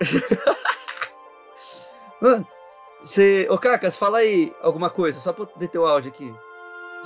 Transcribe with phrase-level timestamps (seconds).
[2.20, 2.46] Mano,
[3.02, 3.46] você.
[3.50, 6.34] Ô, Cacas, fala aí alguma coisa, só pra eu meter o áudio aqui.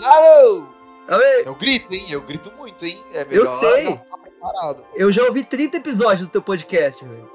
[0.07, 0.67] Alô!
[1.09, 2.07] Oi, Eu grito, hein?
[2.11, 3.01] Eu grito muito, hein?
[3.13, 3.85] É Eu melhor sei.
[3.85, 4.87] já ficar preparado.
[4.95, 7.31] eu já ouvi 30 episódios do teu podcast, velho.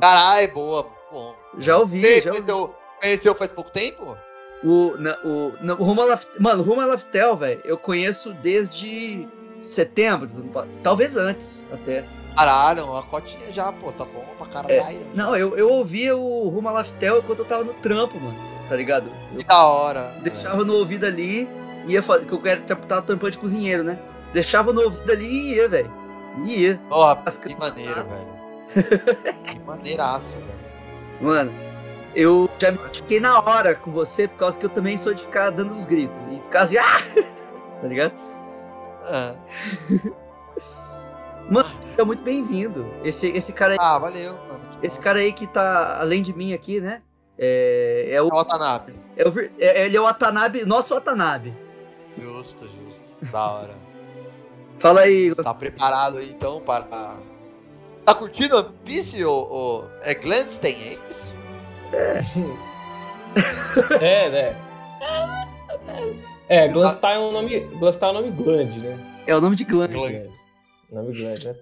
[0.00, 0.86] Caralho, boa.
[1.10, 1.34] Bom.
[1.58, 2.42] Já ouvi, Você já ouvi.
[2.42, 4.16] conheceu, conheceu faz pouco tempo?
[4.62, 7.78] O, na, o, na, o Rumo a Laf- Mano, o Rumo a Laftel, velho, eu
[7.78, 9.26] conheço desde
[9.60, 10.30] setembro,
[10.82, 12.04] talvez antes até.
[12.36, 13.92] Caralho, uma cotinha já, pô.
[13.92, 15.06] Tá bom pra caralho.
[15.14, 18.36] Não, eu, eu ouvia o Rumo a Laftel quando eu tava no trampo, mano,
[18.68, 19.10] tá ligado?
[19.32, 20.14] Eu Que da hora.
[20.22, 21.48] deixava no ouvido ali,
[21.86, 23.98] ia fazer, que eu quero tava tampando de cozinheiro, né?
[24.32, 25.90] Deixava no ouvido ali e ia, velho.
[26.46, 26.80] Ia.
[26.88, 28.40] Porra, As que maneiro, velho.
[29.44, 30.60] que maneiraço, velho.
[31.20, 31.52] Mano,
[32.14, 35.22] eu já me identifiquei na hora com você, por causa que eu também sou de
[35.22, 36.16] ficar dando os gritos.
[36.30, 37.02] E ficar assim, ah!
[37.80, 38.12] Tá ligado?
[39.04, 39.34] Ah,
[41.50, 41.68] Mano,
[41.98, 42.86] é muito bem-vindo.
[43.04, 44.60] Esse, esse cara aí, Ah, valeu, mano.
[44.82, 47.02] Esse cara aí que tá além de mim aqui, né?
[47.38, 48.94] É, é o, É o Watanabe.
[49.16, 51.52] é o é- ele é o Watanabe, nosso Watanabe.
[52.16, 53.24] Justo, justo.
[53.32, 53.74] Da hora.
[54.78, 57.16] Fala aí, Tá preparado aí, então, para...
[58.04, 59.84] Tá curtindo One Piece, ô, ô...
[60.02, 61.34] É Gladstein, é isso?
[64.00, 64.56] É, né?
[66.48, 67.60] É, Glastar é um nome.
[67.60, 68.98] Glastar é um nome Gland, né?
[69.26, 69.64] é o nome de.
[69.64, 69.92] Gland.
[70.90, 71.54] Nome Gland, né?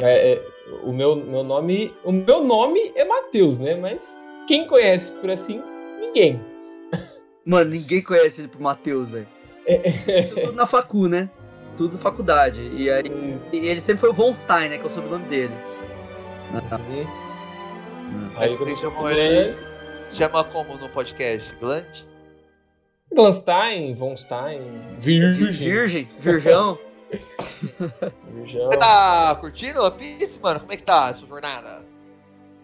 [0.00, 0.42] É, é,
[0.82, 1.94] o meu, meu nome.
[2.04, 3.74] O meu nome é Matheus, né?
[3.76, 4.16] Mas
[4.48, 5.62] quem conhece por assim,
[6.00, 6.40] ninguém.
[7.44, 9.26] Mano, ninguém conhece ele pro Matheus, velho.
[9.66, 11.30] Isso tudo na facu, né?
[11.76, 12.62] Tudo faculdade.
[12.74, 13.54] E aí, Isso.
[13.54, 14.76] e ele sempre foi o Von Stein, né?
[14.76, 15.54] Que é o sobrenome dele.
[16.52, 17.06] Uhum.
[18.36, 19.54] Aí chamam fui ele-
[20.10, 21.54] Chama como no podcast?
[21.60, 21.86] Gland?
[23.12, 24.60] Glanstein, Von Stein,
[24.98, 25.50] Virgem.
[25.50, 26.78] Virgem, Virgão.
[28.42, 30.60] Você tá curtindo One Piece, mano?
[30.60, 31.84] Como é que tá a sua jornada?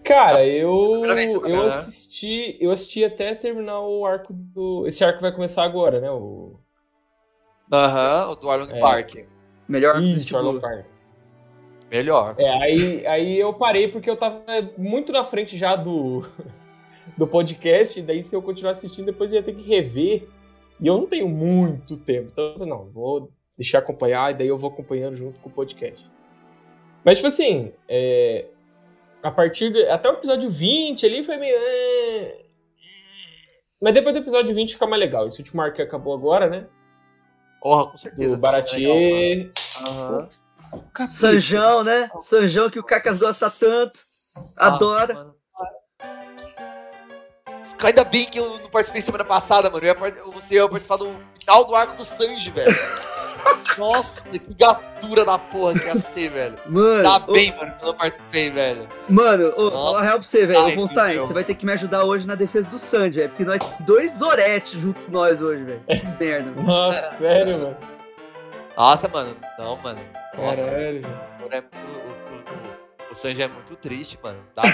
[0.04, 1.66] Cara, eu tá eu né?
[1.66, 4.86] assisti, eu assisti até terminar o arco do.
[4.86, 6.10] Esse arco vai começar agora, né?
[6.10, 6.60] O
[7.72, 8.78] Aham, o do Arlong É.
[8.78, 9.16] Park.
[9.68, 10.46] Melhor Isso, vestibular.
[10.46, 10.86] Arlong Park.
[11.90, 12.34] Melhor.
[12.38, 14.44] É, aí, aí eu parei porque eu tava
[14.78, 16.22] muito na frente já do,
[17.18, 20.28] do podcast, daí se eu continuar assistindo, depois eu ia ter que rever.
[20.80, 22.28] E eu não tenho muito tempo.
[22.30, 25.52] Então, eu falei, não, vou deixar acompanhar, e daí eu vou acompanhando junto com o
[25.52, 26.08] podcast.
[27.04, 28.46] Mas, tipo assim, é,
[29.22, 31.56] a partir de, até o episódio 20 ali foi meio.
[31.56, 32.42] é,
[33.80, 35.26] Mas depois do episódio 20 fica mais legal.
[35.26, 36.66] Esse último arco que acabou agora, né?
[37.60, 38.28] Porra, com certeza.
[38.28, 39.50] Do legal, Baratier.
[39.80, 40.28] Aham.
[41.06, 42.10] Sanjão, né?
[42.20, 43.96] Sanjão que o Cacas gosta tanto.
[44.58, 45.14] Adora.
[45.14, 45.36] Nossa.
[47.84, 49.84] Ainda bem que eu não participei semana passada, mano.
[49.84, 51.08] Eu ia, você ia participar do
[51.40, 52.76] final do arco do Sanji, velho.
[53.78, 56.58] Nossa, que gastura da porra que ia ser, velho.
[56.66, 58.88] Mano, Tá ô, bem, mano, que eu não participei, velho.
[59.08, 60.60] mano, ô, falar real pra você, velho.
[60.64, 61.26] Ai, Ô, Von Stein, meu.
[61.26, 63.28] você vai ter que me ajudar hoje na defesa do Sandy, velho.
[63.30, 65.82] Porque nós dois Zoretes junto com nós hoje, velho.
[65.86, 66.50] Que merda.
[66.52, 66.62] mano.
[66.66, 67.76] Nossa, sério, mano.
[68.76, 69.36] Nossa, mano.
[69.58, 70.00] Não, mano.
[70.36, 71.06] Nossa, Caralho, velho.
[71.40, 74.38] o, é muito, o, o, o Sanji é muito triste, mano.
[74.54, 74.72] Dá não.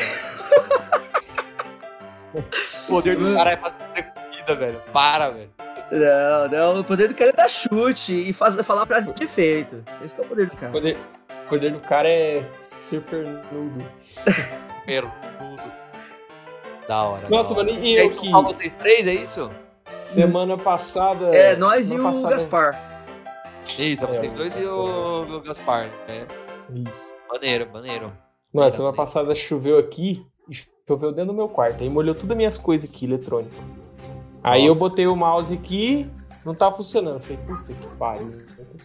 [2.41, 4.82] o poder do cara é fazer comida, velho.
[4.93, 5.50] Para, velho.
[5.93, 6.81] Não, não.
[6.81, 9.85] O poder do cara é dar chute e faz, falar pra de efeito.
[10.03, 10.73] Esse que é o poder do O cara.
[10.73, 10.97] poder,
[11.45, 13.85] o poder do cara é super nudo.
[14.85, 15.73] Primeiro, tudo.
[16.89, 17.29] Da hora.
[17.29, 17.73] Nossa, da hora.
[17.73, 18.31] mano, e E aí, eu que.
[18.31, 19.51] vocês três, é isso?
[19.93, 21.27] Semana passada.
[21.27, 22.93] É, nós e o passada- Gaspar.
[23.79, 26.27] Isso, É, vocês dois e o, o Gaspar, né?
[26.89, 27.15] Isso.
[27.31, 28.13] Maneiro, maneiro.
[28.53, 30.55] Não, a Ainda semana passada choveu aqui, e
[30.89, 31.83] choveu dentro do meu quarto.
[31.83, 33.55] Aí molhou todas as minhas coisas aqui, eletrônico.
[34.43, 36.11] Aí eu botei o mouse aqui,
[36.45, 37.21] não tava funcionando.
[37.23, 38.43] Falei, puta que pariu.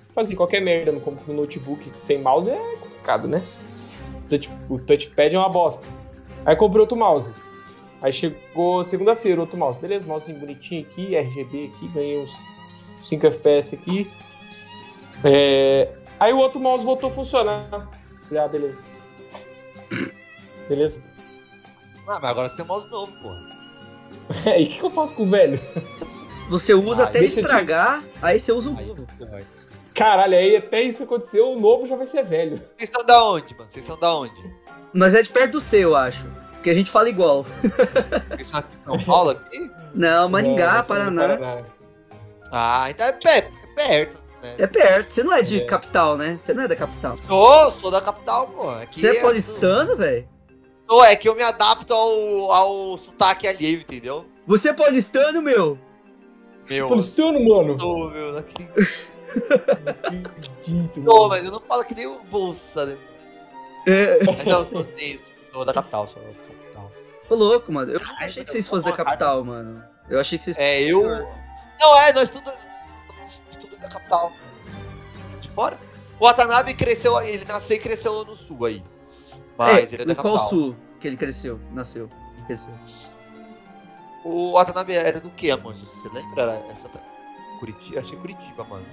[0.10, 3.44] Fazer qualquer merda no, no notebook sem mouse é complicado, né?
[4.26, 5.88] O touch- O touchpad é uma bosta.
[6.46, 7.34] Aí comprei outro mouse.
[8.02, 9.80] Aí chegou segunda-feira, outro mouse.
[9.80, 12.46] Beleza, mousezinho bonitinho aqui, RGB aqui, ganhei uns
[13.04, 14.12] 5 FPS aqui.
[15.24, 15.90] É,
[16.20, 17.64] Aí o outro mouse voltou a funcionar.
[18.28, 18.84] Falei, ah, beleza.
[20.68, 21.04] Beleza.
[22.08, 23.30] Ah, mas agora você tem um mouse novo, pô.
[24.46, 25.60] E o que, que eu faço com o velho?
[26.50, 29.06] Você usa Ah, até eu te- estragar, aí você usa um novo.
[29.94, 32.62] Caralho, aí até isso aconteceu, o novo já vai ser velho.
[32.78, 33.70] Vocês são da onde, mano?
[33.70, 34.54] Vocês são da onde?
[34.94, 36.24] Nós é de perto do seu, eu acho.
[36.54, 37.46] Porque a gente fala igual.
[38.30, 39.72] Vocês são aqui em São Paulo aqui?
[39.94, 41.64] Não, Maringá, Não, do Paraná.
[42.52, 44.56] Ah, então é, pé- é perto, né?
[44.60, 45.12] É perto.
[45.14, 45.66] Você não é de É.
[45.66, 46.38] capital, né?
[46.42, 47.16] Você não é da capital.
[47.16, 48.70] Sou, sou da capital, pô.
[48.70, 50.28] Aqui Você é tudo- paulistano, velho?
[50.90, 54.26] Sou, é que eu me adapto ao, ao sotaque alheio, entendeu?
[54.46, 55.78] Você é paulistano, meu?
[56.70, 56.88] Meu.
[56.88, 57.80] Paulistano, mano.
[57.80, 58.74] Sou, meu, não acredito.
[60.08, 61.30] Acredito, Sou, mano.
[61.30, 62.98] mas eu não falo que nem o Bolsa, né?
[63.86, 64.24] É.
[64.26, 65.18] Mas eu sou sim,
[65.52, 66.92] sou da capital, sou da capital.
[67.30, 67.92] Ô, louco, mano.
[67.92, 69.84] Eu não achei que vocês fossem da capital, mano.
[70.10, 70.58] Eu achei que vocês.
[70.58, 71.04] É, eu.
[71.80, 72.52] Não, é, nós tudo.
[73.20, 74.32] Nós tudo da capital.
[75.40, 75.78] De fora?
[76.20, 78.84] O Watanabe cresceu, ele nasceu e cresceu no sul aí.
[79.58, 80.50] Mas é, ele é da em qual capital.
[80.50, 81.60] sul que ele cresceu?
[81.72, 82.10] Nasceu.
[82.46, 82.74] Cresceu.
[84.24, 85.76] O Watanabe era do que, amor?
[85.76, 86.44] Você lembra?
[86.44, 86.90] Era essa.
[87.60, 88.00] Curitiba?
[88.00, 88.86] Achei Curitiba, mano.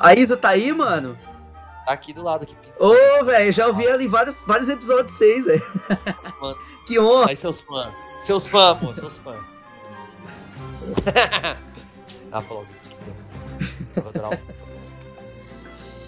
[0.00, 1.18] A Isa tá aí, mano?
[1.86, 2.56] Tá aqui do lado aqui.
[2.78, 5.62] Ô, velho, já ouvi ela em vários, vários episódios de vocês, velho.
[6.40, 6.58] Mano.
[6.88, 7.28] Que honra.
[7.28, 7.92] Aí seus fãs.
[8.18, 9.44] Seus fãs, amor, seus fãs.
[12.32, 12.66] ah, falou.
[13.94, 14.40] Vou adorar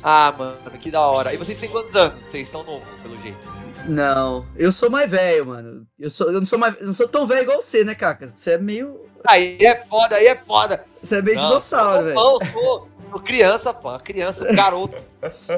[0.02, 1.32] Ah, mano, que da hora.
[1.35, 2.25] E vocês têm quantos anos?
[2.26, 3.49] Vocês são novos, pelo jeito.
[3.87, 5.87] Não, eu sou mais velho, mano.
[5.99, 8.32] Eu, sou, eu não sou mais, não sou tão velho igual você, né, Caca?
[8.35, 9.06] Você é meio.
[9.26, 10.85] Aí é foda, aí é foda.
[11.02, 12.19] Você é meio Não, dinossauro, velho.
[12.19, 13.99] sou, sou, sou criança, pô.
[13.99, 15.02] Criança, garoto.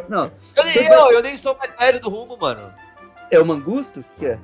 [0.09, 2.73] Não, Eu nem, eu, eu nem sou mais velho do rumo, mano.
[3.31, 4.00] é o Mangusto?
[4.00, 4.39] O que é?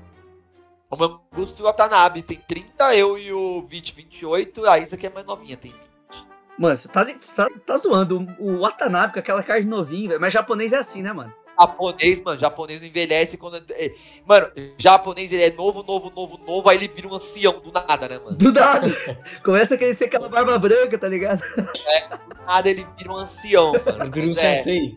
[0.90, 5.06] O Mangusto e o Watanabe tem 30, eu e o Vit 28, a Isa que
[5.06, 5.87] é mais novinha, tem 20.
[6.58, 10.20] Mano, você tá, você tá, tá zoando o, o Watanabe com aquela carne novinha, velho.
[10.20, 11.32] Mas japonês é assim, né, mano?
[11.60, 13.60] Japonês, mano, japonês não envelhece quando.
[13.70, 13.92] é-
[14.24, 18.08] Mano, japonês ele é novo, novo, novo, novo, aí ele vira um ancião do nada,
[18.08, 18.36] né, mano?
[18.36, 18.86] Do nada.
[19.44, 21.40] Começa a crescer aquela barba branca, tá ligado?
[21.56, 24.04] Do nada ele vira um ancião, mano.
[24.04, 24.94] Ele vira um é, sensei.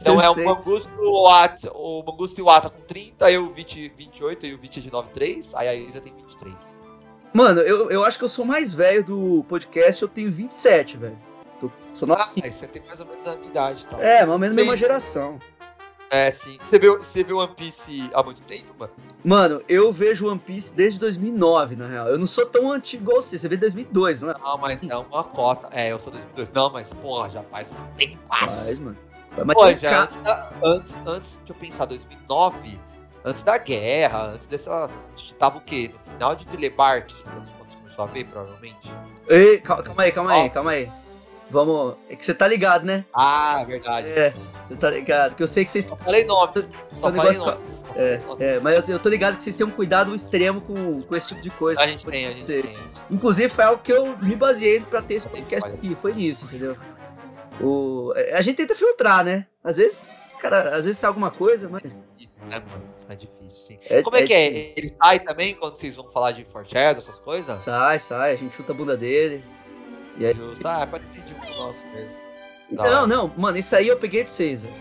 [0.00, 0.44] então é o.
[0.44, 4.82] Mangusto, At, o Mangusto e com 30, eu o Vit 28 e o Vit é
[4.82, 6.77] de 93, aí a Isa tem 23.
[7.32, 11.16] Mano, eu, eu acho que eu sou mais velho do podcast, eu tenho 27, velho.
[11.94, 12.44] Sou Ah, novinho.
[12.46, 14.00] aí você tem mais ou menos a minha idade tal.
[14.00, 15.38] É, mais ou menos a mesma geração.
[16.10, 16.56] É, sim.
[16.60, 18.92] Você viu, você viu One Piece há muito tempo, mano?
[19.22, 22.08] Mano, eu vejo One Piece desde 2009, na real.
[22.08, 23.36] Eu não sou tão antigo igual você.
[23.38, 24.34] Você vê 2002, não é?
[24.38, 25.68] Não, mas é uma cota.
[25.76, 26.50] É, eu sou 2002.
[26.54, 28.16] Não, mas, porra, já faz um tempo.
[28.28, 28.96] Faz, mano.
[29.44, 32.80] Mas Pô, já ca- antes, da, antes, antes, deixa eu pensar, 2009,
[33.28, 34.90] antes da guerra, antes dessa.
[35.14, 35.90] Acho que tava o quê?
[35.92, 38.92] No final de Telebark, quando você começou a ver, provavelmente.
[39.28, 40.90] Ei, cal- calma aí, calma aí, calma aí.
[41.50, 41.94] Vamos.
[42.10, 43.06] É que você tá ligado, né?
[43.14, 44.06] Ah, verdade.
[44.08, 45.34] É, você tá ligado.
[45.34, 45.86] Que eu sei que vocês.
[45.86, 46.52] Só falei nome.
[46.94, 47.58] Só falei nome.
[47.96, 51.16] É, é, mas eu, eu tô ligado que vocês têm um cuidado extremo com, com
[51.16, 51.80] esse tipo de coisa.
[51.80, 52.76] A gente tem, a gente tem.
[53.10, 55.96] Inclusive, foi algo que eu me baseei pra ter esse podcast aqui.
[56.02, 56.76] Foi nisso, entendeu?
[57.62, 59.46] O, é, a gente tenta filtrar, né?
[59.64, 62.00] Às vezes, cara, às vezes é alguma coisa, mas.
[62.18, 62.84] Isso, né, mano?
[63.08, 63.78] É difícil, sim.
[63.88, 64.50] É, Como é, que é?
[64.50, 64.72] difícil.
[64.76, 67.62] Ele sai também quando vocês vão falar de Foreshadow, essas coisas?
[67.62, 69.44] Sai, sai, a gente chuta a bunda dele.
[70.16, 70.34] E aí...
[70.34, 70.66] Justo.
[70.66, 72.14] Ah, é parecido com o nosso mesmo.
[72.72, 73.06] Da Não, hora.
[73.06, 74.74] não, mano, isso aí eu peguei de vocês, velho.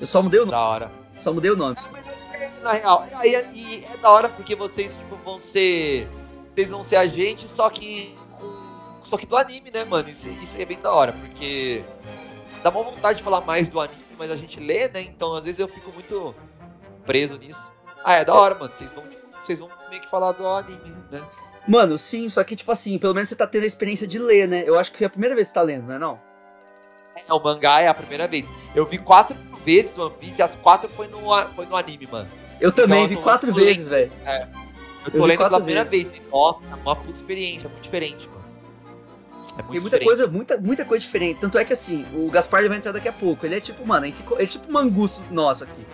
[0.00, 0.52] Eu só mudei o nome.
[0.52, 0.90] Da hora.
[1.18, 1.76] Só mudei o nome.
[2.32, 6.08] É, Na real, e, aí- e é da hora porque vocês, tipo, vão ser.
[6.50, 9.02] Vocês vão ser a gente, só que com.
[9.04, 10.08] Só que do anime, né, mano?
[10.08, 11.84] Isso, isso é bem da hora, porque.
[12.62, 15.00] Dá uma vontade de falar mais do anime, mas a gente lê, né?
[15.00, 16.34] Então às vezes eu fico muito
[17.06, 17.72] preso nisso.
[18.04, 18.70] Ah, é da hora, mano.
[18.74, 21.22] Vocês vão, tipo, vocês vão meio que falar do anime, né?
[21.66, 24.48] Mano, sim, só que, tipo assim, pelo menos você tá tendo a experiência de ler,
[24.48, 24.64] né?
[24.66, 25.98] Eu acho que é a primeira vez que você tá lendo, né?
[25.98, 26.18] Não?
[27.14, 28.50] É, o mangá é a primeira vez.
[28.74, 31.20] Eu vi quatro vezes One Piece e as quatro foi no,
[31.54, 32.30] foi no anime, mano.
[32.60, 34.10] Eu também Então, eu vi quatro vezes, velho.
[34.24, 36.16] Eu Eu tô lendo pela primeira vez.
[36.16, 38.37] E, nossa, é uma puta experiência, é muito diferente, mano.
[39.58, 40.04] É muito Tem muita diferente.
[40.04, 41.40] coisa, muita, muita coisa diferente.
[41.40, 43.44] Tanto é que assim, o Gaspar vai entrar daqui a pouco.
[43.44, 45.84] Ele é tipo, mano, é ele é tipo mangusto nosso aqui.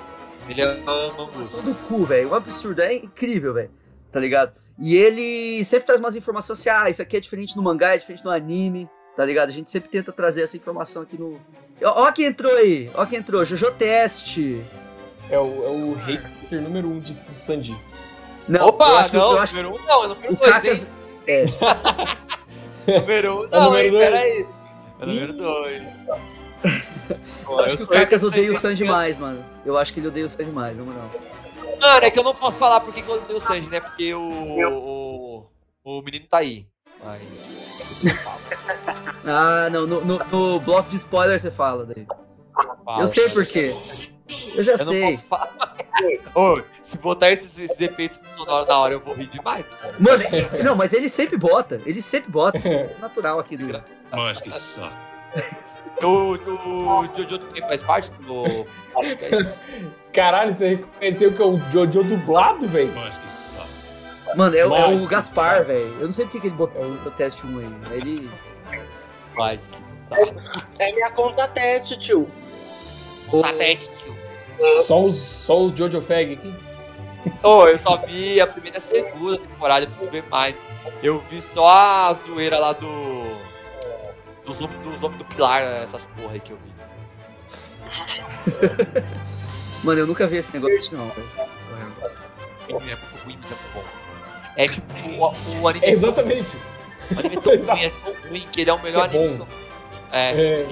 [0.49, 1.63] Ele é um Ação mangusto.
[1.63, 2.31] do cu, velho.
[2.31, 2.83] Um absurdo.
[2.83, 3.71] É incrível, velho.
[4.13, 4.53] Tá ligado?
[4.79, 7.99] E ele sempre traz umas informações assim, ah, isso aqui é diferente no mangá, é
[7.99, 9.49] diferente no anime, tá ligado?
[9.49, 11.41] A gente sempre tenta trazer essa informação aqui no.
[11.83, 14.37] Ó, ó quem entrou aí, ó quem entrou, Jojo Test.
[15.31, 17.77] É o, é o hater número um de, do Sanji.
[18.47, 20.83] Não, Opa, não, acho que número um não, é número o dois, Cacas.
[20.83, 20.89] hein?
[21.27, 21.45] É,
[22.87, 23.91] Número um É não, número hein?
[23.91, 24.05] dois.
[24.05, 24.47] Pera aí.
[25.01, 25.83] É número dois.
[27.45, 29.45] Pô, eu acho que o eu sei odeia o que- Sanji demais, mano.
[29.67, 31.11] Eu acho que ele odeia o Sanji demais, na moral.
[31.81, 33.81] Mano, é que eu não posso falar porque que eu odeio o Sanji, né?
[33.81, 35.47] Porque o, o,
[35.85, 36.67] o menino tá aí.
[37.05, 37.23] Mas.
[38.05, 38.13] eu
[39.27, 42.07] Ah, não, no, no- no bloco de spoiler você fala daí.
[42.85, 43.75] falo, Eu sei mas por quê.
[44.55, 45.03] Eu já Eu não sei.
[45.11, 45.77] posso falar.
[46.35, 49.65] Ô, se botar esses, esses efeitos sonoros na hora, eu vou rir demais.
[49.99, 50.23] Mano,
[50.65, 51.81] não, mas ele sempre bota.
[51.87, 52.59] Ele sempre bota.
[52.59, 53.83] É natural aqui do.
[54.11, 54.95] Mas que saco.
[56.03, 56.37] O,
[57.17, 58.67] Jojo também faz parte do.
[60.13, 62.93] Caralho, você reconheceu que é o Jojo dublado, velho?
[62.95, 64.37] Mas que saco.
[64.37, 65.95] Mano, é, o- é o Gaspar, velho.
[66.01, 67.69] Eu não sei porque que ele botou o teste 1 aí.
[67.93, 68.31] Ele.
[69.37, 70.35] Mas que saco.
[70.79, 72.29] É minha conta teste, tio.
[73.43, 74.14] Tá teste, tio.
[74.87, 76.55] Só os, só os Jojo Fag aqui?
[77.43, 80.57] Ô, eu só vi a primeira e a segunda temporada, eu preciso ver mais.
[81.03, 83.37] Eu vi só a zoeira lá do.
[84.45, 86.75] Dos homens dos homens do Pilar, essas porra aí que eu vi.
[89.83, 91.29] Mano, eu nunca vi esse negócio, não, velho.
[92.69, 93.85] é muito ruim, mas é muito bom.
[94.57, 95.87] É tipo, o, o anime.
[95.87, 96.57] É exatamente.
[97.15, 99.21] O anime é tão ruim, é tão ruim que ele é o melhor Que é
[99.21, 99.39] anime.
[99.39, 99.45] bom.
[99.45, 99.51] do-
[100.13, 100.67] É, É,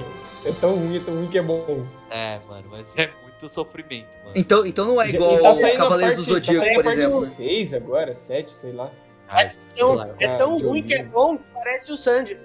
[0.45, 1.85] é tão ruim, é tão ruim que é bom.
[2.09, 3.07] é, mano, mas é
[3.43, 4.31] muito sofrimento, mano.
[4.35, 7.25] Então, então não é igual tá saindo a Cavaleiros parte- do Zodíaco, tá por exemplo.
[7.25, 8.89] 6 agora, 7, sei lá.
[9.27, 12.37] Ah, É tão, é tão Ah, ruim que é bom que parece o Sandy.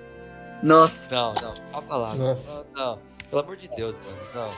[0.62, 1.14] Nossa.
[1.14, 2.14] Não, não, calma lá.
[2.14, 2.66] Nossa.
[2.74, 2.98] Não, não.
[3.30, 3.96] Pelo amor de Deus,
[4.34, 4.48] mano.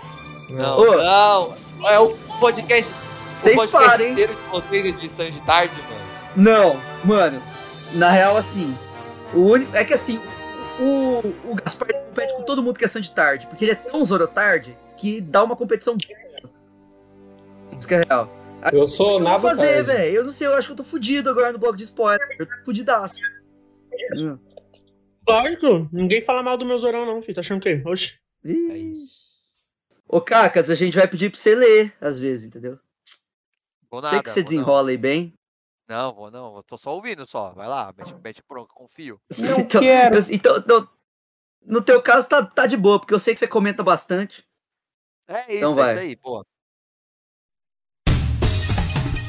[0.49, 0.56] Não.
[0.56, 0.78] Não.
[0.78, 0.85] Ô.
[0.97, 1.88] Não, não.
[1.88, 2.92] É o podcast.
[3.30, 6.00] Vocês o podcast parem, inteiro de vocês é de Sanji de tarde, mano.
[6.37, 7.42] Não, mano.
[7.94, 8.76] Na real, assim.
[9.35, 9.76] O único.
[9.76, 10.20] É que assim,
[10.80, 11.20] o,
[11.50, 14.76] o Gaspar compete com todo mundo que é Sandy Tarde, porque ele é tão Zorotarde
[14.97, 15.97] que dá uma competição.
[17.80, 18.28] Isso que é real.
[18.72, 20.14] Eu sou O que eu nada vou fazer, velho?
[20.16, 22.37] Eu não sei, eu acho que eu tô fudido agora no bloco de spoiler.
[22.38, 23.14] Eu tô fudidaço.
[24.14, 24.38] Hum.
[25.26, 27.34] Lógico, ninguém fala mal do meu Zorão, não, filho.
[27.34, 27.82] Tá achando o quê?
[27.87, 28.18] Oxi.
[28.44, 29.18] É isso.
[30.06, 32.78] Ô, Cacas, a gente vai pedir pra você ler, às vezes, entendeu?
[33.90, 34.22] Vou sei nada.
[34.25, 34.50] que você vou não.
[34.50, 35.32] desenrola aí bem.
[35.88, 36.56] Não, vou não.
[36.56, 37.52] eu Tô só ouvindo só.
[37.52, 39.18] Vai lá, mete, mete bronca, confio.
[39.38, 40.16] Não então, quero.
[40.16, 40.88] eu- então, no,
[41.64, 44.44] no teu caso tá, tá de boa, porque eu sei que você comenta bastante.
[45.26, 45.92] É isso, Então é vai.
[45.94, 46.44] isso aí, boa.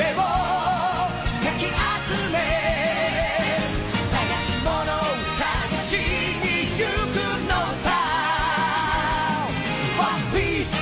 [0.00, 1.68] の夢をかき集
[2.32, 2.36] め
[4.08, 4.98] 探し物を
[5.36, 5.44] 探
[5.76, 5.92] し
[6.40, 6.46] に
[6.78, 7.16] 行く
[7.46, 7.52] の
[7.82, 7.86] さ
[9.98, 10.72] One Piece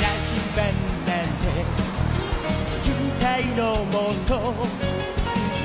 [0.00, 0.60] 羅針盤
[1.06, 1.44] なんて
[2.82, 2.88] 渋
[3.20, 3.22] 滞
[3.56, 3.94] のも
[4.26, 4.30] と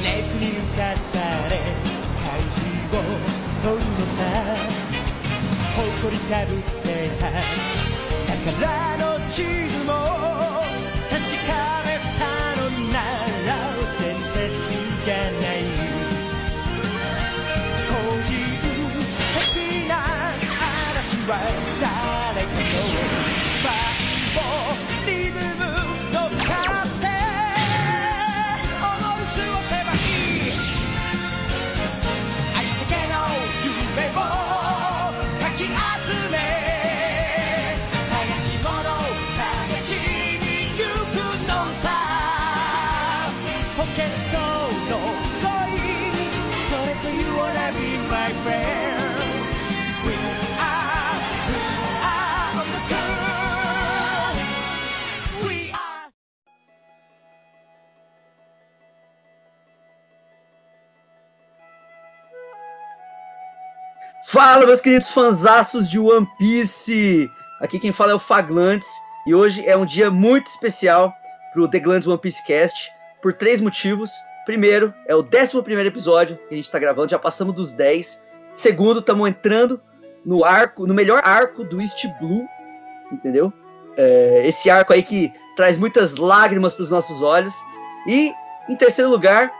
[0.04, 1.16] 熱に浮かさ
[1.50, 1.54] れ
[2.24, 2.30] 怪
[2.92, 3.16] 獣を
[3.64, 4.20] 取るのさ
[5.76, 6.88] 誇りかぶって
[7.20, 7.87] た
[8.46, 9.92] 宝の地図も
[11.10, 11.52] 確か
[11.86, 12.22] めた
[12.62, 12.96] のな
[13.46, 13.50] ら
[14.00, 14.36] 伝説
[15.04, 15.66] じゃない。
[17.88, 17.92] 個
[18.24, 18.30] 人
[19.34, 19.92] 的な
[20.92, 21.32] 嵐は
[64.38, 67.28] Fala, meus queridos fanzaços de One Piece!
[67.60, 68.88] Aqui quem fala é o Faglantes
[69.26, 71.12] e hoje é um dia muito especial
[71.52, 74.12] pro The Glands One Piece Cast por três motivos.
[74.46, 78.24] Primeiro, é o 11 primeiro episódio que a gente tá gravando, já passamos dos 10.
[78.54, 79.82] Segundo, estamos entrando
[80.24, 82.48] no arco, no melhor arco do East Blue,
[83.12, 83.52] entendeu?
[83.98, 87.56] É, esse arco aí que traz muitas lágrimas pros nossos olhos.
[88.08, 88.32] E,
[88.70, 89.52] em terceiro lugar,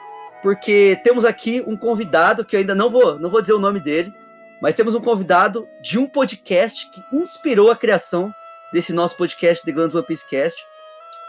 [0.44, 3.80] porque temos aqui um convidado que eu ainda não vou, não vou dizer o nome
[3.80, 4.14] dele,
[4.62, 8.34] mas temos um convidado de um podcast que inspirou a criação
[8.74, 10.66] desse nosso podcast, The Glands One Piece Cast.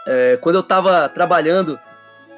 [0.07, 1.79] É, quando eu estava trabalhando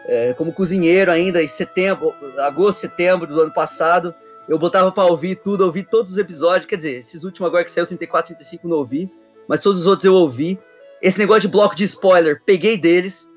[0.05, 4.13] é, como cozinheiro ainda em setembro, agosto, setembro do ano passado,
[4.49, 7.71] eu botava para ouvir tudo, ouvi todos os episódios, quer dizer, esses últimos agora que
[7.71, 9.09] saiu 34, 35 não ouvi,
[9.47, 10.59] mas todos os outros eu ouvi.
[11.01, 13.29] Esse negócio de bloco de spoiler, peguei deles.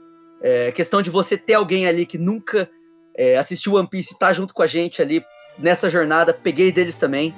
[0.43, 2.69] É, questão de você ter alguém ali que nunca
[3.17, 5.25] é, assistiu One Piece e tá junto com a gente ali
[5.59, 7.35] nessa jornada, peguei deles também.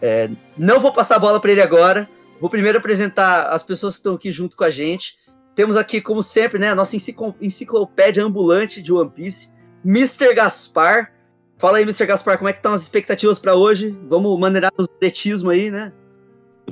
[0.00, 2.08] É, não vou passar a bola para ele agora.
[2.40, 5.16] Vou primeiro apresentar as pessoas que estão aqui junto com a gente.
[5.54, 9.50] Temos aqui, como sempre, né, a nossa enciclo- enciclopédia ambulante de One Piece,
[9.84, 10.32] Mr.
[10.34, 11.12] Gaspar.
[11.58, 12.06] Fala aí, Mr.
[12.06, 13.94] Gaspar, como é que estão as expectativas para hoje?
[14.08, 15.92] Vamos maneirar os atletismo aí, né?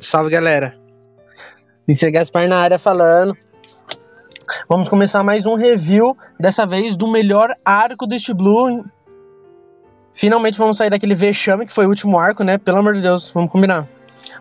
[0.00, 0.78] Salve galera.
[1.86, 2.10] Mr.
[2.10, 3.36] Gaspar na área falando.
[4.68, 8.82] Vamos começar mais um review, dessa vez do melhor arco do East Blue.
[10.18, 12.58] Finalmente vamos sair daquele vexame que foi o último arco, né?
[12.58, 13.86] Pelo amor de Deus, vamos combinar.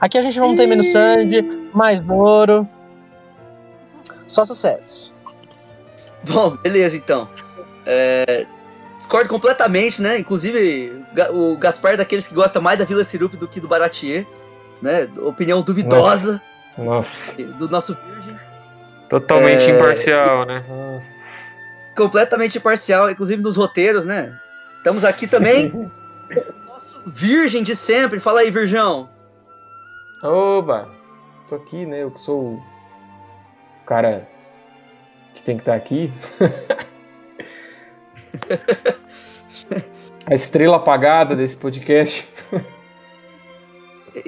[0.02, 2.68] Aqui a gente não tem menos Sandy, mais ouro.
[4.28, 5.14] Só sucesso.
[6.24, 7.30] Bom, beleza então.
[7.86, 8.48] É,
[8.98, 10.18] discordo completamente, né?
[10.18, 14.26] Inclusive, o Gaspar é daqueles que gosta mais da Vila Sirup do que do Baratier,
[14.82, 15.08] né?
[15.18, 16.42] Opinião duvidosa.
[16.76, 18.36] Nossa, do nosso virgem.
[19.08, 20.64] totalmente É, imparcial, né?
[21.96, 24.36] Completamente imparcial, inclusive nos roteiros, né?
[24.78, 25.70] Estamos aqui também.
[25.72, 25.92] com o
[26.68, 28.20] nosso virgem de sempre.
[28.20, 29.10] Fala aí, Virgão.
[30.24, 30.90] Oba!
[31.48, 32.04] Tô aqui, né?
[32.04, 32.64] Eu que sou o
[33.86, 34.28] cara
[35.36, 36.12] que tem que estar aqui.
[40.26, 42.28] A estrela apagada desse podcast.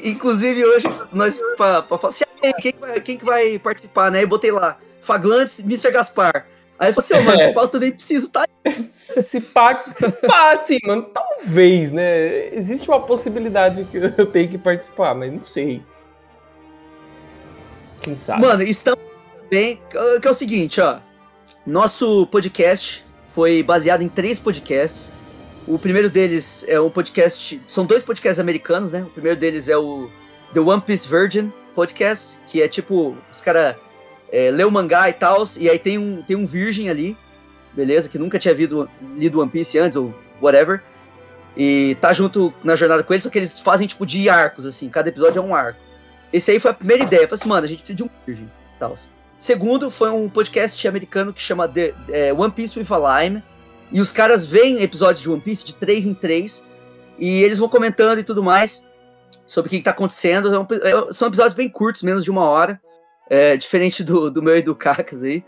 [0.03, 4.23] Inclusive, hoje, nós, pra falar assim, "Ah, quem, que vai, quem que vai participar, né?
[4.23, 5.91] Eu botei lá, Faglantes, Mr.
[5.91, 6.45] Gaspar.
[6.79, 7.49] Aí eu falei assim, ô, mas É.
[7.49, 12.53] o Paulo também precisa estar Se pá, se pá, assim, mano, talvez, né?
[12.55, 15.83] Existe uma possibilidade que eu tenho que participar, mas não sei.
[18.01, 18.41] Quem sabe?
[18.41, 19.03] Mano, estamos
[19.49, 19.81] bem.
[20.21, 20.99] Que é o seguinte, ó.
[21.65, 25.11] Nosso podcast foi baseado em três podcasts.
[25.67, 27.61] O primeiro deles é um podcast.
[27.67, 29.01] São dois podcasts americanos, né?
[29.03, 30.09] O primeiro deles é o
[30.53, 33.75] The One Piece Virgin Podcast, que é tipo, os caras
[34.31, 37.17] é, lê o mangá e tal, e aí tem um, tem um virgem ali,
[37.73, 38.09] beleza?
[38.09, 40.81] Que nunca tinha lido, lido One Piece antes, ou whatever.
[41.57, 44.87] E tá junto na jornada com eles, só que eles fazem tipo de arcos, assim,
[44.89, 45.79] cada episódio é um arco.
[46.31, 47.21] Esse aí foi a primeira ideia.
[47.21, 48.49] Eu falei assim, mano, a gente precisa de um virgem.
[48.77, 48.95] Tal.
[49.37, 53.43] Segundo, foi um podcast americano que chama The, é, One Piece with a Lime.
[53.91, 56.63] E os caras veem episódios de One Piece de três em três.
[57.17, 58.85] E eles vão comentando e tudo mais
[59.45, 60.67] sobre o que, que tá acontecendo.
[60.83, 62.79] É é- são episódios bem curtos, menos de uma hora.
[63.29, 65.43] É, diferente do, do meu e do Cacas aí.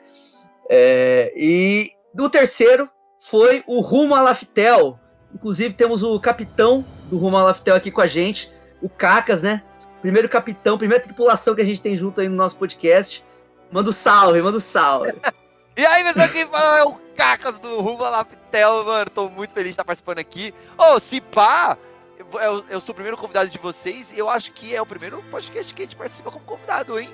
[0.69, 4.99] É, e do terceiro foi o Rumo a Laftel.
[5.33, 9.63] Inclusive, temos o capitão do Rumo a Laftel aqui com a gente, o Cacas, né?
[10.01, 13.23] Primeiro capitão, primeira tripulação que a gente tem junto aí no nosso podcast.
[13.71, 15.13] Manda um salve, manda um salve.
[15.77, 19.05] E aí, pessoal, quem fala é o Cacas do Rumo Laptel, mano.
[19.09, 20.53] Tô muito feliz de estar participando aqui.
[20.77, 21.77] Ô, se pá,
[22.19, 25.23] eu- eu sou o primeiro convidado de vocês e eu acho que é o primeiro
[25.31, 27.09] podcast que a gente participa como convidado, hein?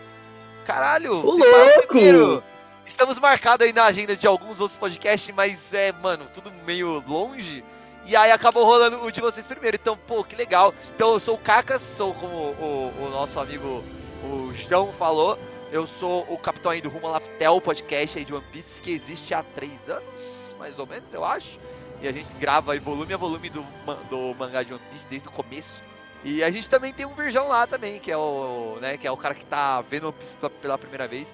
[0.68, 1.88] Caralho, Ô, se louco!
[1.88, 2.44] primeiro.
[2.86, 7.64] Estamos marcados aí na agenda de alguns outros podcasts, mas é, mano, tudo meio longe.
[8.06, 9.78] E aí acabou rolando o de vocês primeiro.
[9.80, 10.74] Então, pô, que legal.
[10.94, 13.82] Então eu sou o Cacas, sou como o, o nosso amigo
[14.26, 15.40] o João falou.
[15.72, 19.34] Eu sou o capitão aí do Rumo Laftel, podcast aí de One Piece, que existe
[19.34, 21.60] há três anos, mais ou menos, eu acho.
[22.02, 23.66] E a gente grava aí volume a volume do,
[24.10, 25.82] do mangá de One Piece desde o começo.
[26.24, 29.12] E a gente também tem um virgão lá também, que é o, né, que é
[29.12, 31.34] o cara que tá vendo One Piece pela- primeira vez.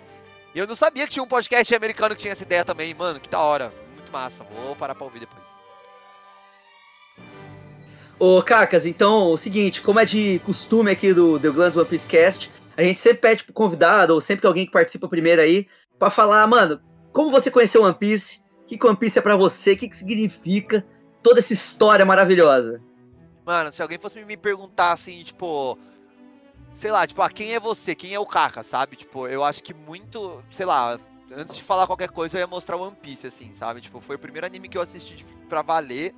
[0.53, 3.19] E eu não sabia que tinha um podcast americano que tinha essa ideia também, mano,
[3.19, 3.73] que da hora.
[3.95, 5.63] Muito massa, vou parar pra ouvir depois.
[8.19, 12.07] Ô, Cacas, então, o seguinte, como é de costume aqui do The Glands One Piece
[12.07, 15.67] Cast, a gente sempre pede pro convidado, ou sempre que alguém que participa primeiro aí,
[15.97, 16.79] pra falar, mano,
[17.11, 19.89] como você conheceu One Piece, o que, que One Piece é pra você, o que,
[19.89, 20.85] que significa
[21.23, 22.79] toda essa história maravilhosa.
[23.45, 25.77] Mano, se alguém fosse me perguntar assim, tipo.
[26.73, 27.93] Sei lá, tipo, ah, quem é você?
[27.93, 28.95] Quem é o Kaka, sabe?
[28.95, 30.43] Tipo, eu acho que muito.
[30.51, 30.97] Sei lá,
[31.31, 33.81] antes de falar qualquer coisa, eu ia mostrar One Piece, assim, sabe?
[33.81, 36.15] Tipo, foi o primeiro anime que eu assisti pra valer.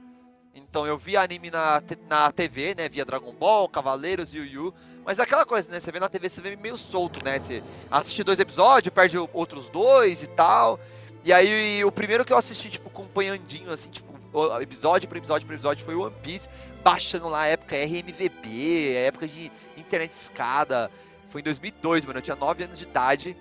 [0.54, 2.88] Então eu vi anime na, na TV, né?
[2.88, 4.74] Via Dragon Ball, Cavaleiros, Yu Yu.
[5.04, 5.80] Mas é aquela coisa, né?
[5.80, 7.38] Você vê na TV, você vê meio solto, né?
[7.38, 7.62] Você
[7.92, 10.80] assiste dois episódios, perde outros dois e tal.
[11.26, 14.14] E aí o primeiro que eu assisti, tipo, acompanhandinho, assim, tipo,
[14.62, 16.50] episódio por episódio por episódio foi One Piece
[16.86, 20.91] baixando lá a época RMVB, a época de internet escada.
[21.30, 22.19] Foi em 2002, mano.
[22.19, 23.36] Eu tinha 9 anos de idade.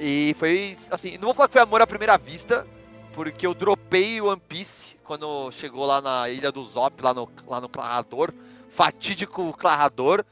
[0.00, 2.66] E foi, assim, não vou falar que foi amor à primeira vista,
[3.12, 7.60] porque eu dropei One Piece quando chegou lá na ilha do Zop, lá no, lá
[7.60, 8.32] no Clarrador.
[8.68, 10.24] Fatídico Clarrador.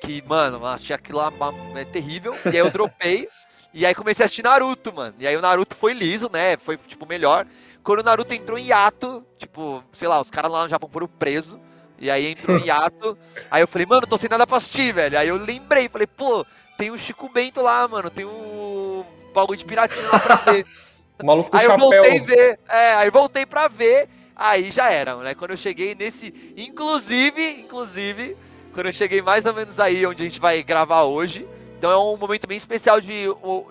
[0.00, 1.32] Que, mano, achei aquilo lá
[1.76, 2.34] é terrível.
[2.44, 3.26] E aí eu dropei.
[3.72, 5.14] e aí comecei a assistir Naruto, mano.
[5.18, 6.56] E aí o Naruto foi liso, né?
[6.58, 7.46] Foi, tipo, melhor.
[7.82, 11.08] Quando o Naruto entrou em hiato, tipo, sei lá, os caras lá no Japão foram
[11.08, 11.58] presos.
[11.98, 13.16] E aí entrou em hiato.
[13.50, 15.18] aí eu falei, mano, tô sem nada pra assistir, velho.
[15.18, 16.44] Aí eu lembrei, falei, pô,
[16.76, 18.10] tem o Chico Bento lá, mano.
[18.10, 20.66] Tem o bagulho de piratinha lá pra ver.
[21.22, 22.60] O maluco aí eu voltei a ver.
[22.68, 24.08] É, aí voltei pra ver.
[24.34, 25.34] Aí já era, né?
[25.34, 26.34] Quando eu cheguei nesse.
[26.56, 28.36] Inclusive, inclusive,
[28.74, 31.46] quando eu cheguei mais ou menos aí onde a gente vai gravar hoje.
[31.78, 33.26] Então é um momento bem especial de,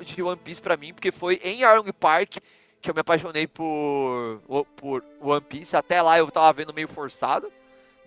[0.06, 2.38] de One Piece pra mim, porque foi em Arlong Park
[2.82, 4.42] que eu me apaixonei por,
[4.76, 5.76] por One Piece.
[5.76, 7.52] Até lá eu tava vendo meio forçado.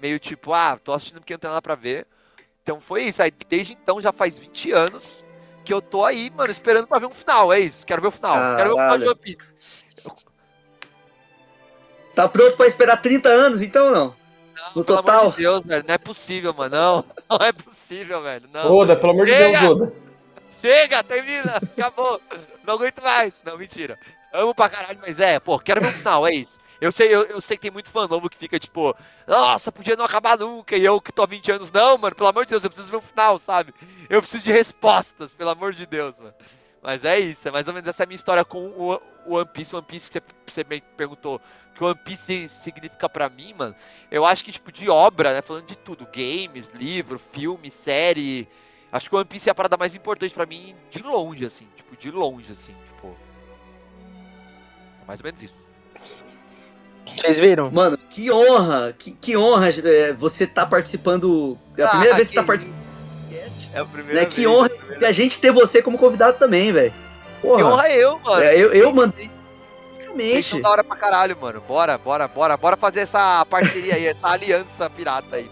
[0.00, 2.06] Meio tipo, ah, tô assistindo porque não tem nada pra ver.
[2.62, 3.22] Então foi isso.
[3.22, 5.24] Aí desde então já faz 20 anos
[5.64, 7.52] que eu tô aí, mano, esperando pra ver um final.
[7.52, 7.86] É isso.
[7.86, 8.56] Quero ver o final.
[8.56, 9.06] Quero ver o final de.
[9.06, 9.84] One Piece.
[12.14, 14.06] Tá pronto pra esperar 30 anos, então não?
[14.56, 15.20] Não, No pelo total?
[15.20, 15.84] amor de Deus, velho.
[15.86, 16.76] Não é possível, mano.
[16.76, 17.04] Não,
[17.38, 18.48] não é possível, velho.
[18.52, 18.72] Não.
[18.72, 19.60] Oda, pelo amor de Chega!
[19.60, 19.92] Deus, Oda.
[20.50, 21.56] Chega, termina.
[21.56, 22.20] Acabou.
[22.64, 23.42] Não aguento mais.
[23.44, 23.98] Não, mentira.
[24.34, 26.58] Amo pra caralho, mas é, pô, quero ver o final, é isso.
[26.80, 28.92] Eu sei, eu, eu sei que tem muito fã novo que fica tipo,
[29.28, 30.76] nossa, podia não acabar nunca.
[30.76, 32.90] E eu que tô há 20 anos, não, mano, pelo amor de Deus, eu preciso
[32.90, 33.72] ver o final, sabe?
[34.10, 36.34] Eu preciso de respostas, pelo amor de Deus, mano.
[36.82, 39.74] Mas é isso, é mais ou menos essa minha história com o, o One Piece.
[39.74, 43.54] One Piece que você, você me perguntou o que o One Piece significa pra mim,
[43.54, 43.74] mano.
[44.10, 45.42] Eu acho que, tipo, de obra, né?
[45.42, 48.48] Falando de tudo: games, livro, filme, série.
[48.90, 51.68] Acho que o One Piece é a parada mais importante pra mim de longe, assim.
[51.76, 52.74] Tipo, de longe, assim.
[52.84, 53.16] Tipo.
[55.06, 55.74] Mais ou menos isso.
[57.06, 57.70] Vocês viram?
[57.70, 61.58] Mano, que honra, que, que honra é, você tá participando.
[61.76, 62.84] É a primeira Ah, vez que você tá que participando.
[63.74, 64.26] É a primeira Né?
[64.26, 66.92] Que vez, honra é a primeira a gente ter você como convidado também, velho.
[67.40, 68.42] Que honra eu, mano.
[68.42, 69.14] É, eu- eu mando-
[70.16, 71.60] vocês- são da hora pra caralho, mano.
[71.66, 72.56] Bora, bora, bora.
[72.56, 75.50] Bora fazer essa parceria aí, essa aliança pirata aí.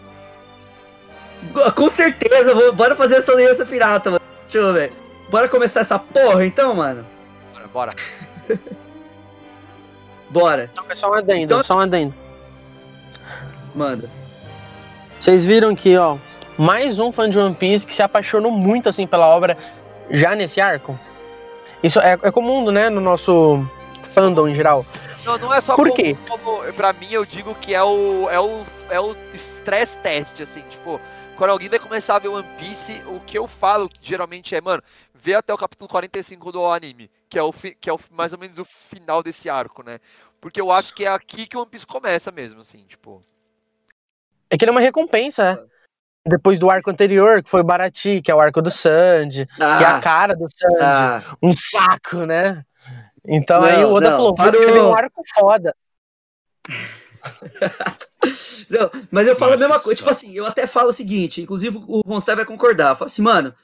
[1.74, 4.22] Com certeza, vou- bora fazer essa aliança pirata, mano.
[4.44, 4.92] Deixa eu ver.
[5.28, 7.04] Bora começar essa porra então, mano?
[7.52, 7.94] Bora, bora.
[10.32, 12.14] Bora, é só um adendo, Então- só um adendo.
[13.74, 14.08] manda.
[15.18, 16.16] Vocês viram que, ó,
[16.58, 19.56] mais um fã de One Piece que se apaixonou muito assim pela obra
[20.10, 20.98] já nesse arco?
[21.82, 23.64] Isso é, é comum, né, no nosso
[24.10, 24.84] fandom em geral.
[25.24, 26.16] Não, não é só Por como, quê?
[26.28, 28.28] como- Pra mim, eu digo que é o.
[28.28, 28.64] É o.
[28.90, 31.00] É o stress test, assim, tipo.
[31.36, 34.82] Quando alguém vai começar a ver One Piece, o que eu falo geralmente é, mano,
[35.14, 38.32] vê até o capítulo 45 do anime, que é, o fi- que é o, mais
[38.32, 39.98] ou menos o final desse arco, né?
[40.40, 43.24] Porque eu acho que é aqui que o One Piece começa mesmo, assim, tipo.
[44.50, 45.64] É que ele é uma recompensa, né?
[46.26, 49.62] Depois do arco anterior, que foi o Barati, que é o arco do Sanji, que
[49.62, 50.76] é a Ah, cara do Sanji.
[50.80, 52.64] ah, Um saco, né?
[53.26, 54.60] Então Não, aí o Oda não, falou, vou parou.
[54.60, 55.74] escrever um arco foda.
[58.68, 59.98] Não, mas eu falo a Nossa mesma coisa.
[59.98, 62.90] Tipo assim, eu até falo o seguinte, inclusive o Gonçalo vai concordar.
[62.90, 63.54] Eu falo assim, mano,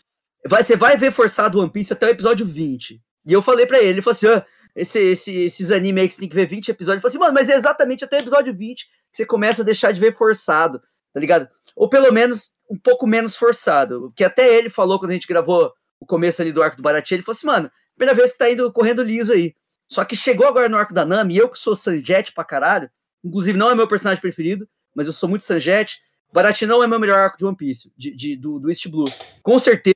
[0.47, 3.01] vai, você vai ver forçado One Piece até o episódio 20.
[3.27, 4.45] E eu falei pra ele, ele falou assim, ah,
[4.77, 7.03] esse, esse- esses animes aí que você tem que ver 20 episódios.
[7.03, 9.65] Eu falei assim, mano, mas é exatamente até o episódio 20 que você começa a
[9.65, 10.81] deixar de ver forçado,
[11.13, 11.49] tá ligado?
[11.75, 14.13] Ou pelo menos um pouco menos forçado.
[14.15, 17.15] Que até ele falou quando a gente gravou o começo ali do arco do Baratie,
[17.15, 19.55] ele falou assim, mano, primeira vez que tá indo correndo liso aí.
[19.87, 22.91] Só que chegou agora no arco da Nami, eu que sou Sanjet pra caralho,
[23.25, 26.01] inclusive não é meu personagem preferido, mas eu sou muito Sanjet.
[26.33, 29.11] Baratie não é meu melhor arco de One Piece, de, de- do, do East Blue.
[29.43, 29.95] Com certeza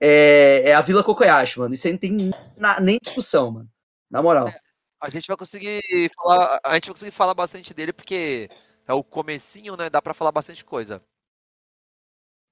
[0.00, 1.74] é, é a Vila Kokoyashi, mano.
[1.74, 3.68] Isso aí não tem na- nem discussão, mano.
[4.08, 4.48] Na moral.
[5.00, 5.80] A gente vai conseguir
[6.14, 6.60] falar.
[6.64, 8.48] A gente vai conseguir falar bastante dele, porque
[8.86, 9.90] é o comecinho, né?
[9.90, 11.02] Dá pra falar bastante coisa.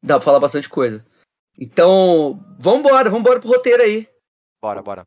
[0.03, 1.07] Dá pra falar bastante coisa.
[1.57, 4.09] Então, vambora, vambora pro roteiro aí.
[4.63, 5.07] Bora, bora.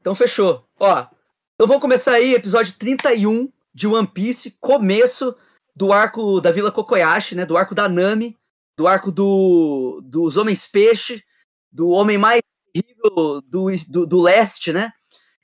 [0.00, 0.64] Então fechou.
[0.78, 1.06] Ó,
[1.54, 5.36] então vamos começar aí, episódio 31 de One Piece, começo
[5.74, 7.44] do arco da Vila Kokoyashi, né?
[7.44, 8.36] Do arco da Nami,
[8.76, 11.24] do arco do, dos Homens Peixe,
[11.72, 12.40] do homem mais
[12.72, 14.92] terrível do, do, do leste, né?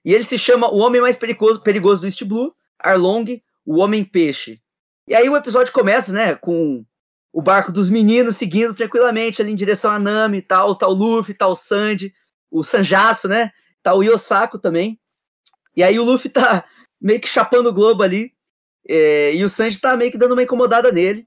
[0.05, 4.05] E ele se chama o homem mais perigoso, perigoso do East Blue, Arlong, o Homem
[4.05, 4.61] Peixe.
[5.09, 6.85] E aí o episódio começa, né, com
[7.33, 11.55] o barco dos meninos seguindo tranquilamente ali em direção a Nami tal, o Luffy, o
[11.55, 12.15] Sanji,
[12.53, 13.51] o Sanjaço, né?
[13.83, 15.01] Tá o Yosako também.
[15.75, 16.65] E aí o Luffy tá
[17.01, 18.33] meio que chapando o globo ali.
[18.89, 21.27] é, e o Sanji tá meio que dando uma incomodada nele.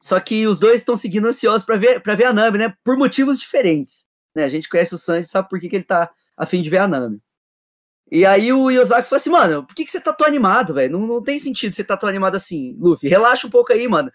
[0.00, 2.74] Só que os dois estão seguindo ansiosos pra ver, pra ver a Nami, né?
[2.84, 4.08] Por motivos diferentes.
[4.34, 4.44] Né?
[4.44, 6.78] A gente conhece o Sanji, sabe por que, que ele tá a fim de ver
[6.78, 7.20] a Nami.
[8.10, 10.98] E aí o Yosaki falou assim, mano, por que, que você tá tão animado, velho?
[10.98, 13.08] Não, não tem sentido você tá tão animado assim, Luffy.
[13.08, 14.10] Relaxa um pouco aí, mano.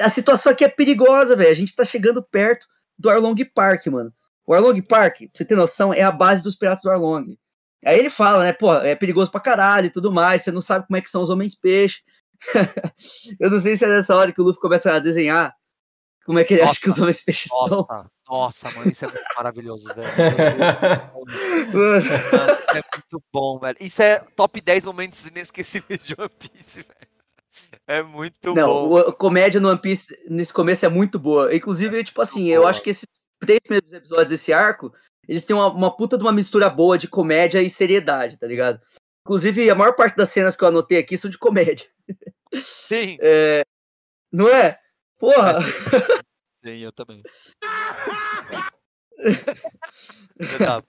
[0.00, 1.50] A situação aqui é perigosa, velho.
[1.50, 2.66] A gente tá chegando perto
[2.98, 4.12] do Arlong Park, mano.
[4.46, 7.36] O Arlong Park, pra você ter noção, é a base dos piratas do Arlong.
[7.84, 10.86] Aí ele fala, né, pô, é perigoso pra caralho e tudo mais, você não sabe
[10.86, 12.02] como é que são os homens peixe.
[13.40, 15.54] Eu não sei se é nessa hora que o Luffy começa a desenhar
[16.24, 17.86] como é que ele acha Nossa, que os homens peixes são.
[18.28, 20.08] Nossa, mano, isso é muito maravilhoso, velho.
[21.72, 22.06] Mano,
[22.74, 23.76] é muito bom, velho.
[23.80, 27.06] Isso é top 10 momentos inesquecíveis de One Piece, velho.
[27.86, 28.88] É muito Não, bom.
[28.90, 31.54] o- a comédia no One Piece nesse começo é muito boa.
[31.54, 32.70] Inclusive, tipo assim, eu boa.
[32.70, 33.06] acho que esses
[33.40, 34.92] três primeiros episódios desse arco,
[35.28, 38.80] eles têm uma, uma puta de uma mistura boa de comédia e seriedade, tá ligado?
[39.26, 41.86] Inclusive, a maior parte das cenas que eu anotei aqui são de comédia.
[42.54, 43.16] Sim,
[44.32, 44.78] Não é?
[45.18, 45.54] Porra!
[46.64, 47.22] sim, eu também.
[50.38, 50.84] Eu tava-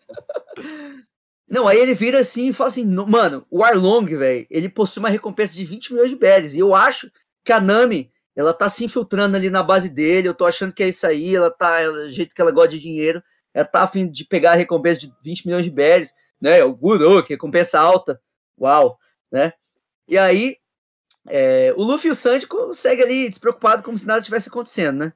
[1.49, 4.99] Não, aí ele vira assim e fala assim, "No- mano, o Arlong, velho, ele possui
[4.99, 6.55] uma recompensa de 20 milhões de berries.
[6.55, 7.10] E eu acho
[7.45, 10.28] que a Nami, ela tá se infiltrando ali na base dele.
[10.28, 11.36] Eu tô achando que é isso aí.
[11.36, 13.21] Ela tá, ela, do jeito que ela gosta de dinheiro,
[13.52, 16.63] ela tá a fim de pegar a recompensa de 20 milhões de berries, né?
[16.63, 18.21] O good, oh, que recompensa alta.
[18.62, 19.00] Uau,
[19.32, 19.54] né?
[20.08, 20.58] E aí,
[21.28, 25.13] é, o Luffy e o Sanji conseguem ali despreocupado como se nada tivesse acontecendo, né?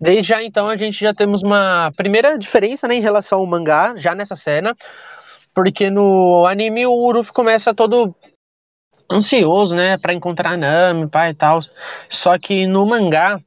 [0.00, 3.94] Desde já, então, a gente já temos uma primeira diferença né, em relação ao mangá,
[3.96, 4.76] já nessa cena,
[5.52, 8.14] porque no anime o Luffy começa todo
[9.12, 11.60] ansioso, né, pra encontrar a Nami, pai e tal.
[12.08, 13.40] Só que no mangá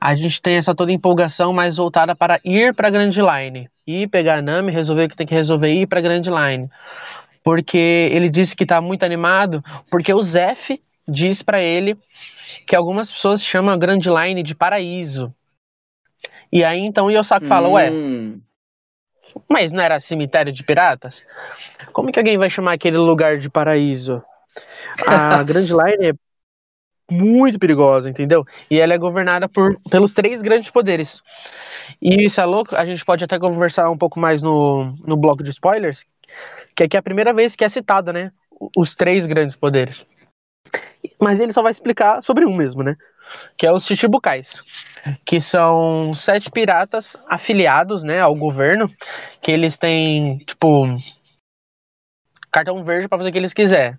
[0.00, 3.68] a gente tem essa toda empolgação mais voltada para ir pra Grand Line.
[3.86, 6.68] Ir pegar a Nami, resolver o que tem que resolver ir pra Grand Line.
[7.42, 11.96] Porque ele disse que tá muito animado, porque o Zef diz pra ele
[12.66, 15.34] que algumas pessoas chamam a Grand Line de paraíso.
[16.52, 18.40] E aí então o Yosaku fala, ué, Hum.
[19.48, 21.24] mas não era cemitério de piratas?
[21.92, 24.22] Como que alguém vai chamar aquele lugar de paraíso?
[25.06, 26.12] A Grand Line é
[27.10, 28.44] muito perigosa, entendeu?
[28.70, 31.22] E ela é governada por, pelos três grandes poderes.
[32.02, 35.42] E isso é louco, a gente pode até conversar um pouco mais no, no bloco
[35.42, 36.04] de spoilers,
[36.74, 38.30] que aqui é a primeira vez que é citada, né?
[38.76, 40.06] Os três grandes poderes.
[41.20, 42.96] Mas ele só vai explicar sobre um mesmo, né?
[43.56, 44.62] Que é os Chichibukais.
[45.24, 48.90] Que são sete piratas afiliados, né, ao governo.
[49.40, 50.86] Que eles têm, tipo,
[52.50, 53.96] cartão verde para fazer o que eles quiserem.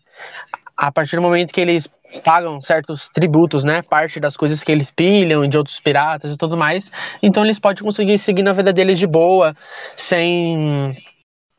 [0.82, 1.90] A partir do momento que eles
[2.24, 6.56] pagam certos tributos, né, parte das coisas que eles pilham de outros piratas e tudo
[6.56, 6.90] mais,
[7.22, 9.54] então eles podem conseguir seguir na vida deles de boa,
[9.98, 10.98] sem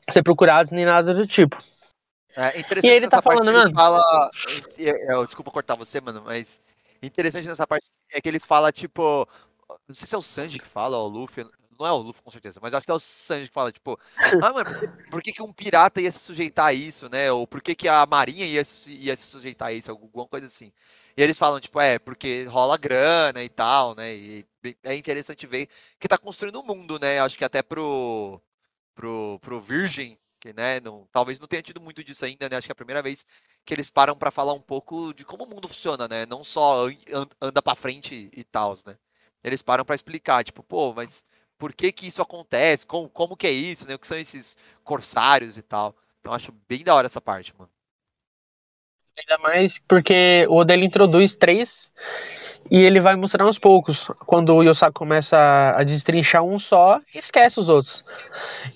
[0.09, 1.63] ser procurados nem nada do tipo.
[2.35, 3.75] É interessante E aí ele tá falando, mano.
[3.75, 4.31] Fala,
[4.79, 6.59] é, é, desculpa cortar você, mano, mas
[7.03, 9.29] interessante nessa parte é que ele fala, tipo.
[9.87, 11.45] Não sei se é o Sanji que fala, ou o Luffy.
[11.81, 13.99] Não é o Luffy, com certeza, mas acho que é o Sanji que fala, tipo,
[14.39, 14.77] ah, mano,
[15.11, 17.33] por que, que, um pirata ia se sujeitar a isso, né?
[17.33, 20.47] Ou por que, que a marinha ia, se- ia se sujeitar a isso, alguma coisa
[20.47, 20.73] assim.
[21.17, 24.15] E eles falam, tipo, é, porque rola grana e tal, né?
[24.15, 24.47] E
[24.85, 27.19] é interessante ver que tá construindo um mundo, né?
[27.21, 28.41] Acho que até pro,
[28.95, 32.57] pro, pro Virgin, que, né, não, talvez não tenha tido muito disso ainda, né?
[32.57, 33.27] Acho que é a primeira vez
[33.65, 36.27] que eles param pra falar um pouco de como o mundo funciona, né?
[36.27, 38.97] Não só an- an- anda pra frente e tal, né?
[39.43, 41.25] Eles param pra explicar, tipo, pô, mas
[41.61, 42.87] por que que isso acontece?
[42.87, 43.95] Como, como que é isso, né?
[43.95, 45.95] O que são esses corsários e tal.
[46.19, 47.71] Então acho bem da hora essa parte, mano.
[49.19, 51.91] Ainda mais porque o Oda introduz três
[52.71, 54.07] e ele vai mostrando aos poucos.
[54.27, 58.03] Quando o Yosaku começa a destrinchar um só, esquece os outros.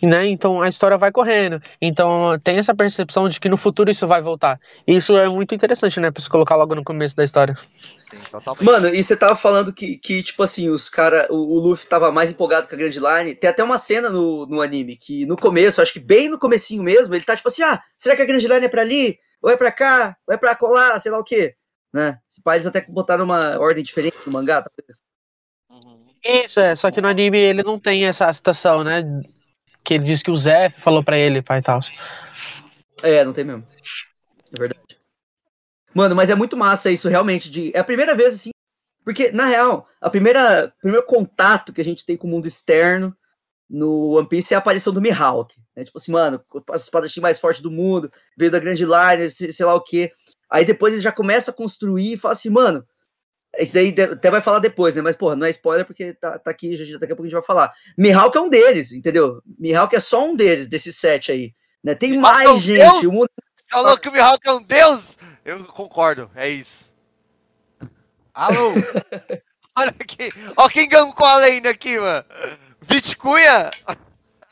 [0.02, 0.26] E, né?
[0.26, 1.60] Então a história vai correndo.
[1.80, 4.58] Então tem essa percepção de que no futuro isso vai voltar.
[4.86, 6.10] E isso é muito interessante, né?
[6.10, 7.56] Pra se colocar logo no começo da história.
[8.00, 8.64] Sim, totalmente.
[8.64, 12.10] Mano, e você tava falando que, que tipo assim, os cara, o, o Luffy tava
[12.10, 13.34] mais empolgado com a Grand Line.
[13.34, 16.82] Tem até uma cena no, no anime que no começo, acho que bem no comecinho
[16.82, 19.18] mesmo, ele tá tipo assim, ah, será que a Grand Line é pra ali?
[19.40, 20.16] Ou é pra cá?
[20.26, 20.98] Ou é pra colar?
[21.00, 21.54] Sei lá o quê.
[21.94, 22.18] Né?
[22.28, 25.00] Se pá, eles até botaram uma ordem diferente no mangá, talvez.
[25.70, 26.06] Uhum.
[26.24, 26.74] Isso, é.
[26.74, 29.04] Só que no anime ele não tem essa citação, né?
[29.84, 31.78] Que ele diz que o Zé falou pra ele, pai e tal.
[33.00, 33.64] É, não tem mesmo.
[34.52, 34.98] É verdade.
[35.94, 37.48] Mano, mas é muito massa isso, realmente.
[37.48, 37.70] De...
[37.72, 38.50] É a primeira vez, assim.
[39.04, 42.48] Porque, na real, a primeira o primeiro contato que a gente tem com o mundo
[42.48, 43.16] externo
[43.70, 45.54] no One Piece é a aparição do Mihawk.
[45.76, 45.84] Né?
[45.84, 49.74] Tipo assim, mano, a espadachim mais forte do mundo, veio da Grand Line, sei lá
[49.74, 50.12] o quê.
[50.50, 52.86] Aí depois eles já começam a construir e falam assim, mano.
[53.58, 55.02] Isso daí até vai falar depois, né?
[55.02, 57.34] Mas, porra, não é spoiler porque tá, tá aqui, já, daqui a pouco a gente
[57.34, 57.72] vai falar.
[57.96, 59.40] Mihawk é um deles, entendeu?
[59.58, 61.54] Mihawk é só um deles, desses sete aí.
[61.82, 61.94] Né?
[61.94, 62.78] Tem Mihawk é mais um gente.
[62.78, 63.02] deus?
[63.04, 65.18] O mundo Você falou que o Mihawk é um deus?
[65.44, 66.92] Eu concordo, é isso.
[68.34, 68.72] Alô?
[69.76, 72.24] Olha aqui, ó quem gancou a lenda aqui, mano.
[72.80, 73.70] Vitcunha?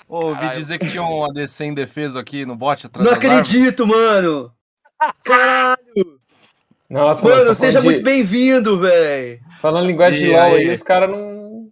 [0.09, 4.53] Ô, ouvi dizer que tinha um ADC indefeso aqui no bot atrás Não acredito, mano!
[5.25, 6.19] Caralho!
[6.89, 9.41] Nossa, Mano, só seja falando muito de- bem-vindo, velho!
[9.61, 11.71] Falando linguagem de E LOL aí, os caras não.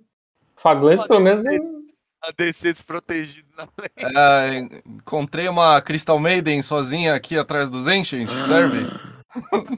[0.57, 1.81] Faglantes, pelo menos, não.
[2.23, 4.21] A DC desprotegido na lenda.
[4.21, 8.87] É, encontrei uma Crystal Maiden sozinha aqui atrás dos Ancient, serve?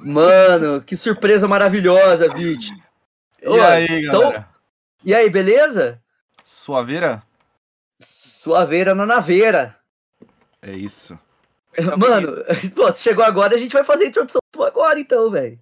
[0.01, 2.73] Mano, que surpresa maravilhosa, Vit.
[3.43, 4.49] E Ô, aí, então- galera?
[5.05, 6.01] E aí, beleza?
[6.43, 7.23] Suaveira?
[8.01, 9.77] Suaveira na naveira.
[10.61, 11.19] É isso.
[11.97, 12.45] Mano,
[12.77, 15.59] pô, você chegou agora, a gente vai fazer a introdução tua agora, então, velho.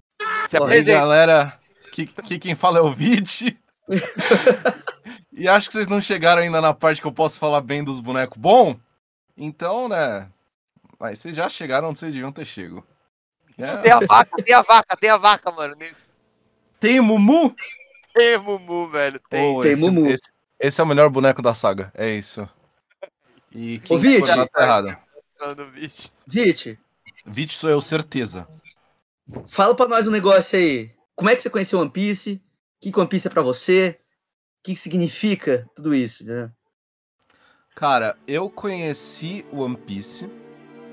[0.49, 0.99] Se E apresenta.
[0.99, 1.59] galera?
[1.91, 3.57] Que, que quem fala é o Vit.
[5.31, 7.99] e acho que vocês não chegaram ainda na parte que eu posso falar bem dos
[7.99, 8.75] bonecos bom.
[9.37, 10.29] Então, né?
[10.99, 12.85] Mas vocês já chegaram onde vocês deviam ter chego.
[13.57, 15.75] É, Tem a vaca, tem a vaca, tem a vaca, mano.
[15.77, 16.11] Nesse.
[16.79, 17.55] Tem Mumu?
[18.13, 19.19] Tem Mumu, velho.
[19.29, 19.53] Tem.
[19.53, 20.07] Pô, Tem esse, Mumu.
[20.07, 22.47] Esse, esse é o melhor boneco da saga, é isso.
[23.51, 24.25] E quem Ô, Vit.
[24.25, 24.97] tá errado.
[25.41, 26.11] Pensando, bicho.
[26.27, 26.79] Vit,
[27.25, 28.47] Vit sou eu, certeza.
[29.47, 30.91] fala pra nós um negócio aí.
[31.15, 32.33] Como é que você conheceu One Piece?
[32.33, 32.39] O
[32.79, 33.99] que que One Piece é pra você?
[34.59, 36.23] O que, significa tudo isso?
[36.23, 36.51] Né?
[37.75, 40.29] Cara, eu conheci One Piece,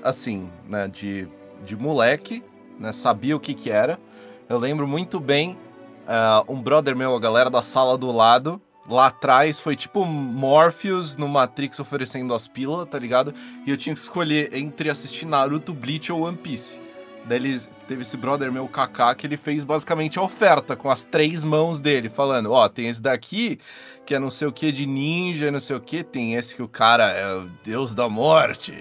[0.01, 1.27] assim, né, de,
[1.63, 2.43] de moleque,
[2.79, 3.99] né, sabia o que que era.
[4.47, 5.59] Eu lembro muito bem,
[6.07, 11.17] ah, um brother meu, a galera da sala do lado, lá atrás, foi tipo Morpheus
[11.17, 13.33] no Matrix oferecendo as pílulas, tá ligado?
[13.65, 16.81] E eu tinha que escolher entre assistir Naruto, Bleach ou One Piece.
[17.25, 21.03] Daí ele teve esse brother meu, Kaká, que ele fez basicamente a oferta com as
[21.03, 23.59] três mãos dele, falando: Ó, tem esse daqui,
[24.05, 26.63] que é não sei o que de ninja, não sei o que, tem esse que
[26.63, 28.73] o cara é o deus da morte,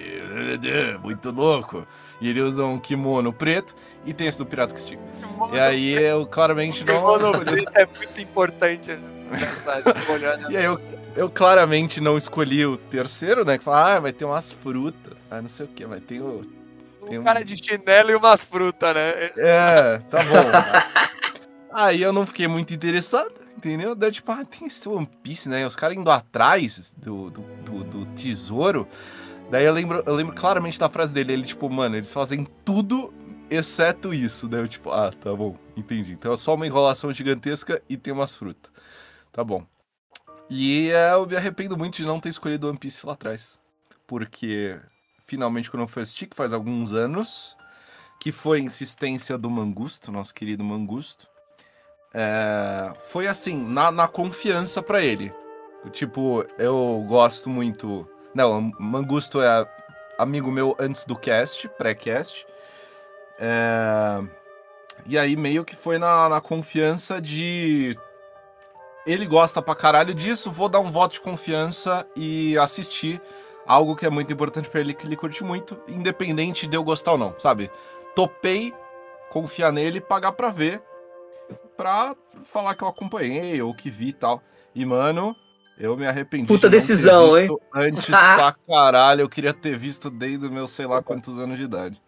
[1.02, 1.86] muito louco.
[2.20, 3.74] E ele usa um kimono preto,
[4.06, 5.02] e tem esse do Pirata que Estica.
[5.52, 6.94] E aí eu claramente não.
[6.94, 8.98] Kimono preto é muito importante
[10.10, 10.50] olhando.
[10.50, 10.80] E aí eu,
[11.16, 13.58] eu claramente não escolhi o terceiro, né?
[13.58, 16.42] Que fala, ah, vai ter umas frutas, ah, não sei o que, vai ter o.
[17.06, 19.10] Tem Um cara de chinelo e umas frutas, né?
[19.36, 21.08] É, tá bom.
[21.72, 23.94] Aí eu não fiquei muito interessado, entendeu?
[23.94, 25.66] Daí, tipo, ah, tem esse One Piece, né?
[25.66, 28.86] Os caras indo atrás do, do, do, do tesouro.
[29.50, 31.32] Daí eu lembro, eu lembro claramente da frase dele.
[31.32, 33.12] Ele, tipo, mano, eles fazem tudo
[33.50, 34.48] exceto isso.
[34.48, 36.12] Daí eu, tipo, ah, tá bom, entendi.
[36.12, 38.70] Então é só uma enrolação gigantesca e tem umas frutas.
[39.32, 39.64] Tá bom.
[40.50, 43.60] E é, eu me arrependo muito de não ter escolhido One Piece lá atrás.
[44.06, 44.80] Porque
[45.26, 47.56] finalmente quando eu fui assistir, que faz alguns anos,
[48.18, 51.28] que foi insistência do Mangusto, nosso querido Mangusto,
[52.14, 55.32] é, foi assim, na, na confiança pra ele.
[55.92, 58.08] Tipo, eu gosto muito.
[58.34, 59.66] Não, Mangusto é
[60.18, 62.46] amigo meu antes do cast, pré-cast.
[63.38, 64.20] É,
[65.06, 67.96] e aí meio que foi na, na confiança de.
[69.08, 73.18] Ele gosta pra caralho disso, vou dar um voto de confiança e assistir
[73.66, 77.12] algo que é muito importante pra ele, que ele curte muito, independente de eu gostar
[77.12, 77.70] ou não, sabe?
[78.14, 78.74] Topei
[79.30, 80.82] confiar nele, pagar pra ver,
[81.74, 84.42] pra falar que eu acompanhei ou que vi e tal.
[84.74, 85.34] E, mano,
[85.78, 86.46] eu me arrependi.
[86.46, 90.52] Puta de não ter decisão, visto Antes pra caralho, eu queria ter visto desde os
[90.52, 91.98] meus sei lá quantos anos de idade.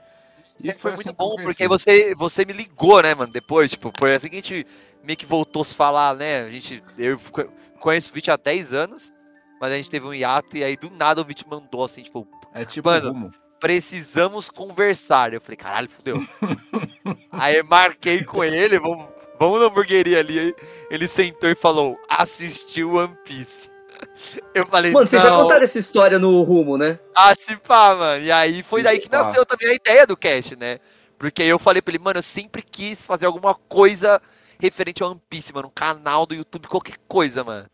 [0.62, 3.32] E foi, muito assim que eu bom, porque você, você me ligou, né, mano?
[3.32, 4.66] Depois, tipo, foi assim que a gente
[5.02, 6.42] meio que voltou a se falar, né?
[6.44, 9.12] A gente, eu co- conheço o Vit há 10 anos,
[9.60, 12.26] mas a gente teve um hiato e aí do nada o Vit mandou assim, tipo,
[12.54, 13.32] É tipo Mano, rumo.
[13.58, 15.32] precisamos conversar.
[15.32, 16.16] Eu falei, caralho, fudeu.
[17.32, 19.06] aí marquei com ele, vamos,
[19.38, 20.54] vamos na hamburgueria ali.
[20.90, 23.70] Ele sentou e falou, assistiu One Piece.
[24.54, 26.98] Eu falei, Mano, vocês já contaram essa história no rumo, né?
[27.14, 28.22] ah, se pá, mano.
[28.22, 29.22] E aí foi Se daí que pá.
[29.24, 30.78] nasceu também a ideia do cast, né?
[31.18, 34.20] Porque aí eu falei pra ele, mano, eu sempre quis fazer alguma coisa
[34.60, 35.68] referente ao One Piece, mano.
[35.68, 37.68] Um canal do YouTube, qualquer coisa, mano.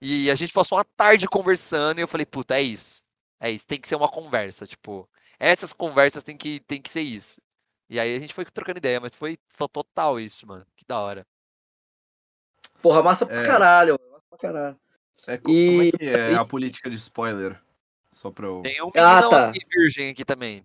[0.00, 3.04] E a gente passou uma tarde conversando e eu falei, puta, é isso.
[3.40, 5.08] É isso, tem que ser uma conversa, tipo.
[5.38, 7.40] Essas conversas tem que, tem que ser isso.
[7.90, 10.66] E aí a gente foi trocando ideia, mas foi, foi total isso, mano.
[10.76, 11.26] Que da hora.
[12.82, 13.46] Porra, massa pra É.
[13.46, 13.98] caralho.
[14.00, 14.76] mano, Massa pra caralho.
[15.26, 17.60] É, co- E- Como é que é a política de spoiler?
[18.12, 18.62] Só pra eu.
[18.62, 19.48] Tem um Ah, tá.
[19.48, 20.64] aqui virgem aqui também.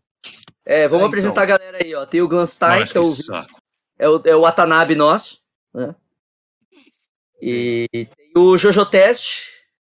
[0.65, 2.05] É, vamos É, apresentar a galera aí, ó.
[2.05, 3.55] Tem o Glanstein, que é o, que saco.
[3.99, 5.42] é o, é o Watanabe nosso,
[5.73, 5.95] né?
[7.41, 9.49] E tem o Jojo Test,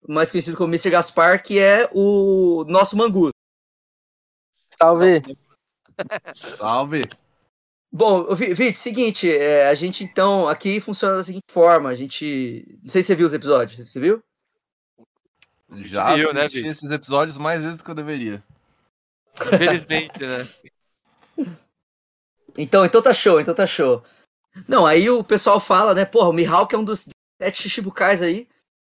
[0.07, 0.89] mais conhecido como Mr.
[0.89, 3.29] Gaspar, que é o nosso Mangu.
[4.77, 5.21] Salve.
[6.57, 7.03] Salve!
[7.91, 12.77] Bom, Vi- Vit, seguinte, é, a gente então aqui funciona da seguinte forma, a gente,
[12.83, 14.21] não sei se você viu os episódios, você viu?
[15.77, 16.71] Já viu, né, assisti Vitor?
[16.71, 18.43] esses episódios mais vezes do que eu deveria.
[19.53, 20.47] Infelizmente, né?
[22.59, 24.03] Então, então tá show, então tá show.
[24.67, 27.07] Não, aí o pessoal fala, né, porra, o Mihawk é um dos
[27.41, 28.47] sete Shichibukais aí.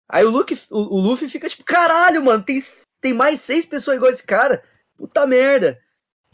[0.09, 2.61] Aí o, Luffy, o, o Luffy fica tipo, caralho, mano, tem,
[3.01, 4.63] tem mais seis pessoas igual esse cara.
[4.97, 5.79] Puta merda.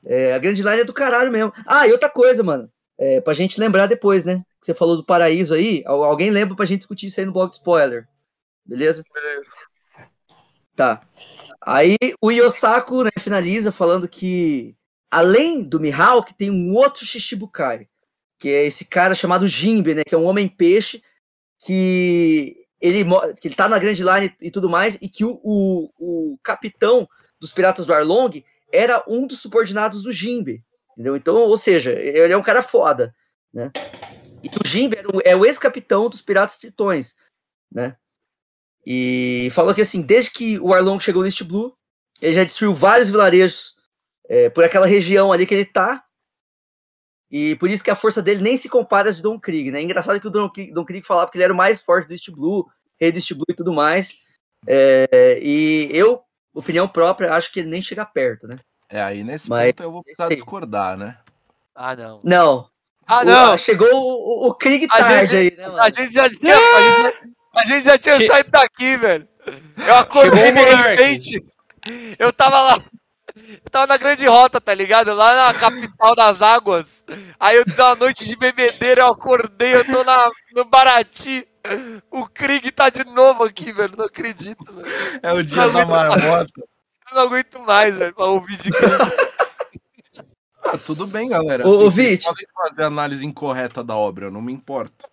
[0.05, 1.53] É, a grande line é do caralho mesmo.
[1.67, 5.05] Ah, e outra coisa, mano, é, pra gente lembrar depois, né, que você falou do
[5.05, 8.07] paraíso aí, al- alguém lembra pra gente discutir isso aí no blog de spoiler.
[8.65, 9.03] Beleza?
[10.75, 11.01] Tá.
[11.61, 14.75] Aí o Yosaku, né, finaliza falando que
[15.11, 17.87] além do Mihawk, tem um outro Shichibukai,
[18.39, 21.01] que é esse cara chamado Jinbe, né, que é um homem-peixe
[21.59, 23.03] que ele,
[23.39, 27.07] que ele tá na Grand Line e tudo mais, e que o, o, o capitão
[27.39, 31.15] dos Piratas do Arlong era um dos subordinados do Jinbe, entendeu?
[31.15, 33.15] Então, ou seja, ele é um cara foda,
[33.53, 33.71] né?
[34.43, 37.15] E o o- é o ex-capitão dos Piratas Tritões,
[37.71, 37.95] né?
[38.85, 41.75] E falou que assim, desde que o Arlong chegou no East Blue,
[42.21, 43.75] ele já destruiu vários vilarejos
[44.29, 46.03] é, por aquela região ali que ele tá.
[47.29, 49.81] E por isso que a força dele nem se compara a de Don Krieg, né?
[49.81, 52.13] Engraçado que o Don Krieg, Don Krieg falava que ele era o mais forte do
[52.13, 52.65] East Blue,
[52.99, 54.19] rei do East Blue e tudo mais.
[54.65, 56.21] É, e eu,
[56.53, 58.57] opinião própria, acho que ele nem chega perto, né?
[58.89, 61.17] É, aí nesse Mas- ponto eu vou precisar discordar, né?
[61.75, 62.21] Ah, não.
[62.23, 62.69] Não.
[63.05, 63.57] Ah, o- não!
[63.57, 65.81] chegou o, o- o Krieg A tarde gente- aí, né, mano?
[65.81, 69.27] A gente já tinha, a gente a gente já tinha Che- saído daqui, velho.
[69.77, 71.45] Eu acordei de o repente.
[72.19, 72.77] Eu tava lá.
[73.63, 75.13] Eu tava na grande rota, tá ligado?
[75.13, 77.05] Lá na capital das águas.
[77.39, 81.47] Aí eu dei uma noite de bebedeira, eu acordei, eu tô na, no Barati.
[82.11, 83.93] O Krieg tá de novo aqui, velho.
[83.97, 85.19] Não acredito, velho.
[85.23, 86.51] É o dia da marmota.
[87.09, 88.97] Eu não aguento mais, velho, pra ouvir de Krieg.
[90.63, 91.65] Ah, tudo bem, galera.
[91.67, 92.25] Ô, Assim, Vit.
[92.25, 95.05] podem fazer a análise incorreta da obra, eu não me importo.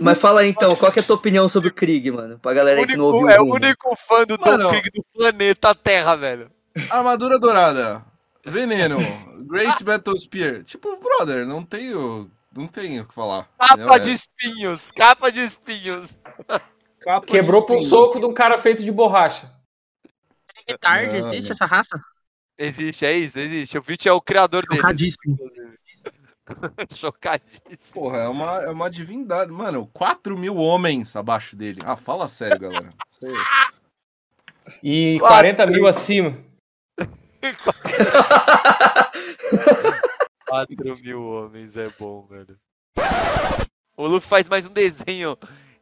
[0.00, 2.38] Mas fala aí então, qual que é a tua opinião sobre o Krieg, mano?
[2.38, 4.68] Pra galera aí que não Único- ouviu é o único fã do Tom.
[4.70, 6.50] Krieg do planeta Terra, velho.
[6.90, 8.04] Armadura dourada.
[8.44, 8.98] Veneno.
[9.46, 10.62] Great Battle Spear.
[10.64, 12.30] Tipo, brother, não tenho.
[12.54, 13.48] Não tenho o que falar.
[13.58, 16.18] Capa de espinhos, capa de espinhos.
[17.00, 19.52] Capa de Quebrou por um soco de um cara feito de borracha.
[20.66, 21.52] Retard, Não, existe não.
[21.52, 22.00] essa raça?
[22.58, 23.78] Existe, é isso, existe.
[23.78, 24.80] O Vit é o criador dele.
[24.80, 25.38] Chocadíssimo.
[26.96, 27.92] Chocadíssimo.
[27.94, 29.52] Porra, é uma, é uma divindade.
[29.52, 31.78] Mano, 4 mil homens abaixo dele.
[31.84, 32.92] Ah, fala sério, galera.
[33.24, 33.32] Aí.
[34.82, 35.36] E Quatro.
[35.36, 36.36] 40 mil acima.
[40.48, 42.58] 4 mil homens é bom, velho.
[43.96, 45.36] O Luffy faz mais um desenho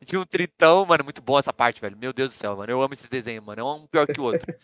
[0.05, 1.05] de um tritão, mano.
[1.05, 1.97] Muito bom essa parte, velho.
[1.97, 2.71] Meu Deus do céu, mano.
[2.71, 3.61] Eu amo esses desenhos, mano.
[3.61, 4.47] É um pior que o outro.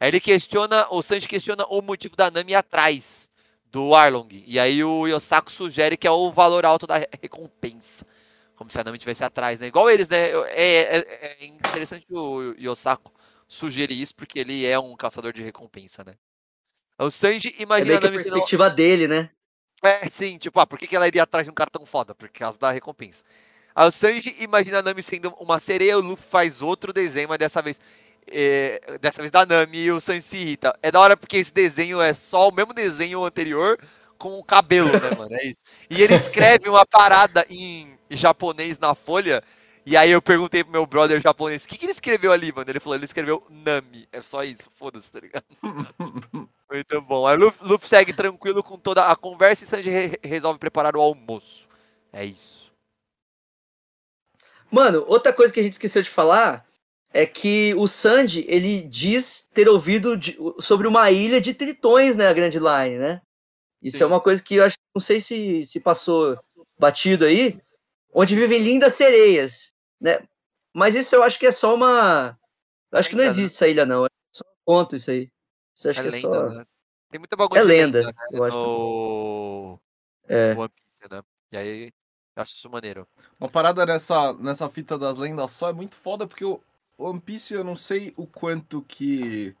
[0.00, 3.30] Aí ele questiona, o Sanji questiona o motivo da Nami atrás
[3.66, 4.28] do Arlong.
[4.32, 8.04] E aí o Yosaku sugere que é o valor alto da re- recompensa.
[8.56, 9.68] Como se a Nami estivesse atrás, né?
[9.68, 10.30] Igual eles, né?
[10.50, 13.12] É, é- é interessante o Yosaku
[13.46, 16.14] sugerir isso, porque ele é um caçador de recompensa, né?
[16.98, 19.30] O Sanji É imagina meio a que a perspectiva dele, né?
[19.84, 22.14] é, sim, tipo, ah, por que, que ela iria atrás de um cara tão foda?
[22.14, 23.24] Por causa da recompensa.
[23.74, 27.38] Aí o Sanji imagina a Nami sendo uma sereia, o Luffy faz outro desenho, mas
[27.38, 27.80] dessa vez.
[28.30, 30.72] é, dessa vez da Nami e o Sanji se irrita.
[30.82, 33.78] É da hora porque esse desenho é só o mesmo desenho anterior
[34.18, 35.34] com o cabelo, né, mano?
[35.34, 35.60] É isso.
[35.90, 39.42] E ele escreve uma parada em japonês na folha.
[39.84, 42.70] E aí eu perguntei pro meu brother japonês, o que, que ele escreveu ali, mano?
[42.70, 44.06] Ele falou, ele escreveu Nami.
[44.12, 45.44] É só isso, foda-se, tá ligado?
[46.72, 47.26] Muito bom.
[47.26, 50.96] Aí o Luffy, Luffy segue tranquilo com toda a conversa e Sanji re- resolve preparar
[50.96, 51.68] o almoço.
[52.10, 52.72] É isso.
[54.70, 56.66] Mano, outra coisa que a gente esqueceu de falar
[57.12, 62.26] é que o Sanji, ele diz ter ouvido de- sobre uma ilha de tritões, né,
[62.26, 63.20] a Grand Line, né?
[63.82, 64.04] Isso Sim.
[64.04, 66.38] é uma coisa que eu acho, não sei se, se passou
[66.78, 67.60] batido aí,
[68.14, 70.26] onde vivem lindas sereias, né?
[70.72, 72.38] Mas isso eu acho que é só uma...
[72.90, 73.28] Eu acho que não né?
[73.28, 74.06] existe essa ilha, não.
[74.06, 75.28] É só um conto isso aí.
[75.84, 76.48] Eu acho É que é lenda, só...
[76.48, 76.66] né?
[77.10, 78.56] Tem muita bagulho É de lenda, né, eu acho.
[78.56, 79.80] no...
[80.28, 80.54] É.
[80.54, 81.22] no One Piece, né?
[81.50, 81.92] E aí,
[82.34, 83.06] eu acho isso maneiro.
[83.38, 86.60] Uma parada nessa, nessa fita das lendas só é muito foda, porque o
[86.96, 89.54] One Piece eu não sei o quanto que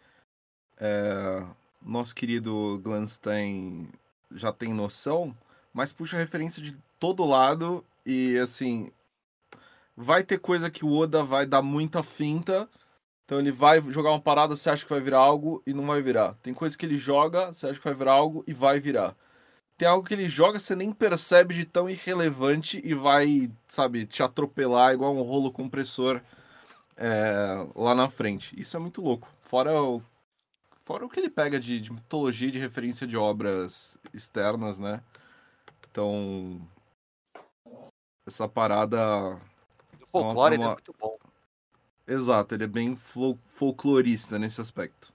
[0.78, 1.44] é,
[1.80, 3.88] nosso querido Glanstein
[4.30, 5.36] já tem noção,
[5.72, 8.90] mas puxa referência de todo lado e assim.
[9.94, 12.66] Vai ter coisa que o Oda vai dar muita finta.
[13.32, 16.02] Então ele vai jogar uma parada, você acha que vai virar algo e não vai
[16.02, 16.34] virar.
[16.42, 19.16] Tem coisa que ele joga, você acha que vai virar algo e vai virar.
[19.78, 24.22] Tem algo que ele joga, você nem percebe de tão irrelevante e vai, sabe, te
[24.22, 26.20] atropelar igual um rolo compressor
[26.94, 28.54] é, lá na frente.
[28.60, 29.26] Isso é muito louco.
[29.40, 30.02] Fora o,
[30.82, 35.02] fora o que ele pega de, de mitologia de referência de obras externas, né?
[35.90, 36.60] Então.
[38.26, 39.40] Essa parada.
[40.02, 41.16] O folclore né, uma- é muito bom.
[42.06, 45.12] Exato, ele é bem fol- folclorista nesse aspecto.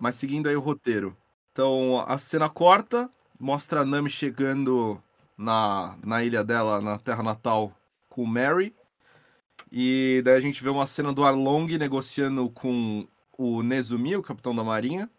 [0.00, 1.16] Mas seguindo aí o roteiro.
[1.52, 5.02] Então, a cena corta, mostra a Nami chegando
[5.36, 7.72] na, na ilha dela, na terra natal,
[8.08, 8.74] com Mary.
[9.70, 13.06] E daí a gente vê uma cena do Arlong negociando com
[13.36, 15.10] o Nezumi, o capitão da marinha.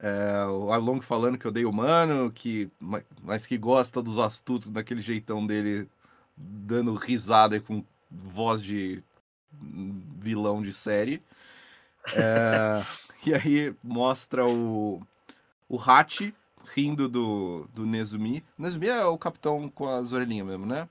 [0.00, 5.00] É, o Arlong falando que odeia humano, que, ma- mas que gosta dos astutos daquele
[5.00, 5.88] jeitão dele,
[6.36, 9.02] dando risada com voz de
[9.52, 11.22] vilão de série.
[12.14, 12.82] É,
[13.26, 15.02] e aí mostra o,
[15.68, 16.34] o Hachi
[16.74, 18.44] rindo do, do Nezumi.
[18.58, 20.88] Nezumi é o capitão com as orelhinhas mesmo, né?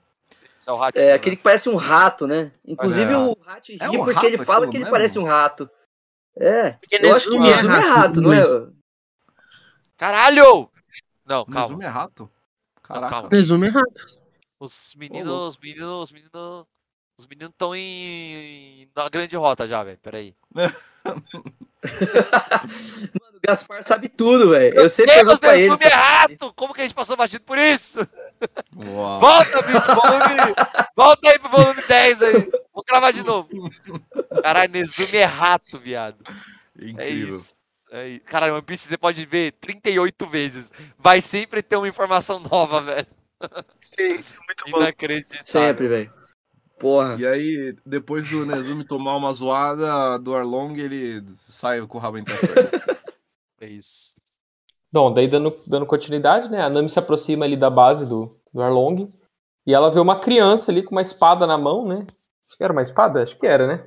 [0.65, 1.13] É o ratinho, É né?
[1.13, 2.51] aquele que parece um rato, né?
[2.65, 3.17] Inclusive É.
[3.17, 4.91] o rato ri É um porque rato ele fala que ele mesmo?
[4.91, 5.69] parece um rato.
[6.35, 6.71] É.
[6.71, 8.41] Porque Eu acho que Nezumi é Nezumi é rato, rato, não é?
[9.95, 10.69] Caralho!
[11.25, 11.67] Não, calma.
[11.69, 12.29] Nezumi é rato?
[12.83, 13.09] Caraca.
[13.09, 13.29] calma.
[13.31, 13.93] Resumo errado.
[14.59, 16.65] Os meninos, os meninos, os meninos.
[17.17, 18.87] Os meninos estão em.
[18.95, 19.97] na grande rota já, velho.
[20.03, 20.35] Peraí.
[20.53, 20.73] Mano,
[23.37, 24.77] o Gaspar sabe tudo, velho.
[24.77, 25.75] Eu sempre Deus, pergunto pra ele.
[25.81, 26.53] É rato!
[26.53, 28.07] Como que a gente passou batido por isso?
[28.75, 29.19] Uau.
[29.19, 30.55] Volta, bicho, volume.
[30.95, 32.51] Volta aí pro volume 10 aí.
[32.71, 33.49] Vou gravar de novo.
[34.43, 36.23] Caralho, Nezumi é rato, viado.
[36.79, 37.37] É Incrível.
[37.37, 37.55] isso.
[37.89, 38.21] É isso.
[38.25, 40.71] Caralho, One Piece você pode ver 38 vezes.
[40.99, 43.07] Vai sempre ter uma informação nova, velho.
[43.79, 45.45] Sim, muito Inacreditável.
[45.45, 46.16] Sempre, velho.
[46.79, 47.15] Porra.
[47.19, 52.17] E aí, depois do Nezumi tomar uma zoada do Arlong, ele sai com o rabo
[52.17, 52.71] entre as pernas.
[53.59, 54.13] É isso.
[54.91, 56.61] Bom, daí dando, dando continuidade, né?
[56.61, 59.11] A Nami se aproxima ali da base do, do Arlong.
[59.65, 62.05] E ela vê uma criança ali com uma espada na mão, né?
[62.47, 63.23] Acho que era uma espada?
[63.23, 63.77] Acho que era, né?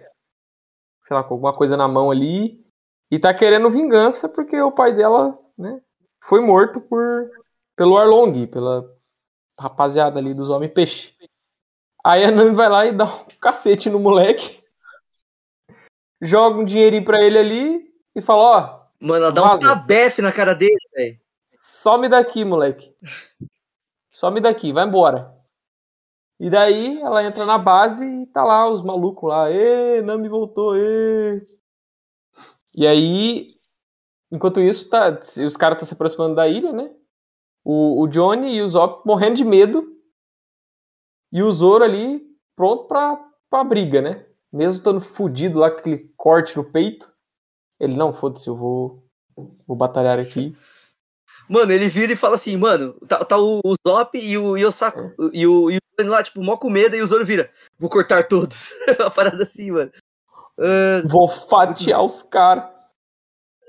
[1.05, 2.67] Sei lá, com alguma coisa na mão ali.
[3.11, 5.81] E tá querendo vingança porque o pai dela, né?
[6.21, 7.31] Foi morto por
[7.77, 8.85] pelo Arlong, pela
[9.59, 11.15] rapaziada ali dos Homem Peixe.
[12.05, 14.63] Aí a Nami vai lá e dá um cacete no moleque.
[16.21, 19.69] Joga um dinheirinho pra ele ali e fala, ó, Mano, ela dá um Vaza.
[19.69, 21.19] tabefe na cara dele, velho.
[21.47, 22.95] some daqui, moleque.
[24.11, 25.35] Some daqui, vai embora.
[26.39, 29.51] E daí ela entra na base e tá lá os malucos lá.
[29.51, 31.47] Ê, Nami voltou, ê.
[32.75, 33.57] E aí,
[34.31, 36.91] enquanto isso, tá, os caras estão se aproximando da ilha, né?
[37.65, 39.90] O, o Johnny e o Zop morrendo de medo.
[41.33, 42.23] E o Zoro ali
[42.57, 43.19] pronto pra,
[43.49, 44.25] pra briga, né?
[44.53, 47.13] Mesmo estando fudido lá com aquele corte no peito.
[47.79, 49.05] Ele, não, foda-se, eu vou,
[49.67, 50.57] vou batalhar aqui.
[51.49, 55.15] Mano, ele vira e fala assim, mano, tá, tá o, o Zop e o Yosaku,
[55.33, 58.29] e o, e o lá, tipo, mó com medo, e o Zoro vira, vou cortar
[58.29, 58.71] todos.
[58.99, 59.91] Uma parada assim, mano.
[60.59, 62.65] Ah, Vou fatiar os caras.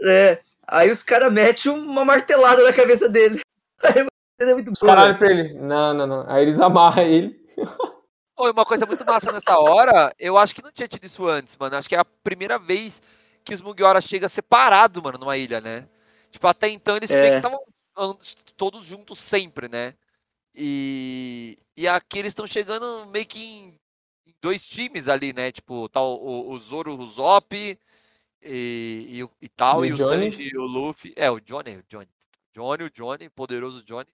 [0.04, 3.42] é, aí os caras metem uma martelada na cabeça dele.
[3.84, 4.06] Aí,
[4.40, 5.54] é muito Os olham pra ele.
[5.56, 6.30] Não, não, não.
[6.30, 7.41] Aí eles amarram ele.
[7.58, 11.56] E uma coisa muito massa nessa hora, eu acho que não tinha tido isso antes,
[11.58, 11.76] mano.
[11.76, 13.02] Acho que é a primeira vez
[13.44, 15.88] que os Mugiwara chega separado, mano, numa ilha, né?
[16.32, 17.36] Tipo, até então eles É.
[17.38, 17.60] estavam
[18.58, 19.94] todos juntos sempre, né?
[20.56, 23.80] E, e aqui eles estão chegando meio que em,
[24.42, 25.52] dois times ali, né?
[25.52, 27.78] Tipo, tá o, o, Zoro, o Zop e,
[28.42, 29.98] e, e tal, E e o?
[29.98, 31.14] Sanji e o Luffy.
[31.16, 32.10] É, o Johnny, o Johnny.
[32.54, 34.10] Johnny, o Johnny, poderoso Johnny.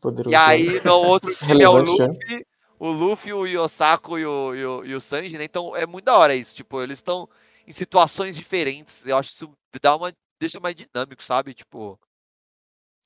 [0.00, 1.90] Poderoso E aí, no outro time é o né?
[1.90, 2.46] Luffy,
[2.78, 5.44] o Luffy, o Yosako e o, e o, e o Sanji, né?
[5.44, 6.54] Então é muito da hora isso.
[6.54, 7.28] Tipo, eles estão
[7.66, 9.06] em situações diferentes.
[9.06, 11.54] Eu acho que isso dá uma, deixa mais dinâmico, sabe?
[11.54, 11.98] Tipo,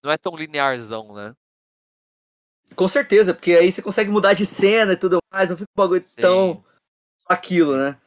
[0.03, 1.35] não é tão linearzão, né?
[2.75, 5.83] Com certeza, porque aí você consegue mudar de cena e tudo mais, não fica um
[5.83, 6.20] bagulho Sim.
[6.20, 6.64] tão
[7.29, 7.99] aquilo, né?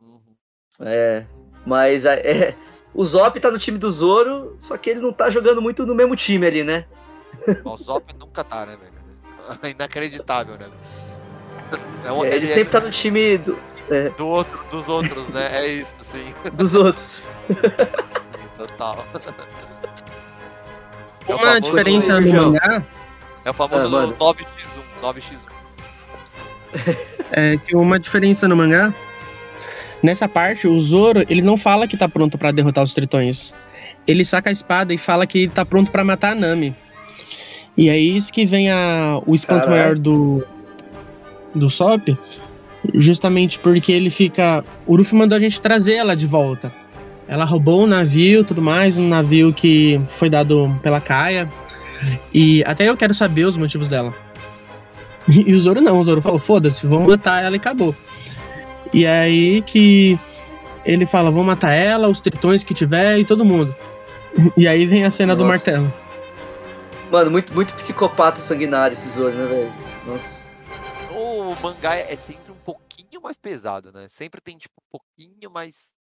[0.00, 0.36] Uhum.
[0.80, 1.26] É,
[1.66, 2.58] mas é, é,
[2.94, 5.94] o Zop tá no time do Zoro, só que ele não tá jogando muito no
[5.94, 6.86] mesmo time ali, né?
[7.64, 9.74] O Zop nunca tá, né, velho?
[9.74, 10.66] Inacreditável, né?
[12.04, 13.58] É um- É, ele ele é sempre tá no time do-
[14.16, 15.48] do outro, dos outros, né?
[15.52, 16.34] É isso, sim.
[16.54, 17.22] dos outros.
[18.56, 19.04] Total.
[21.28, 22.82] É Uma diferença no mangá
[23.44, 24.16] É o famoso Ah, mano.
[24.18, 24.80] 9x1.
[25.02, 25.54] 9x1.
[27.32, 28.92] é que uma diferença no mangá.
[30.02, 33.54] Nessa parte, o Zoro, ele não fala que tá pronto pra derrotar os tritões.
[34.06, 36.76] Ele saca a espada e fala que ele tá pronto pra matar a Nami.
[37.76, 39.80] E é isso que vem a, o espanto Caralho.
[39.80, 40.44] maior do
[41.54, 42.08] do Sop,
[42.92, 46.72] justamente porque ele fica, o Luffy mandou a gente trazer ela de volta.
[47.26, 51.48] Ela roubou um navio, tudo mais, um navio que foi dado pela Kaia.
[52.32, 54.12] E até eu quero saber os motivos dela.
[55.26, 57.94] E o Zoro não, o Zoro falou, foda-se, vamos matar ela e acabou.
[58.92, 60.18] E é aí que
[60.84, 63.74] ele fala, vamos matar ela, os tritões que tiver e todo mundo.
[64.54, 65.56] E aí vem a cena do Nossa.
[65.56, 65.94] martelo.
[67.10, 69.72] Mano, muito, muito psicopata sanguinário esse Zoro, né, velho?
[70.06, 70.42] Nossa.
[71.12, 74.08] O mangá é sempre um pouquinho mais pesado, né?
[74.08, 75.94] Sempre tem, tipo, um pouquinho mais.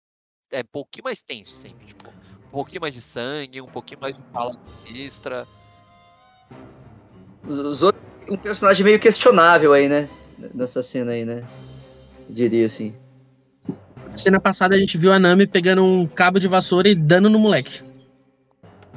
[0.51, 1.85] É, um pouquinho mais tenso, sempre.
[1.85, 5.47] Tipo, um pouquinho mais de sangue, um pouquinho mais de fala sinistra.
[7.45, 7.97] O Zoro
[8.29, 10.07] um personagem meio questionável aí, né?
[10.53, 11.43] Nessa cena aí, né?
[12.27, 12.95] Eu diria assim.
[14.15, 17.39] Cena passada a gente viu a Nami pegando um cabo de vassoura e dando no
[17.39, 17.81] moleque.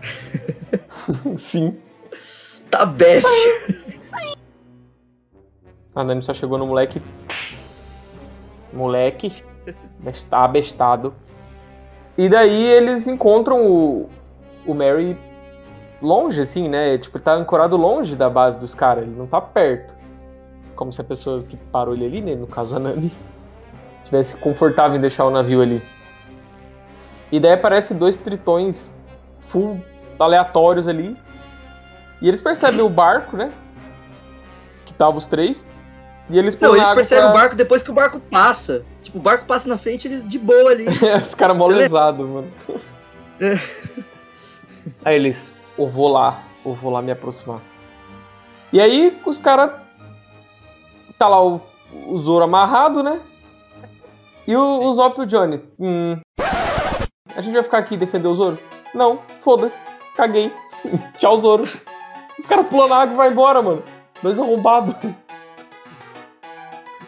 [1.39, 1.77] Sim.
[2.71, 3.25] Tá bef.
[5.95, 7.01] A Nami só chegou no moleque.
[8.73, 9.43] Moleque.
[9.99, 11.15] Besta, abestado.
[12.19, 14.11] E daí eles encontram o,
[14.67, 15.19] o Mary
[16.01, 16.99] longe, assim, né?
[16.99, 19.05] Tipo, ele tá ancorado longe da base dos caras.
[19.05, 19.95] Ele não tá perto.
[20.75, 22.35] Como se a pessoa que parou ele ali, né?
[22.35, 23.11] No caso a Nami,
[24.05, 25.83] tivesse confortável em deixar o navio ali.
[27.33, 28.93] E daí aparece dois tritões
[29.41, 29.81] full
[30.19, 31.17] aleatórios ali.
[32.21, 33.53] E eles percebem o barco, né?
[34.85, 35.69] Que tava os três.
[36.29, 38.85] E eles Não, eles percebem pra- o barco depois que o barco passa.
[39.03, 40.87] Tipo, o barco passa na frente, eles de boa ali.
[41.23, 42.51] Os caras mó mano.
[43.41, 43.59] É.
[45.05, 47.61] Aí eles, eu vou lá, eu vou lá me aproximar.
[48.73, 49.71] E aí os caras.
[51.19, 51.61] Tá lá o,
[52.07, 53.21] o Zoro amarrado, né?
[54.47, 55.63] E o, o Zop e o Johnny.
[55.79, 56.21] Hum,
[57.35, 58.59] a gente vai ficar aqui e defender o Zoro?
[58.95, 59.87] Não, foda-se,
[60.17, 60.53] caguei.
[61.17, 61.69] Tchau, Zoro.
[62.39, 63.83] Os caras pulam na água e vai embora, mano.
[64.23, 64.95] Dois arrombados.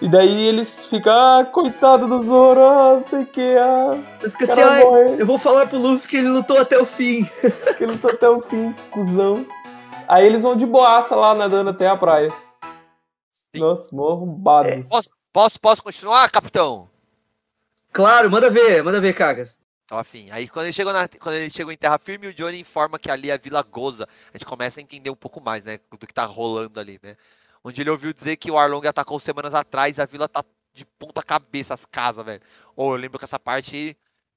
[0.01, 4.45] E daí eles ficam, ah, coitado do Zoro, ah, não sei o que, ah, Fica
[4.47, 5.17] o assim, morre.
[5.21, 7.25] eu vou falar pro Luffy que ele lutou até o fim.
[7.77, 9.45] que ele lutou até o fim, cuzão.
[10.07, 12.33] Aí eles vão de boaça lá nadando até a praia.
[13.33, 13.61] Sim.
[13.61, 14.89] Nossa, mó arrombados.
[14.89, 16.89] Posso, posso, posso continuar, capitão?
[17.93, 19.58] Claro, manda ver, manda ver, Cagas.
[19.91, 20.31] Afim.
[20.31, 23.11] Aí quando ele, chegou na, quando ele chegou em terra firme, o Johnny informa que
[23.11, 24.07] ali é a Vila Goza.
[24.33, 25.79] A gente começa a entender um pouco mais, né?
[25.91, 27.17] Do que tá rolando ali, né?
[27.65, 31.23] Onde ele ouviu dizer que o Arlong atacou semanas atrás, a vila tá de ponta
[31.23, 32.41] cabeça, as casas, velho.
[32.77, 33.97] Ou eu lembro que essa parte.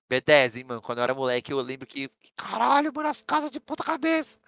[0.09, 0.81] B10, hein, mano?
[0.81, 2.09] Quando eu era moleque, eu lembro que.
[2.35, 4.39] Caralho, mano, as casas de ponta cabeça.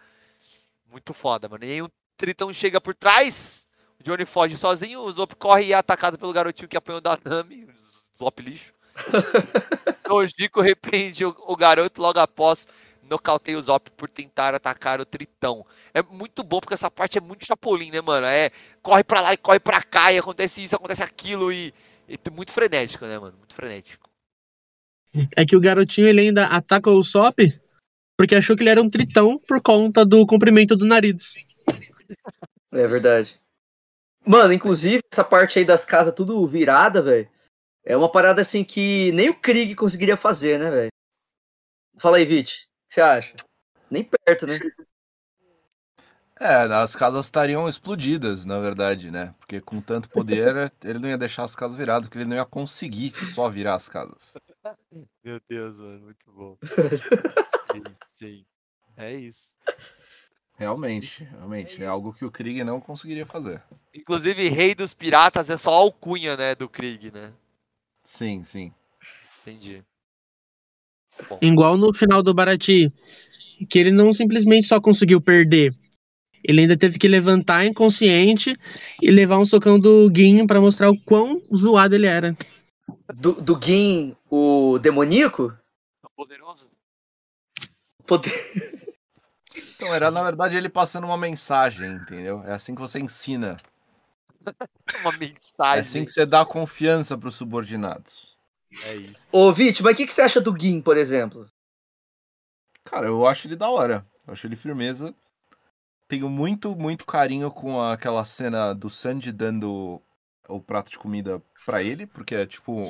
[0.90, 1.64] Muito foda, mano.
[1.64, 3.68] E aí o Tritão chega por trás.
[4.00, 5.02] O Johnny foge sozinho.
[5.02, 7.68] O Zop corre e é atacado pelo garotinho que apanhou da Nami.
[8.18, 8.74] Zop lixo.
[10.10, 12.68] o Jico repreende o, o garoto logo após
[13.10, 15.66] nocauteia o Zop por tentar atacar o Tritão.
[15.94, 18.26] É muito bom porque essa parte é muito chapolim, né, mano?
[18.26, 18.50] É
[18.82, 21.74] corre pra lá e corre pra cá e acontece isso, acontece aquilo e,
[22.08, 23.38] e muito frenético, né, mano?
[23.38, 24.10] Muito frenético.
[25.36, 27.40] É que o garotinho ele ainda ataca o Sop
[28.18, 31.36] porque achou que ele era um tritão por conta do comprimento do nariz.
[32.72, 33.40] É verdade.
[34.26, 37.28] Mano, inclusive, essa parte aí das casas tudo virada, velho.
[37.86, 40.92] É uma parada assim que nem o Krieg conseguiria fazer, né, velho?
[41.98, 42.54] Fala aí, Vit.
[42.54, 43.36] O que você acha?
[43.90, 44.58] Nem perto, né?
[46.40, 49.34] É, as casas estariam explodidas, na verdade, né?
[49.40, 52.44] Porque com tanto poder, ele não ia deixar as casas viradas, porque ele não ia
[52.44, 54.34] conseguir só virar as casas.
[55.24, 56.58] Meu Deus, mano, muito bom.
[57.72, 58.46] sim, sim.
[58.98, 59.56] É isso.
[60.58, 61.82] Realmente, realmente.
[61.82, 63.64] É algo que o Krieg não conseguiria fazer.
[63.94, 67.32] Inclusive, Rei dos Piratas é só alcunha, né, do Krieg, né?
[68.04, 68.72] Sim, sim.
[69.42, 69.84] Entendi.
[71.42, 72.92] Igual no final do Barati,
[73.70, 75.72] que ele não simplesmente só conseguiu perder.
[76.44, 78.58] Ele ainda teve que levantar inconsciente
[79.02, 82.36] e levar um socão do Guin pra mostrar o quão zoado ele era.
[83.16, 85.58] Do, do Gin, o demoníaco?
[86.16, 86.68] Poderoso?
[88.06, 88.32] Poder...
[89.76, 92.44] Então, era na verdade ele passando uma mensagem, entendeu?
[92.44, 93.58] É assim que você ensina.
[95.02, 95.78] Uma mensagem.
[95.78, 98.34] É assim que você dá confiança pros subordinados.
[98.88, 99.30] É isso.
[99.32, 101.48] Ô, Vit, mas o que, que você acha do Gin, por exemplo?
[102.84, 104.06] Cara, eu acho ele da hora.
[104.26, 105.14] Eu acho ele firmeza.
[106.08, 110.02] Tenho muito, muito carinho com aquela cena do Sanji dando
[110.48, 112.82] o prato de comida pra ele, porque é tipo.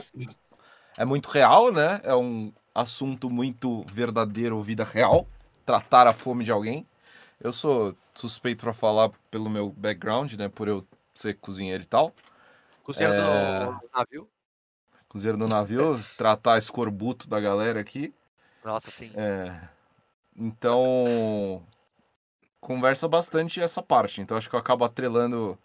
[0.97, 2.01] É muito real, né?
[2.03, 5.27] É um assunto muito verdadeiro, vida real.
[5.65, 6.87] Tratar a fome de alguém.
[7.39, 10.47] Eu sou suspeito pra falar pelo meu background, né?
[10.49, 12.13] Por eu ser cozinheiro e tal.
[12.83, 13.65] Cozinheiro É.
[13.65, 14.29] do navio?
[15.07, 18.13] Cozinheiro do navio, tratar escorbuto da galera aqui.
[18.63, 19.11] Nossa, sim.
[19.15, 19.67] É,
[20.35, 21.65] então,
[22.59, 24.21] conversa bastante essa parte.
[24.21, 25.57] Então, acho que eu acabo atrelando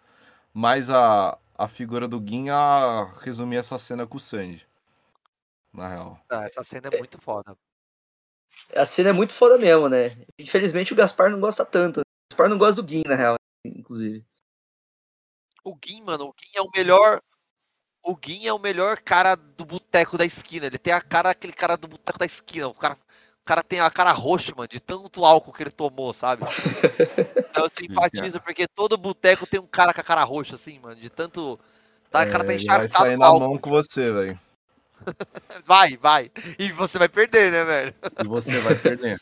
[0.52, 4.66] mais a, a figura do Gin a resumir essa cena com o Sanji.
[5.72, 6.20] Na real.
[6.28, 7.56] Ah, essa cena é muito foda.
[8.74, 10.16] A cena é muito foda mesmo, né?
[10.38, 12.00] Infelizmente o Gaspar não gosta tanto.
[12.00, 14.24] O Gaspar não gosta do Gin, na real, inclusive.
[15.68, 17.20] O Gin, mano, o Gin é o melhor.
[18.02, 20.66] O Gin é o melhor cara do boteco da esquina.
[20.66, 22.68] Ele tem a cara, aquele cara do boteco da esquina.
[22.68, 26.14] O cara, o cara tem a cara roxa, mano, de tanto álcool que ele tomou,
[26.14, 26.42] sabe?
[27.50, 30.94] Então eu simpatizo porque todo boteco tem um cara com a cara roxa, assim, mano.
[30.96, 31.58] De tanto.
[32.10, 33.40] Tá, o cara tá É, vai encharcado sair na álcool.
[33.40, 34.40] mão com você, velho.
[35.64, 36.30] Vai, vai.
[36.58, 37.94] E você vai perder, né, velho?
[38.22, 39.18] E você vai perder.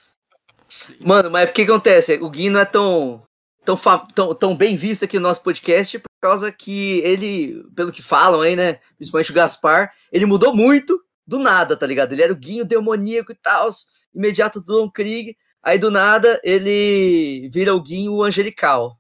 [1.01, 2.15] Mano, mas o que acontece?
[2.15, 3.23] O Gui não é tão,
[3.67, 3.77] tão,
[4.15, 8.41] tão, tão bem visto aqui no nosso podcast por causa que ele, pelo que falam
[8.41, 8.75] aí, né?
[8.97, 12.13] Principalmente o Gaspar, ele mudou muito do nada, tá ligado?
[12.13, 13.69] Ele era o Guinho demoníaco e tal,
[14.15, 15.37] imediato do Don Krieg.
[15.63, 18.97] Aí do nada ele vira o Guinho angelical.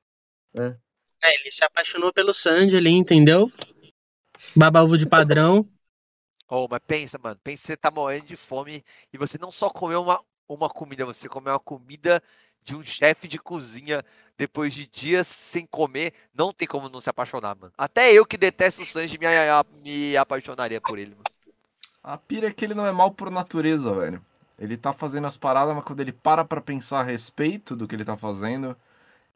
[1.23, 3.51] É, ele se apaixonou pelo Sanji ali, entendeu?
[4.55, 5.65] Babaúvo de padrão.
[6.49, 7.39] Oh, mas pensa, mano.
[7.43, 11.05] Pensa que você tá morrendo de fome e você não só comeu uma, uma comida,
[11.05, 12.23] você comeu uma comida
[12.67, 14.05] de um chefe de cozinha
[14.37, 16.13] depois de dias sem comer.
[16.35, 17.73] Não tem como não se apaixonar, mano.
[17.79, 19.27] Até eu que detesto o Sanji me,
[19.83, 21.25] me apaixonaria por ele, mano.
[22.03, 24.21] A pira é que ele não é mal por natureza, velho.
[24.59, 27.95] Ele tá fazendo as paradas, mas quando ele para pra pensar a respeito do que
[27.95, 28.77] ele tá fazendo,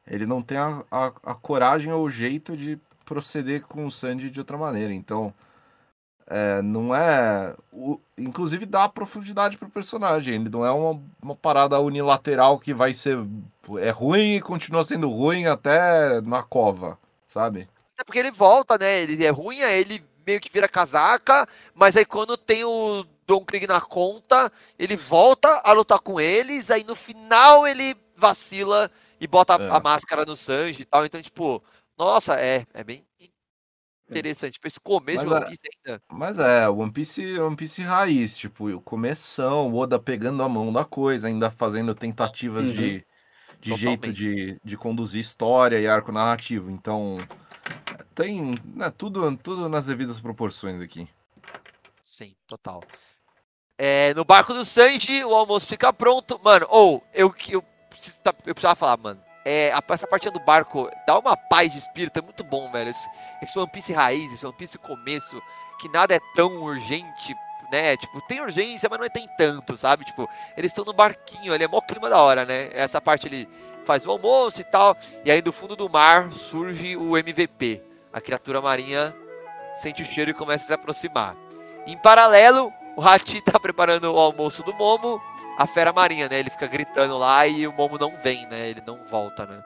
[0.05, 4.29] ele não tem a, a, a coragem ou o jeito de proceder com o Sanji
[4.29, 4.93] de outra maneira.
[4.93, 5.33] Então,
[6.27, 7.55] é, não é.
[7.71, 10.35] o- inclusive dá profundidade pro personagem.
[10.35, 13.17] Ele não é uma, uma parada unilateral que vai ser.
[13.79, 16.97] É ruim e continua sendo ruim até na cova,
[17.27, 17.67] sabe?
[17.97, 19.01] É porque ele volta, né?
[19.01, 23.43] Ele é ruim, aí ele meio que vira casaca, mas aí quando tem o Don
[23.45, 29.27] Krieg na conta, ele volta a lutar com eles, aí no final ele vacila e
[29.27, 29.69] bota a- É.
[29.71, 31.05] a máscara no Sanji e tal.
[31.05, 31.61] Então, tipo,
[31.97, 33.03] nossa, é, é bem
[34.11, 34.53] interessante.
[34.53, 36.03] Tipo, esse começo Mas de One é- Piece ainda.
[36.11, 40.71] Mas é, One Piece, One Piece raiz, tipo, o começão, o Oda pegando a mão
[40.71, 42.73] da coisa, ainda fazendo tentativas Uhum.
[42.73, 43.05] de,
[43.59, 46.69] de jeito de, de conduzir história e arco narrativo.
[46.71, 47.17] Então,
[48.13, 51.07] tem né, tudo, tudo nas devidas proporções aqui.
[52.03, 52.83] Sim, total.
[53.77, 56.39] É, no barco do Sanji, o almoço fica pronto.
[56.43, 59.21] Mano, ou, eu, eu, preciso- tá- eu precisava falar, mano.
[59.43, 62.91] É, essa parte do barco dá uma paz de espírito, é muito bom, velho.
[63.41, 65.41] Esse, One Piece raiz, esse One Piece começo,
[65.79, 67.35] que nada é tão urgente,
[67.71, 67.97] né?
[67.97, 70.05] Tipo, tem urgência, mas não é tem tanto, sabe?
[70.05, 72.69] Tipo, eles estão no barquinho, ele é mó clima da hora, né?
[72.73, 73.49] Essa parte ele
[73.83, 74.95] faz o almoço e tal.
[75.25, 77.81] E aí do fundo do mar surge o MVP.
[78.13, 79.15] A criatura marinha
[79.75, 81.35] sente o cheiro e começa a se aproximar.
[81.87, 85.21] Em paralelo, o Hachi tá preparando o almoço do Momo,
[85.57, 86.39] a fera marinha, né?
[86.39, 88.69] Ele fica gritando lá e o Momo não vem, né?
[88.69, 89.63] Ele não volta, né?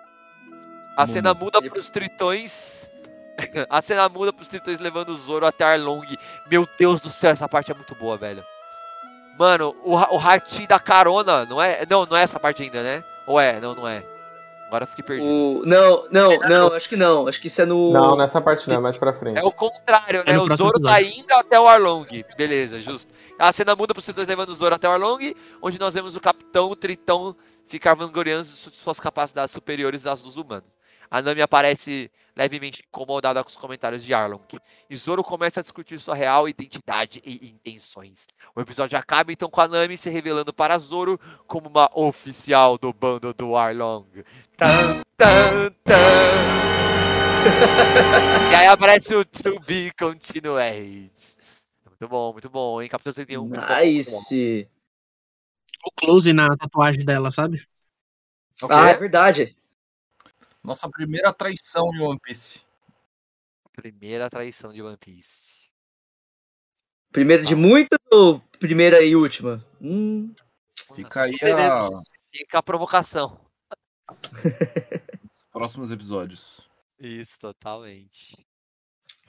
[0.95, 1.13] A Momo.
[1.13, 2.89] cena muda pros tritões.
[3.69, 6.05] a cena muda pros tritões levando o Zoro até Arlong.
[6.49, 8.43] Meu Deus do céu, essa parte é muito boa, velho.
[9.37, 11.85] Mano, o, o Hachi dá carona, não é?
[11.89, 13.03] Não, não é essa parte ainda, né?
[13.27, 13.59] Ou é?
[13.59, 14.03] Não, não é.
[14.67, 15.29] Agora eu fiquei perdido.
[15.29, 15.65] O...
[15.65, 17.27] Não, não, não, acho que não.
[17.27, 17.93] Acho que isso é no.
[17.93, 19.37] Não, nessa parte não, é mais pra frente.
[19.39, 20.37] É o contrário, É né?
[20.37, 22.07] no o Zoro tá indo até o Arlong.
[22.35, 23.13] Beleza, justo.
[23.37, 26.19] A cena muda pros tritões levando o Zoro até o Arlong, onde nós vemos o
[26.19, 27.35] Capitão o Tritão
[27.67, 30.67] ficar vangloriando su- suas capacidades superiores às dos humanos.
[31.09, 34.41] A Nami aparece levemente incomodada com os comentários de Arlong.
[34.89, 38.27] E Zoro começa a discutir sua real identidade e intenções.
[38.55, 42.91] O episódio acaba então com a Nami se revelando para Zoro como uma oficial do
[42.91, 44.05] bando do Arlong.
[44.57, 45.95] Tan, tan, tan.
[48.51, 51.11] e aí aparece o To Be Continued.
[51.85, 52.89] Muito bom, muito bom, hein?
[52.89, 53.41] Capítulo 31.
[53.41, 53.85] Muito bom, muito bom.
[53.85, 54.69] Nice.
[55.85, 57.65] O close na tatuagem dela, sabe?
[58.69, 59.55] Ah, é verdade.
[60.65, 62.65] Nossa primeira traição em One Piece.
[63.71, 65.69] Primeira traição de One Piece.
[67.11, 69.63] Primeira de muitas ou primeira e última?
[69.79, 70.33] Hum.
[70.95, 71.79] Fica aí a...
[72.31, 73.39] Fica a provocação.
[74.09, 76.67] os próximos episódios.
[76.99, 78.35] Isso, totalmente.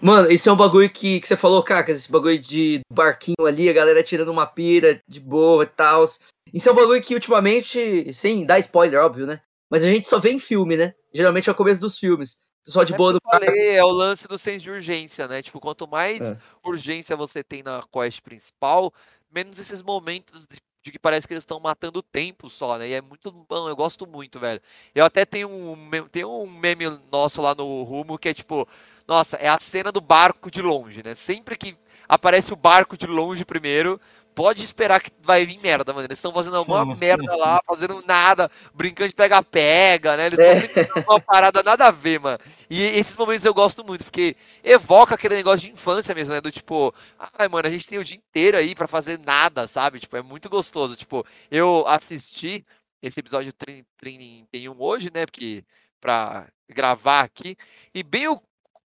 [0.01, 3.68] Mano, esse é um bagulho que, que você falou, Cacas, esse bagulho de barquinho ali,
[3.68, 6.05] a galera tirando uma pira de boa e tal.
[6.53, 9.43] Isso é um bagulho que ultimamente, sem dar spoiler, óbvio, né?
[9.70, 10.95] Mas a gente só vê em filme, né?
[11.16, 12.40] Geralmente é o começo dos filmes.
[12.64, 14.70] Pessoal de É boa o no que eu falei, é o lance do senso de
[14.70, 15.40] urgência, né?
[15.42, 16.38] Tipo, quanto mais É.
[16.64, 18.92] urgência você tem na quest principal,
[19.30, 22.88] menos esses momentos de, de que parece que eles estão matando o tempo só, né?
[22.88, 24.60] E é muito bom, eu gosto muito, velho.
[24.94, 28.66] Eu até tenho um, tem um meme nosso lá no Rumo que é tipo,
[29.06, 31.14] nossa, é a cena do barco de longe, né?
[31.14, 31.76] Sempre que
[32.08, 34.00] aparece o barco de longe primeiro,
[34.37, 36.07] pode esperar que vai vir merda, mano.
[36.07, 40.26] Eles estão fazendo alguma merda lá, fazendo nada, brincando de pega-pega, né?
[40.26, 40.61] Eles estão É.
[40.61, 42.39] sempre fazendo uma parada nada a ver, mano.
[42.68, 46.41] E esses momentos eu gosto muito, porque evoca aquele negócio de infância mesmo, né?
[46.43, 46.95] Do tipo,
[47.39, 49.99] ai, mano, a gente tem o dia inteiro aí pra fazer nada, sabe?
[50.01, 50.95] Tipo, é muito gostoso.
[50.97, 52.62] Tipo, eu assisti
[53.03, 55.24] esse episódio 30 31 hoje, né?
[55.24, 55.64] Porque
[55.99, 57.57] pra gravar aqui,
[57.95, 58.39] e bem o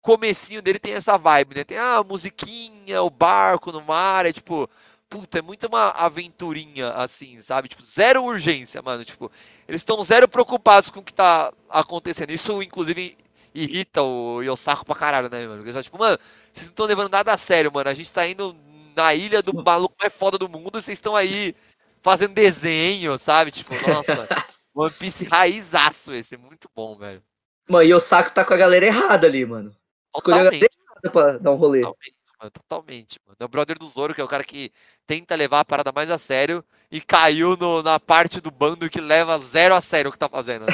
[0.01, 1.63] comecinho dele tem essa vibe, né?
[1.63, 4.69] Tem a musiquinha, o barco no mar, é tipo,
[5.09, 7.67] puta, é muito uma aventurinha assim, sabe?
[7.67, 9.03] Tipo, zero urgência, mano.
[9.03, 9.31] Tipo,
[9.67, 12.31] eles estão zero preocupados com o que tá acontecendo.
[12.31, 13.17] Isso, inclusive,
[13.53, 15.57] irrita o Yosako pra caralho, né, mano?
[15.57, 16.17] Porque só, tipo, mano,
[16.51, 17.89] vocês não estão levando nada a sério, mano.
[17.89, 18.55] A gente tá indo
[18.95, 21.55] na ilha do maluco mais foda do mundo e vocês estão aí
[22.01, 23.51] fazendo desenho, sabe?
[23.51, 24.27] Tipo, nossa,
[24.75, 27.23] One Piece raizaço esse, muito bom, velho.
[27.67, 29.75] Mano, e o saco tá com a galera errada ali, mano.
[30.15, 31.81] Escolheu a galera errada pra dar um rolê.
[31.81, 33.35] Totalmente, mano, totalmente, mano.
[33.39, 34.71] É o brother do Zoro, que é o cara que
[35.05, 39.01] tenta levar a parada mais a sério e caiu no- na parte do bando que
[39.01, 40.65] leva zero a sério o que tá fazendo.
[40.65, 40.71] né?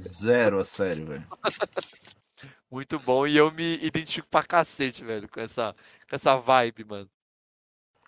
[0.00, 1.26] Zero a sério, velho.
[2.70, 3.26] Muito bom.
[3.26, 5.74] E eu me identifico pra cacete, velho, com essa,
[6.08, 7.10] com essa vibe, mano.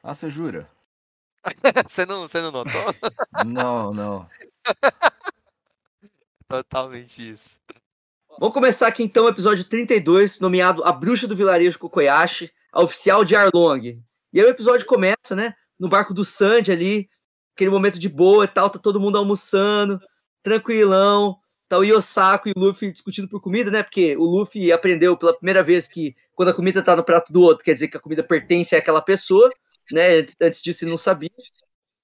[0.03, 0.69] Ah, você jura?
[1.89, 2.81] Você não, você não notou?
[3.45, 4.31] Não, não.
[6.49, 7.61] Totalmente isso.
[8.39, 13.25] Vamos começar aqui então o episódio 32, nomeado A Bruxa do Vilarejo Kokoyashi, a oficial
[13.25, 14.03] de Arlong.
[14.33, 17.11] E aí o episódio começa, né, no barco do Sandy ali,
[17.55, 20.01] aquele momento de boa e tal, tá todo mundo almoçando,
[20.43, 21.37] tranquilão,
[21.69, 25.37] tá o Yosako e o Luffy discutindo por comida, né, porque o Luffy aprendeu pela
[25.37, 28.01] primeira vez que quando a comida tá no prato do outro, quer dizer que a
[28.01, 29.51] comida pertence àquela pessoa,
[29.93, 31.29] né, antes, disso ele não sabia.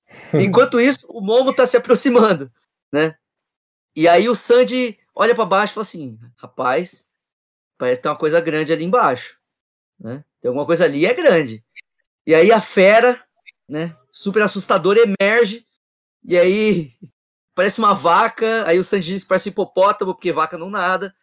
[0.35, 2.53] Enquanto isso, o Momo tá se aproximando,
[2.93, 3.17] né,
[3.97, 7.09] e aí o Sandy olha pra baixo e fala assim: rapaz,
[7.77, 9.38] parece que tem uma coisa grande ali embaixo.
[9.99, 10.25] Né?
[10.41, 11.65] Tem alguma coisa ali é grande.
[12.27, 13.23] E aí a fera,
[13.69, 15.67] né, super assustadora, emerge.
[16.25, 16.93] E aí
[17.55, 18.67] parece uma vaca.
[18.67, 21.15] Aí o Sandy diz que parece um hipopótamo, porque vaca não nada.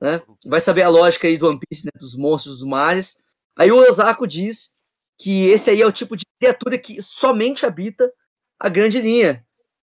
[0.00, 0.20] Né?
[0.46, 3.18] Vai saber a lógica aí do One Piece, né, dos monstros dos mares.
[3.56, 4.72] Aí o Osako diz
[5.18, 8.12] que esse aí é o tipo de criatura que somente habita
[8.58, 9.44] a grande linha.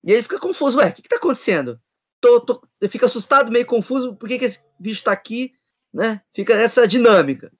[0.05, 1.80] E ele fica confuso, ué, o que, que tá acontecendo?
[2.20, 5.55] Tô, tô, ele fica assustado, meio confuso, por que, que esse bicho tá aqui,
[5.93, 6.20] né?
[6.35, 7.53] Fica nessa dinâmica.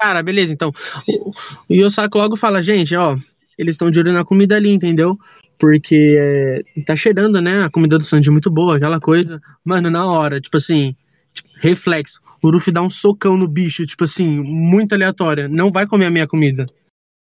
[0.00, 0.72] Cara, beleza, então.
[1.06, 1.30] O,
[1.68, 3.16] o Yosako logo fala, gente, ó,
[3.58, 5.18] eles estão de olho na comida ali, entendeu?
[5.58, 7.64] Porque é, tá cheirando, né?
[7.64, 9.40] A comida do Sanji é muito boa, aquela coisa.
[9.62, 10.96] Mano, na hora, tipo assim,
[11.58, 12.18] reflexo.
[12.42, 15.50] O Ruffy dá um socão no bicho, tipo assim, muito aleatório.
[15.50, 16.66] Não vai comer a minha comida.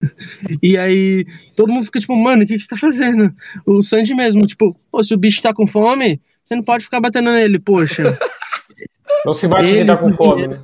[0.63, 1.25] E aí,
[1.57, 3.33] todo mundo fica tipo, mano, o que, que você tá fazendo?
[3.65, 7.31] O Sanji mesmo, tipo, se o bicho tá com fome, você não pode ficar batendo
[7.31, 8.19] nele, poxa.
[9.25, 10.61] Não se bate quem Ele tá com fome, né?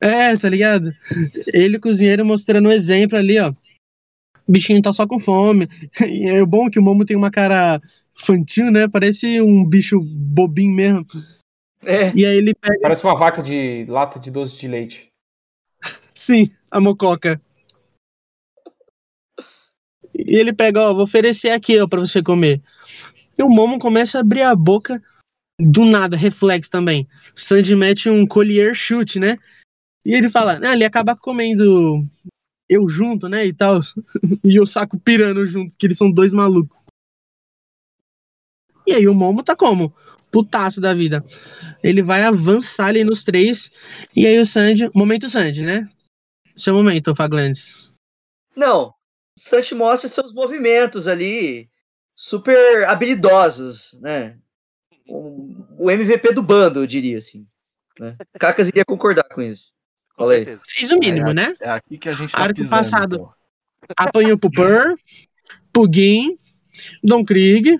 [0.00, 0.90] É, tá ligado?
[1.52, 3.50] Ele, cozinheiro, mostrando um exemplo ali, ó.
[3.50, 5.68] O bichinho tá só com fome.
[6.00, 7.78] E é bom que o Momo tem uma cara
[8.18, 8.88] infantil, né?
[8.88, 11.06] Parece um bicho bobinho mesmo.
[11.82, 12.12] É.
[12.14, 15.08] E aí ele pega, Parece uma vaca de lata de doce de leite.
[16.14, 17.40] sim, a mococa.
[20.14, 22.62] E ele pega, ó, vou oferecer aqui, ó, pra você comer.
[23.38, 25.02] E o Momo começa a abrir a boca
[25.58, 27.08] do nada, reflexo também.
[27.34, 29.38] Sandy mete um collier chute, né?
[30.04, 32.06] E ele fala, né, ele acaba comendo
[32.68, 33.80] eu junto, né, e tal.
[34.44, 36.82] e o saco pirando junto, que eles são dois malucos.
[38.86, 39.94] E aí o Momo tá como?
[40.30, 41.24] Putaço da vida.
[41.82, 43.70] Ele vai avançar ali nos três.
[44.14, 44.88] E aí o Sandy.
[44.94, 45.88] Momento Sandy, né?
[46.56, 47.92] Seu momento, Faglandes.
[48.56, 48.94] Não,
[49.36, 51.70] Sanji mostra seus movimentos ali,
[52.14, 54.38] super habilidosos, né?
[55.08, 57.46] O, o MVP do bando, eu diria assim.
[57.98, 58.16] Né?
[58.38, 59.72] Cacas iria concordar com isso.
[60.20, 60.44] Com Falei.
[60.44, 61.56] Fez o mínimo, é, né?
[61.58, 62.70] É aqui que a gente tá Arco pisando.
[62.76, 63.14] passado.
[63.82, 63.94] então.
[63.96, 64.94] Apanhou pro Purr,
[65.72, 66.38] pro Gin,
[67.02, 67.78] Don Krieg.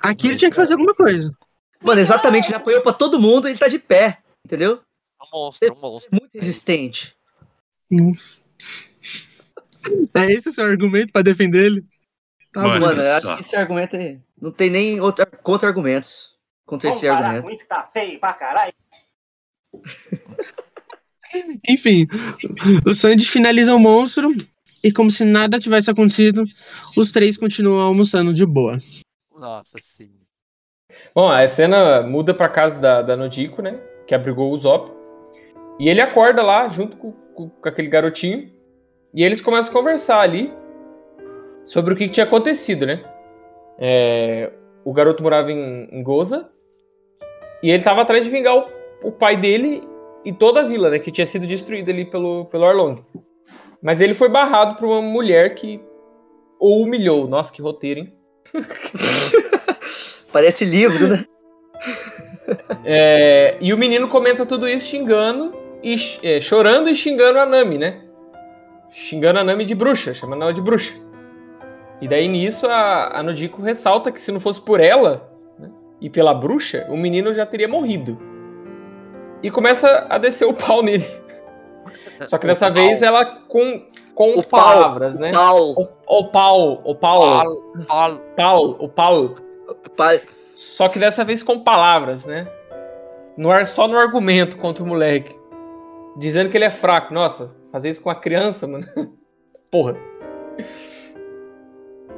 [0.00, 1.36] Aqui ele tinha que fazer alguma coisa.
[1.82, 4.80] Mano, exatamente, ele apoiou pra todo mundo, ele tá de pé, entendeu?
[5.20, 6.16] É um monstro, é um monstro.
[6.20, 7.16] Muito resistente.
[7.90, 8.44] Nossa.
[10.14, 11.84] É esse o seu argumento pra defender ele?
[12.52, 12.86] Tá Mano, bom.
[12.86, 14.20] Mano, acho que esse argumento aí.
[14.40, 14.98] Não tem nem
[15.42, 16.32] contra-argumentos
[16.64, 17.50] contra esse argumento.
[17.50, 18.72] isso que tá feio pra caralho.
[21.68, 22.06] Enfim,
[22.86, 24.30] o Sandy finaliza o monstro
[24.82, 26.44] e, como se nada tivesse acontecido,
[26.96, 28.78] os três continuam almoçando de boa.
[29.36, 30.10] Nossa, sim.
[31.14, 33.78] Bom, a cena muda pra casa da, da Nodiko, né?
[34.06, 34.92] Que abrigou o Zop.
[35.80, 38.52] E ele acorda lá junto com, com- com aquele garotinho.
[39.12, 40.52] E eles começam a conversar ali
[41.64, 43.02] sobre o que, que tinha acontecido, né?
[43.78, 44.52] É,
[44.84, 46.48] o garoto morava em, em Goza.
[47.62, 48.68] E ele tava atrás de vingar o,
[49.02, 49.82] o pai dele
[50.24, 50.98] e toda a vila, né?
[50.98, 52.96] Que tinha sido destruída ali pelo, pelo Arlong.
[53.82, 55.80] Mas ele foi barrado por uma mulher que
[56.58, 57.28] o humilhou.
[57.28, 58.14] Nossa, que roteiro, hein?
[60.32, 61.24] Parece livro, né?
[62.84, 67.78] É, e o menino comenta tudo isso xingando, e, é, chorando e xingando a Nami,
[67.78, 68.02] né?
[68.90, 70.94] Xingando a Nami de bruxa, chamando ela de bruxa.
[72.00, 75.70] E daí nisso a, a Nodiko ressalta que se não fosse por ela né,
[76.00, 78.18] e pela bruxa, o menino já teria morrido.
[79.44, 81.04] E começa a descer o pau nele.
[82.24, 83.82] Só que dessa vez ela com,
[84.14, 85.32] com O pau, palavras, né?
[85.32, 88.20] Pau, O, o pau, o pau, Pau, pau.
[88.34, 89.34] pau, o pau.
[89.94, 90.22] pai.
[90.52, 92.48] Só que dessa vez com palavras, né?
[93.36, 95.38] No ar, só no argumento contra o moleque.
[96.16, 97.12] Dizendo que ele é fraco.
[97.12, 98.86] Nossa, fazer isso com a criança, mano.
[99.70, 99.94] Porra.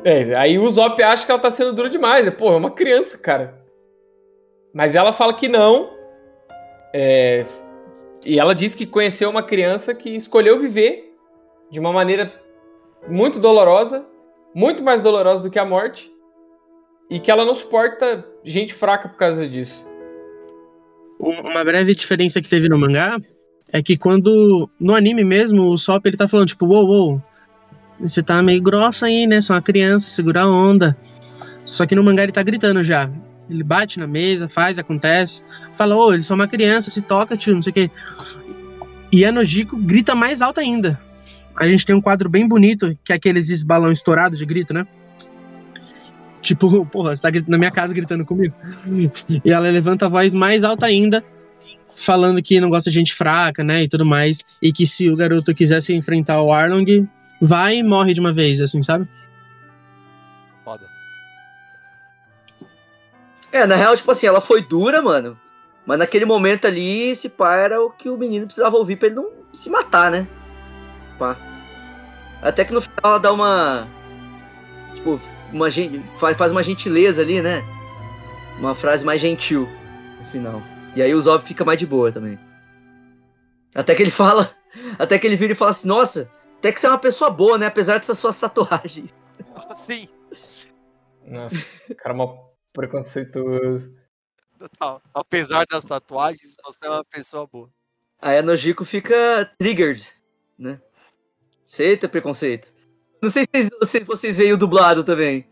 [0.04, 2.30] É, aí o Zop acha que ela tá sendo dura demais.
[2.30, 3.58] Porra, é uma criança, cara.
[4.72, 5.95] Mas ela fala que não.
[6.92, 7.44] É,
[8.24, 11.14] E ela diz que conheceu uma criança que escolheu viver
[11.70, 12.32] de uma maneira
[13.08, 14.04] muito dolorosa,
[14.54, 16.10] muito mais dolorosa do que a morte,
[17.10, 19.88] e que ela não suporta gente fraca por causa disso.
[21.20, 23.16] Um- Uma breve diferença que teve no mangá
[23.72, 27.22] é que quando no anime mesmo o Sop ele tá falando tipo, uou, uou,
[28.00, 29.40] você tá meio grossa aí, né?
[29.40, 30.96] Sou uma criança, segura a onda.
[31.64, 33.10] Só que no mangá ele tá gritando já.
[33.48, 35.42] Ele bate na mesa, faz, acontece.
[35.76, 37.90] Fala, ô, eles são uma criança, se toca, tio, não sei o quê.
[39.12, 41.00] E a Nojiko grita mais alto ainda.
[41.54, 44.86] A gente tem um quadro bem bonito, que é aqueles balão estourados de grito, né?
[46.42, 48.54] Tipo, porra, você tá na minha casa gritando comigo.
[49.44, 51.24] E ela levanta a voz mais alta ainda,
[51.96, 54.40] falando que não gosta de gente fraca, né, e tudo mais.
[54.60, 57.08] E que se o garoto quisesse enfrentar o Arlong,
[57.40, 59.08] vai e morre de uma vez, assim, sabe?
[60.64, 60.95] Foda.
[63.52, 65.38] É, na real, tipo assim, ela foi dura, mano.
[65.86, 69.16] Mas naquele momento ali, esse pá era o que o menino precisava ouvir pra ele
[69.16, 70.26] não se matar, né?
[71.18, 71.36] Pá.
[72.42, 73.86] Até que no final ela dá uma.
[74.94, 75.20] Tipo,
[75.52, 75.68] uma
[76.36, 77.62] faz, uma gentileza ali, né?
[78.58, 79.68] Uma frase mais gentil
[80.18, 80.62] no final.
[80.96, 82.38] E aí o Zop fica mais de boa também.
[83.74, 84.50] Até que ele fala.
[84.98, 87.56] Até que ele vira e fala assim, nossa, até que você é uma pessoa boa,
[87.56, 87.66] né?
[87.66, 89.14] Apesar dessas suas tatuagens.
[89.74, 90.08] Sim.
[91.26, 92.45] Nossa, cara, mal
[92.76, 93.94] preconceituoso.
[94.58, 95.02] Total.
[95.14, 97.68] Apesar das tatuagens, você é uma pessoa boa.
[98.20, 100.06] Aí a Nojiko fica triggered,
[100.58, 100.80] né?
[101.70, 102.72] Aceita preconceito.
[103.20, 105.46] Não sei se vocês, se vocês veem o dublado também.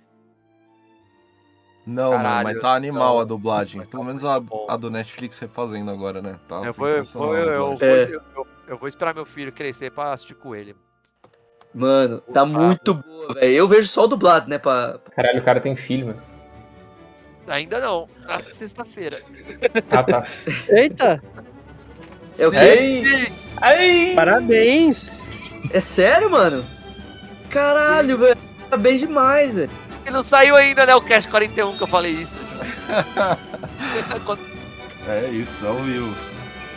[1.86, 3.20] Não, Caralho, mano, mas tá animal não.
[3.20, 3.82] a dublagem.
[3.82, 6.40] Tá Pelo menos a, a do Netflix refazendo agora, né?
[6.48, 8.10] Tá Eu vou, eu, vou, eu, vou- É.
[8.68, 10.74] eu- vou esperar meu filho crescer pra assistir com ele.
[11.74, 13.52] Mano, tá Puta, muito boa, velho.
[13.52, 14.56] Eu vejo só o dublado, né?
[14.58, 14.98] Pra...
[15.14, 16.22] Caralho, o cara tem filho, mano.
[17.48, 19.22] Ainda não, na sexta-feira.
[19.90, 20.24] Ah, tá.
[20.68, 21.22] Eita,
[22.38, 22.56] É o quê?
[22.58, 23.02] Ei!
[23.60, 24.12] Ai!
[24.14, 25.20] parabéns.
[25.72, 26.64] É sério, mano?
[27.50, 28.36] Caralho, velho.
[28.70, 29.70] Tá bem demais, velho.
[30.06, 30.94] E não saiu ainda, né?
[30.94, 32.40] O Cast 41 que eu falei isso.
[32.52, 32.74] Justo.
[35.06, 36.14] É isso, ao vivo.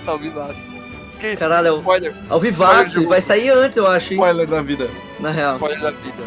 [0.06, 0.78] ao vivaço.
[1.10, 2.14] Esqueci, Caralho, é o- spoiler.
[2.30, 4.20] Ao vivaço, Spoiler vai sair antes, eu acho, hein?
[4.20, 4.90] Spoiler da vida.
[5.20, 5.54] Na real.
[5.54, 6.24] Spoiler da vida.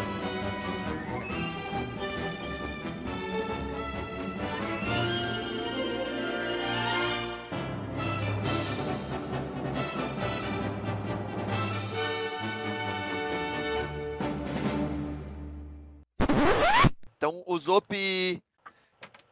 [17.31, 18.43] Então o Zop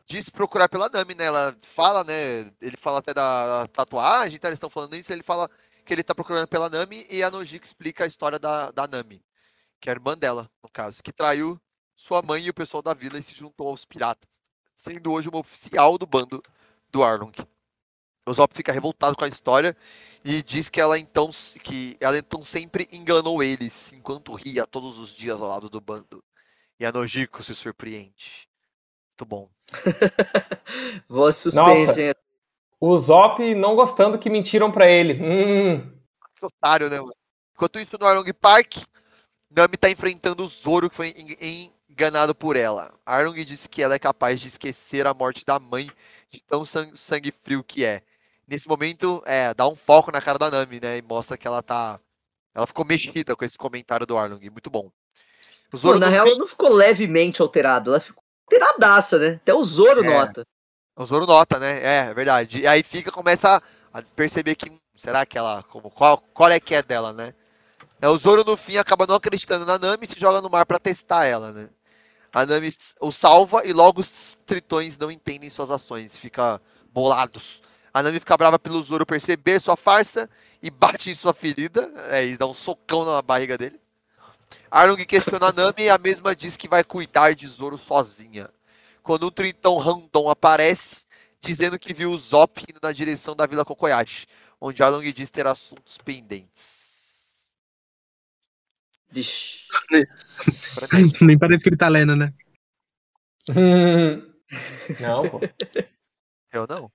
[0.07, 1.25] disse procurar pela Nami, né?
[1.25, 2.49] Ela fala, né?
[2.61, 5.49] Ele fala até da tatuagem, então eles estão falando isso, ele fala
[5.85, 9.21] que ele tá procurando pela Nami e a Nojiko explica a história da, da Nami,
[9.81, 11.59] que é a irmã dela, no caso, que traiu
[11.95, 14.29] sua mãe e o pessoal da vila e se juntou aos piratas,
[14.73, 16.41] sendo hoje uma oficial do bando
[16.89, 17.33] do Arlong.
[18.25, 19.75] O Zop fica revoltado com a história
[20.23, 21.31] e diz que ela então
[21.63, 26.23] que ela então sempre enganou eles enquanto ria todos os dias ao lado do bando.
[26.79, 28.47] E a Nojiko se surpreende.
[29.11, 29.49] Muito bom.
[31.07, 32.15] Voz suspense, Nossa.
[32.79, 35.21] O Zop não gostando que mentiram pra ele.
[35.21, 35.99] Hum.
[36.35, 37.13] Que otário, né, mano?
[37.53, 38.77] Enquanto isso, no Arlong Park,
[39.51, 42.93] Nami tá enfrentando o Zoro, que foi en- enganado por ela.
[43.05, 45.89] Arlong diz que ela é capaz de esquecer a morte da mãe,
[46.31, 48.01] de tão san- sangue frio que é.
[48.47, 50.97] Nesse momento, é, dá um foco na cara da Nami, né?
[50.97, 51.99] E mostra que ela tá.
[52.55, 54.49] Ela ficou mexida com esse comentário do Arlong.
[54.49, 54.89] Muito bom.
[55.71, 59.39] O Pô, na real, fim- ela não ficou levemente alterada, ela ficou alteradaça, né?
[59.41, 60.07] Até o Zoro É.
[60.07, 60.43] nota.
[60.95, 61.79] O Zoro nota, né?
[61.83, 62.59] É, é verdade.
[62.59, 63.61] E aí fica, começa
[63.93, 64.71] a perceber que.
[64.95, 65.63] Será que ela.
[65.63, 67.33] Como, qual, qual é que é dela, né?
[68.01, 70.65] É, o Zoro, no fim, acaba não acreditando na Nami e se joga no mar
[70.65, 71.69] pra testar ela, né?
[72.33, 72.69] A Nami
[73.01, 76.59] o salva e logo os tritões não entendem suas ações, fica
[76.91, 77.61] bolados.
[77.93, 80.29] A Nami fica brava pelo Zoro perceber sua farsa
[80.61, 81.91] e bate em sua ferida.
[82.09, 83.79] É, e dá um socão na barriga dele.
[84.71, 88.49] Arlong questiona a Nami e a mesma diz que vai cuidar de Zoro sozinha.
[89.01, 91.05] Quando um tritão random aparece,
[91.41, 94.27] dizendo que viu o Zop indo na direção da Vila Kokoyashi,
[94.59, 97.51] onde Arlong diz ter assuntos pendentes.
[99.09, 99.67] Vixe.
[101.21, 102.33] Nem parece que ele tá lendo, né?
[104.99, 105.39] Não, pô.
[106.51, 106.91] Eu não.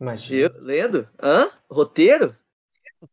[0.00, 0.54] Imagina.
[0.54, 1.08] Eu, lendo?
[1.22, 1.50] Hã?
[1.70, 2.36] Roteiro?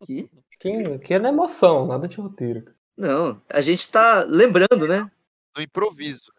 [0.06, 0.30] Que?
[0.60, 2.73] Que, que é na emoção, nada de roteiro.
[2.98, 5.10] Não, a gente tá lembrando, né?
[5.56, 6.32] No improviso.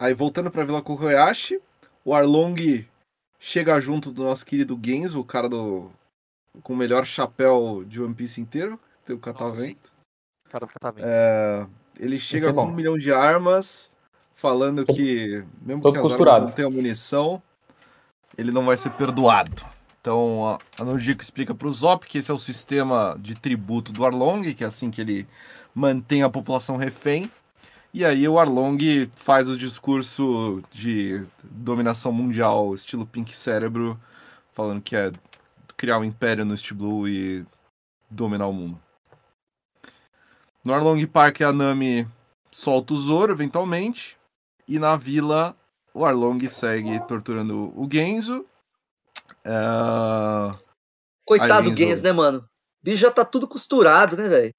[0.00, 1.60] Aí voltando pra Vila Kokoyashi,
[2.04, 2.86] o Arlong
[3.38, 5.90] chega junto do nosso querido Genzo, o cara do
[6.62, 9.90] com o melhor chapéu de One Piece inteiro, que tem o catavento.
[10.50, 11.06] Cara do catavento.
[11.08, 11.66] É,
[11.98, 13.90] ele chega é com um milhão de armas,
[14.34, 16.36] falando que mesmo todo que costurado.
[16.36, 17.42] armas não tenham munição,
[18.36, 19.62] ele não vai ser perdoado.
[20.00, 24.04] Então a, a Nojiko explica pro Zop que esse é o sistema de tributo do
[24.04, 25.28] Arlong, que é assim que ele
[25.74, 27.30] mantém a população refém.
[27.94, 28.78] E aí o Arlong
[29.14, 34.00] faz o discurso de dominação mundial, estilo Pink Cérebro,
[34.52, 35.12] falando que é
[35.76, 37.44] criar um império no East Blue e
[38.08, 38.80] dominar o mundo.
[40.64, 42.08] No Arlong Park, a Nami
[42.50, 44.16] solta o Zoro, eventualmente.
[44.68, 45.56] E na vila,
[45.92, 48.46] o Arlong segue torturando o Genzo.
[49.44, 49.52] É...
[51.26, 52.04] Coitado do Genzo.
[52.04, 52.38] né, mano?
[52.38, 54.54] O bicho já tá tudo costurado, né, velho?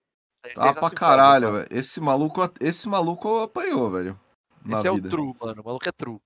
[0.57, 1.67] Ah, pra caralho, velho.
[1.71, 4.19] Esse maluco, esse maluco apanhou, velho.
[4.65, 5.07] Na Esse é vida.
[5.07, 5.61] o true, mano.
[5.61, 6.19] O maluco é true.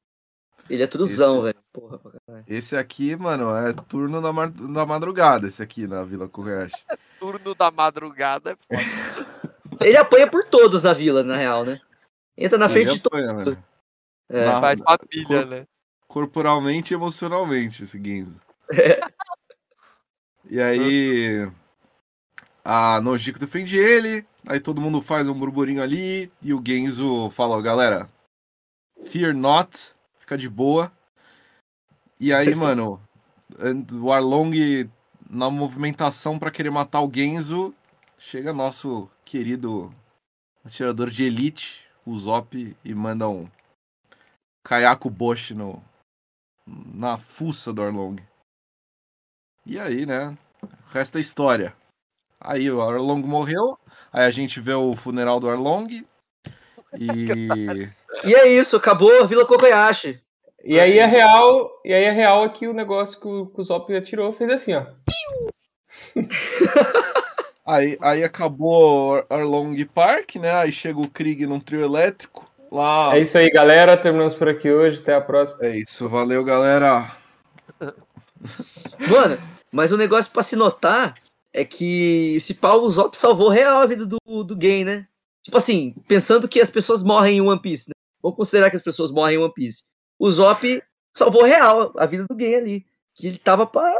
[0.70, 1.56] Ele é truzão, Esse- velho.
[1.72, 2.46] Porra, pra caralho.
[2.48, 6.76] Esse aqui, mano, é turno da, mar- da madrugada, esse aqui na Vila Kobayashi.
[7.20, 9.78] Turno da madrugada é foda.
[9.82, 11.80] Ele apanha por todos na vila, na real, né?
[12.38, 13.20] Entra na frente Ele de todos.
[13.24, 13.64] apanha, velho.
[14.30, 14.46] É.
[14.46, 15.68] Na- Faz família, cor- né?
[16.08, 18.42] corporalmente e emocionalmente, esse Genzo.
[18.74, 19.00] É.
[20.50, 21.50] E aí.
[22.70, 27.56] A Nojiko defende ele, aí todo mundo faz um burburinho ali, e o Genzo fala,
[27.56, 28.10] ó, galera,
[29.06, 30.92] fear not, fica de boa.
[32.20, 33.02] E aí, mano,
[33.94, 34.52] o Arlong,
[35.30, 37.74] na movimentação pra querer matar o Genzo,
[38.20, 39.90] chega nosso querido
[40.66, 43.50] atirador de elite, o Zop, e manda um
[44.66, 45.82] Kayako Bosch no,
[46.66, 48.18] na fuça do Arlong.
[49.66, 50.38] E aí, né?
[50.62, 51.74] O resto é história.
[52.40, 53.78] Aí o Arlong morreu,
[54.12, 55.88] aí a gente vê o funeral do Arlong.
[56.98, 57.28] E.
[58.24, 60.20] E é isso, acabou a Vila Kobayashi.
[60.64, 63.62] E aí a real, e aí a real é que o negócio que o, que
[63.62, 64.86] o Zop atirou fez assim, ó.
[67.68, 70.54] Aí, aí acabou Arlong Park, né?
[70.54, 72.50] Aí chega o Krieg num trio elétrico.
[72.72, 73.14] Lá.
[73.14, 73.98] É isso aí, galera.
[73.98, 75.02] Terminamos por aqui hoje.
[75.02, 75.60] Até a próxima.
[75.62, 77.06] É isso, valeu, galera.
[79.10, 79.38] Mano,
[79.70, 81.14] mas o negócio pra se notar
[81.58, 85.08] é que esse pau o Zop salvou real a vida do, do gay, né?
[85.42, 87.94] Tipo assim, pensando que as pessoas morrem em One Piece, né?
[88.22, 89.84] Vamos considerar que as pessoas morrem em One Piece.
[90.20, 90.84] O Zop
[91.16, 92.86] salvou real a vida do gay ali.
[93.16, 93.92] Que ele tava pra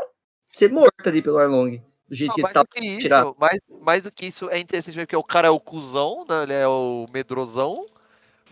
[0.48, 1.82] ser morto ali pelo Arlong.
[2.08, 3.24] Do jeito Não, que ele tava que tirar.
[3.24, 6.44] isso, mais, mais do que isso é interessante porque o cara é o cuzão, né?
[6.44, 7.84] Ele é o medrosão.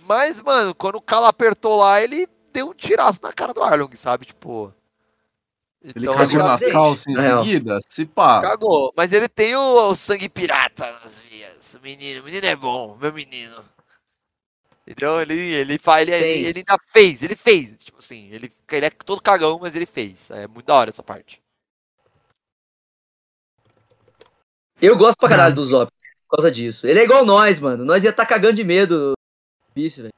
[0.07, 3.95] Mas, mano, quando o Kala apertou lá, ele deu um tiraço na cara do Arlong,
[3.95, 4.25] sabe?
[4.25, 4.73] Tipo.
[5.93, 7.79] Ele Então, cagou nas calças em seguida?
[7.87, 8.41] Se pá.
[8.41, 8.91] Cagou.
[8.97, 11.75] Mas ele tem o, o sangue pirata nas vias.
[11.75, 13.63] O menino, o menino é bom, meu menino.
[14.87, 17.83] Então ele, ele faz, ele, ele, ele ainda fez, ele fez.
[17.83, 20.31] Tipo assim, ele, ele é todo cagão, mas ele fez.
[20.31, 21.41] É muito da hora essa parte.
[24.81, 25.91] Eu gosto pra caralho do Zop
[26.27, 26.87] por causa disso.
[26.87, 27.85] Ele é igual nós, mano.
[27.85, 29.13] Nós ia estar cagando de medo do
[29.73, 30.13] Piece, velho.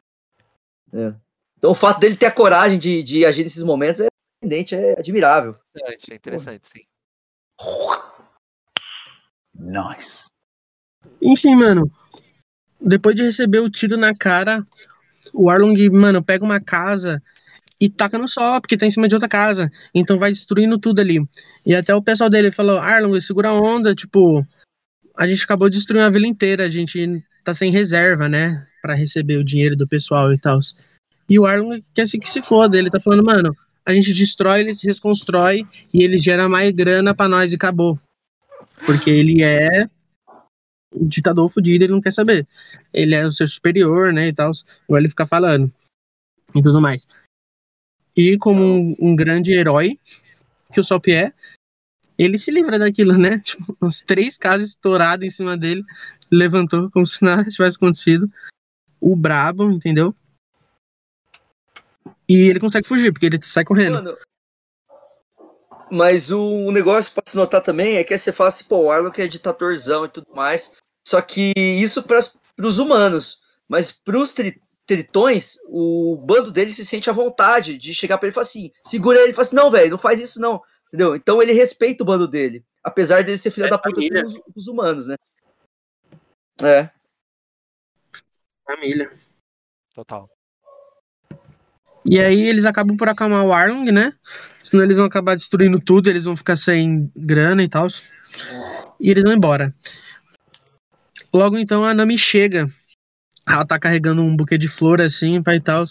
[0.94, 1.14] É.
[1.58, 4.08] Então o fato dele ter a coragem de, de agir nesses momentos é
[4.48, 5.56] surpreendente, é admirável.
[5.76, 6.82] Interessante, é interessante, sim.
[9.54, 10.26] Nice.
[11.22, 11.92] Enfim, mano.
[12.80, 14.66] Depois de receber o tiro na cara,
[15.34, 17.22] o Arlong, mano, pega uma casa
[17.80, 19.70] e taca no sol, porque tá em cima de outra casa.
[19.94, 21.18] Então vai destruindo tudo ali.
[21.66, 24.46] E até o pessoal dele falou: Arlong, segura a onda, tipo.
[25.16, 28.64] A gente acabou de destruir a vila inteira, a gente tá sem reserva, né?
[28.84, 30.60] Pra receber o dinheiro do pessoal e tal.
[31.28, 32.78] E o Arlong quer assim que se foda.
[32.78, 33.56] Ele tá falando, mano,
[33.88, 37.98] a gente destrói, ele se reconstrói e ele gera mais grana pra nós e acabou.
[38.86, 39.90] Porque ele é
[40.94, 42.46] um ditador fudido, ele não quer saber.
[42.94, 44.52] Ele é o seu superior, né, e tal.
[44.84, 45.72] Igual ele fica falando.
[46.54, 47.08] E tudo mais.
[48.14, 49.98] E como um, um grande herói,
[50.74, 51.32] que o Sop é,
[52.18, 53.40] ele se livra daquilo, né?
[53.46, 55.86] Tipo, uns três casas estouradas em cima dele,
[56.30, 58.30] levantou como se nada tivesse acontecido.
[59.00, 60.14] O brabo, entendeu?
[62.30, 63.96] E ele consegue fugir, porque ele sai correndo.
[63.96, 64.16] Mano,
[65.92, 68.92] mas o, o negócio pra se notar também é que você fala assim, pô, o
[68.92, 70.74] Arlong é ditadorzão e tudo mais.
[71.08, 72.20] Só que isso para
[72.60, 73.42] os humanos.
[73.68, 78.32] Mas pros tri, tritões, o bando dele se sente à vontade de chegar pra ele
[78.32, 80.62] e falar assim, segura ele e fala assim, não, velho, não faz isso não.
[80.88, 81.16] Entendeu?
[81.16, 82.66] Então ele respeita o bando dele.
[82.84, 84.24] Apesar dele ser filho É da puta família.
[84.24, 85.16] com os, com os humanos, né?
[86.62, 86.90] É.
[88.66, 89.12] Família.
[89.94, 90.30] Total.
[92.10, 94.14] E aí eles acabam por acalmar o Arlong, né?
[94.64, 97.88] Senão eles vão acabar destruindo tudo, eles vão ficar sem grana e tal.
[99.00, 99.74] E eles vão embora.
[101.34, 102.70] Logo então a Nami chega.
[103.46, 105.84] Ela tá carregando um buquê de flor assim, pai e tal.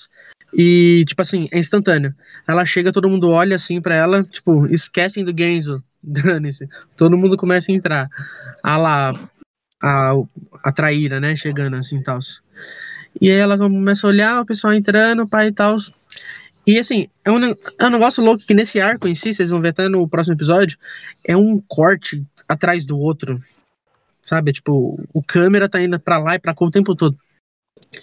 [0.54, 2.14] E, tipo assim, é instantâneo.
[2.48, 5.82] Ela chega, todo mundo olha assim pra ela, tipo, esquecem do Genzo.
[6.02, 6.68] Dane-se.
[6.96, 8.08] Todo mundo começa a entrar.
[8.62, 9.12] Ah lá,
[9.82, 10.12] a,
[10.62, 11.36] a traíra, né?
[11.36, 12.20] Chegando assim e tal.
[13.20, 15.76] E aí ela começa a olhar, o pessoal entrando, pai e tal.
[16.66, 19.60] E assim, é um, é um negócio louco que nesse arco em si, vocês vão
[19.60, 20.78] ver até no próximo episódio,
[21.24, 23.40] é um corte atrás do outro.
[24.22, 24.52] Sabe?
[24.52, 27.16] Tipo, o câmera tá indo pra lá e pra cá o tempo todo.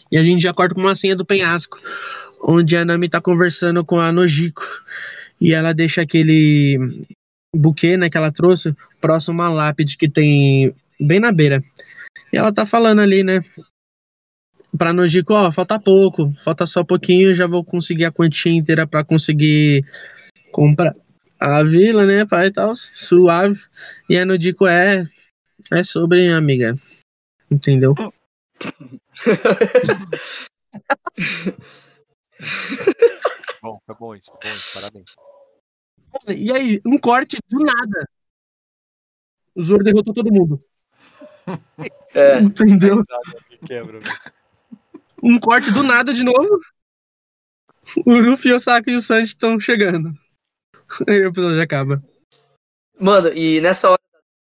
[0.10, 1.78] E a gente já corta com uma senha do penhasco,
[2.42, 4.64] onde a Nami tá conversando com a Nojiko.
[5.42, 6.80] E ela deixa aquele
[7.54, 11.62] buquê, né, que ela trouxe, próximo a uma lápide que tem bem na beira.
[12.32, 13.42] E ela tá falando ali, né,
[14.78, 19.04] pra Nojiko, ó, falta pouco, falta só pouquinho, já vou conseguir a quantia inteira pra
[19.04, 19.86] conseguir
[20.52, 20.96] comprar
[21.40, 23.60] a vila, né, pai e tal, suave.
[24.10, 25.04] E a Nojiko é,
[25.72, 26.76] é sobre, amiga,
[27.52, 27.94] entendeu?
[33.62, 35.16] Bom, foi bom isso, foi bom isso, parabéns.
[36.28, 38.10] E aí, um corte do nada.
[39.56, 40.62] O Zoro derrotou todo mundo.
[42.14, 42.40] É.
[42.40, 42.98] Entendeu?
[42.98, 44.34] Risada me quebra, velho.
[45.24, 46.60] Um corte do nada de novo.
[48.06, 50.14] O Luffy, o Osaka e o Sanji estão chegando.
[51.08, 52.04] Aí o episódio acaba.
[53.00, 54.02] Mano, e nessa hora,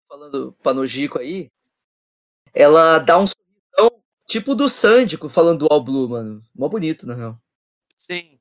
[0.09, 1.49] falando pra Nojiko aí,
[2.53, 6.43] ela dá um sorrisão tipo do Sândico falando do All Blue, mano.
[6.53, 7.41] Mó bonito, na real.
[7.95, 8.37] Sim.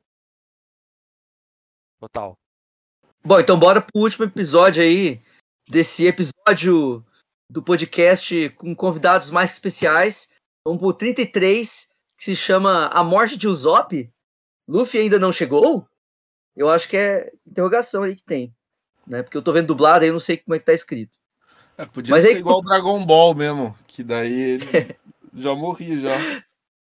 [2.01, 2.37] Total.
[3.25, 5.23] Bom, então bora pro último episódio aí,
[5.69, 7.05] desse episódio
[7.49, 10.33] do podcast com convidados mais especiais.
[10.65, 14.11] Vamos pro 33, que se chama A Morte de Usopp.
[14.69, 15.87] Luffy ainda não chegou?
[16.57, 18.55] Eu acho que é interrogação aí que tem.
[19.07, 19.23] Né?
[19.23, 21.17] Porque eu tô vendo dublado aí, eu não sei como é que tá escrito.
[21.79, 24.67] É, podia Mas ser aí- igual o Dragon Ball mesmo, que daí ele
[25.35, 26.17] já morri já.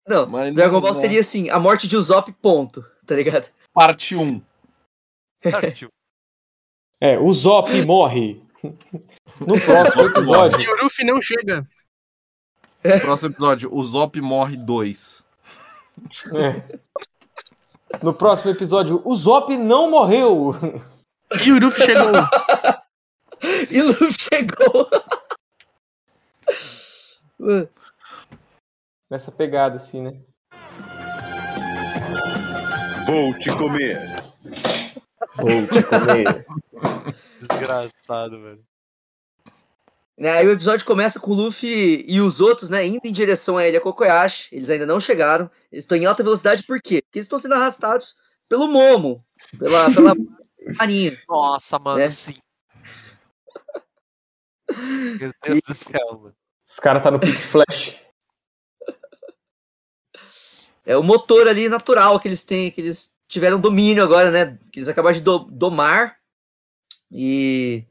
[0.06, 1.00] Não, Mas Dragon não- Ball não.
[1.00, 3.50] seria assim, a morte de Usopp, ponto, tá ligado?
[3.72, 4.40] Parte 1.
[5.50, 5.88] Partiu.
[7.00, 8.40] É, o Zop morre.
[9.40, 10.60] No próximo episódio.
[10.60, 11.66] E o Luffy não chega.
[13.00, 15.21] Próximo episódio, o Zop morre 2.
[16.34, 16.78] É.
[18.02, 20.54] No próximo episódio, o Zop não morreu.
[21.44, 22.12] E o Luffy chegou.
[23.70, 24.88] E o Luffy chegou.
[29.10, 30.20] Nessa pegada, assim, né?
[33.04, 34.14] Vou te comer.
[35.34, 36.46] Vou te comer.
[37.50, 38.64] Desgraçado, velho.
[40.18, 43.56] Né, Aí o episódio começa com o Luffy e os outros, né, indo em direção
[43.56, 44.48] a Ilha Kokoyashi.
[44.54, 45.50] Eles ainda não chegaram.
[45.70, 47.00] Eles estão em alta velocidade por quê?
[47.02, 48.14] Porque eles estão sendo arrastados
[48.48, 49.24] pelo Momo,
[49.58, 50.14] pela, pela
[50.78, 51.18] marinha.
[51.28, 52.10] Nossa, mano, É.
[52.10, 52.36] sim.
[55.18, 56.34] Meu Deus do céu, mano.
[56.68, 57.96] Os caras tá no Pick Flash.
[60.84, 64.58] É o motor ali natural que eles têm, que eles tiveram domínio agora, né?
[64.72, 66.16] Que eles acabaram de do- domar.
[67.10, 67.84] E.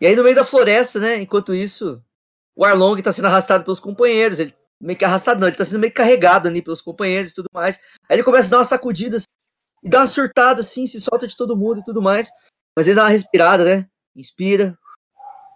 [0.00, 1.16] E aí no meio da floresta, né?
[1.16, 2.02] Enquanto isso,
[2.56, 4.38] o Arlong tá sendo arrastado pelos companheiros.
[4.38, 7.48] Ele meio que arrastado, não, ele tá sendo meio carregado ali pelos companheiros e tudo
[7.52, 7.78] mais.
[8.08, 9.26] Aí ele começa a dar uma sacudida assim,
[9.82, 12.30] e dá uma surtada assim, se solta de todo mundo e tudo mais.
[12.74, 13.88] Mas ele dá uma respirada, né?
[14.16, 14.78] Inspira,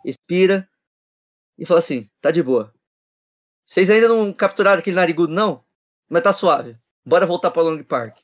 [0.05, 0.69] expira
[1.59, 2.73] e fala assim: tá de boa.
[3.67, 5.65] Vocês ainda não capturaram aquele narigudo, não?
[6.09, 6.77] Mas tá suave.
[7.05, 8.19] Bora voltar pra Long Park.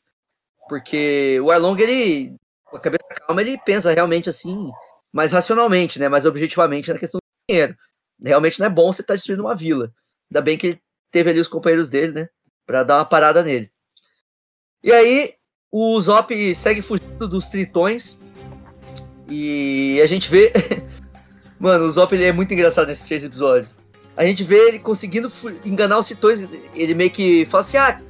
[0.69, 4.71] Porque o Arlong, ele, com a cabeça calma, ele pensa realmente assim,
[5.13, 6.09] mais racionalmente, né?
[6.09, 7.77] Mais objetivamente na questão do dinheiro.
[8.23, 9.93] Realmente não é bom você estar destruindo uma vila.
[10.31, 12.29] Ainda bem que ele teve ali os companheiros dele, né?
[12.67, 13.71] Pra dar uma parada nele.
[14.83, 15.35] E aí,
[15.71, 18.19] o Zop segue fugindo dos tritões.
[19.29, 20.53] E a gente vê.
[21.59, 23.77] Mano, o Zop ele é muito engraçado nesses três episódios.
[24.17, 25.31] A gente vê ele conseguindo
[25.65, 26.47] enganar os tritões.
[26.75, 28.01] Ele meio que fala assim: ah,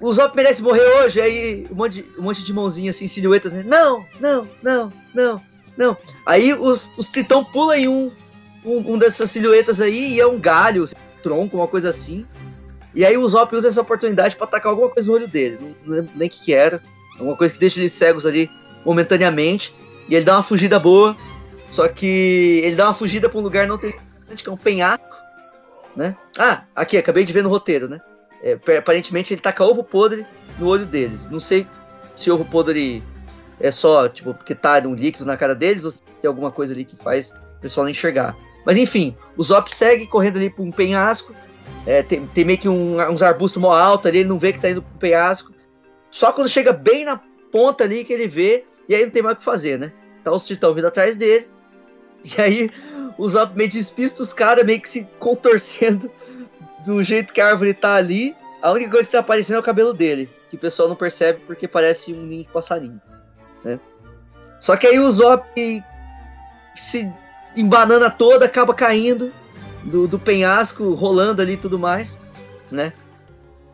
[0.00, 1.20] o Zop merece morrer hoje.
[1.20, 3.52] Aí um monte de, um monte de mãozinha assim, silhuetas.
[3.52, 3.62] Né?
[3.64, 5.40] Não, não, não, não,
[5.80, 5.96] não.
[6.24, 8.12] Aí os, os tritão pulam em um,
[8.64, 12.26] um, um dessas silhuetas aí e é um galho, um tronco, uma coisa assim.
[12.94, 15.58] E aí o Zop usa essa oportunidade pra atacar alguma coisa no olho deles.
[15.60, 16.82] Não, não lembro nem o que, que era.
[17.14, 18.50] Alguma coisa que deixa eles cegos ali
[18.84, 19.74] momentaneamente.
[20.08, 21.16] E ele dá uma fugida boa.
[21.68, 25.16] Só que ele dá uma fugida pra um lugar não importante, que é um penhasco.
[25.94, 26.16] Né?
[26.38, 28.00] Ah, aqui, acabei de ver no roteiro, né?
[28.42, 30.26] É, pa- aparentemente ele taca ovo podre
[30.58, 31.28] no olho deles.
[31.30, 31.66] Não sei
[32.16, 33.02] se ovo podre
[33.60, 36.72] é só, tipo, porque tá um líquido na cara deles ou se tem alguma coisa
[36.72, 38.36] ali que faz o pessoal não enxergar.
[38.64, 41.32] Mas enfim, o Zop segue correndo ali pra um penhasco.
[41.86, 44.60] É, tem, tem meio que um- uns arbustos mó alto ali, ele não vê que
[44.60, 45.52] tá indo pro penhasco.
[46.10, 47.20] Só quando chega bem na
[47.52, 49.92] ponta ali que ele vê, e aí não tem mais o que fazer, né?
[50.24, 51.48] Tá os tritão vindo atrás dele.
[52.22, 52.70] E aí
[53.16, 56.10] o Zop meio despista os caras, meio que se contorcendo
[56.84, 58.34] do jeito que a árvore tá ali.
[58.62, 61.40] A única coisa que tá aparecendo é o cabelo dele, que o pessoal não percebe
[61.46, 63.00] porque parece um ninho de passarinho,
[63.64, 63.78] né?
[64.58, 65.82] Só que aí o Zop
[66.76, 67.12] se
[67.56, 69.32] embanana toda, acaba caindo
[69.82, 72.16] do, do penhasco, rolando ali e tudo mais,
[72.70, 72.92] né?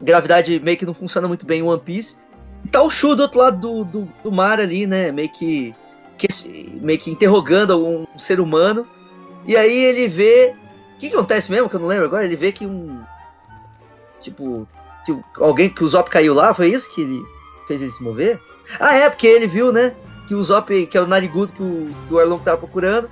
[0.00, 2.16] Gravidade meio que não funciona muito bem em One Piece.
[2.64, 5.10] E tá o Shu do outro lado do, do, do mar ali, né?
[5.10, 5.72] Meio que,
[6.18, 8.86] que meio que interrogando um, ser humano.
[9.46, 10.54] E aí ele vê.
[10.96, 11.68] O que, que acontece mesmo?
[11.68, 12.24] Que eu não lembro agora.
[12.24, 13.00] Ele vê que um.
[14.20, 14.66] Tipo.
[15.04, 17.22] Que alguém que o Zop caiu lá, foi isso que ele
[17.68, 18.40] fez ele se mover?
[18.80, 19.94] Ah, é, porque ele viu, né?
[20.26, 23.08] Que o Zop, que é o narigudo que o, que o Arlong tava procurando.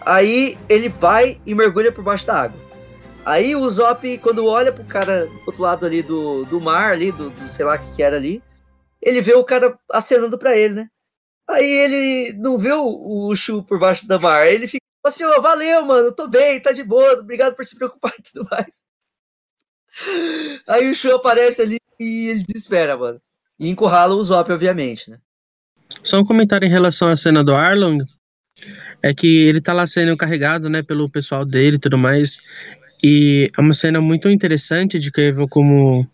[0.00, 2.60] Aí ele vai e mergulha por baixo da água.
[3.24, 7.10] Aí o Zop, quando olha pro cara do outro lado ali do, do mar, ali,
[7.10, 8.40] do, do sei lá o que, que era ali,
[9.02, 10.88] ele vê o cara acenando pra ele, né?
[11.48, 14.46] Aí ele não vê o, o Shu por baixo da mar.
[14.46, 18.14] Ele fica assim, ó, valeu, mano, tô bem, tá de boa, obrigado por se preocupar
[18.18, 18.84] e tudo mais.
[20.68, 23.20] Aí o Shu aparece ali e ele desespera, mano.
[23.58, 25.18] E encurrala o Zop, obviamente, né?
[26.02, 28.04] Só um comentário em relação à cena do Arlong.
[29.02, 32.38] É que ele tá lá sendo carregado, né, pelo pessoal dele e tudo mais.
[33.02, 36.06] E é uma cena muito interessante de que vê como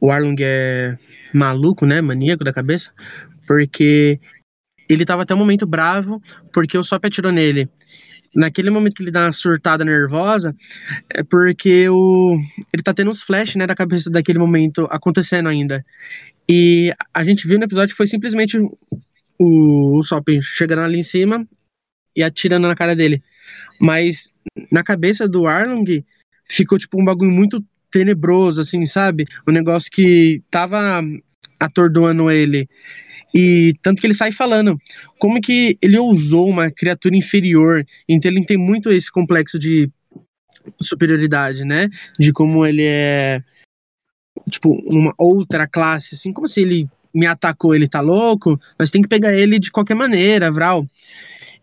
[0.00, 0.96] o Arlong é
[1.32, 2.92] maluco, né, maníaco da cabeça.
[3.46, 4.20] Porque
[4.88, 6.20] ele tava até um momento bravo
[6.52, 7.68] porque o Sop atirou nele.
[8.34, 10.54] Naquele momento que ele dá uma surtada nervosa,
[11.14, 12.36] é porque o,
[12.72, 15.84] ele tá tendo uns flash, né, da cabeça daquele momento acontecendo ainda.
[16.48, 18.76] E a gente viu no episódio que foi simplesmente o,
[19.38, 21.46] o Sop chegando ali em cima
[22.16, 23.22] e atirando na cara dele.
[23.80, 24.30] Mas
[24.72, 26.04] na cabeça do Arlong
[26.48, 29.26] ficou tipo um bagulho muito tenebroso, assim, sabe?
[29.48, 31.02] Um negócio que tava
[31.60, 32.68] atordoando ele.
[33.34, 34.76] E tanto que ele sai falando
[35.18, 37.84] como que ele ousou uma criatura inferior.
[38.08, 39.90] Então ele tem muito esse complexo de
[40.80, 41.88] superioridade, né?
[42.18, 43.42] De como ele é
[44.48, 49.02] tipo uma outra classe, assim, como se ele me atacou, ele tá louco, mas tem
[49.02, 50.86] que pegar ele de qualquer maneira, Vral.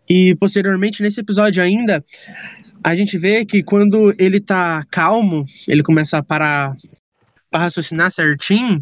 [0.08, 2.04] E posteriormente nesse episódio ainda,
[2.84, 6.76] a gente vê que quando ele tá calmo, ele começa a parar
[7.50, 8.78] para raciocinar certinho,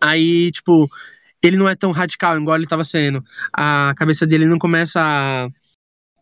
[0.00, 0.88] aí tipo
[1.46, 3.22] ele não é tão radical igual ele estava sendo.
[3.52, 5.48] A cabeça dele não começa a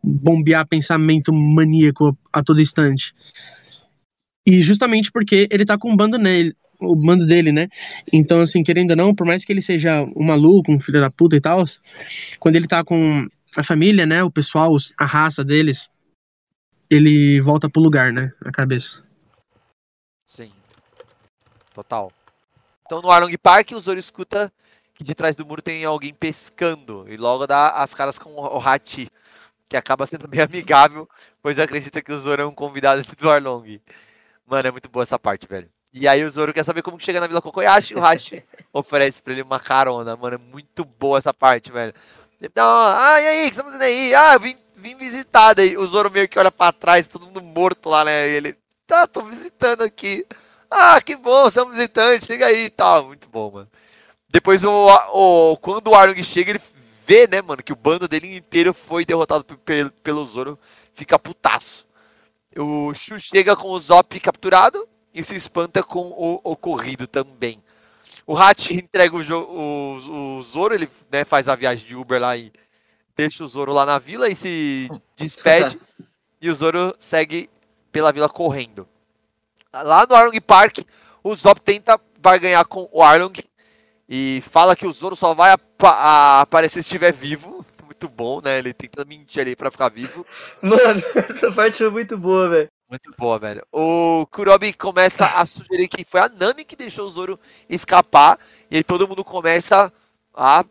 [0.03, 3.15] bombear pensamento maníaco a todo instante.
[4.45, 7.69] E justamente porque ele tá com um bando nele, o bando dele, né?
[8.13, 11.11] Então, assim, querendo ou não, por mais que ele seja um maluco, um filho da
[11.11, 11.65] puta e tal,
[12.41, 14.25] quando ele tá com a família, né?
[14.25, 15.89] O pessoal, a raça deles,
[16.91, 18.33] ele volta pro lugar, né?
[18.45, 19.05] A cabeça.
[20.27, 20.51] Sim.
[21.73, 22.11] Total.
[22.85, 24.53] Então no Arlong Park, o Zoro escuta
[25.03, 27.05] que de trás do muro tem alguém pescando.
[27.09, 29.09] E logo dá as caras com o Hachi,
[29.69, 31.09] que acaba sendo bem amigável,
[31.43, 33.81] pois acredita que o Zoro é um convidado do Arlong.
[34.47, 35.69] Mano, é muito boa essa parte, velho.
[35.93, 38.43] E aí o Zoro quer saber como que chega na Vila Kokoyashi, o Hachi
[38.73, 40.37] oferece pra ele uma carona, mano.
[40.37, 41.93] É muito boa essa parte, velho.
[42.41, 44.15] Então, ah, e aí, o que você tá fazendo aí?
[44.15, 45.55] Ah, eu vim, vim visitar.
[45.55, 48.29] Daí o Zoro meio que olha pra trás, todo mundo morto lá, né?
[48.29, 48.57] E ele,
[48.87, 50.27] tá, tô visitando aqui.
[50.71, 53.05] Ah, que bom, você é um visitante, chega aí e tal.
[53.05, 53.69] Muito bom, mano.
[54.33, 56.61] Depois, o, o, quando o Arlong chega, ele
[57.07, 60.59] vê, né, mano, que o bando dele inteiro foi derrotado pelo, pelo Zoro.
[60.95, 61.87] Fica putaço.
[62.57, 67.63] O Shu chega com o Zop capturado e se espanta com o ocorrido também.
[68.27, 72.35] O Hat entrega o, o, o Zoro, ele né, faz a viagem de Uber lá
[72.35, 72.51] e
[73.15, 75.79] deixa o Zoro lá na vila e se despede.
[76.41, 77.51] e o Zoro segue
[77.91, 78.89] pela vila correndo.
[79.75, 80.79] Lá no Arlong Park,
[81.23, 83.33] o Zop tenta barganhar com o Arlong
[84.15, 87.65] e fala que o Zoro só vai apa aparecer se estiver vivo.
[87.83, 88.59] Muito bom, né?
[88.59, 90.27] Ele tenta mentir ali pra ficar vivo.
[90.61, 92.69] Mano, essa parte foi muito boa, velho.
[92.91, 93.65] Muito boa, velho.
[93.73, 97.41] O Kurobi começa a sugerir que foi a Nami que deixou o Zoro
[97.71, 98.39] escapar.
[98.71, 99.91] E aí todo mundo começa
[100.35, 100.63] a.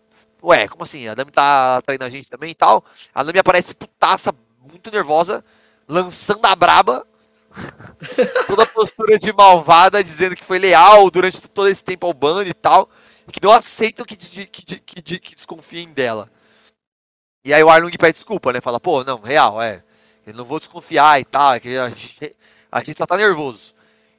[0.44, 1.08] Ué, como assim?
[1.08, 2.86] A Nami tá traindo a gente também e tal.
[3.16, 4.36] A Nami aparece putaça,
[4.72, 5.44] muito nervosa,
[5.88, 7.08] lançando a braba.
[8.46, 12.48] Toda a postura de malvada, dizendo que foi leal durante todo esse tempo ao bando
[12.48, 12.88] e tal.
[13.32, 16.30] Que não aceitam que, que, que, que desconfiem dela.
[17.44, 18.62] E aí o Arlong pede desculpa, né?
[18.62, 19.84] Fala, pô, não, real, é.
[20.26, 22.36] Eu não vou desconfiar e tal, é que a gente,
[22.72, 23.74] a gente só tá nervoso.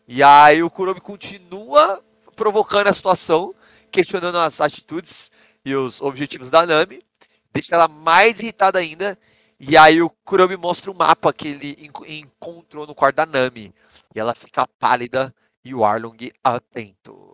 [0.08, 2.02] E aí o Kuromi continua
[2.34, 3.54] provocando a situação,
[3.90, 5.30] questionando as atitudes
[5.64, 7.04] e os objetivos da Nami,
[7.52, 9.16] deixa ela mais irritada ainda.
[9.60, 13.72] E aí o Kuromi mostra o mapa que ele encontrou no quarto da Nami.
[14.14, 15.32] E ela fica pálida
[15.64, 17.31] e o Arlong atento.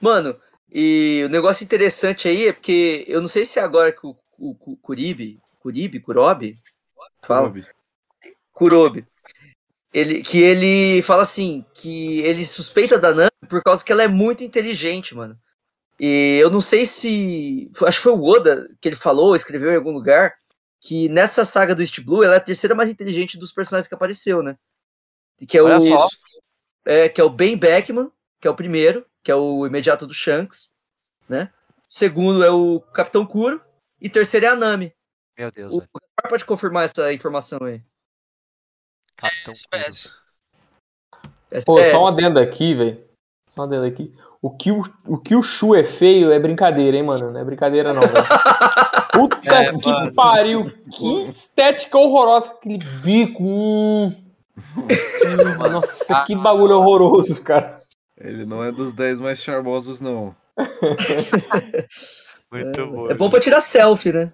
[0.00, 0.38] Mano,
[0.72, 4.16] e o negócio interessante aí é porque eu não sei se é agora que o,
[4.38, 6.58] o, o Kuribi, Kuribi, Kurobi,
[7.22, 7.66] fala, Kurobi.
[8.52, 9.06] Kurobi,
[9.92, 14.08] ele, que ele fala assim, que ele suspeita da Nami por causa que ela é
[14.08, 15.38] muito inteligente, mano.
[15.98, 19.76] E eu não sei se, acho que foi o Oda que ele falou, escreveu em
[19.76, 20.34] algum lugar,
[20.80, 23.94] que nessa saga do East Blue ela é a terceira mais inteligente dos personagens que
[23.94, 24.58] apareceu, né?
[25.48, 26.08] Que é Olha o, só.
[26.84, 28.10] é, que é o Ben Beckman,
[28.40, 30.72] que é o primeiro, que é o imediato do Shanks,
[31.28, 31.50] né?
[31.88, 33.60] Segundo é o Capitão Kuro
[34.00, 34.92] e terceiro é a Nami.
[35.36, 35.78] Meu Deus, O.
[35.80, 37.82] Gaspar pode confirmar essa informação aí.
[39.16, 40.12] Capitão SPS.
[41.64, 41.90] Pô, SPS.
[41.90, 43.04] só um adendo aqui, velho.
[43.48, 44.14] Só um adendo aqui.
[44.40, 47.32] O que o, o que o Shu é feio é brincadeira, hein, mano?
[47.32, 48.24] Não é brincadeira, não, velho.
[49.12, 50.14] Puta É, que mano.
[50.14, 50.72] pariu.
[50.92, 52.52] Que estética horrorosa.
[52.52, 53.42] Aquele bico.
[53.42, 54.14] Hum,
[55.72, 57.75] Nossa, que bagulho horroroso, cara.
[58.16, 60.34] Ele não é dos 10 mais charmosos, não.
[62.50, 63.10] Muito bom.
[63.10, 64.32] É bom pra tirar selfie, né?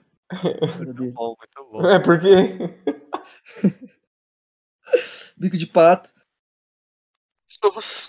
[0.79, 1.91] Muito bom, muito bom.
[1.91, 2.27] É porque.
[5.37, 6.13] Bico de pato.
[7.63, 8.09] Nossa.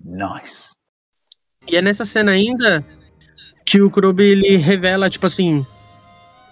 [0.00, 0.70] Nice.
[1.68, 2.80] E é nessa cena ainda
[3.64, 5.66] que o Kurobi ele revela, tipo assim,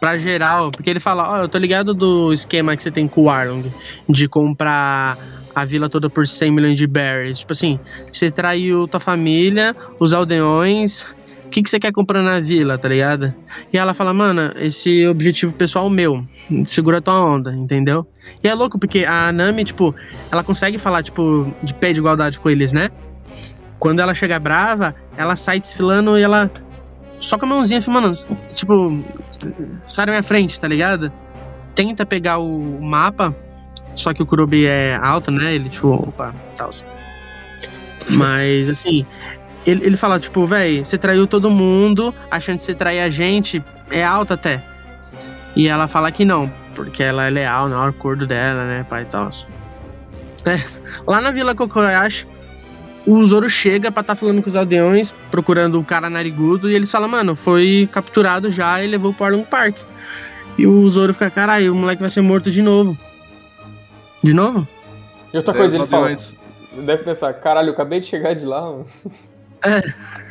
[0.00, 3.22] pra geral, porque ele fala, ó, eu tô ligado do esquema que você tem com
[3.22, 3.64] o Arlong,
[4.08, 5.16] de comprar
[5.54, 7.38] a vila toda por 100 milhões de berries.
[7.38, 7.78] Tipo assim,
[8.12, 11.02] você traiu tua família, os aldeões,
[11.46, 13.32] o que, que você quer comprar na vila, tá ligado?
[13.72, 16.26] E ela fala, mano, esse objetivo pessoal meu,
[16.64, 18.06] segura tua onda, entendeu?
[18.42, 19.94] E é louco, porque a Nami, tipo,
[20.32, 22.90] ela consegue falar, tipo, de pé de igualdade com eles, né?
[23.78, 26.50] Quando ela chega brava, ela sai desfilando e ela
[27.18, 28.10] só com a mãozinha filmando,
[28.50, 29.02] tipo,
[29.86, 31.12] sai da minha frente, tá ligado?
[31.74, 33.34] Tenta pegar o mapa
[33.94, 35.54] Só que o Kurobi é alto, né?
[35.54, 36.70] Ele, tipo, opa, tal.
[38.12, 39.06] Mas, assim,
[39.64, 43.64] ele, ele fala, tipo, véi, você traiu todo mundo, achando que você trair a gente,
[43.90, 44.62] é alta até.
[45.56, 48.86] E ela fala que não, porque ela é leal, não é o acordo dela, né,
[48.88, 49.30] pai e tal.
[50.44, 50.58] É,
[51.06, 52.26] lá na Vila Kokoyashi,
[53.06, 56.74] o Zoro chega pra estar tá falando com os aldeões, procurando o cara narigudo, e
[56.74, 59.76] eles falam, mano, foi capturado já e levou pro Arlong Park.
[60.56, 62.96] E o Zoro fica, caralho, o moleque vai ser morto de novo.
[64.22, 64.66] De novo?
[65.32, 66.12] E outra É, coisa, os ele fala.
[66.84, 68.62] Deve pensar, caralho, eu acabei de chegar de lá.
[68.62, 68.86] mano.
[69.64, 69.80] É.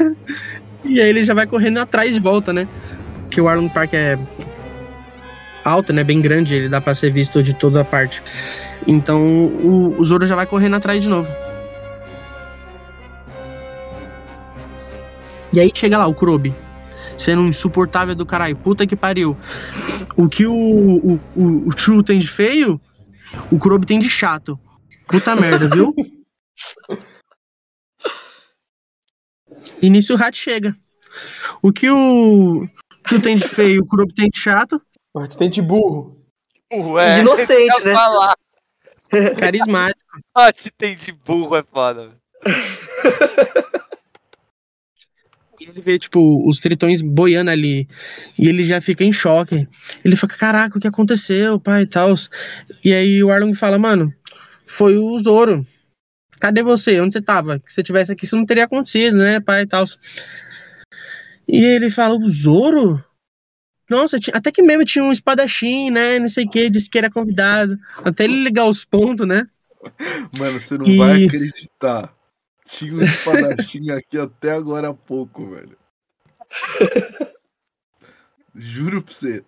[0.84, 2.68] e aí ele já vai correndo atrás de volta, né?
[3.22, 4.18] Porque o Arlong Park é
[5.64, 6.04] alto, né?
[6.04, 8.22] Bem grande, ele dá pra ser visto de toda a parte.
[8.88, 11.32] Então o, o Zoro já vai correndo atrás de novo.
[15.53, 16.53] E aí chega lá o Kurobi,
[17.15, 18.55] sendo um insuportável do caralho.
[18.55, 19.38] Puta que pariu.
[20.17, 22.81] O que o, o, o, o Chu tem de feio,
[23.51, 24.59] o Kurobi tem de chato.
[25.07, 25.93] Puta merda, viu?
[29.80, 30.75] E nisso o Hat chega.
[31.61, 32.67] O que o
[33.07, 34.81] Chu tem de feio, o Kurobi tem de chato,
[35.15, 36.19] A gente tem de burro.
[36.71, 37.19] Burro, é.
[37.19, 37.93] Inocente, né?
[37.93, 38.35] Falar.
[39.38, 40.01] carismático.
[40.35, 42.11] Ah, te tem de burro, é foda.
[45.74, 47.88] ele vê, tipo, os tritões boiando ali.
[48.38, 49.68] E ele já fica em choque.
[50.06, 52.14] Ele fica, caraca, o que aconteceu, pai e tal.
[52.84, 54.14] E aí o Arlong fala, mano,
[54.66, 55.66] foi o Zoro.
[56.40, 57.00] Cadê você?
[57.00, 57.58] Onde você tava?
[57.60, 59.86] Se você tivesse aqui, isso não teria acontecido, né, pai e tal.
[61.48, 63.04] E ele fala, o Zoro?
[63.90, 66.18] Nossa, tinha- até que mesmo tinha um espadachim, né?
[66.20, 67.78] Não sei o que, disse que era convidado.
[68.04, 69.45] Até ele ligar os pontos, né?
[70.38, 72.14] Mano, você não E- vai acreditar.
[72.76, 75.78] Tinha um espadachim aqui até agora há pouco, velho.
[78.56, 79.44] Juro pra você.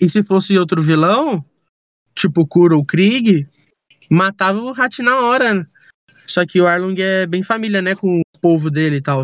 [0.00, 1.44] E se fosse outro vilão,
[2.14, 3.46] tipo o Kuro ou Krieg,
[4.10, 5.54] matava o Hat na hora.
[5.54, 5.64] né?
[6.26, 7.94] Só que o Arlong é bem família, né?
[7.94, 9.22] Com o povo dele e tal.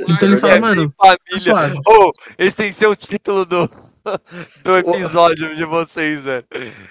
[0.00, 1.38] Então ele fala, É, mano, Família.
[1.38, 1.78] suave.
[1.86, 3.66] Ô, esse tem que ser o título do,
[4.62, 6.44] do episódio de vocês, velho.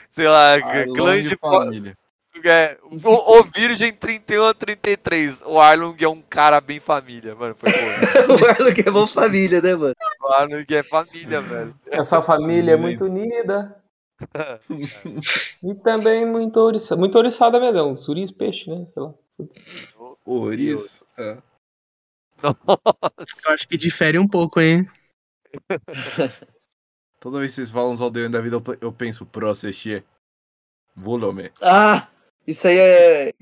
[0.09, 1.97] Sei lá, Arlong clã de fa- família.
[2.47, 5.41] É, o, o Virgem 31 a 33.
[5.45, 7.55] O Arlong é um cara bem família, mano.
[7.55, 7.77] Foi bom.
[8.33, 9.95] o Arlong é bom família, né, mano?
[10.21, 11.75] O Arlong é família, velho.
[11.87, 13.81] Essa família é muito unida.
[15.63, 16.99] e também muito ouriçada.
[16.99, 17.97] Muito ouriçada mesmo.
[17.97, 18.85] Suris, peixe, né?
[18.93, 19.13] Sei lá.
[20.25, 21.05] Ouriço.
[21.17, 21.37] É.
[22.43, 24.87] eu acho que difere um pouco, hein?
[27.19, 30.05] Toda vez que vocês falam os aldeões da vida, eu pe- eu penso pro assistir.
[30.95, 31.51] Volume.
[31.61, 32.07] Ah,
[32.47, 33.33] isso aí é.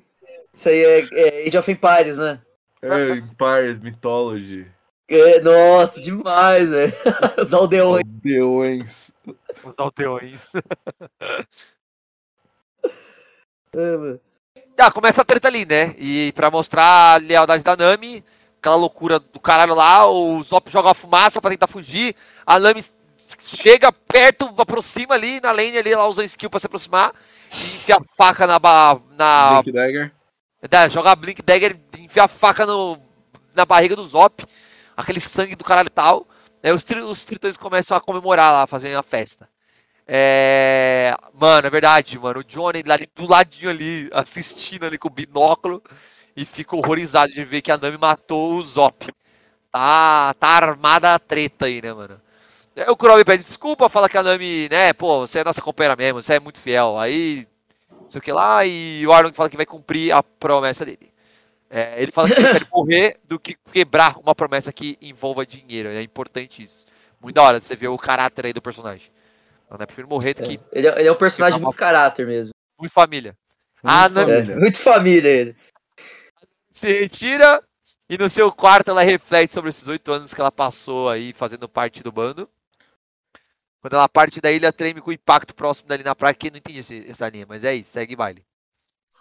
[0.54, 2.40] Isso aí é, é Age of Empires, né?
[2.82, 4.68] É, Empire Mythology.
[5.08, 6.94] É, nossa, demais, velho.
[7.42, 8.04] Os aldeões.
[8.06, 9.12] Aldeões.
[9.64, 10.52] Os aldeões.
[13.76, 14.20] É, mano.
[14.78, 15.96] Ah, começa a treta ali, né?
[15.98, 18.24] E pra mostrar a lealdade da Nami,
[18.60, 22.16] aquela loucura do caralho lá, o Zop joga a fumaça pra tentar fugir,
[22.46, 22.84] a Nami
[23.40, 27.12] chega perto, aproxima ali na lane ali, ela usa skill pra se aproximar,
[27.54, 28.60] e enfia a faca na...
[28.60, 30.12] ba- na Blink Dagger.
[30.62, 32.98] É, joga a Blink Dagger, enfia a faca no,
[33.56, 34.46] na barriga do Zop,
[34.96, 36.28] aquele sangue do caralho e tal.
[36.64, 39.50] Aí os, tri, os tritões começam a comemorar lá, fazendo a festa.
[40.08, 41.14] É.
[41.34, 42.40] Mano, é verdade, mano.
[42.40, 45.84] O Johnny lá do ladinho ali, assistindo ali com o binóculo
[46.36, 49.14] e fica horrorizado de ver que a Nami matou o Zop.
[49.72, 52.22] Tá, tá armada a treta aí, né, mano?
[52.76, 55.96] Aí O Kuromi pede desculpa, fala que a Nami, né, pô, você é nossa companheira
[55.96, 56.98] mesmo, você é muito fiel.
[56.98, 57.48] Aí
[57.90, 61.12] não sei o que lá, e o Arlong fala que vai cumprir a promessa dele.
[61.70, 65.90] É, ele fala que prefere morrer do que quebrar uma promessa que envolva dinheiro.
[65.90, 66.86] É importante isso.
[67.20, 69.10] Muito da hora você ver o caráter aí do personagem.
[69.66, 72.52] Então, né, prefiro morrer do que Ele é, ele é um personagem muito caráter mesmo.
[72.80, 73.36] muito família.
[73.84, 74.22] Ah, Muito não.
[74.30, 74.56] É, família.
[74.58, 75.56] muito família ele.
[76.70, 77.62] Se retira
[78.10, 81.68] e no seu quarto ela reflete sobre esses oito anos que ela passou aí fazendo
[81.68, 82.48] parte do bando.
[83.84, 86.34] Quando ela parte da ilha, treme com o impacto próximo dali na praia.
[86.34, 88.42] Quem não entende esse, essa linha, mas é isso, segue baile.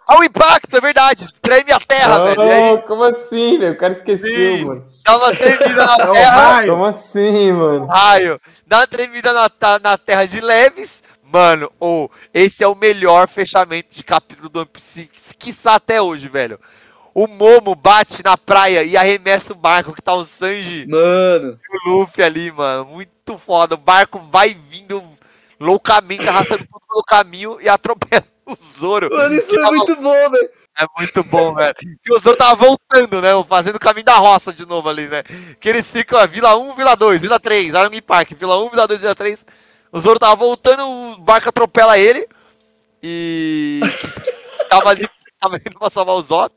[0.07, 1.27] Ah, o impacto, é verdade!
[1.41, 2.43] Treme a terra, velho.
[2.43, 3.73] E aí, Oh, como assim, velho?
[3.73, 4.63] O cara esqueceu, Sim.
[4.65, 4.87] mano.
[5.03, 6.65] dá uma tremida na terra.
[6.67, 7.85] Como assim, mano?
[7.87, 9.49] raio, dá uma tremida na,
[9.81, 11.03] na terra de leves.
[11.23, 16.29] Mano, ou esse é o melhor fechamento de capítulo do One Piece, quiçá até hoje,
[16.29, 16.57] velho.
[17.13, 21.59] O Momo bate na praia e arremessa o barco que tá o Sanji Mano.
[21.71, 22.85] e o Luffy ali, mano.
[22.85, 23.75] Muito foda.
[23.75, 25.03] O barco vai vindo
[25.59, 29.09] loucamente, arrastando tudo pelo caminho e atropela o Zoro.
[29.11, 30.49] Mano, isso é tava- muito bom, velho.
[30.79, 31.75] é muito bom, velho.
[32.03, 33.29] E o Zoro tava voltando, né?
[33.47, 35.21] Fazendo o caminho da roça de novo ali, né?
[35.59, 38.87] Que eles ficam, ó, Vila 1, Vila 2, Vila 3, Arlong Park, Vila 1, Vila
[38.87, 39.45] 2, Vila 3.
[39.91, 42.27] O Zoro tava voltando, o barco atropela ele.
[43.03, 43.79] E.
[44.67, 45.07] tava ali,
[45.39, 46.51] tava indo pra salvar o Zop.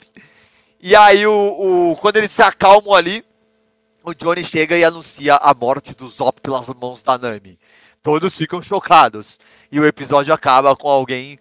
[0.89, 1.33] E aí, o,
[1.93, 3.25] o- quando eles se acalmam ali,
[4.05, 7.59] o Johnny chega e anuncia a morte do Zop pelas mãos da Nami.
[8.01, 9.41] Todos ficam chocados.
[9.73, 11.41] E o episódio acaba com alguém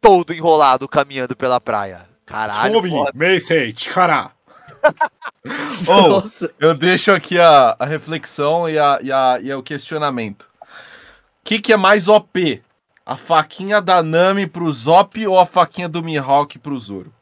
[0.00, 2.08] todo enrolado caminhando pela praia.
[2.24, 3.12] Caralho, foda.
[3.14, 4.30] Meisei, Chikara.
[5.86, 6.50] Oh, Nossa.
[6.58, 10.48] eu deixo aqui a, a reflexão e, a, e, a, e o questionamento.
[10.62, 10.66] O
[11.44, 12.62] que, que é mais OP?
[13.04, 17.12] A faquinha da Nami pro Zop ou a faquinha do Mihawk pro Zoro?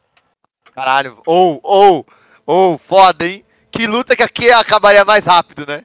[0.79, 1.21] Caralho.
[1.25, 2.07] Ou, ou,
[2.45, 3.43] ou, foda, hein?
[3.69, 5.83] Que luta que aqui acabaria mais rápido, né?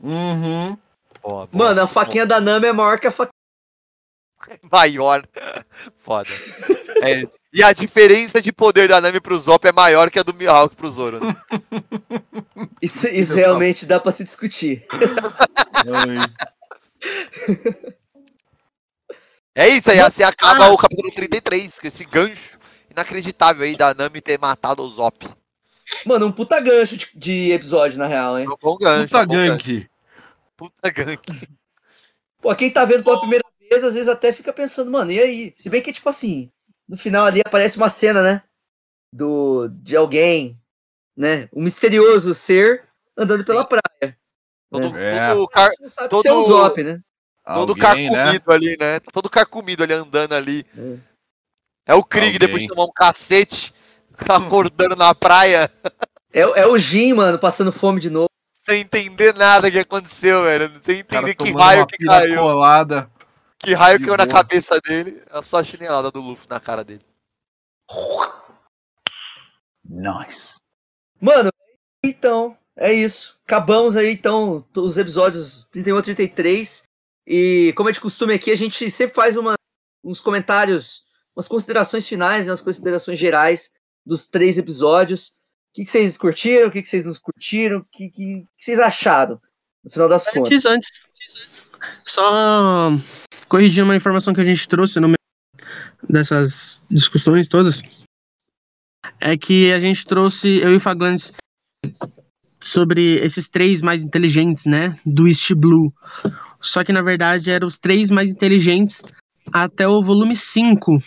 [0.00, 0.78] Uhum.
[1.20, 1.48] Boa, boa.
[1.52, 3.32] Mano, a faquinha da Nami é maior que a faquinha.
[4.70, 5.26] maior.
[5.98, 6.30] Foda.
[7.02, 10.32] É, e a diferença de poder da Nami pro Zop é maior que a do
[10.32, 11.18] Mihawk pro Zoro.
[11.18, 11.36] Né?
[12.80, 14.86] Isso, isso realmente dá pra se discutir.
[19.54, 22.58] É isso aí, assim acaba o capítulo 33, com esse gancho
[22.96, 25.28] inacreditável aí da Nami ter matado o Zop.
[26.06, 28.46] Mano, um puta gancho de, de episódio, na real, hein?
[28.46, 29.04] É um bom gancho.
[29.08, 29.66] Puta é um bom gancho.
[29.66, 29.90] gank.
[30.56, 31.48] Puta gank.
[32.40, 35.54] Pô, quem tá vendo pela primeira vez, às vezes até fica pensando, mano, e aí?
[35.56, 36.50] Se bem que, tipo assim,
[36.88, 38.42] no final ali aparece uma cena, né?
[39.12, 40.58] Do, de alguém,
[41.16, 41.48] né?
[41.52, 42.84] Um misterioso ser
[43.16, 44.18] andando pela praia.
[44.70, 45.32] Todo, É.
[45.32, 45.70] todo, car,
[46.10, 47.00] Todo- é o Zop, né?
[47.44, 48.98] todo Alguém, carcomido ali, né?
[49.12, 50.66] Todo carcomido ali andando ali.
[50.76, 50.96] É.
[51.86, 52.38] É o Krieg Alguém.
[52.40, 53.72] depois de tomar um cacete,
[54.28, 55.70] acordando na praia,
[56.32, 58.28] É, é o Jin, mano, passando fome de novo.
[58.52, 60.70] sem entender nada que aconteceu, velho.
[60.82, 62.28] Sem Cara entender que raio que caiu.
[62.30, 63.10] piracolada.
[63.58, 65.22] Que raio De caiu na cabeça dele.
[65.30, 67.00] É só a chinelada do Luffy na cara dele.
[71.20, 71.50] Mano,
[72.04, 73.38] então, é isso.
[73.46, 76.82] Acabamos aí, então, os episódios 31 a 33.
[77.26, 79.54] E, como é de costume aqui, a gente sempre faz uma,
[80.04, 81.04] uns comentários,
[81.36, 83.72] umas considerações finais, né, umas considerações gerais
[84.04, 85.28] dos três episódios.
[85.28, 85.32] O
[85.74, 86.68] que, que vocês curtiram?
[86.68, 87.78] O que, que vocês não curtiram?
[87.78, 89.38] O que, que, que vocês acharam,
[89.84, 90.64] no final das contas?
[90.64, 91.76] Antes, antes,
[92.06, 92.90] só
[93.48, 95.16] corrigir uma informação que a gente trouxe no meio
[96.08, 97.82] dessas discussões todas.
[99.20, 101.32] É que a gente trouxe, eu e o Faglantes,
[102.60, 104.98] sobre esses três mais inteligentes, né?
[105.04, 105.92] Do East Blue.
[106.60, 109.02] Só que na verdade eram os três mais inteligentes
[109.52, 110.98] até o volume 5,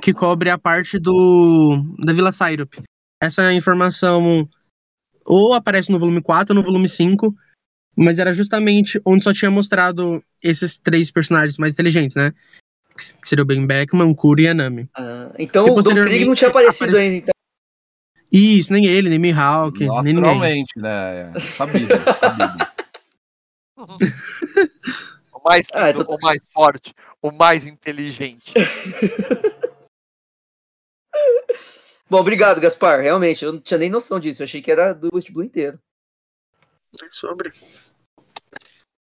[0.00, 2.74] que cobre a parte do da Vila Syrup.
[3.20, 4.48] Essa informação
[5.24, 7.34] ou aparece no volume 4 ou no volume 5,
[7.96, 12.32] mas era justamente onde só tinha mostrado esses três personagens mais inteligentes, né?
[12.96, 14.88] Que seria o Ben Beckman, o Kuro e a Nami.
[14.96, 17.16] Ah, então, E o Don Krieg não tinha aparecido aparece- ainda.
[17.18, 17.32] Então.
[18.32, 20.14] Isso, nem ele, nem Mihawk, nem ninguém.
[20.14, 21.32] Naturalmente, né?
[21.36, 21.88] É Sabido,
[22.18, 22.66] sabido.
[25.42, 28.54] O mais, Ah, lindo, então- o mais forte, o mais inteligente.
[32.08, 33.00] Bom, obrigado, Gaspar.
[33.00, 34.42] Realmente, eu não tinha nem noção disso.
[34.42, 35.80] Eu achei que era do West Blue inteiro.
[37.10, 37.50] Sobre.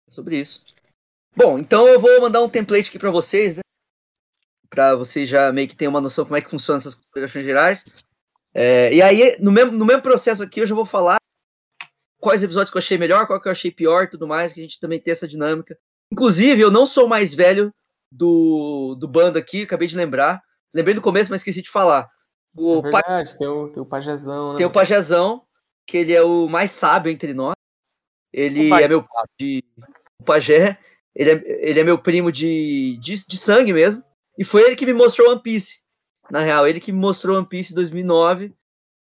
[0.08, 0.64] sobre isso.
[1.36, 3.62] Bom, então eu vou mandar um template aqui para vocês, né?
[4.70, 7.84] Para vocês já meio que terem uma noção como é que funcionam essas considerações gerais.
[8.54, 11.16] É, e aí, no mesmo, no mesmo processo aqui, eu já vou falar
[12.20, 14.60] quais episódios que eu achei melhor, qual que eu achei pior e tudo mais, que
[14.60, 15.76] a gente também tem essa dinâmica.
[16.12, 17.70] Inclusive, eu não sou o mais velho
[18.10, 20.42] do, do bando aqui, acabei de lembrar.
[20.72, 22.08] Lembrei no começo, mas esqueci de falar.
[22.56, 24.58] O É verdade, tem o, tem o pajezão, né?
[24.58, 25.44] tem o Pajezão,
[25.86, 27.54] que ele é o mais sábio entre nós.
[28.32, 29.04] Ele é meu
[29.38, 29.62] de
[30.20, 30.78] o pajé,
[31.14, 34.02] ele é, ele é meu primo de, de, de sangue mesmo.
[34.38, 35.82] E foi ele que me mostrou One Piece.
[36.30, 38.52] Na real, ele que me mostrou One Piece em 2009.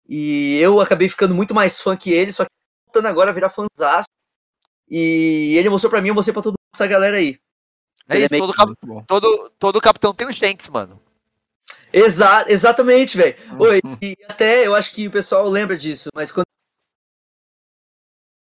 [0.08, 2.50] E eu acabei ficando muito mais fã que ele, só que
[2.86, 4.08] voltando agora a virar fãzaço.
[4.88, 7.38] E ele mostrou pra mim, eu mostrei pra todo mundo essa galera aí.
[8.08, 8.74] É é isso, todo, cap-
[9.06, 11.00] todo, todo capitão tem o Shanks, mano.
[11.92, 13.36] Exa exatamente, velho.
[13.58, 16.44] Oi, e até eu acho que o pessoal lembra disso, mas quando.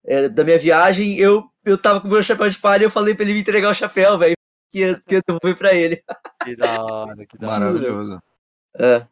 [0.04, 2.92] É, da minha viagem, eu, eu tava com o meu chapéu de palha e eu
[2.92, 4.36] falei pra ele me entregar o chapéu, velho.
[4.72, 6.04] Que, ia- que eu devolver pra ele.
[6.46, 7.60] Que da hora, que da hora.
[7.60, 8.22] Maravilhoso.
[8.78, 9.08] É.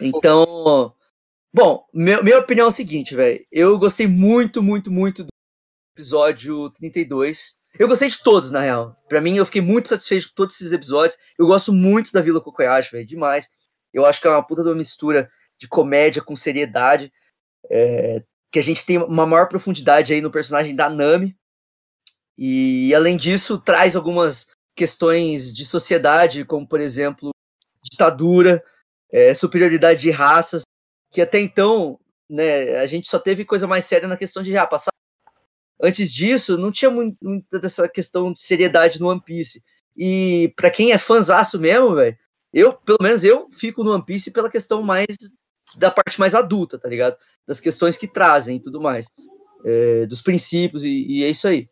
[0.00, 0.94] Então.
[1.52, 3.44] Bom, meu, minha opinião é o seguinte, velho.
[3.52, 5.28] Eu gostei muito, muito, muito do
[5.94, 7.57] episódio 32.
[7.78, 8.96] Eu gostei de todos, na real.
[9.08, 11.18] Pra mim, eu fiquei muito satisfeito com todos esses episódios.
[11.38, 13.06] Eu gosto muito da Vila Kokoyashi, velho.
[13.06, 13.48] Demais.
[13.92, 17.12] Eu acho que é uma puta de uma mistura de comédia com seriedade.
[17.70, 21.36] é, que a gente tem uma maior profundidade aí no personagem da Nami.
[22.36, 27.30] E, além disso, traz algumas questões de sociedade, como, por exemplo,
[27.82, 28.62] ditadura,
[29.10, 30.62] é, superioridade de raças,
[31.10, 31.98] que até então,
[32.30, 34.92] né, a gente só teve coisa mais séria na questão de ah, passar.
[35.80, 39.62] Antes disso, não tinha muita dessa questão de seriedade no One Piece.
[39.96, 42.16] E pra quem é fãzaço mesmo, velho,
[42.52, 45.06] Eu, pelo menos eu, fico no One Piece pela questão mais
[45.76, 47.16] da parte mais adulta, tá ligado?
[47.46, 49.08] Das questões que trazem e tudo mais.
[49.64, 51.68] É, dos princípios, e, e é isso aí.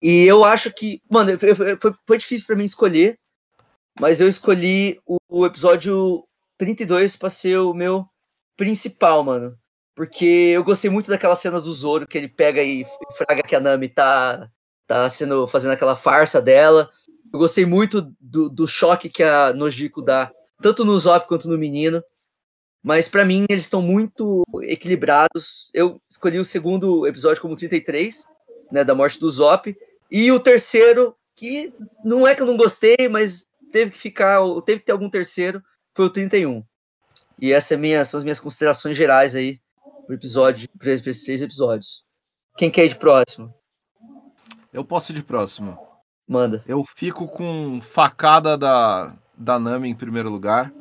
[0.00, 3.18] E eu acho que, mano, foi, foi, foi difícil para mim escolher,
[4.00, 6.26] mas eu escolhi o, o episódio
[6.58, 8.04] 32 para ser o meu
[8.56, 9.56] principal, mano.
[9.94, 12.84] Porque eu gostei muito daquela cena do Zoro, que ele pega e
[13.16, 14.50] fraga que a Nami tá,
[14.86, 16.90] tá sendo, fazendo aquela farsa dela.
[17.32, 21.58] Eu gostei muito do, do choque que a Nojiko dá, tanto no Zop quanto no
[21.58, 22.02] menino.
[22.82, 25.70] Mas para mim eles estão muito equilibrados.
[25.72, 28.26] Eu escolhi o segundo episódio como 33,
[28.72, 29.76] né, da morte do Zop,
[30.10, 31.72] e o terceiro que
[32.04, 35.62] não é que eu não gostei, mas teve que ficar, teve que ter algum terceiro,
[35.94, 36.64] foi o 31.
[37.40, 39.61] E essas é são as minhas considerações gerais aí
[40.06, 42.04] pro episódio, para esses seis episódios.
[42.56, 43.52] Quem quer ir de próximo?
[44.72, 45.78] Eu posso ir de próximo.
[46.26, 46.62] Manda.
[46.66, 50.72] Eu fico com facada da, da Nami em primeiro lugar.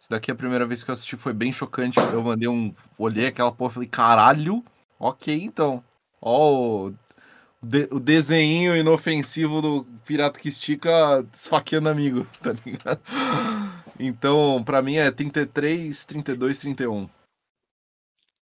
[0.00, 1.98] Isso daqui é a primeira vez que eu assisti, foi bem chocante.
[1.98, 2.74] Eu mandei um.
[2.96, 4.64] Olhei aquela porra e falei, caralho,
[4.98, 5.82] ok então.
[6.20, 6.94] Ó, o,
[7.62, 13.00] de, o desenho inofensivo do pirata que estica esfaqueando amigo, tá ligado?
[13.98, 17.08] Então, pra mim é 33, 32, 31.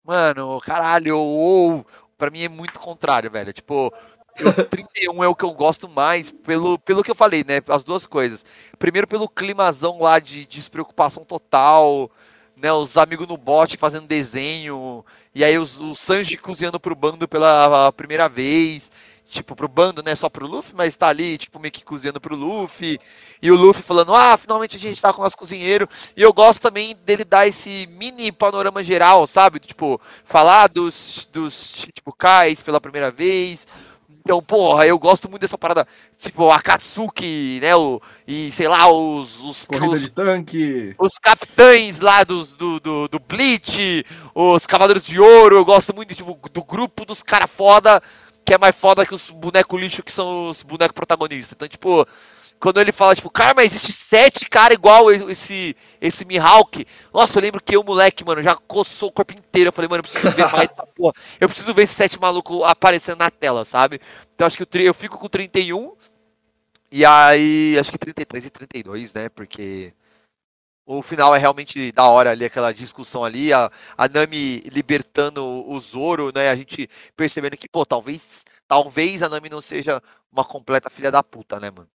[0.03, 1.85] Mano, caralho, ou
[2.17, 3.53] pra mim é muito contrário, velho.
[3.53, 3.93] Tipo,
[4.39, 7.59] o 31 é o que eu gosto mais, pelo, pelo que eu falei, né?
[7.67, 8.43] As duas coisas.
[8.79, 12.09] Primeiro, pelo climazão lá de despreocupação total,
[12.55, 12.71] né?
[12.73, 15.05] Os amigos no bote fazendo desenho,
[15.35, 18.91] e aí os, o Sanji cozinhando pro bando pela primeira vez
[19.31, 20.15] tipo, pro bando, né?
[20.15, 22.99] Só pro Luffy, mas tá ali, tipo, meio que cozinhando pro Luffy.
[23.41, 25.89] E o Luffy falando, ah, finalmente a gente tá com o nosso cozinheiro.
[26.15, 29.59] E eu gosto também dele dar esse mini panorama geral, sabe?
[29.59, 33.65] Tipo, falar dos, dos tipo, Kais pela primeira vez.
[34.23, 35.87] Então, porra, eu gosto muito dessa parada,
[36.19, 39.39] tipo, a Katsuki, né, o, e sei lá, os...
[39.41, 40.95] os Corrida os, de tanque.
[40.99, 44.05] os capitães lá dos, do, do, do Bleach,
[44.35, 48.01] os Cavaleiros de Ouro, eu gosto muito tipo, do grupo dos cara foda,
[48.45, 51.53] que é mais foda que os bonecos lixo que são os bonecos protagonistas.
[51.53, 52.05] Então, tipo,
[52.59, 56.85] quando ele fala, tipo, cara, mas existe sete cara igual esse, esse Mihawk.
[57.13, 59.69] Nossa, eu lembro que eu, moleque, mano, já coçou o corpo inteiro.
[59.69, 61.13] Eu falei, mano, eu preciso ver mais dessa porra.
[61.39, 63.99] Eu preciso ver esses sete malucos aparecendo na tela, sabe?
[64.35, 65.93] Então acho que tri- eu fico com 31.
[66.91, 69.29] E aí, acho que 33 e 32, né?
[69.29, 69.93] Porque
[70.85, 75.79] o final é realmente da hora ali, aquela discussão ali, a, a Nami libertando o
[75.79, 76.49] Zoro, né?
[76.49, 80.01] A gente percebendo que, pô, talvez, talvez a Nami não seja
[80.31, 81.89] uma completa filha da puta, né, mano?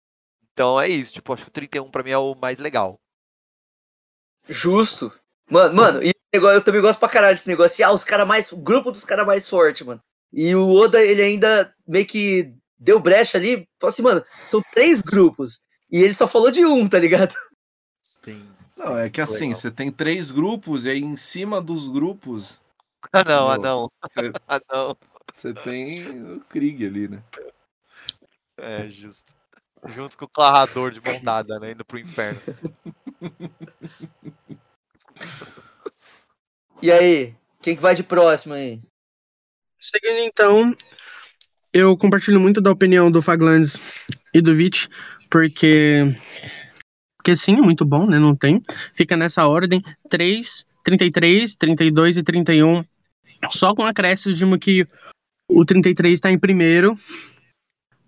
[0.53, 2.99] Então é isso, tipo, acho que o 31 pra mim é o mais legal.
[4.49, 5.13] Justo.
[5.51, 7.85] Mano, mano, e eu também gosto pra caralho desse negócio.
[7.87, 8.53] Ah, os caras mais.
[8.53, 10.01] O grupo dos caras mais fortes, mano.
[10.33, 13.67] E o Oda, ele ainda meio que deu brecha ali.
[13.81, 15.61] Falou assim, mano, são três grupos.
[15.91, 17.35] E ele só falou de um, tá ligado?
[18.03, 18.56] Sim.
[18.77, 22.61] Não, é que assim, você tem três grupos e aí em cima dos grupos
[23.13, 24.97] Ah, não, ah, não, você, ah, não.
[25.33, 27.23] você tem o Krieg ali, né?
[28.59, 29.35] É, justo.
[29.87, 31.73] Junto com o Clarrador de mão dada, né?
[31.73, 32.41] Indo pro inferno.
[36.83, 38.83] E aí, quem que vai de próximo aí?
[39.81, 40.77] Seguindo então,
[41.73, 43.81] eu compartilho muito da opinião do Faglandes
[44.35, 44.89] e do Vit,
[45.31, 46.15] porque.
[47.27, 48.21] Porque sim, é muito bom, né?
[48.21, 48.63] Não tem.
[48.95, 52.85] Fica nessa ordem: 3, 33, 32 e 31.
[53.51, 54.87] Só com acréscimo de que
[55.51, 56.95] o 33 tá em primeiro.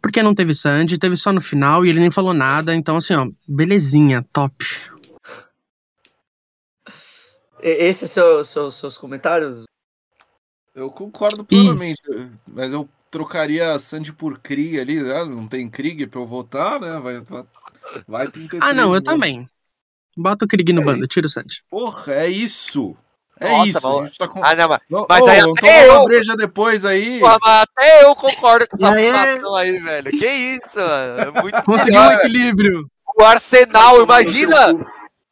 [0.00, 2.72] Porque não teve Sandy, teve só no final e ele nem falou nada.
[2.76, 4.54] Então, assim, ó, belezinha, top.
[7.60, 9.64] Esses são seus, seus comentários?
[10.72, 12.00] Eu concordo plenamente,
[12.46, 15.24] mas eu trocaria Sandy por Krieg ali, né?
[15.24, 16.98] Não tem Krieg pra eu votar, né?
[16.98, 17.44] Vai, vai,
[18.06, 19.47] vai 33 Ah, não, eu também.
[20.16, 20.85] Bota o Krieg no É.
[20.85, 21.62] bando, tira o Sandy.
[21.70, 22.97] Porra, é isso.
[23.40, 23.80] É Nossa, isso.
[23.89, 24.44] mas- A gente tá com...
[24.44, 27.20] Ah, não, mas, Não, mas ô, aí até eu- breja depois aí.
[27.20, 30.10] porra, mas até eu concordo com essa E aí é- aí, velho.
[30.10, 31.20] Que isso, mano.
[31.20, 32.18] É muito Conseguiu o melhor.
[32.24, 32.90] equilíbrio.
[33.16, 34.56] O Arsenal, imagina!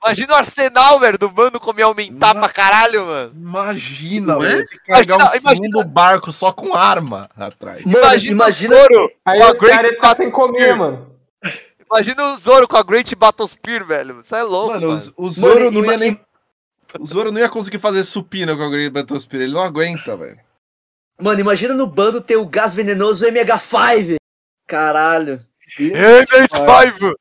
[0.07, 3.33] Imagina o Arsenal, velho, do bando como ia aumentar Mas- pra caralho, mano.
[3.35, 4.39] Imagina, é?
[4.39, 4.65] velho.
[4.87, 7.85] Carregar Imagina- um segundo barco só com arma atrás.
[7.85, 10.79] Mano, Imagina, imagina o Zoro, Aí com a os Great caras ficar sem comer, Spear.
[10.79, 11.17] mano.
[11.91, 14.21] Imagina o Zoro com a Great Battle Spear, velho.
[14.21, 15.13] Isso é louco, Mano, mano.
[15.17, 16.21] o, o Zoro Mano, não ia nem.
[16.99, 20.39] O Zoro não ia conseguir fazer supina com a Great Battlespear, ele não aguenta, velho.
[21.21, 24.17] Mano, imagina no bando ter o gás venenoso MH5.
[24.69, 25.41] Caralho.
[25.79, 27.15] MH5!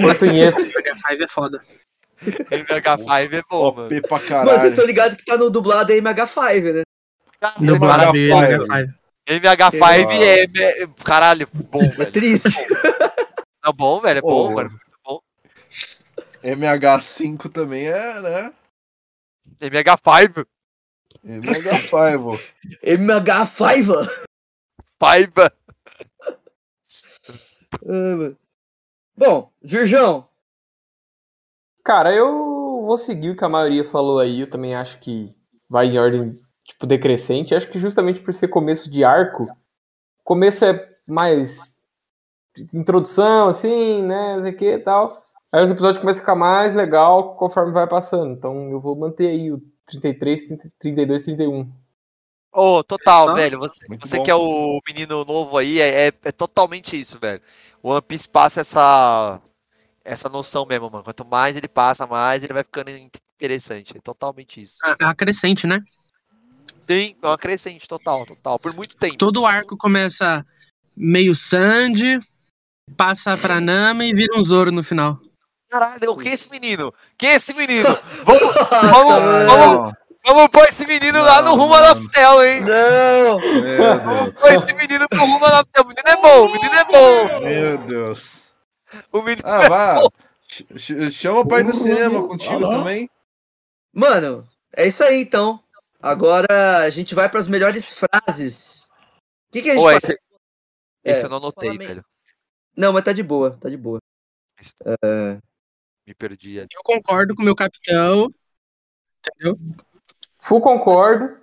[0.00, 0.54] Português.
[0.74, 1.62] H5 é foda.
[2.22, 3.86] MH5 é bom, mano.
[3.88, 4.66] OP pra Mano, vocês caralho.
[4.68, 6.82] estão ligados que tá no dublado é MH5, né?
[7.60, 8.12] Dublado H5.
[8.12, 8.94] dele, H5.
[9.28, 12.12] MH5 é, é- Caralho, bom, É velho.
[12.12, 12.48] triste.
[13.66, 14.18] É bom, velho.
[14.18, 14.70] É bom, mano.
[16.44, 18.52] MH5 também é, né?
[19.60, 20.46] MH5.
[21.24, 22.40] MH5.
[22.84, 24.26] MH5!
[24.98, 25.52] Paiva.
[29.16, 30.28] Bom, Virgão,
[31.86, 34.40] Cara, eu vou seguir o que a maioria falou aí.
[34.40, 35.32] Eu também acho que
[35.70, 37.54] vai em ordem, tipo, decrescente.
[37.54, 39.46] Acho que justamente por ser começo de arco,
[40.24, 41.76] começo é mais
[42.74, 45.22] introdução, assim, né, não sei o que e tal.
[45.52, 48.32] Aí os episódios começam a ficar mais legal conforme vai passando.
[48.32, 51.70] Então eu vou manter aí o 33, 30, 32, 31.
[52.52, 53.60] Ô, total, Só- velho.
[53.60, 54.24] Você, Muito você bom.
[54.24, 57.40] que é o menino novo aí, é, é, é totalmente isso, velho.
[57.80, 59.40] O One Piece passa essa,
[60.06, 61.04] essa noção mesmo, mano.
[61.04, 63.96] Quanto mais ele passa, mais ele vai ficando interessante.
[63.96, 64.78] É totalmente isso.
[65.00, 65.82] É a crescente, né?
[66.78, 68.58] Sim, é uma crescente, total, total.
[68.58, 69.16] Por muito tempo.
[69.16, 70.46] Todo o arco começa
[70.96, 72.20] meio Sandy,
[72.96, 75.18] passa pra Nami e vira um Zoro no final.
[75.68, 76.94] Caralho, quem é esse menino?
[77.18, 77.98] Quem é esse menino?
[78.22, 79.92] Vamos, vamos, vamos,
[80.24, 82.60] vamos pôr esse menino lá no rumo da Fiel, hein?
[82.64, 83.40] não!
[84.04, 85.84] Vamos pôr esse menino no rumo da Fiel.
[85.84, 87.40] O menino é bom, o menino é bom.
[87.40, 88.45] Meu Deus.
[89.12, 89.96] O menino Ah, vá.
[90.48, 93.10] Ch- ch- Chama pra ir no cinema contigo também.
[93.92, 95.62] Mano, é isso aí então.
[96.00, 98.84] Agora a gente vai para as melhores frases.
[99.48, 100.04] O que, que a gente faz?
[100.04, 100.12] esse,
[101.04, 102.04] É, esse eu não anotei, velho.
[102.76, 103.98] Não, mas tá de boa, tá de boa.
[106.06, 106.68] Me perdi ali.
[106.72, 108.32] Eu concordo com o meu capitão.
[109.26, 109.56] Entendeu?
[110.38, 111.40] Full concordo.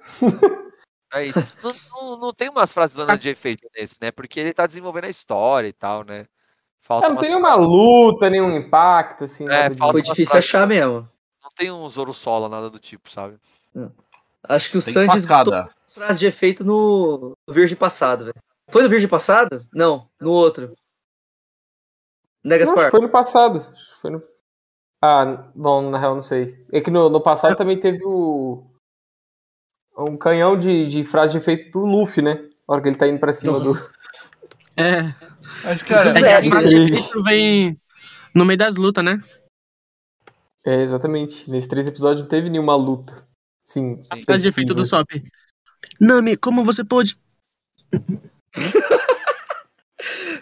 [1.14, 1.40] É isso.
[1.62, 4.12] Não, não, não tem umas frases de efeito nesse, né?
[4.12, 6.26] Porque ele tá desenvolvendo a história e tal, né?
[6.86, 9.48] Falta É, não tem nenhuma luta, nenhum impacto, assim.
[9.50, 11.10] É, Foi difícil frases- achar mesmo.
[11.42, 13.38] Não tem um Zoro Sola, nada do tipo, sabe?
[14.44, 18.36] Acho que o Tem Sandy esgotou frases de efeito no, no Virgem Passado, velho.
[18.70, 19.66] Foi no Virgem Passado?
[19.74, 20.76] Não, no outro.
[22.44, 22.86] Né, Não, acho Gaspar?
[22.86, 23.66] que foi no passado.
[24.02, 24.22] Foi no...
[25.02, 26.66] Ah, bom, na real não sei.
[26.72, 28.66] É que no, no passado também teve o.
[29.98, 32.34] Um canhão de, de frase de efeito do Luffy, né?
[32.68, 33.92] Na hora que ele tá indo pra cima Nossa.
[34.76, 35.14] É,
[35.64, 37.80] Mas, cara, é que a frase de ele- efeito vem
[38.34, 39.22] no meio das lutas, né?
[40.66, 41.50] É, exatamente.
[41.50, 43.26] Nesses três episódios não teve nenhuma luta.
[43.68, 44.00] Sim.
[44.10, 44.86] A frase de efeito do.
[44.86, 45.10] Sop.
[46.00, 47.18] Nami, como você pôde?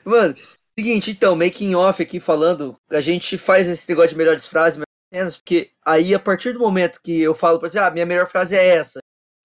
[0.03, 0.35] Mano,
[0.77, 4.87] seguinte, então, making off aqui falando, a gente faz esse negócio de melhores frases, melhores
[5.13, 8.27] cenas, porque aí a partir do momento que eu falo pra você, ah, minha melhor
[8.27, 8.99] frase é essa,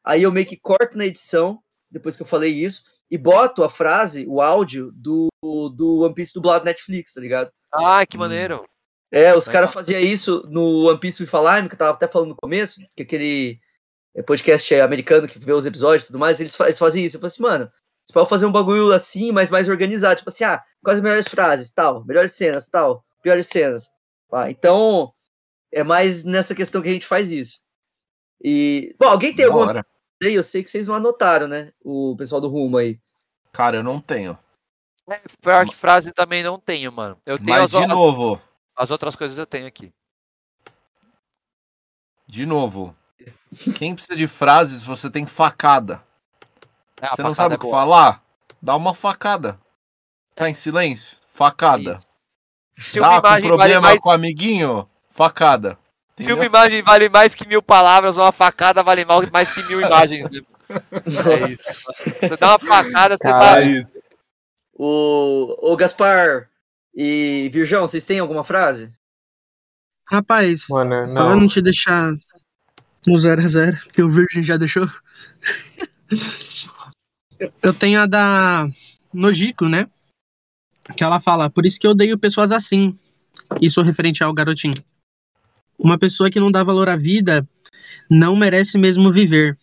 [0.04, 1.60] aí eu meio que corto na edição,
[1.90, 6.32] depois que eu falei isso, e boto a frase, o áudio do, do One Piece
[6.34, 7.50] dublado Netflix, tá ligado?
[7.72, 8.04] Ah, Hum.
[8.08, 8.64] que maneiro.
[9.12, 12.30] É, os caras faziam isso no One Piece a Lime, que eu tava até falando
[12.30, 13.60] no começo, que aquele
[14.14, 17.16] é, podcast americano que vê os episódios e tudo mais, eles, fa- eles fazem isso.
[17.16, 17.70] Eu falei assim, mano,
[18.04, 20.16] você pode fazer um bagulho assim, mas mais organizado.
[20.18, 23.88] Tipo assim, ah, quais as melhores frases, tal, melhores cenas, tal, piores cenas.
[24.32, 25.12] Ah, então,
[25.72, 27.60] é mais nessa questão que a gente faz isso.
[28.42, 29.86] E, bom, alguém tem alguma?
[30.20, 31.72] Eu sei que vocês não anotaram, né?
[31.84, 32.98] O pessoal do Rumo aí.
[33.52, 34.38] Cara, eu não tenho.
[35.08, 37.16] É, pior que frase também não tenho, mano.
[37.24, 38.42] Eu tenho Mas, as, de o- as, novo,
[38.74, 39.92] as outras coisas eu tenho aqui.
[42.26, 42.96] de novo.
[43.76, 46.02] Quem precisa de frases, você tem facada.
[47.00, 48.22] É, Você não sabe é o que falar?
[48.60, 49.60] Dá uma facada.
[50.34, 51.18] Tá em silêncio?
[51.28, 51.92] Facada.
[51.94, 52.10] Isso.
[52.78, 54.88] Se Tá com imagem vale problema mais, com o amiguinho?
[55.10, 55.78] Facada.
[56.18, 60.28] Se uma imagem vale mais que mil palavras, uma facada vale mais que mil imagens.
[60.30, 60.40] né?
[61.30, 61.62] É isso.
[62.20, 63.38] Você dá uma facada, você tá.
[63.38, 63.86] Caralho.
[64.74, 66.48] O, o Gaspar
[66.94, 68.92] e Virgão, vocês têm alguma frase?
[70.08, 71.40] Rapaz, Mano, pra não.
[71.40, 72.12] não te deixar
[73.06, 74.88] no 0 a 0 que o Virgin já deixou.
[77.62, 78.68] eu tenho a da
[79.12, 79.88] Nojiko, né?
[80.96, 82.96] Que ela fala, por isso que eu odeio pessoas assim.
[83.60, 84.74] Isso referente ao garotinho.
[85.78, 87.48] Uma pessoa que não dá valor à vida
[88.10, 89.58] não merece mesmo viver.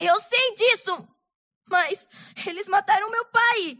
[0.00, 1.08] Eu sei disso!
[1.68, 2.06] Mas
[2.46, 3.78] eles mataram meu pai!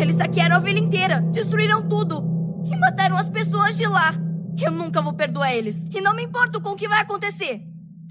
[0.00, 2.22] Eles saquearam a vila inteira, destruíram tudo
[2.66, 4.14] e mataram as pessoas de lá.
[4.62, 7.60] Eu nunca vou perdoar eles e não me importo com o que vai acontecer.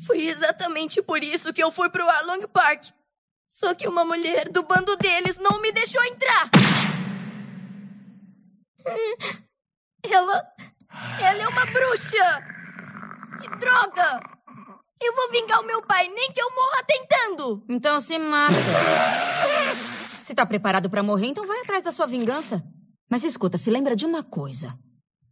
[0.06, 2.86] Foi exatamente por isso que eu fui pro Arlong Park.
[3.48, 6.50] Só que uma mulher do bando deles não me deixou entrar.
[10.04, 10.46] Ela.
[11.20, 12.44] Ela é uma bruxa!
[13.42, 14.20] Que droga!
[15.02, 17.64] Eu vou vingar o meu pai, nem que eu morra tentando!
[17.70, 18.54] Então se mata.
[20.22, 22.64] Se tá preparado pra morrer, então vai atrás da sua vingança.
[23.10, 24.78] Mas escuta, se lembra de uma coisa.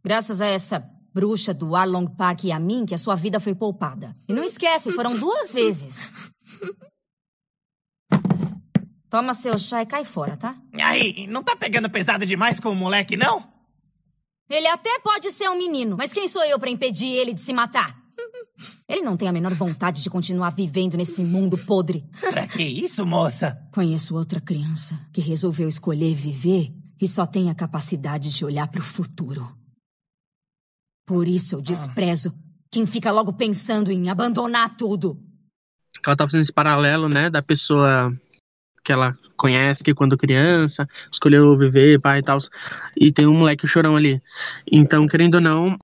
[0.04, 3.54] Graças a essa bruxa do Arlong Park e a mim que a sua vida foi
[3.54, 4.14] poupada.
[4.28, 6.08] E não esquece, foram duas vezes.
[9.08, 10.56] Toma seu chá e cai fora, tá?
[10.82, 13.53] Aí, não tá pegando pesado demais com o moleque, não?
[14.48, 17.52] Ele até pode ser um menino, mas quem sou eu pra impedir ele de se
[17.52, 18.04] matar?
[18.88, 22.04] Ele não tem a menor vontade de continuar vivendo nesse mundo podre.
[22.20, 23.58] Pra que isso, moça?
[23.72, 28.82] Conheço outra criança que resolveu escolher viver e só tem a capacidade de olhar pro
[28.82, 29.56] futuro.
[31.06, 32.32] Por isso eu desprezo
[32.70, 35.20] quem fica logo pensando em abandonar tudo.
[36.04, 38.12] Ela tá fazendo esse paralelo, né, da pessoa
[38.84, 42.38] que ela conhece, que quando criança escolheu viver, pai e tal.
[42.96, 44.22] E tem um moleque chorão ali.
[44.70, 45.78] Então, querendo ou não,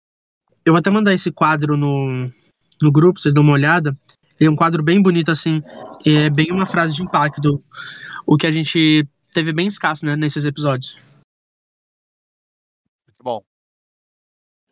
[0.65, 2.31] eu vou até mandar esse quadro no,
[2.81, 3.93] no grupo, vocês dão uma olhada.
[4.39, 5.63] Ele é um quadro bem bonito, assim.
[6.05, 7.63] e É bem uma frase de impacto.
[8.27, 10.97] O que a gente teve bem escasso, né, nesses episódios.
[13.07, 13.43] Muito bom.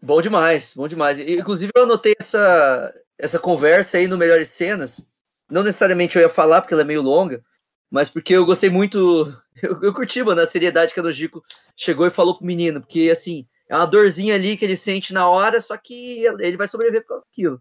[0.01, 1.19] Bom demais, bom demais.
[1.19, 5.07] Inclusive, eu anotei essa, essa conversa aí no Melhores Cenas.
[5.51, 7.43] Não necessariamente eu ia falar, porque ela é meio longa,
[7.91, 9.35] mas porque eu gostei muito.
[9.61, 11.45] Eu, eu curti, mano, a seriedade que a Nojiko
[11.75, 15.29] chegou e falou pro menino, porque assim, é uma dorzinha ali que ele sente na
[15.29, 17.61] hora, só que ele vai sobreviver por causa daquilo.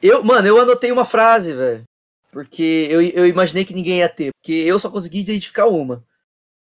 [0.00, 1.82] Eu, mano, eu anotei uma frase, velho.
[2.30, 4.30] Porque eu, eu imaginei que ninguém ia ter.
[4.32, 6.04] Porque eu só consegui identificar uma.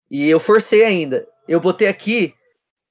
[0.10, 1.28] E eu forcei ainda.
[1.48, 2.34] Eu botei aqui,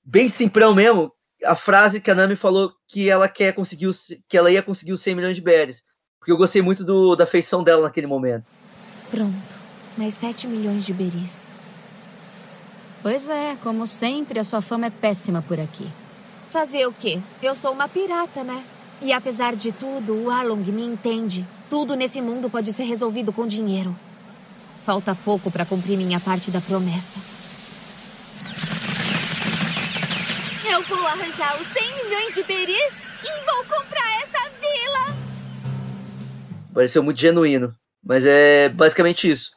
[0.04, 1.10] bem simprão mesmo,
[1.44, 3.88] a frase que a Nami falou que ela quer conseguir
[4.28, 5.84] que ela ia conseguir os 100 milhões de berries.
[6.18, 8.44] Porque eu gostei muito do, da feição dela naquele momento.
[9.10, 9.54] Pronto.
[9.96, 11.50] Mais 7 milhões de beris.
[13.02, 15.86] Pois é, como sempre, a sua fama é péssima por aqui.
[16.50, 17.20] Fazer o quê?
[17.42, 18.64] Eu sou uma pirata, né?
[19.02, 21.44] E apesar de tudo, o Arlong me entende.
[21.68, 23.94] Tudo nesse mundo pode ser resolvido com dinheiro.
[24.84, 27.20] Falta pouco para cumprir minha parte da promessa.
[30.70, 35.16] Eu vou arranjar os 100 milhões de beris e vou comprar essa vila.
[36.72, 37.74] Pareceu muito genuíno.
[38.04, 39.56] Mas é basicamente isso.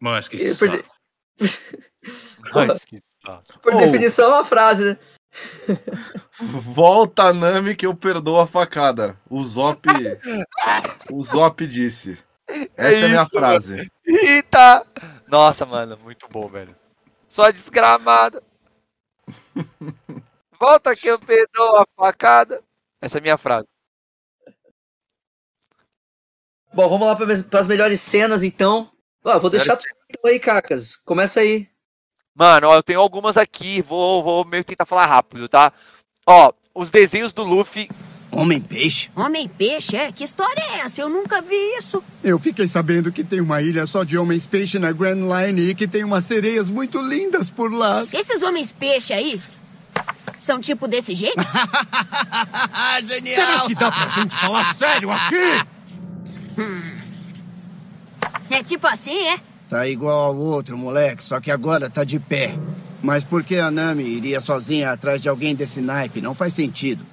[0.00, 0.84] Mas que por, de-
[2.54, 3.58] Mas que saco.
[3.60, 3.78] por Oh.
[3.78, 4.98] definição é uma frase, né?
[6.40, 9.18] Volta, Nami, que eu perdoo a facada.
[9.28, 9.82] O Zop.
[11.10, 12.18] o Zop disse.
[12.76, 13.92] Essa é, a minha isso, frase.
[14.06, 14.86] Eita!
[15.26, 16.74] Nossa, mano, muito bom, velho.
[17.28, 18.42] Só desgramada.
[20.58, 22.62] Volta que eu perdoo a facada.
[23.02, 23.68] Essa é a minha frase.
[26.72, 28.90] Bom, vamos lá para as melhores cenas, então.
[29.24, 30.96] Ó, vou deixar pra você então aí, Cacas.
[30.96, 31.68] Começa aí.
[32.34, 35.72] Mano, ó, eu tenho algumas aqui, vou, vou meio que tentar falar rápido, tá?
[36.24, 37.90] Ó, os desenhos do Luffy.
[38.30, 39.10] Homem-peixe?
[39.16, 40.12] Homem-peixe, é?
[40.12, 41.00] Que história é essa?
[41.00, 42.02] Eu nunca vi isso.
[42.22, 45.74] Eu fiquei sabendo que tem uma ilha só de homens peixe na Grand Line e
[45.74, 48.04] que tem umas sereias muito lindas por lá.
[48.12, 49.40] Esses homens-peixe aí
[50.36, 51.40] são tipo desse jeito?
[53.04, 53.34] Genial!
[53.34, 55.66] Será que dá pra gente falar sério aqui?
[58.50, 59.40] É tipo assim, é?
[59.68, 62.58] Tá igual ao outro, moleque, só que agora tá de pé.
[63.02, 66.20] Mas por que a Nami iria sozinha atrás de alguém desse naipe?
[66.20, 67.04] Não faz sentido.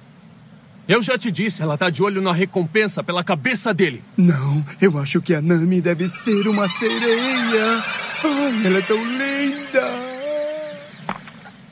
[0.88, 4.02] Eu já te disse, ela tá de olho na recompensa pela cabeça dele.
[4.16, 7.84] Não, eu acho que a Nami deve ser uma sereia.
[8.24, 10.16] Ai, ela é tão linda.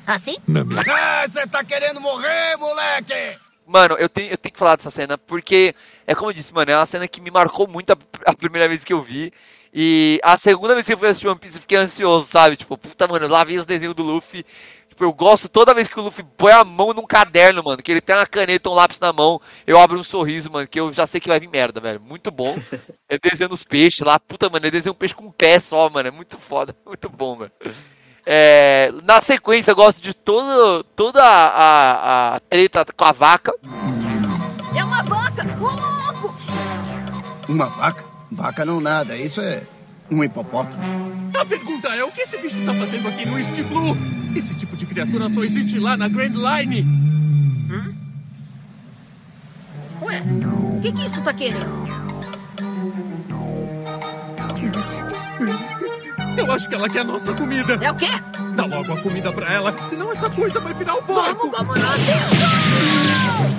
[0.06, 0.36] Assim?
[0.46, 3.38] Ah, você tá querendo morrer, moleque?
[3.66, 5.74] Mano, eu tenho, eu tenho que falar dessa cena, porque
[6.06, 8.68] é como eu disse, mano, é uma cena que me marcou muito a, a primeira
[8.68, 9.32] vez que eu vi.
[9.76, 12.56] E a segunda vez que eu fui assistir One Piece, eu fiquei ansioso, sabe?
[12.56, 14.44] Tipo, puta, mano, lá vem os desenhos do Luffy.
[14.89, 17.90] Tipo, eu gosto toda vez que o Luffy põe a mão num caderno, mano, que
[17.90, 20.93] ele tem uma caneta, um lápis na mão, eu abro um sorriso, mano, que eu
[20.93, 22.01] já sei que vai vir merda, velho.
[22.01, 22.56] Muito bom.
[23.10, 25.90] Ele desenhando os peixes lá, puta, mano, ele desenha um peixe com um pé só,
[25.90, 26.09] mano.
[26.09, 27.52] É muito foda, muito bom, mano.
[28.24, 33.52] É, na sequência, eu gosto de todo, toda a, a, a treta com a vaca.
[34.74, 35.44] É uma vaca!
[35.60, 35.93] Louco!
[37.55, 38.05] Uma vaca?
[38.32, 39.62] Vaca não nada, isso é
[40.10, 40.82] um hipopótamo.
[41.39, 43.97] A pergunta é, o que esse bicho tá fazendo aqui no East Blue?
[44.35, 46.85] Esse tipo de criatura só existe lá na Grand Line.
[50.02, 51.85] Ué, o que, que isso tá querendo?
[56.36, 57.78] Eu acho que ela quer a nossa comida.
[57.81, 58.09] É o quê?
[58.56, 61.48] Dá logo a comida pra ela, senão essa coisa vai virar o barco.
[61.52, 62.01] Vamos, vamos, nós!
[63.44, 63.53] Ninguém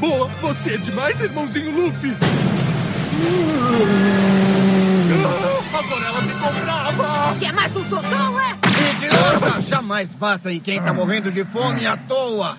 [0.00, 2.16] Boa, você é demais, irmãozinho Luffy.
[5.72, 7.36] Ah, Agora ela ficou brava.
[7.38, 8.56] Quer mais um socão, é?
[8.94, 9.60] Idiota!
[9.62, 12.56] Jamais bata em quem tá morrendo de fome à toa.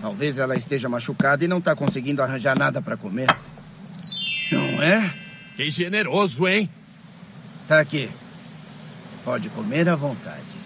[0.00, 3.28] Talvez ela esteja machucada e não tá conseguindo arranjar nada pra comer.
[4.52, 5.12] Não é?
[5.56, 6.70] Que generoso, hein?
[7.66, 8.10] Tá aqui.
[9.24, 10.58] Pode comer à vontade.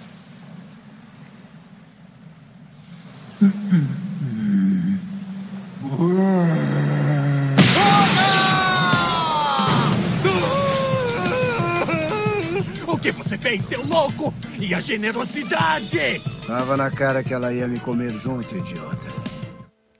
[12.86, 14.32] O que você fez, seu louco?
[14.58, 16.20] E a generosidade?
[16.46, 19.06] Tava na cara que ela ia me comer junto, idiota.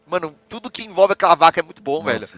[0.07, 2.19] Mano, tudo que envolve aquela vaca é muito bom, Nossa.
[2.19, 2.29] velho.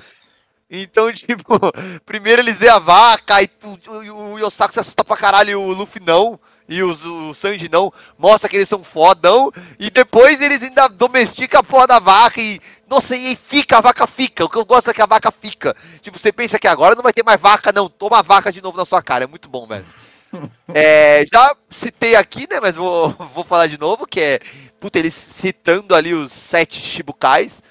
[0.69, 1.59] Então, tipo,
[2.05, 5.55] primeiro eles veem a vaca e, o, o, o Yosaku se assusta pra caralho e
[5.55, 6.41] o Luffy não.
[6.69, 7.93] E os, o Sanji não.
[8.19, 9.53] Mostra que eles são fodão.
[9.79, 12.59] E depois eles ainda domesticam a porra da vaca e.
[12.89, 14.45] Nossa, e fica, a vaca fica.
[14.45, 15.75] O que eu gosto é que a vaca fica.
[16.01, 17.89] Tipo, você pensa que agora não vai ter mais vaca, não.
[17.89, 19.25] Toma a vaca de novo na sua cara.
[19.25, 19.85] É muito bom, velho.
[20.75, 22.59] É, já citei aqui, né?
[22.61, 24.41] Mas vou, vou falar de novo, que é.
[24.81, 27.63] Puta, eles citando ali os sete Shibukais.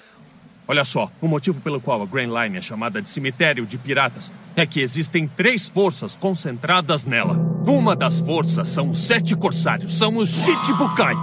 [0.66, 4.32] Olha só, o motivo pelo qual a Grand Line é chamada de cemitério de piratas
[4.56, 7.34] é que existem três forças concentradas nela.
[7.66, 11.14] Uma das forças são os sete corsários, são os Shichibukai.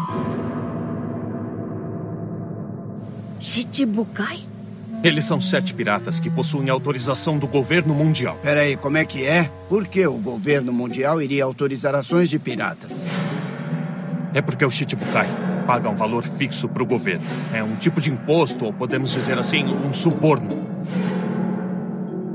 [3.40, 4.40] Chichibukai?
[5.04, 8.38] Eles são sete piratas que possuem autorização do governo mundial.
[8.44, 9.50] Peraí, como é que é?
[9.68, 13.04] Por que o governo mundial iria autorizar ações de piratas?
[14.36, 17.26] É porque o Shichibukai paga um valor fixo para o governo.
[17.54, 20.68] É um tipo de imposto, ou podemos dizer assim, um suborno.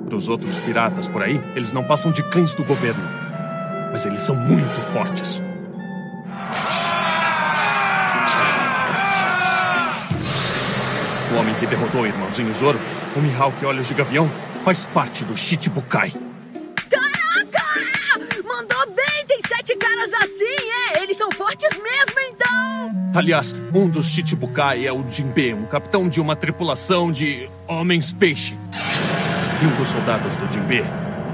[0.06, 3.06] Para os outros piratas por aí, eles não passam de cães do governo.
[3.92, 5.42] Mas eles são muito fortes.
[11.30, 12.80] O homem que derrotou o irmãozinho Zoro,
[13.14, 14.30] o Mihawk Olhos de Gavião,
[14.64, 16.10] faz parte do Shichibukai.
[23.16, 28.58] Aliás, um dos Chichibukai é o Jinbe, um capitão de uma tripulação de homens-peixe.
[29.62, 30.84] E um dos soldados do Jinbe,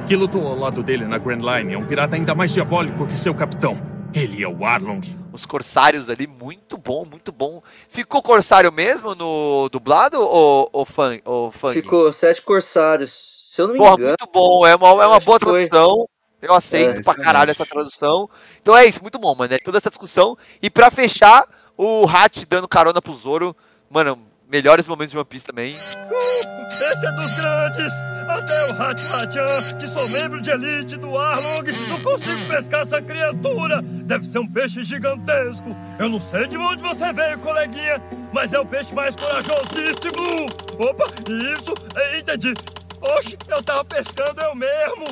[0.06, 3.16] que lutou ao lado dele na Grand Line, é um pirata ainda mais diabólico que
[3.16, 3.76] seu capitão.
[4.14, 5.00] Ele é o Arlong.
[5.32, 7.60] Os corsários ali, muito bom, muito bom.
[7.88, 11.50] Ficou corsário mesmo no dublado ou, ou, fan, ou?
[11.50, 13.10] Ficou sete corsários.
[13.10, 14.08] Se eu não me Porra, engano.
[14.20, 14.64] muito bom.
[14.64, 16.08] É uma, é uma boa tradução.
[16.40, 18.28] Eu aceito É, pra caralho essa tradução.
[18.60, 19.52] Então é isso, muito bom, mano.
[19.54, 20.36] É toda essa discussão.
[20.60, 21.44] E pra fechar,
[21.76, 23.56] o Hat dando carona pro Zoro.
[23.90, 24.18] Mano,
[24.50, 25.72] melhores momentos de One Piece também.
[26.72, 27.92] Esse é dos grandes!
[28.28, 33.82] Até o Hatchan, que sou membro de elite do Arlong, não consigo pescar essa criatura!
[33.82, 35.76] Deve ser um peixe gigantesco!
[35.98, 38.00] Eu não sei de onde você veio, coleguinha,
[38.32, 40.46] mas é o peixe mais corajoso de East Blue!
[40.88, 41.04] Opa,
[41.52, 41.74] isso!
[42.18, 42.54] Entendi!
[43.02, 45.04] Oxe, eu tava pescando eu mesmo!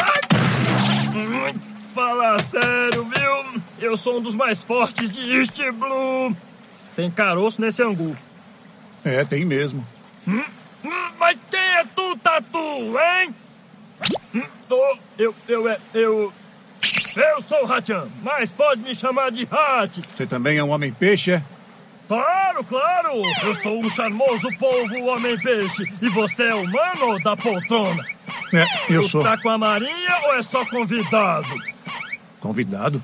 [0.00, 0.24] Ai!
[1.94, 3.62] Fala sério, viu?
[3.78, 6.34] Eu sou um dos mais fortes de East Blue!
[6.96, 8.16] Tem caroço nesse angu.
[9.04, 9.86] É, tem mesmo.
[10.26, 10.42] Hum,
[10.84, 12.58] hum, Mas quem é tu, Tatu,
[12.98, 13.34] hein?
[14.34, 16.32] Hum, tô- eu, eu, é, eu...
[17.16, 20.02] Eu sou o Hachan, mas pode me chamar de Hat.
[20.14, 21.42] Você também é um homem-peixe, é?
[22.08, 23.10] Claro, claro!
[23.44, 25.84] Eu sou um charmoso polvo homem-peixe.
[26.02, 28.04] E você é humano ou da poltrona?
[28.52, 29.22] É, eu tu sou.
[29.22, 31.46] tá com a marinha ou é só convidado?
[32.44, 33.02] Convidado?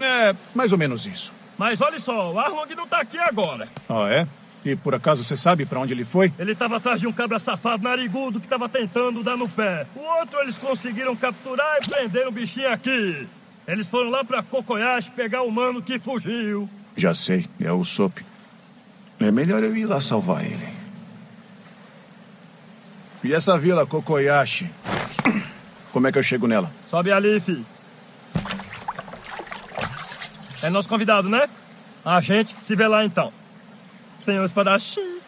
[0.00, 1.32] É, mais ou menos isso.
[1.56, 3.68] Mas olha só, o Arlong não tá aqui agora.
[3.88, 4.26] Ah, é?
[4.64, 6.32] E por acaso você sabe pra onde ele foi?
[6.36, 9.86] Ele tava atrás de um cabra safado narigudo que tava tentando dar no pé.
[9.94, 13.28] O outro eles conseguiram capturar e prender o bichinho aqui.
[13.68, 16.68] Eles foram lá pra Kokoyashi pegar o mano que fugiu.
[16.96, 18.18] Já sei, é o Sop.
[19.20, 20.68] É melhor eu ir lá salvar ele.
[23.22, 24.68] E essa vila Kokoyashi?
[25.92, 26.70] Como é que eu chego nela?
[26.86, 27.64] Sobe ali, fi.
[30.62, 31.48] É nosso convidado, né?
[32.04, 33.32] A gente se vê lá então.
[34.24, 35.20] Senhor espadachim.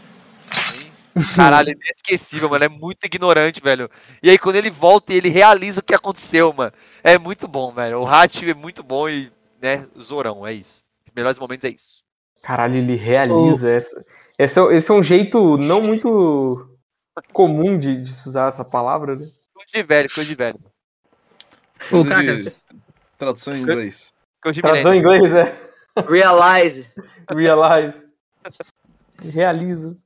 [1.36, 2.64] Caralho, inesquecível, mano.
[2.64, 3.88] É muito ignorante, velho.
[4.22, 6.72] E aí, quando ele volta e ele realiza o que aconteceu, mano.
[7.02, 8.00] É muito bom, velho.
[8.00, 9.30] O Hat é muito bom e,
[9.62, 10.82] né, Zorão, é isso.
[11.06, 12.02] Os melhores momentos é isso.
[12.42, 14.04] Caralho, ele realiza essa.
[14.38, 16.68] Esse é, esse é um jeito não muito
[17.32, 19.28] comum de, de se usar essa palavra, né?
[19.74, 20.60] De velho, coisa de velho.
[21.90, 22.44] Coisa Cacas.
[22.44, 22.56] de
[23.18, 24.12] tradução em inglês.
[24.42, 25.26] Coisa de Tradução em milênio.
[25.26, 26.02] inglês é.
[26.08, 26.88] Realize.
[27.34, 28.04] Realize.
[29.22, 29.96] Realiza.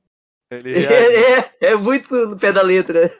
[0.51, 3.13] Ele É, é, é muito no pé da letra.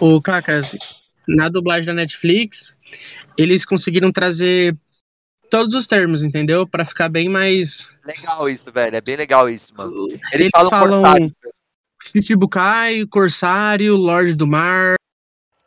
[0.00, 0.74] O Cacas,
[1.28, 2.76] na dublagem da Netflix,
[3.38, 4.76] eles conseguiram trazer
[5.50, 6.66] todos os termos, entendeu?
[6.66, 7.88] Pra ficar bem mais.
[8.04, 8.96] Legal isso, velho.
[8.96, 10.08] É bem legal isso, mano.
[10.10, 11.32] Eles, Eles falam, falam.
[12.12, 14.96] Chichibukai, Corsário, Lorde do Mar.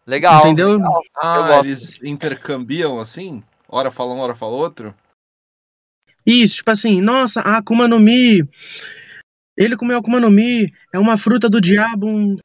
[0.05, 0.45] Legal.
[0.47, 0.73] Entendeu?
[0.77, 1.01] legal.
[1.17, 3.43] Ah, eles intercambiam assim?
[3.67, 4.95] Hora fala um, hora fala outro?
[6.25, 8.43] Isso, tipo assim, nossa, a Akuma no Mi.
[9.57, 12.35] Ele comeu Akuma no Mi, é uma fruta do diabo um-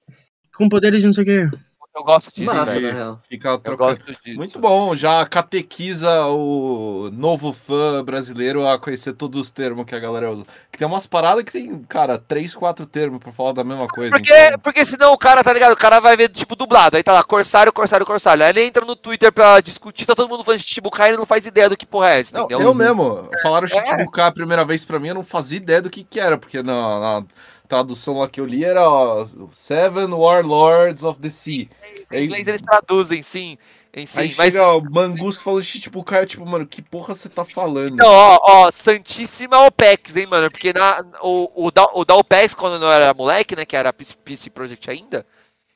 [0.55, 1.59] com poderes de não sei o quê.
[1.97, 3.21] Eu gosto disso, Massa, na real.
[3.29, 3.97] Fica Eu trocando.
[3.97, 4.37] gosto disso.
[4.37, 10.01] Muito bom, já catequiza o novo fã brasileiro a conhecer todos os termos que a
[10.01, 10.45] galera usa.
[10.73, 14.11] Que tem umas paradas que tem, cara, três, quatro termos pra falar da mesma coisa.
[14.11, 15.73] Porque, então- porque senão o cara, tá ligado?
[15.73, 16.97] O cara vai ver, tipo, dublado.
[16.97, 18.43] Aí tá lá, Corsário, Corsário, Corsário.
[18.43, 21.19] Aí ele entra no Twitter pra discutir, tá todo mundo falando de Chichibukai e ele
[21.19, 22.67] não faz ideia do que porra é essa, Não, entendeu?
[22.67, 23.29] eu mesmo.
[23.41, 23.71] Falaram É.
[23.71, 26.61] Chichibukai a primeira vez pra mim, eu não fazia ideia do que que era, porque
[26.61, 27.27] na, na
[27.69, 31.69] tradução lá que eu li era ó, Seven Warlords of the Sea.
[32.13, 33.57] Em inglês eles traduzem, sim.
[33.97, 34.53] Em sim, Aí mas.
[34.53, 37.97] chega o Mangusto falando de Chichibukai, eu tipo, mano, que porra você tá falando?
[37.97, 40.51] Não, ó, ó, Santíssima OPEX, hein, mano?
[40.51, 43.93] Porque na, o, o, da, o da OPEX, quando eu era moleque, né, que era
[43.93, 45.25] PC, Project ainda,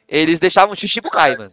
[0.08, 1.52] eles deixavam Chichibukai, mano.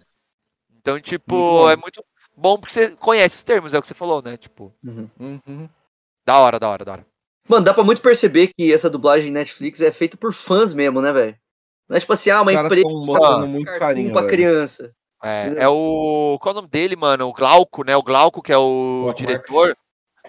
[0.77, 2.05] Então, tipo, Muito é muito
[2.35, 4.35] bom porque você conhece os termos, é o que você falou, né?
[4.35, 5.69] Tipo, Uhum.
[6.25, 7.07] da hora, da hora, da hora.
[7.47, 11.11] Mano, dá pra muito perceber que essa dublagem Netflix é feita por fãs mesmo, né,
[11.11, 11.35] velho?
[11.87, 12.83] Não é tipo assim, ah, uma empresa
[13.19, 14.33] tá muito carinho, pra velho.
[14.33, 14.91] criança.
[15.23, 16.37] É, é o.
[16.41, 17.27] Qual é o nome dele, mano?
[17.27, 17.95] O Glauco, né?
[17.95, 19.75] O Glauco, que é o Glauco diretor.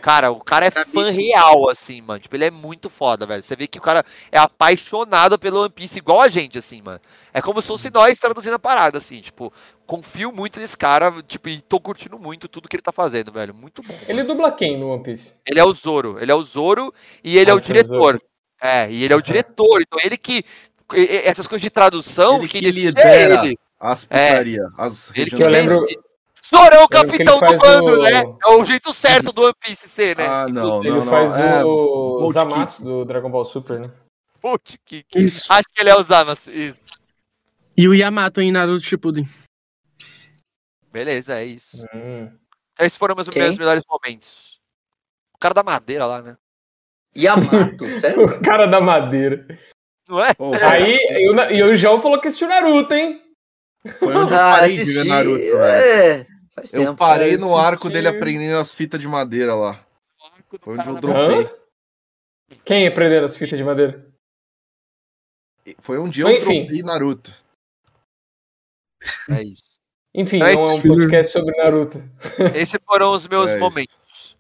[0.00, 1.22] Cara, o cara é fã Brabíssimo.
[1.24, 2.20] real, assim, mano.
[2.20, 3.42] Tipo, ele é muito foda, velho.
[3.42, 7.00] Você vê que o cara é apaixonado pelo One Piece, igual a gente, assim, mano.
[7.34, 9.20] É como se fosse nós traduzindo a parada, assim.
[9.20, 9.52] Tipo,
[9.86, 13.54] confio muito nesse cara, tipo, e tô curtindo muito tudo que ele tá fazendo, velho.
[13.54, 13.94] Muito bom.
[14.06, 15.36] Ele dubla quem no One Piece?
[15.46, 16.18] Ele é o Zoro.
[16.20, 16.92] Ele é o Zoro
[17.24, 18.22] e ele Ah, é o que é o diretor.
[18.62, 19.80] É, e ele é o diretor.
[19.82, 20.44] Então, ele que.
[21.24, 23.58] Essas coisas de tradução, Ele quem que decide lidera é ele.
[23.80, 24.28] as É.
[24.28, 25.84] putaria, as Ele que Que eu lembro.
[26.48, 28.10] Zorão, Eu lembro que capitão do faz bando, o- né?
[28.44, 30.26] É o jeito certo do One Piece ser, né?
[30.26, 31.06] Ah, não, Ele não, não.
[31.06, 33.90] faz é, o Bolt Zamasu do Dragon Ball Super, né?
[34.40, 35.52] Putz, que, que- Isso.
[35.52, 36.50] Acho que ele é o Zamasu.
[36.52, 36.86] Isso.
[37.76, 39.28] E o Yamato em Naruto Shippuden.
[40.92, 41.84] Beleza, é isso.
[41.94, 42.30] Hum.
[42.78, 43.28] Esses foram meus,
[43.58, 44.58] melhores momentos.
[45.34, 46.36] O cara da madeira lá, né?
[47.16, 48.24] Yamato, sério?
[48.24, 49.46] O cara da madeira.
[50.08, 50.32] Não é?
[50.34, 53.20] Pô, Aí, e o- o João falou que assistiu Naruto, hein?
[53.98, 55.60] Foi onde eu Ah, parei de ver assisti, Naruto, velho.
[55.64, 56.26] É,
[56.56, 56.96] faz Eu tempo.
[56.96, 59.78] parei cara, no arco dele aprendendo as fitas de madeira lá.
[60.60, 61.00] Foi onde eu Hã?
[61.00, 61.66] dropei.
[62.64, 64.04] Quem aprendeu as fitas de madeira?
[65.80, 66.64] Foi onde eu Enfim.
[66.64, 67.34] dropei Naruto.
[69.30, 69.76] É isso.
[70.14, 71.98] Enfim, Mas- não é um podcast sobre Naruto.
[72.56, 73.60] Esses foram os meus É isso.
[73.60, 74.36] momentos.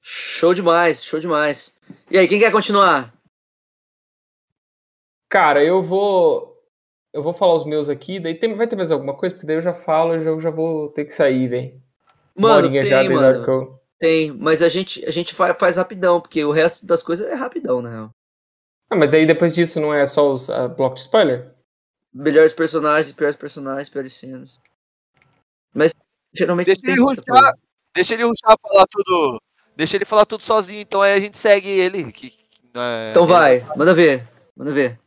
[0.00, 1.76] Show demais, show demais.
[2.10, 3.12] E aí, quem quer continuar?
[5.28, 6.53] Cara, eu vou.
[7.14, 9.34] Eu vou falar os meus aqui, daí tem, vai ter mais alguma coisa?
[9.34, 11.80] Porque daí eu já falo e eu já vou ter que sair, velho.
[12.36, 13.44] Mano, tem, já, mano.
[13.44, 17.02] que eu- Tem, mas a gente, a gente fa- faz rapidão, porque o resto das
[17.04, 18.10] coisas é rapidão, na real.
[18.90, 21.54] Ah, mas daí depois disso não é só os ah, bloco de spoiler?
[22.12, 24.60] Melhores personagens, piores personagens, piores cenas.
[25.72, 25.94] Mas
[26.34, 27.54] geralmente Deixa ele ruxar,
[27.94, 29.38] deixa ele ruxar falar tudo.
[29.76, 32.12] Deixa ele falar tudo sozinho, então aí a gente segue ele.
[32.12, 32.44] Que, que,
[32.76, 34.26] é, Então ele- vai, manda ver,
[34.56, 34.98] manda ver.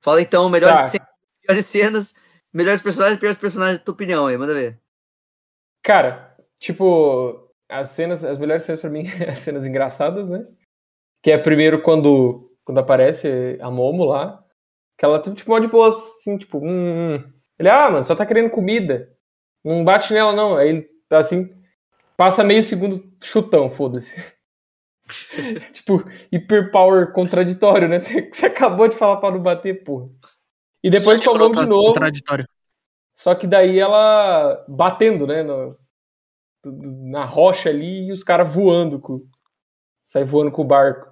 [0.00, 0.88] Fala então, melhores Tá.
[0.88, 1.08] cenas,
[1.42, 2.14] piores cenas,
[2.52, 4.80] melhores personagens, piores personagens, tua opinião aí, manda ver.
[5.82, 10.46] Cara, tipo, as cenas, as melhores cenas pra mim as cenas engraçadas, né?
[11.22, 14.42] Que é primeiro quando, quando aparece a Momo lá,
[14.98, 17.32] que ela tipo mó de boa, assim, tipo, hum, hum.
[17.58, 19.10] Ele, ah, mano, só tá querendo comida.
[19.62, 20.56] Não bate nela, não.
[20.56, 21.54] Aí ele tá assim,
[22.16, 24.18] passa meio segundo chutão, foda-se.
[25.72, 28.00] tipo, hiperpower contraditório, né?
[28.32, 30.08] Você, acabou de falar pra não bater, porra.
[30.82, 31.86] E depois Só de falou de contra- novo.
[31.92, 32.46] Contraditório.
[33.14, 35.42] Só que daí ela batendo, né?
[35.42, 35.76] no-
[36.64, 38.98] na rocha ali e os caras voando.
[39.00, 39.26] Com,
[40.02, 41.08] sai voando com o barco.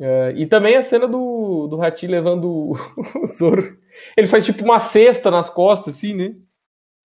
[0.00, 2.72] É, e também a cena do, do Hati levando o,
[3.22, 3.78] o Zoro.
[4.16, 6.36] Ele faz tipo uma cesta nas costas, assim, né?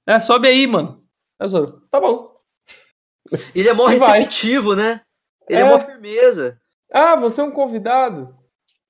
[0.07, 1.03] É, sobe aí, mano.
[1.40, 1.82] É, Zoro.
[1.90, 2.34] Tá bom.
[3.56, 4.20] Ele é mó vai.
[4.20, 5.02] receptivo, né?
[5.49, 5.64] Ele é, É.
[5.70, 6.60] mó firmeza.
[6.91, 8.38] Ah, você é um convidado?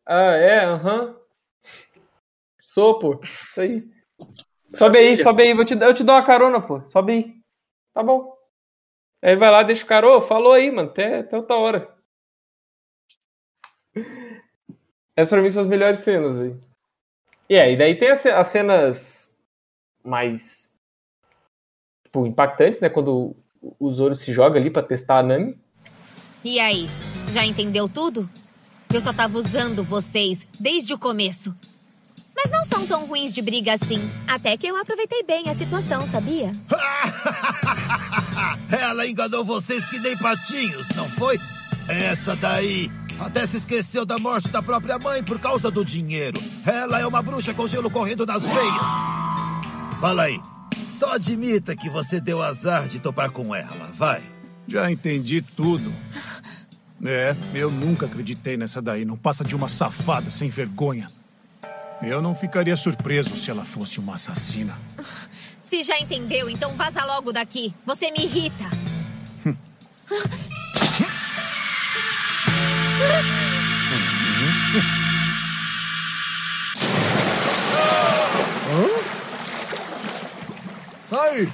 [0.05, 1.15] Ah, é, aham.
[2.65, 3.19] Sou, pô.
[3.23, 3.87] Isso aí.
[4.75, 5.53] Sobe aí, sobe aí.
[5.53, 6.85] Vou te, eu te dou uma carona, pô.
[6.87, 7.35] Sobe aí.
[7.93, 8.35] Tá bom.
[9.21, 10.07] Aí vai lá, deixa o cara.
[10.07, 10.89] Ô, falou aí, mano.
[10.89, 11.95] Até, até outra hora.
[15.15, 16.55] Essas pra mim são as melhores cenas, aí.
[17.49, 19.39] E aí, daí tem as, as cenas
[20.03, 20.75] mais
[22.03, 22.89] tipo, impactantes, né?
[22.89, 23.35] Quando
[23.79, 25.57] o Zoro se joga ali pra testar a Nami.
[26.43, 26.89] E aí,
[27.31, 28.29] já entendeu tudo?
[28.93, 31.55] Eu só tava usando vocês desde o começo.
[32.35, 34.09] Mas não são tão ruins de briga assim.
[34.27, 36.51] Até que eu aproveitei bem a situação, sabia?
[38.69, 41.39] Ela enganou vocês que nem patinhos, não foi?
[41.87, 46.41] Essa daí até se esqueceu da morte da própria mãe por causa do dinheiro.
[46.65, 48.89] Ela é uma bruxa com gelo correndo nas veias.
[50.01, 50.39] Fala aí.
[50.91, 54.32] Só admita que você deu azar de topar com ela, vai.
[54.67, 55.93] Já entendi tudo.
[57.05, 59.03] É, eu nunca acreditei nessa daí.
[59.03, 61.07] Não passa de uma safada sem vergonha.
[62.01, 64.77] Eu não ficaria surpreso se ela fosse uma assassina.
[65.65, 67.73] Se já entendeu, então vaza logo daqui.
[67.85, 68.69] Você me irrita.
[81.11, 81.51] Aí,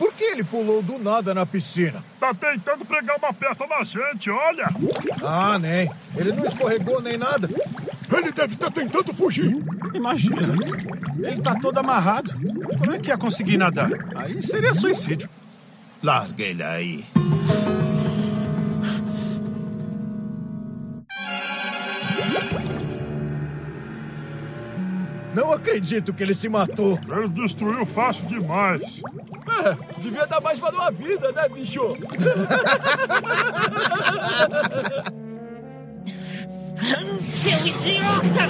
[0.00, 2.02] por que ele pulou do nada na piscina?
[2.18, 4.66] Tá tentando pregar uma peça na gente, olha!
[5.22, 5.90] Ah, nem.
[6.16, 7.46] Ele não escorregou nem nada.
[8.10, 9.54] Ele deve estar tentando fugir.
[9.92, 10.54] Imagina.
[11.18, 12.32] Ele tá todo amarrado.
[12.78, 13.90] Como é que ia conseguir nadar?
[14.16, 15.28] Aí seria suicídio.
[16.02, 17.04] Larga ele aí.
[25.40, 27.00] Não acredito que ele se matou.
[27.08, 29.00] Ele destruiu fácil demais.
[29.64, 31.96] É, devia dar mais valor à vida, né, bicho?
[37.22, 38.48] Seu idiota!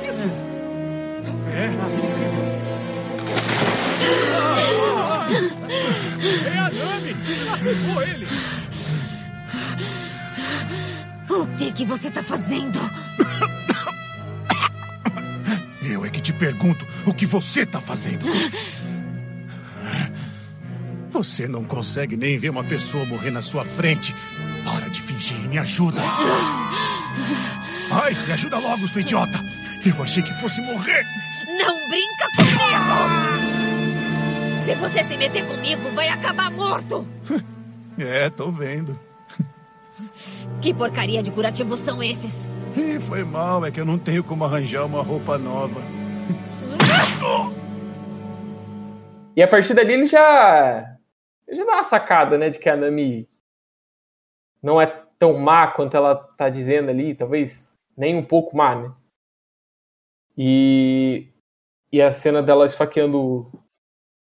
[0.00, 0.28] Que isso?
[1.52, 1.66] É.
[6.54, 7.16] É a Nami!
[7.90, 8.55] Ela ele!
[11.76, 12.80] Que que você tá fazendo?
[15.82, 18.24] Eu é que te pergunto o que você tá fazendo.
[21.10, 24.14] Você não consegue nem ver uma pessoa morrer na sua frente.
[24.64, 26.02] Para de fingir e me ajuda.
[27.90, 29.40] Ai, me ajuda logo, seu idiota.
[29.86, 31.02] Eu achei que fosse morrer.
[31.58, 32.98] Não brinca comigo!
[34.66, 37.06] Se você se meter comigo, vai acabar morto!
[37.98, 39.05] É, tô vendo.
[40.60, 42.46] Que porcaria de curativos são esses?
[42.76, 45.80] Ih, foi mal, é que eu não tenho como arranjar uma roupa nova.
[49.36, 50.98] E a partir dali ele já.
[51.46, 52.48] Ele já dá uma sacada, né?
[52.48, 53.28] De que a Nami
[54.62, 54.86] não é
[55.18, 58.94] tão má quanto ela tá dizendo ali, talvez nem um pouco má, né?
[60.36, 61.28] E.
[61.92, 63.52] E a cena dela esfaqueando o,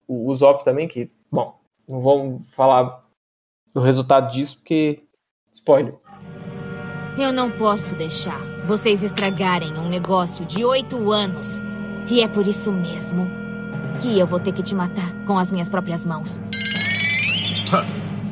[0.08, 3.04] o, o Zop também, que, bom, não vamos falar
[3.74, 5.07] do resultado disso, porque.
[5.58, 5.96] Spoiler.
[7.18, 11.60] Eu não posso deixar vocês estragarem um negócio de oito anos.
[12.10, 13.28] E é por isso mesmo
[14.00, 16.40] que eu vou ter que te matar com as minhas próprias mãos.
[17.74, 17.84] Ha,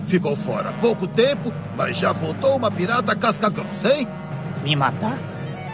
[0.06, 4.08] Ficou fora há pouco tempo, mas já voltou uma pirata casca grossa, hein?
[4.64, 5.18] Me matar?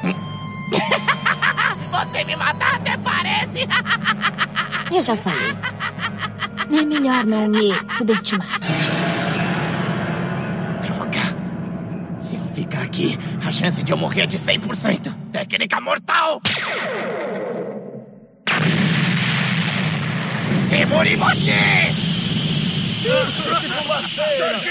[1.92, 3.68] Você me matar até parece!
[4.90, 5.54] Eu já falei.
[6.72, 8.58] É melhor não me subestimar.
[12.62, 15.16] Ficar aqui, a chance de eu morrer é de 100%.
[15.32, 16.40] Técnica mortal!
[23.82, 24.62] Fumaceira!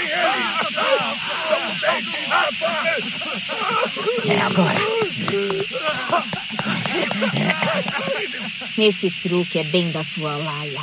[4.27, 4.79] É agora!
[8.77, 10.81] Esse truque é bem da sua laia.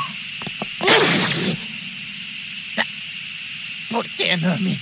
[3.90, 4.78] Por que, Nami?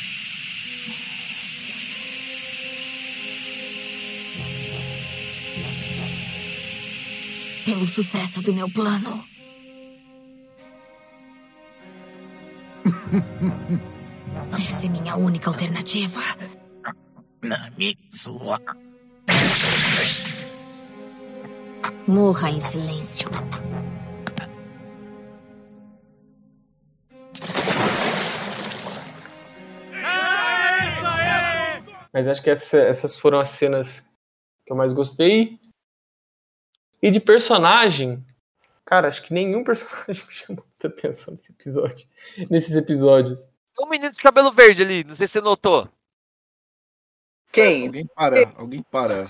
[7.66, 9.24] Pelo sucesso do meu plano.
[14.64, 16.20] Essa é minha única alternativa.
[17.42, 18.60] Nami, sua.
[22.06, 23.28] Morra em silêncio.
[32.12, 34.00] Mas acho que essa- essas foram as cenas
[34.64, 35.58] que eu mais gostei.
[37.06, 38.20] E de personagem,
[38.84, 42.08] cara, acho que nenhum personagem me chamou muita atenção nesse episódio.
[42.50, 43.44] Nesses episódios.
[43.76, 45.88] Tem um menino de cabelo verde ali, não sei se você notou.
[47.52, 47.86] Quem?
[47.86, 49.24] Alguém para, alguém para.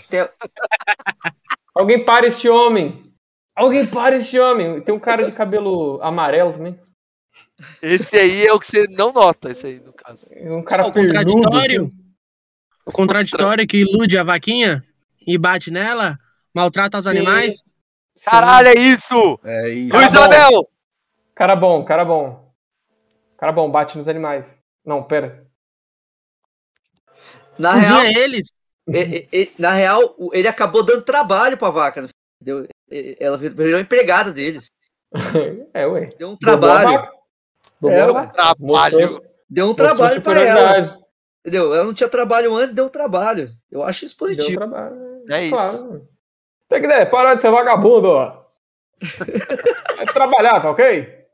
[1.75, 3.13] Alguém para esse homem!
[3.55, 4.81] Alguém para esse homem!
[4.81, 6.81] Tem um cara de cabelo amarelo também.
[7.83, 10.31] Esse aí é o que você não nota, esse aí, no caso.
[10.35, 11.83] Um cara o pernudo, contraditório.
[11.83, 12.07] assim.
[12.87, 14.83] O contraditório que ilude a vaquinha
[15.27, 16.19] e bate nela,
[16.61, 17.11] maltrata os Sim.
[17.11, 17.63] animais.
[18.25, 19.39] Caralho, é isso!
[19.45, 19.91] É isso.
[19.91, 20.25] Cara Luiz bom.
[20.25, 20.69] Abel!
[21.35, 22.53] Cara bom, cara bom.
[23.37, 24.59] Cara bom, bate nos animais.
[24.83, 25.47] Não, pera.
[27.59, 28.47] Na Um real, dia eles.
[28.89, 32.07] e- e- e- na real, ele acabou dando trabalho pra vaca.
[32.41, 32.67] Entendeu?
[32.91, 34.67] E- Ela vir- virou empregada deles.
[35.75, 36.07] É, ué.
[36.19, 37.07] Deu um trabalho.
[37.81, 38.33] Dobrou É, vaca.
[38.33, 39.01] Trabalho.
[39.01, 40.99] Mostrou- Deu um trabalho pra ela.
[41.41, 41.73] Entendeu?
[41.75, 43.51] Ela não tinha trabalho antes, deu um trabalho.
[43.71, 44.57] Eu acho isso Deu positivo.
[44.59, 44.97] trabalho.
[45.31, 45.51] É isso.
[45.55, 46.09] Claro.
[46.69, 48.45] Tem que né, parar de ser vagabundo, ó.
[49.99, 51.25] É trabalhar, tá ok?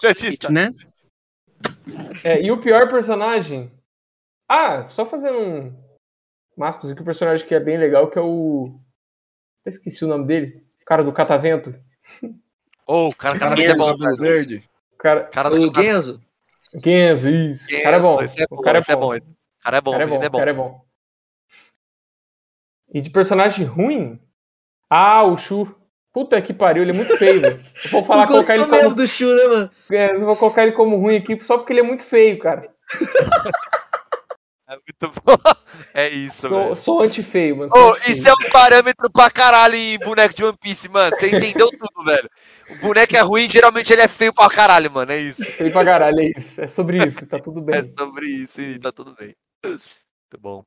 [0.00, 0.50] Petista.
[0.50, 0.70] Né?
[2.24, 3.70] É, e o pior personagem.
[4.48, 5.88] Ah, só fazendo um.
[6.56, 8.78] Mascos aqui, o personagem que é bem legal, que é o.
[9.64, 10.66] Eu esqueci o nome dele.
[10.80, 11.70] O cara do catavento.
[12.86, 14.16] Ô, o cara catavento é bom, velho.
[14.16, 14.70] Verde.
[14.92, 15.82] O cara, cara do O catavento.
[15.82, 16.22] Genzo.
[16.82, 17.66] Genzo, isso.
[17.74, 18.22] O cara é bom.
[18.22, 19.14] Esse é O bom, cara é é bom.
[19.14, 19.26] esse
[19.62, 20.38] cara é bom, O cara é bom, ele é o bom.
[20.38, 20.87] cara é bom.
[22.92, 24.18] E de personagem ruim?
[24.90, 25.74] Ah, o Shu.
[26.12, 27.40] Puta que pariu, ele é muito feio.
[27.40, 27.54] velho.
[27.84, 28.94] Eu vou falar, colocar ele gostou como.
[28.94, 29.70] do Shu, né, mano?
[29.90, 32.68] É, eu vou colocar ele como ruim aqui só porque ele é muito feio, cara.
[34.70, 35.34] É muito bom.
[35.94, 36.76] É isso, Sou, velho.
[36.76, 37.70] sou anti-feio, mano.
[37.70, 38.16] sou Ô, anti-feio.
[38.18, 41.16] isso é um parâmetro pra caralho em boneco de One Piece, mano.
[41.16, 42.28] Você entendeu tudo, velho.
[42.72, 45.10] O boneco é ruim, geralmente ele é feio pra caralho, mano.
[45.10, 45.42] É isso.
[45.42, 46.60] Feio pra caralho, é isso.
[46.60, 47.76] É sobre isso, tá tudo bem.
[47.78, 49.34] É sobre isso e tá tudo bem.
[49.64, 50.62] Muito bom.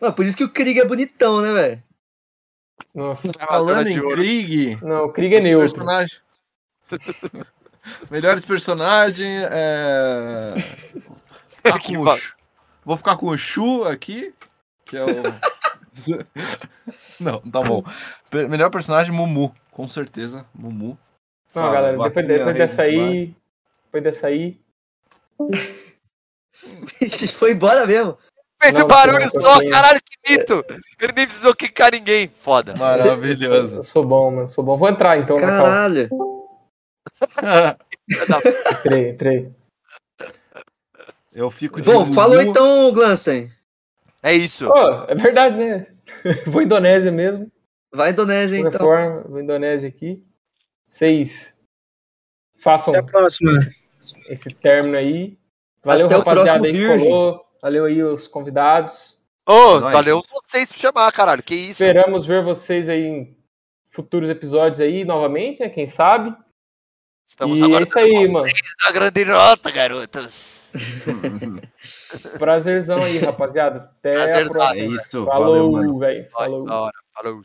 [0.00, 1.82] Mano, por isso que o Krieg é bonitão, né, velho?
[2.94, 3.32] Nossa.
[3.32, 4.08] Falando em.
[4.10, 4.78] Krieg.
[4.82, 5.74] Não, o Krieg é neutro.
[5.84, 6.20] personagens-
[8.10, 9.46] Melhores personagens.
[9.50, 10.54] É...
[11.48, 12.18] Ficar Que com o
[12.84, 14.32] Vou ficar com o Shu aqui,
[14.84, 15.08] que é o.
[17.20, 17.82] Não, tá bom.
[18.48, 19.54] Melhor personagem, Mumu.
[19.70, 20.98] Com certeza, Mumu.
[21.54, 23.34] Não, Essa galera, depois, depois dessa aí.
[23.84, 24.58] Depois dessa aí.
[27.34, 28.16] Foi embora mesmo.
[28.60, 30.64] Fez Não, esse barulho não, só, caralho, que mito!
[31.00, 32.28] Ele nem precisou quicar ninguém.
[32.28, 32.72] Foda.
[32.72, 33.68] Eu Maravilhoso.
[33.68, 34.48] sou, eu sou bom, mano.
[34.48, 34.76] Sou bom.
[34.76, 35.38] Vou entrar então.
[35.38, 36.08] Caralho.
[38.70, 39.52] Entrei, entrei.
[41.34, 43.50] Eu fico de Bom, falou então, Glanstein.
[44.22, 44.66] É isso.
[44.66, 45.86] Pô, é verdade, né?
[46.46, 47.50] vou Indonésia mesmo.
[47.92, 48.72] Vai Indonésia, então.
[48.72, 50.22] forma, vou Indonésia aqui.
[50.88, 51.54] Vocês
[52.58, 53.52] façam Até a próxima.
[54.28, 55.38] esse término aí.
[55.84, 57.47] Valeu, Até o rapaziada próximo aí que colou.
[57.60, 59.18] Valeu aí os convidados.
[59.46, 59.92] Ô, Nós.
[59.92, 61.42] valeu vocês por chamar, caralho.
[61.42, 61.82] Que isso?
[61.82, 63.36] Esperamos ver vocês aí em
[63.90, 65.68] futuros episódios aí novamente, né?
[65.68, 66.36] Quem sabe.
[67.26, 68.46] Estamos e agora é isso aí, com mano.
[68.46, 70.72] vocês Na grande nota, garotos.
[72.38, 73.90] Prazerzão aí, rapaziada.
[73.98, 74.82] Até a Prazer próxima.
[74.82, 75.98] É isso, valeu, Falou, mano.
[75.98, 76.30] velho.
[76.30, 76.64] Falou.
[76.64, 76.90] da.
[77.14, 77.40] Falou.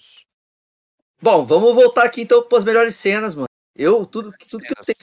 [1.22, 3.48] Bom, vamos voltar aqui então para as melhores cenas, mano.
[3.76, 4.94] Eu, tudo, tudo que você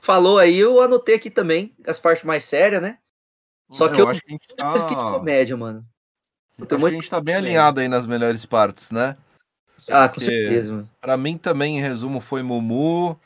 [0.00, 2.98] falou aí, eu anotei aqui também, as partes mais sérias, né?
[3.72, 4.66] Só que eu, acho que a gente tá...
[4.66, 5.78] mais que de comédia, mano.
[6.58, 9.16] acho Tem que muito- a gente tá bem alinhado aí nas melhores partes, né?
[9.90, 10.90] Ah, com certeza, mano.
[11.00, 13.18] Pra mim também, em resumo, foi Mumu.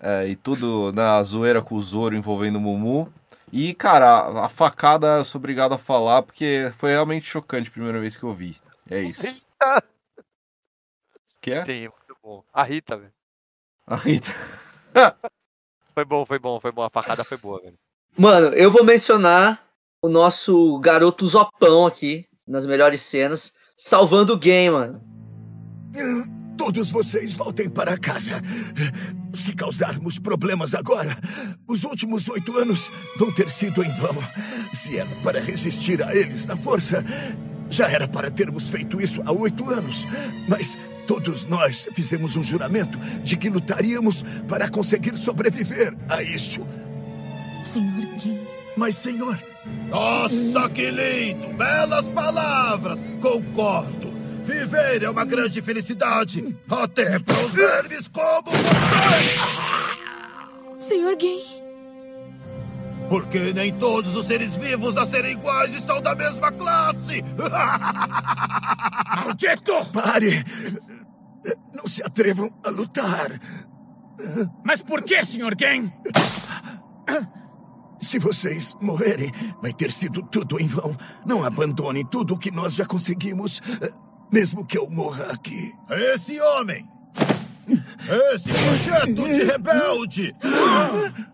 [0.00, 3.12] é, e tudo na zoeira com o Zoro envolvendo o Mumu.
[3.52, 7.72] E, cara, a, a facada eu sou obrigado a falar, porque foi realmente chocante a
[7.72, 8.56] primeira vez que eu vi.
[8.90, 9.22] É isso.
[11.40, 11.62] Que é?
[11.62, 12.42] Sim, muito bom.
[12.52, 13.12] A Rita, velho.
[13.86, 14.30] A Rita.
[15.94, 16.82] Foi bom, foi bom, foi bom.
[16.82, 17.78] A facada foi boa, velho.
[18.16, 19.62] Mano, eu vou mencionar
[20.02, 25.00] o nosso garoto Zopão aqui, nas melhores cenas, salvando o game, mano.
[26.58, 28.42] Todos vocês voltem para casa.
[29.32, 31.16] Se causarmos problemas agora,
[31.68, 34.16] os últimos oito anos vão ter sido em vão.
[34.74, 37.04] Se era para resistir a eles na força,
[37.70, 40.06] já era para termos feito isso há oito anos.
[40.48, 40.76] Mas
[41.06, 46.66] todos nós fizemos um juramento de que lutaríamos para conseguir sobreviver a isso.
[47.64, 48.51] Senhor Gin.
[48.76, 49.38] Mas, senhor.
[49.88, 51.48] Nossa, que lindo!
[51.54, 53.04] Belas palavras!
[53.20, 54.12] Concordo.
[54.42, 56.56] Viver é uma grande felicidade.
[56.68, 59.40] Até para os vermes como vocês!
[60.80, 61.44] Senhor Gay.
[63.08, 67.22] Porque nem todos os seres vivos nascerem iguais e são da mesma classe!
[69.16, 69.84] Maldito!
[69.92, 70.44] Pare!
[71.74, 73.38] Não se atrevam a lutar.
[74.64, 75.54] Mas por que, Sr.
[75.58, 75.92] Gen?
[78.02, 80.94] Se vocês morrerem, vai ter sido tudo em vão.
[81.24, 83.62] Não abandonem tudo o que nós já conseguimos,
[84.30, 85.72] mesmo que eu morra aqui.
[85.88, 86.86] Esse homem!
[88.34, 90.34] Esse projeto de rebelde!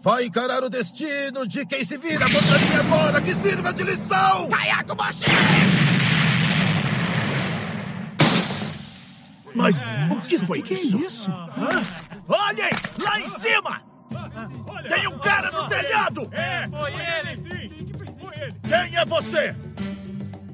[0.02, 4.48] Vai encarar o destino de quem se vira contra mim agora que sirva de lição!
[4.50, 5.24] Kayako Moshi!
[9.54, 11.32] Mas o que foi isso?
[12.28, 12.70] Olhem!
[12.98, 13.87] Lá em cima!
[14.88, 16.28] Tem um cara no telhado!
[16.32, 17.92] É, foi ele, sim.
[18.20, 18.54] Foi ele.
[18.62, 19.54] Quem é você?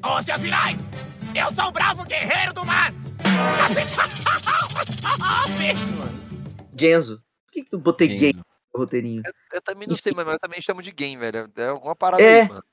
[0.02, 0.88] Ô, seus virais!
[1.34, 2.92] Eu sou o bravo guerreiro do mar!
[6.78, 7.22] Genzo.
[7.46, 8.20] Por que, que tu botei Genzo.
[8.20, 8.44] gay no
[8.80, 9.22] roteirinho?
[9.52, 11.50] Eu também não sei, mas eu também chamo de game, velho.
[11.56, 12.42] É alguma parada É.
[12.42, 12.64] aí, mano.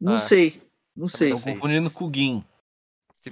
[0.00, 0.18] Não Ah.
[0.18, 0.62] sei.
[0.96, 1.30] Não sei.
[1.30, 2.44] Tô confundindo com o Gin.
[3.20, 3.30] Se.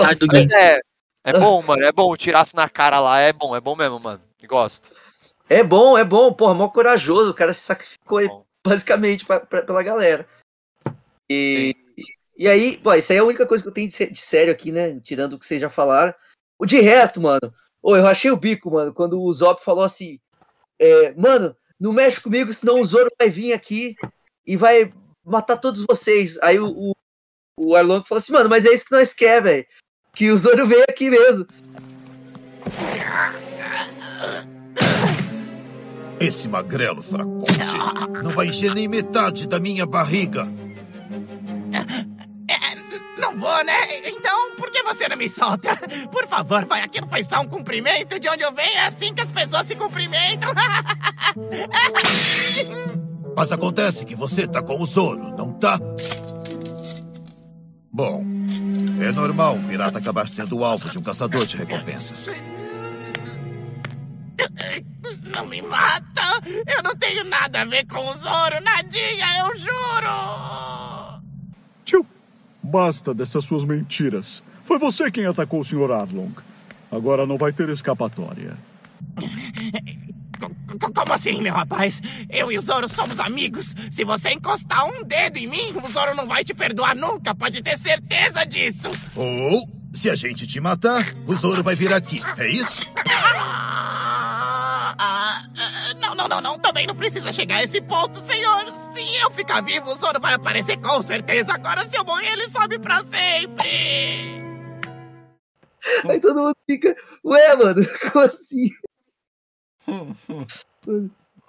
[0.00, 0.18] Mas
[0.54, 0.80] é,
[1.24, 1.82] é bom, mano.
[1.84, 2.16] É bom.
[2.16, 3.20] Tirasse na cara lá.
[3.20, 4.20] É bom, é bom mesmo, mano.
[4.46, 4.92] Gosto.
[5.52, 6.32] É bom, é bom.
[6.32, 7.30] Porra, mó corajoso.
[7.30, 8.44] O cara se sacrificou aí, Bom.
[8.66, 10.26] basicamente pra, pra- pela galera.
[11.30, 11.74] E,
[12.36, 14.52] e aí, pô, isso aí é a única coisa que eu tenho de, de sério
[14.52, 14.98] aqui, né?
[15.00, 16.14] Tirando o que vocês já falaram.
[16.58, 17.52] O de resto, mano.
[17.82, 20.18] Ô, eu achei o bico, mano, quando o Zop falou assim:
[20.78, 23.96] é, Mano, não mexe comigo, senão o Zoro vai vir aqui
[24.46, 24.92] e vai
[25.24, 26.38] matar todos vocês.
[26.40, 26.92] Aí o, o,
[27.58, 29.66] o Arlong falou assim, mano, mas é isso que nós quer, velho.
[30.14, 31.46] Que o Zoro veio aqui mesmo.
[36.22, 37.58] Esse magrelo fracote
[38.22, 40.48] não vai encher nem metade da minha barriga.
[43.18, 44.00] Não vou, né?
[44.04, 45.76] Então, por que você não me solta?
[46.10, 48.18] Por favor, vai, aquilo foi só um cumprimento.
[48.18, 50.50] De onde eu venho é assim que as pessoas se cumprimentam.
[53.36, 55.78] Mas acontece que você tá com o Zoro, não tá?
[57.92, 58.24] Bom,
[59.00, 62.28] é normal um pirata acabar sendo o alvo de um caçador de recompensas.
[65.22, 66.40] Não me mata!
[66.66, 71.22] Eu não tenho nada a ver com o Zoro, nadinha, eu juro!
[71.84, 72.04] Tio,
[72.62, 74.42] basta dessas suas mentiras.
[74.64, 75.92] Foi você quem atacou o Sr.
[75.92, 76.32] Arlong.
[76.90, 78.56] Agora não vai ter escapatória.
[80.94, 82.00] Como assim, meu rapaz?
[82.28, 83.74] Eu e o Zoro somos amigos.
[83.90, 87.62] Se você encostar um dedo em mim, o Zoro não vai te perdoar nunca, pode
[87.62, 88.88] ter certeza disso.
[89.14, 92.20] Ou, se a gente te matar, o Zoro vai vir aqui.
[92.38, 92.90] É isso?
[94.98, 96.58] Ah, ah, não, não, não, não.
[96.58, 98.68] Também não precisa chegar a esse ponto, senhor.
[98.92, 101.52] Se eu ficar vivo, o Zoro vai aparecer com certeza.
[101.54, 104.42] Agora, se eu morrer, ele sobe pra sempre.
[106.08, 108.70] Aí todo mundo fica, ué, mano, como assim?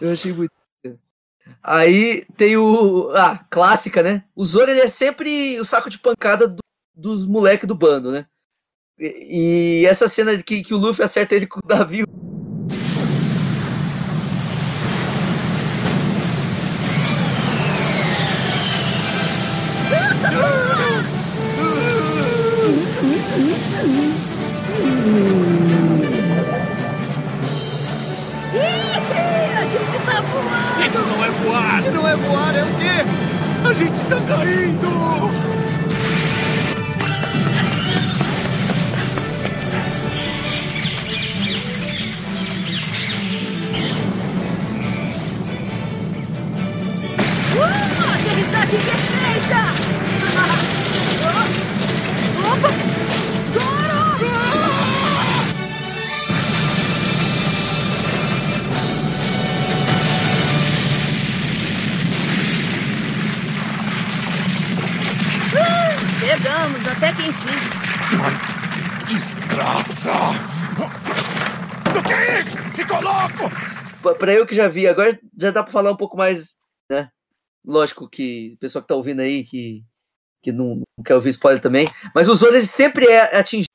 [0.01, 0.51] Eu achei muito.
[1.61, 3.09] Aí tem o.
[3.15, 4.23] Ah, clássica, né?
[4.35, 6.63] O Zoro ele é sempre o saco de pancada do-
[6.95, 8.25] dos moleques do bando, né?
[8.97, 12.05] E, e essa cena que, que o Luffy acerta ele com o navio.
[29.55, 30.85] A gente tá voando!
[30.85, 31.81] Isso não é voar!
[31.81, 33.05] Se não é voar, é o quê?
[33.67, 34.87] A gente tá caindo!
[47.55, 49.82] Uh, aterrissagem perfeita!
[69.07, 70.11] Desgraça!
[71.99, 72.57] O que é isso?
[72.75, 74.17] Ficou louco!
[74.17, 76.57] Pra- eu que já vi, agora já dá pra falar um pouco mais,
[76.89, 77.09] né?
[77.65, 79.83] Lógico que o pessoal que tá ouvindo aí, que,
[80.41, 83.69] que não, não quer ouvir spoiler também, mas o Zoro ele sempre é atingido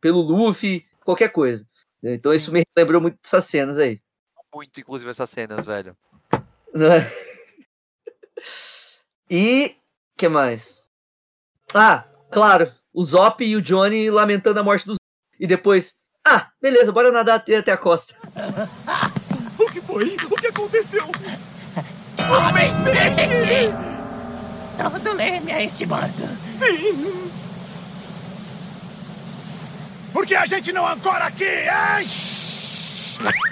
[0.00, 1.66] pelo Luffy, qualquer coisa.
[2.02, 4.00] Então isso me lembrou muito dessas cenas aí.
[4.54, 5.94] Muito, inclusive, essas cenas, velho.
[6.74, 7.10] né?
[9.30, 9.76] E
[10.16, 10.84] que mais?
[11.74, 14.96] Ah, claro, o Zop e o Johnny lamentando a morte dos
[15.38, 15.94] e depois,
[16.26, 18.16] ah, beleza, bora nadar até a costa.
[19.56, 20.16] O que foi?
[20.30, 21.04] O que aconteceu?
[21.04, 23.72] Homem peixe!
[24.80, 26.28] Todo leme a este bordo.
[26.48, 27.30] Sim!
[30.12, 32.04] Por que a gente não ancora aqui, hein?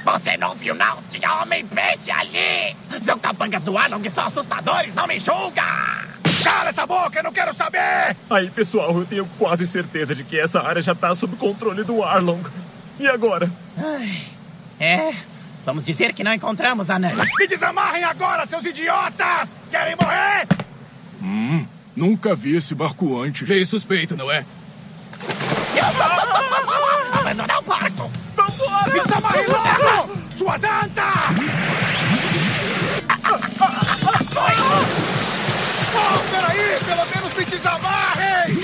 [0.04, 1.02] Você não viu, não?
[1.10, 2.76] Tinha homem-peixe ali!
[3.02, 6.06] São capangas do Arlong são assustadores, não me julga!
[6.46, 8.16] Cala essa boca, eu não quero saber!
[8.30, 12.04] Aí, pessoal, eu tenho quase certeza de que essa área já tá sob controle do
[12.04, 12.40] Arlong.
[13.00, 13.50] E agora?
[13.76, 14.22] Ai,
[14.78, 15.12] é,
[15.64, 17.20] vamos dizer que não encontramos a Nami.
[17.36, 19.56] Me desamarrem agora, seus idiotas!
[19.72, 20.46] Querem morrer?
[21.20, 21.66] Hum,
[21.96, 23.48] nunca vi esse barco antes.
[23.48, 24.46] Meio suspeito, não é?
[27.12, 28.08] Abandonar o barco!
[28.36, 28.92] Vambora!
[28.92, 30.16] Me desamarrem logo!
[30.36, 31.38] Suas antas!
[37.56, 38.62] desamarrem!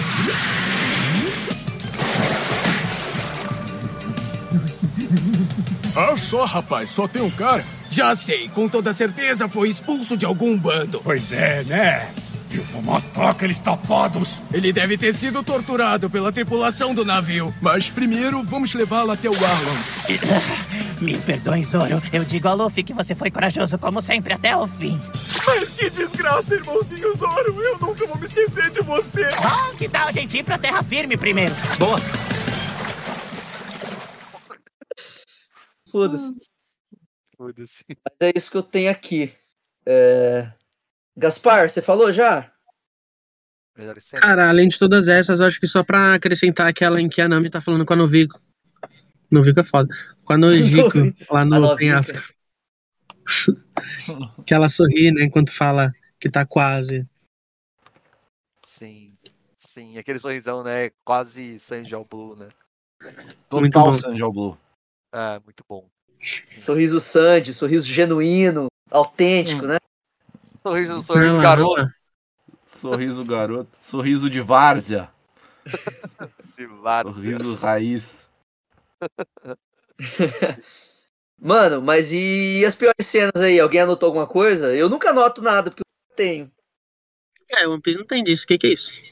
[5.96, 7.64] Ah, só, rapaz, só tem um cara.
[7.90, 11.00] Já sei, com toda certeza foi expulso de algum bando.
[11.02, 12.08] Pois é, né?
[12.54, 14.42] Eu vou matar aqueles tapados.
[14.52, 17.54] Ele deve ter sido torturado pela tripulação do navio.
[17.62, 19.78] Mas primeiro vamos levá-lo até o Arlong.
[21.00, 22.02] Me perdoe, Zoro.
[22.12, 25.00] Eu digo ao Luffy que você foi corajoso como sempre até o fim.
[25.46, 27.60] Mas que desgraça, irmãozinho Zoro!
[27.60, 29.24] Eu nunca vou me esquecer de você!
[29.30, 31.54] Bom, que tal a gente ir pra terra firme primeiro?
[31.78, 31.98] Boa!
[35.90, 36.34] Foda-se.
[37.36, 37.84] Foda-se.
[37.88, 39.32] Mas é isso que eu tenho aqui.
[39.86, 40.52] É...
[41.16, 42.52] Gaspar, você falou já?
[44.20, 47.28] Cara, além de todas essas, eu acho que só pra acrescentar aquela em que a
[47.28, 48.40] Nami tá falando com a Novico.
[49.30, 49.88] Novico é foda.
[50.24, 50.98] Com a Nojico,
[51.30, 52.18] lá no penhasco.
[54.44, 57.06] Que ela sorri, né, enquanto fala que tá quase.
[58.64, 59.16] Sim.
[59.56, 60.90] Sim, aquele sorrisão, né?
[61.04, 62.48] Quase Sanjal Blue, né?
[63.52, 63.92] Muito Total bom.
[63.92, 64.58] Sanjal Blue.
[65.12, 65.88] É, muito bom.
[66.54, 69.78] Sorriso Sandy, sorriso genuíno, autêntico, né?
[70.62, 71.92] Sorriso, sorriso garoto.
[72.64, 73.70] Sorriso garoto.
[73.82, 75.10] Sorriso de várzea.
[76.56, 77.12] De várzea.
[77.12, 78.30] Sorriso raiz.
[81.38, 83.58] Mano, mas e as piores cenas aí?
[83.58, 84.72] Alguém anotou alguma coisa?
[84.74, 86.52] Eu nunca anoto nada, porque eu não tenho.
[87.48, 88.44] É, One Piece não tem disso.
[88.44, 89.02] O que, que é isso?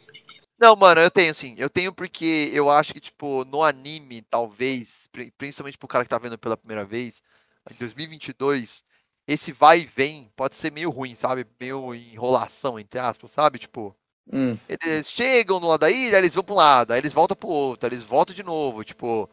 [0.59, 1.55] Não, mano, eu tenho sim.
[1.59, 6.11] Eu tenho porque eu acho que, tipo, no anime, talvez, pri- principalmente pro cara que
[6.11, 7.23] tá vendo pela primeira vez,
[7.69, 8.85] em 2022,
[9.33, 11.47] esse vai e vem pode ser meio ruim, sabe?
[11.61, 13.59] Meio enrolação, entre aspas, sabe?
[13.59, 13.95] Tipo,
[14.33, 14.57] Hum.
[14.69, 17.49] eles chegam no lado da ilha, eles vão pra um lado, aí eles voltam pro
[17.49, 19.29] outro, aí eles voltam de novo, tipo,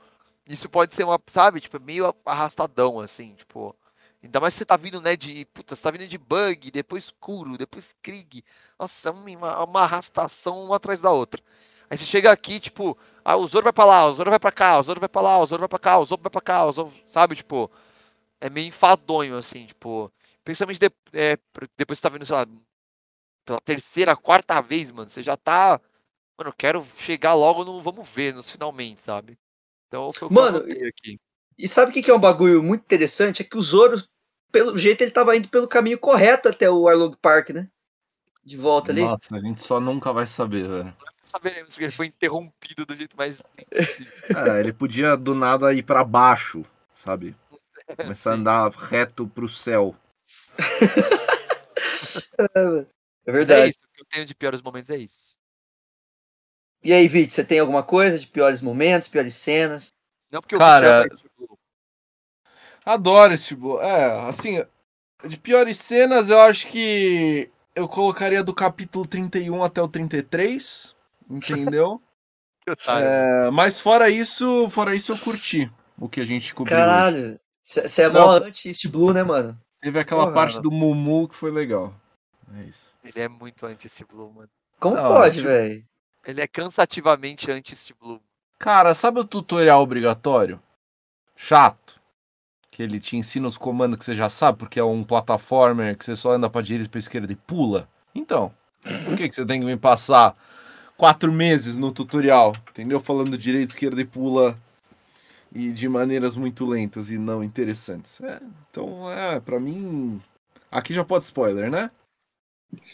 [0.48, 1.60] isso pode ser uma, sabe?
[1.62, 3.76] Tipo, meio arrastadão, assim, tipo.
[4.24, 5.46] Ainda mais se você tá vindo, né, de.
[5.54, 8.44] Puta, você tá vindo de bug, depois Kuro, depois Krieg.
[8.80, 11.42] Nossa, é uma, uma arrastação uma atrás da outra.
[11.90, 14.52] Aí você chega aqui, tipo, ah, o Zoro vai pra lá, o Zoro vai pra
[14.52, 16.42] cá, o Zoro vai pra lá, o Zoro vai pra cá, o Zoro vai pra
[16.42, 17.72] cá, o Zoro, sabe, tipo,
[18.40, 20.12] é meio enfadonho, assim, tipo,
[20.44, 21.38] principalmente de- é,
[21.78, 22.48] depois que você tá vendo, sei lá,
[23.46, 25.80] pela terceira, quarta vez, mano, você já tá,
[26.38, 29.38] mano, eu quero chegar logo no, vamos ver, nos finalmente, sabe?
[29.88, 31.20] Então foi o que Mano, eu aqui.
[31.58, 33.42] E sabe o que é um bagulho muito interessante?
[33.42, 34.04] É que o Zoro,
[34.52, 37.70] pelo jeito, ele tava indo pelo caminho correto até o Arlong Park, né?
[38.44, 39.02] De volta ali.
[39.02, 40.96] Nossa, a gente só nunca vai saber, velho.
[41.24, 43.42] Saberemos que ele foi interrompido do jeito mais...
[44.30, 47.36] É, ele podia do nada ir pra baixo, sabe?
[47.96, 49.96] Começar a andar reto pro céu.
[52.40, 52.86] É.
[53.28, 53.70] É Mas é verdade.
[53.70, 55.36] isso, o que eu tenho de piores momentos é isso.
[56.84, 59.90] E aí, Vit, você tem alguma coisa de piores momentos, piores cenas?
[60.32, 61.60] Não porque Cara, Michel tá, tipo,
[62.86, 63.82] Adoro esse tipo.
[63.82, 64.64] É, assim,
[65.28, 70.96] de piores cenas, eu acho que eu colocaria do capítulo 31 até o 33,
[71.30, 72.02] entendeu?
[72.86, 76.76] É, mas fora isso, fora isso eu curti o que a gente cobriu.
[76.78, 77.40] hoje.
[77.68, 78.22] Você é Não.
[78.28, 79.60] mó anti-East Blue, né, mano?
[79.82, 80.64] Teve aquela Porra, parte mano.
[80.64, 81.94] do Mumu que foi legal.
[82.56, 82.94] É isso.
[83.04, 84.50] Ele é muito anti Blue, mano.
[84.80, 85.86] Como Não, pode, tipo- velho?
[86.26, 88.22] Ele é cansativamente anti Blue.
[88.58, 90.62] Cara, sabe o tutorial obrigatório?
[91.36, 92.00] Chato.
[92.72, 96.06] Que ele te ensina os comandos que você já sabe, porque é um plataformer que
[96.06, 97.90] você só anda pra direita e pra esquerda e pula.
[98.16, 98.54] Então,
[99.04, 100.38] por que, que você tem que me passar
[100.96, 103.00] quatro meses no tutorial, entendeu?
[103.02, 104.58] Falando direita, esquerda e pula
[105.54, 108.22] e de maneiras muito lentas e não interessantes.
[108.22, 110.22] É, então, é, pra mim.
[110.70, 111.90] Aqui já pode spoiler, né?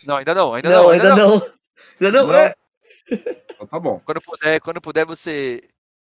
[0.05, 1.34] Não, ainda não, ainda Não, não, ainda não.
[1.99, 2.34] Ainda não, Não.
[2.35, 2.53] é.
[3.09, 3.99] Então tá bom.
[4.05, 5.61] Quando puder, quando puder você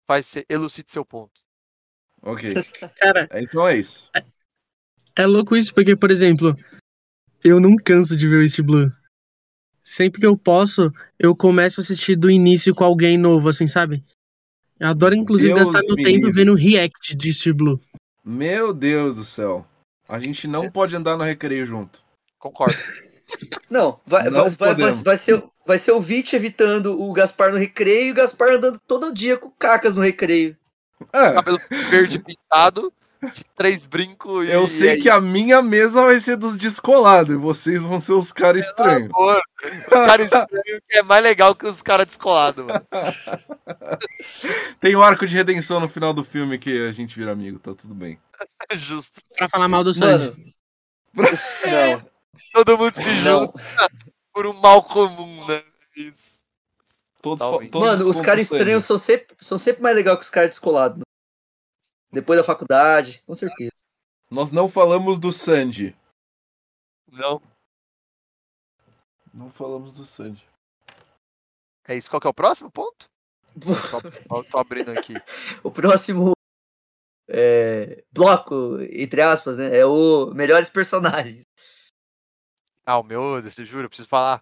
[0.07, 1.41] faz elucide seu ponto.
[2.22, 2.53] Ok.
[2.99, 4.09] Cara, É, Então é isso.
[5.15, 6.55] é louco isso, porque, por exemplo,
[7.43, 8.89] eu não canso de ver o East Blue.
[9.81, 14.03] Sempre que eu posso, eu começo a assistir do início com alguém novo, assim, sabe?
[14.80, 17.80] Eu adoro, inclusive, Deus gastar meu me tempo vendo react de East Blue.
[18.24, 19.66] Meu Deus do céu.
[20.08, 22.02] A gente não pode andar no recreio junto.
[22.40, 22.76] Concordo.
[23.70, 27.58] Não, vai, Não vai, vai, vai, ser, vai ser o Vit evitando o Gaspar no
[27.58, 30.56] recreio e o Gaspar andando todo dia com cacas no recreio.
[31.12, 31.60] É, Cabelo
[31.90, 32.91] verde pintado,
[33.56, 34.52] três brincos e.
[34.52, 38.14] eu sei e que a minha mesa vai ser dos descolados e vocês vão ser
[38.14, 39.10] os caras estranhos.
[39.14, 42.85] Amor, os caras estranhos que é mais legal que os caras descolados, mano.
[44.80, 47.73] Tem o arco de redenção no final do filme que a gente vira amigo, tá
[47.73, 48.19] tudo bem.
[48.76, 49.22] Justo.
[49.38, 50.34] Pra falar mal do Sanji.
[51.15, 52.06] Os- não,
[52.53, 53.53] Todo mundo se junta
[54.34, 55.61] por um mal comum, né?
[55.95, 56.38] Isso.
[57.22, 60.52] Todos, todos Mano, os caras estranhos são sempre, são sempre mais legais que os caras
[60.52, 61.02] descolados.
[62.18, 63.69] Depois da faculdade, com certeza.
[64.27, 65.95] Nós não falamos do Sanji.
[67.11, 67.39] Não.
[69.31, 70.44] Não falamos do Sanji.
[71.88, 72.10] É isso.
[72.10, 73.07] Qual que é o próximo ponto?
[73.61, 75.14] Tô, tô- tô abrindo aqui.
[75.64, 76.31] O próximo
[77.30, 79.77] é, bloco, entre aspas, né?
[79.77, 81.44] É o melhores personagens.
[82.84, 84.41] Ah, o meu, você jura, eu preciso falar.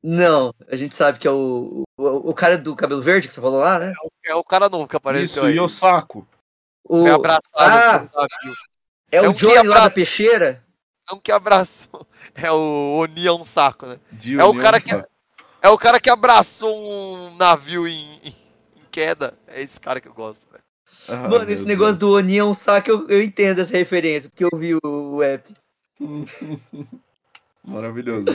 [0.00, 3.40] Não, a gente sabe que é o, o, o cara do cabelo verde que você
[3.40, 3.92] falou lá, né?
[4.24, 5.56] É o cara novo que apareceu Isso, aí.
[5.56, 6.20] Yosako.
[6.20, 6.41] O,
[6.86, 8.08] Foi abraçado Ah!
[8.14, 8.52] um
[9.10, 10.64] é, é o um que Johnny lá da abraça- peixeira.
[11.10, 12.06] Não que abraçou.
[12.34, 13.98] É o Oni é um saco, né?
[14.12, 14.94] de É o União cara que
[15.60, 17.92] é o cara que abraçou um navio em,
[18.24, 18.28] em-
[18.76, 19.34] em queda.
[19.48, 20.62] É esse cara que eu gosto, velho.
[21.08, 24.44] Ah, Mano, esse negócio do Oni é um saco, eu, eu entendo essa referência, porque
[24.44, 25.52] eu vi o, o app.
[25.98, 26.28] Deus.
[27.64, 28.26] Maravilhoso.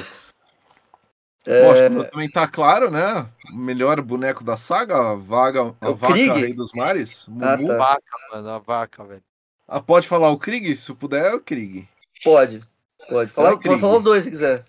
[1.50, 3.26] É, como também tá claro, né?
[3.54, 6.40] O melhor boneco da saga, a vaga, a É o vaca Krieg?
[6.40, 7.26] Rei dos Mares.
[7.40, 7.78] Ah, tá.
[7.78, 8.02] Vaca,
[8.34, 9.24] mano, a vaca, velho.
[9.66, 10.76] Ah, pode falar o Krieg?
[10.76, 11.88] Se puder, é o Krieg.
[12.22, 12.62] Pode.
[13.10, 13.32] Pode.
[13.32, 14.66] Fala, pode falar os dois se quiser.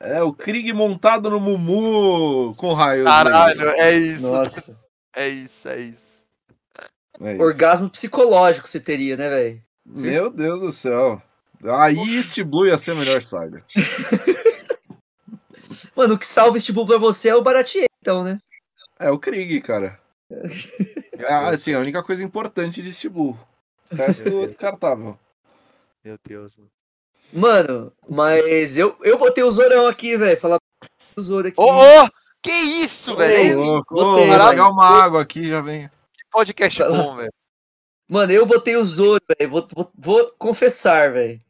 [0.00, 3.04] É, o Krieg montado no Mumu com raio.
[3.04, 4.32] Caralho, é isso.
[4.32, 4.78] Nossa.
[5.16, 6.26] É isso, é isso.
[7.20, 7.42] É isso.
[7.42, 9.62] Orgasmo psicológico você teria, né, velho?
[9.84, 11.20] Meu Deus do céu.
[11.64, 13.64] Aí East Blue ia ser a melhor saga.
[15.98, 18.38] Mano, o que salva este Blue pra você é o Baratier, então, né?
[19.00, 19.98] É o Krieg, cara.
[20.30, 23.36] É, assim, a única coisa importante de East Blue.
[23.90, 25.18] O resto é descartável.
[26.04, 26.70] Meu Deus, mano.
[27.32, 30.38] Mano, mas eu, eu botei o Zorão aqui, velho.
[30.38, 30.58] Falar
[31.16, 31.60] do Zoro aqui.
[31.60, 32.08] Ô, ô!
[32.40, 33.34] Que isso, velho?
[33.34, 35.88] É louco, botei, Vou pegar uma água aqui, já vem.
[35.88, 37.32] Que podcast bom, velho.
[38.08, 39.50] Mano, eu botei o Zoro, velho.
[39.50, 41.40] Vou, vou, vou confessar, velho.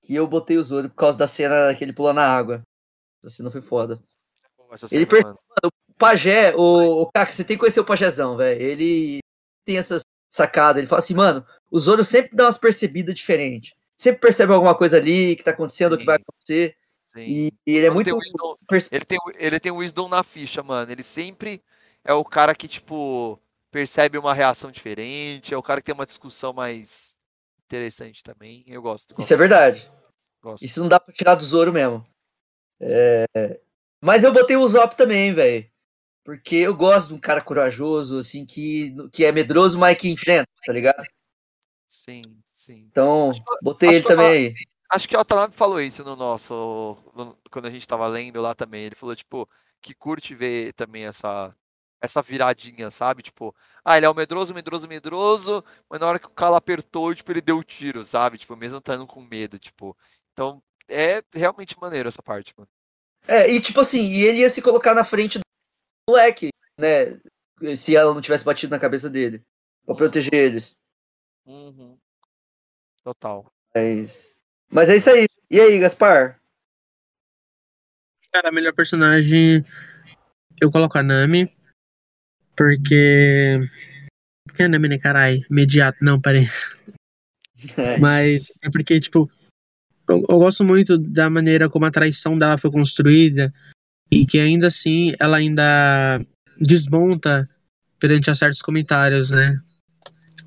[0.00, 2.62] Que eu botei o Zoro por causa da cena que ele pula na água.
[3.20, 4.02] Essa cena foi foda.
[4.72, 5.38] Essa Ele cena, perce- mano.
[5.64, 8.60] O Pajé, o, o Kaka, você tem que conhecer o Pajézão, velho.
[8.60, 9.18] Ele
[9.64, 10.78] tem essas sacadas.
[10.80, 13.72] Ele fala assim, mano, o Zoro sempre dá umas percebidas diferentes.
[13.98, 16.74] Sempre percebe alguma coisa ali que tá acontecendo, o que vai acontecer.
[17.14, 17.20] Sim.
[17.22, 18.06] E, e ele é Ele muito.
[18.06, 18.56] tem, wisdom,
[18.92, 20.90] ele, tem, ele tem wisdom na ficha, mano.
[20.90, 21.60] Ele sempre
[22.04, 23.38] é o cara que, tipo,
[23.70, 25.52] percebe uma reação diferente.
[25.52, 27.14] É o cara que tem uma discussão mais
[27.66, 28.64] interessante também.
[28.66, 29.14] Eu gosto.
[29.18, 29.90] Isso é verdade.
[30.40, 30.64] Gosto.
[30.64, 32.06] Isso não dá pra tirar do Zoro mesmo.
[32.80, 33.60] É,
[34.00, 35.68] Mas eu botei o Zop também, velho.
[36.24, 40.48] Porque eu gosto de um cara corajoso, assim, que, que é medroso, mas que enfrenta,
[40.64, 41.02] tá ligado?
[41.88, 42.22] Sim,
[42.54, 42.86] sim.
[42.90, 43.32] Então,
[43.62, 44.54] botei acho ele também aí.
[44.92, 46.96] Acho que o Watanabe falou isso no nosso.
[47.14, 48.84] no- quando a gente tava lendo lá também.
[48.84, 49.48] Ele falou, tipo,
[49.80, 51.50] que curte ver também essa.
[52.02, 53.22] Essa viradinha, sabe?
[53.22, 53.54] Tipo,
[53.84, 57.30] ah, ele é o medroso, medroso, medroso, mas na hora que o cara apertou, tipo,
[57.30, 58.38] ele deu o tiro, sabe?
[58.38, 59.94] Tipo, mesmo estando com medo, tipo.
[60.32, 62.68] Então, é realmente maneiro essa parte, mano.
[63.26, 65.42] É, e tipo assim, e ele ia se colocar na frente do
[66.08, 67.20] moleque, né?
[67.76, 69.42] Se ela não tivesse batido na cabeça dele.
[69.86, 70.74] Pra proteger eles.
[71.46, 71.96] Uhum.
[73.04, 73.50] Total.
[73.74, 74.38] Mas,
[74.68, 75.26] mas é isso aí.
[75.50, 76.40] E aí, Gaspar?
[78.32, 79.64] Cara, a melhor personagem
[80.60, 81.52] eu coloco a Nami.
[82.56, 83.56] Porque.
[84.46, 85.40] Porque a Nami, né, carai?
[85.50, 85.98] Imediato.
[86.02, 86.46] Não, parei.
[88.00, 89.30] Mas é porque, tipo,
[90.10, 93.52] eu, eu gosto muito da maneira como a traição dela foi construída
[94.10, 96.20] e que ainda assim ela ainda
[96.58, 97.48] desmonta
[97.98, 99.60] perante a certos comentários, né?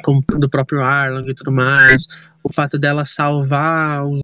[0.04, 2.06] Como do próprio Arlong e tudo mais.
[2.44, 4.20] O fato dela salvar os...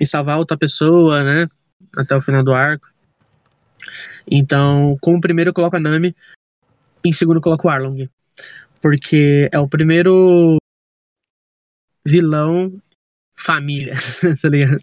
[0.00, 1.48] e salvar outra pessoa, né?
[1.96, 2.88] Até o final do arco.
[4.28, 6.14] Então, como primeiro eu coloco a Nami,
[7.04, 8.10] em segundo eu coloco o Arlong.
[8.82, 10.56] Porque é o primeiro
[12.04, 12.80] vilão
[13.38, 13.94] família,
[14.42, 14.80] tá ligado?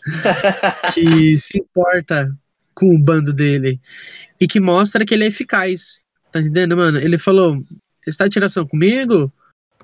[0.93, 2.27] que se importa
[2.73, 3.79] com o bando dele
[4.39, 5.99] e que mostra que ele é eficaz.
[6.31, 6.97] Tá entendendo, mano?
[6.97, 7.63] Ele falou:
[8.07, 9.31] está de tiração comigo?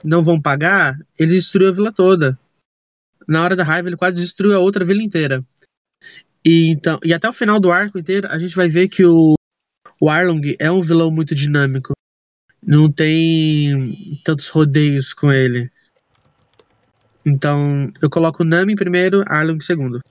[0.03, 0.97] Não vão pagar?
[1.19, 2.37] Ele destruiu a vila toda.
[3.27, 5.45] Na hora da raiva, ele quase destruiu a outra vila inteira.
[6.43, 9.35] E, então, e até o final do arco inteiro, a gente vai ver que o,
[9.99, 11.93] o Arlong é um vilão muito dinâmico.
[12.63, 15.71] Não tem tantos rodeios com ele.
[17.25, 20.01] Então, eu coloco o Nami em primeiro, Arlong em segundo.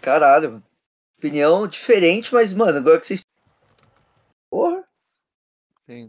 [0.00, 0.64] Caralho, mano.
[1.18, 3.20] Opinião diferente, mas, mano, agora que vocês.
[4.50, 4.84] Porra.
[5.88, 6.08] Sim.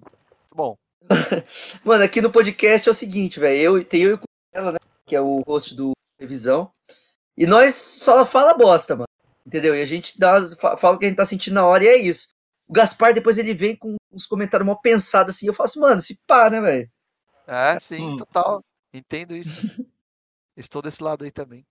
[0.53, 0.75] Bom.
[1.83, 3.59] Mano, aqui no podcast é o seguinte, velho.
[3.77, 4.19] Eu, tem eu e
[4.53, 4.77] ela, né?
[5.05, 6.71] Que é o host do Revisão.
[7.35, 9.07] E nós só fala bosta, mano.
[9.45, 9.75] Entendeu?
[9.75, 11.87] E a gente dá, fa- fala o que a gente tá sentindo na hora e
[11.87, 12.29] é isso.
[12.67, 15.47] O Gaspar, depois ele vem com uns comentários mal pensados assim.
[15.47, 16.89] Eu falo assim, mano, se pá, né, velho?
[17.47, 18.61] É, sim, total.
[18.93, 19.83] Entendo isso.
[20.59, 21.65] Estou desse lado aí também.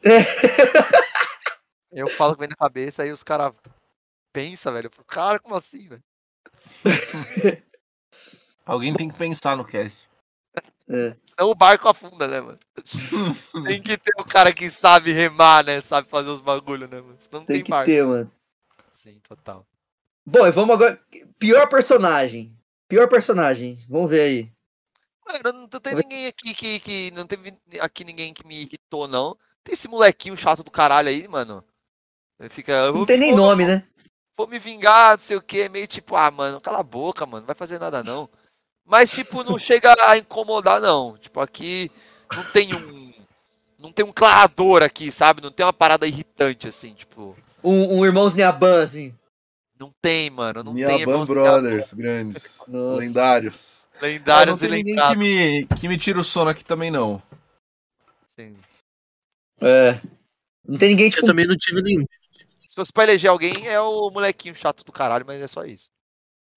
[1.90, 3.54] Eu falo que vem na cabeça, aí os caras
[4.32, 4.88] pensam, velho.
[4.88, 6.04] Eu falo, cara, como assim, velho?
[8.66, 10.06] Alguém tem que pensar no cast.
[10.88, 11.16] É.
[11.24, 12.58] Senão o barco afunda, né, mano?
[13.66, 15.80] tem que ter um cara que sabe remar, né?
[15.80, 17.16] Sabe fazer os bagulho, né, mano?
[17.18, 17.90] Senão não Tem tem, que barco.
[17.90, 18.30] ter, mano.
[18.90, 19.66] Sim, total.
[20.26, 21.00] Bom, e vamos agora.
[21.38, 22.54] Pior personagem.
[22.88, 23.82] Pior personagem.
[23.88, 24.53] Vamos ver aí.
[25.26, 27.10] Mano, não tem ninguém aqui que, que.
[27.12, 29.36] Não teve aqui ninguém que me irritou, não.
[29.62, 31.64] Tem esse molequinho chato do caralho aí, mano.
[32.38, 32.92] Ele fica.
[32.92, 33.86] Não tem nem vou- nome, né?
[34.36, 35.68] Vou me vingar, não sei o que.
[35.68, 37.40] Meio tipo, ah, mano, cala a boca, mano.
[37.42, 38.28] Não vai fazer nada, não.
[38.84, 41.16] Mas, tipo, não chega a incomodar, não.
[41.16, 41.90] Tipo, aqui
[42.34, 43.14] não tem um.
[43.78, 45.40] Não tem um clarador aqui, sabe?
[45.42, 47.36] Não tem uma parada irritante, assim, tipo.
[47.62, 49.14] Um, um irmãos Niaban, assim.
[49.78, 50.62] Não tem, mano.
[50.64, 52.58] Não tem Niaban irmãos Brothers, grandes.
[52.68, 53.00] Nossa.
[53.00, 53.73] Lendários.
[54.00, 55.12] Lendários não tem e ninguém lembrados.
[55.14, 57.22] que me, que me tira o sono aqui também, não.
[58.34, 58.56] Sim.
[59.60, 60.00] É.
[60.66, 61.22] Não tem ninguém, tipo.
[61.22, 62.04] Eu também não tive nenhum.
[62.66, 65.90] Se fosse pra eleger alguém, é o molequinho chato do caralho, mas é só isso.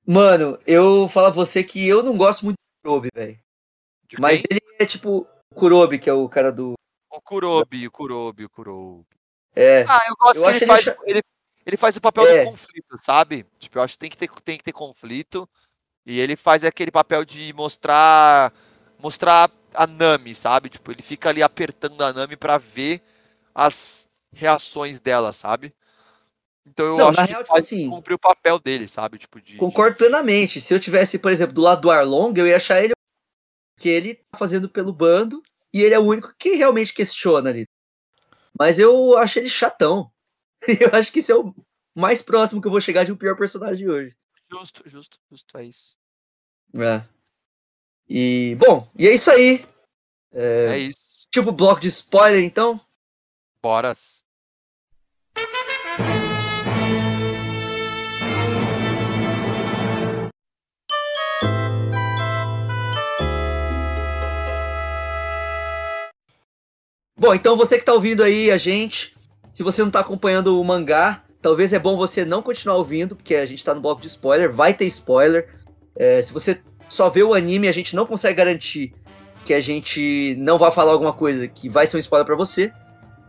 [0.06, 3.40] Mano, eu falo pra você que eu não gosto muito do Kurobi, velho.
[4.20, 6.74] Mas ele é tipo o Kurobi, que é o cara do.
[7.12, 9.06] O Kurobi, o Kurobi, o Kurobi.
[9.56, 9.84] É.
[9.88, 11.22] Ah, eu gosto Eu que ele ele faz, cha- ele,
[11.66, 12.44] ele faz o papel É.
[12.46, 13.46] do conflito, sabe?
[13.60, 15.48] Tipo, eu acho que tem que ter, tem que ter conflito.
[16.08, 18.54] E ele faz aquele papel de mostrar
[18.98, 20.70] mostrar a Nami, sabe?
[20.70, 23.02] Tipo, ele fica ali apertando a Nami pra ver
[23.54, 25.74] as reações dela, sabe?
[26.66, 29.18] Então eu Não, acho que real, tipo assim- cumprir o papel dele, sabe?
[29.18, 30.62] Tipo, de, Concordo plenamente.
[30.62, 32.94] Se eu tivesse, por exemplo, do lado do Arlong, eu ia achar ele
[33.78, 37.66] que ele tá fazendo pelo bando e ele é o único que realmente questiona ali.
[38.58, 40.10] Mas eu acho ele chatão.
[40.90, 41.54] Eu acho que esse é o
[41.96, 44.17] mais próximo que eu vou chegar de um pior personagem de hoje.
[44.50, 45.98] Justo, justo, justo, é isso.
[46.74, 47.04] É.
[48.08, 49.66] E, bom, e é isso aí.
[50.32, 51.28] É, É isso.
[51.30, 52.80] Tipo bloco de spoiler, então.
[53.62, 54.24] Boras.
[67.20, 69.14] Bom, então você que tá ouvindo aí a gente,
[69.54, 73.36] se você não tá acompanhando o mangá, talvez é bom você não continuar ouvindo, porque
[73.36, 75.50] a gente tá no bloco de spoiler, vai ter spoiler.
[75.96, 76.60] É, se você
[76.90, 78.94] só vê o anime, a gente não consegue garantir
[79.46, 82.72] que a gente não vai falar alguma coisa que vai ser um spoiler pra você.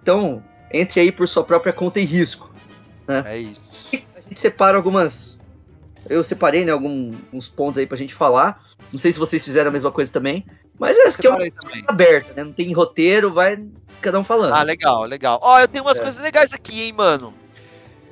[0.02, 2.52] Então, entre aí por sua própria conta e risco.
[3.06, 3.22] Né?
[3.24, 3.60] É isso.
[4.16, 5.38] A gente separa algumas.
[6.08, 8.62] Eu separei, né, alguns pontos aí pra gente falar.
[8.90, 10.44] Não sei se vocês fizeram a mesma coisa também.
[10.78, 11.44] Mas é que é uma
[11.86, 12.44] aberta, né?
[12.44, 13.62] Não tem roteiro, vai
[14.00, 14.54] cada um falando.
[14.54, 15.38] Ah, legal, legal.
[15.42, 16.02] Ó, eu tenho umas É.
[16.02, 17.34] coisas legais aqui, hein, mano.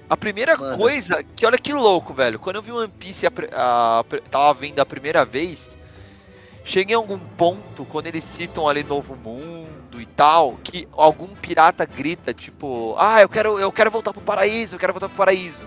[0.09, 0.77] A primeira Manda.
[0.77, 2.39] coisa, que olha que louco, velho.
[2.39, 3.31] Quando eu vi One Piece, a,
[4.01, 5.77] a, tava vendo a primeira vez,
[6.65, 11.85] cheguei a algum ponto, quando eles citam ali Novo Mundo e tal, que algum pirata
[11.85, 15.65] grita, tipo, ah, eu quero, eu quero voltar pro paraíso, eu quero voltar pro paraíso.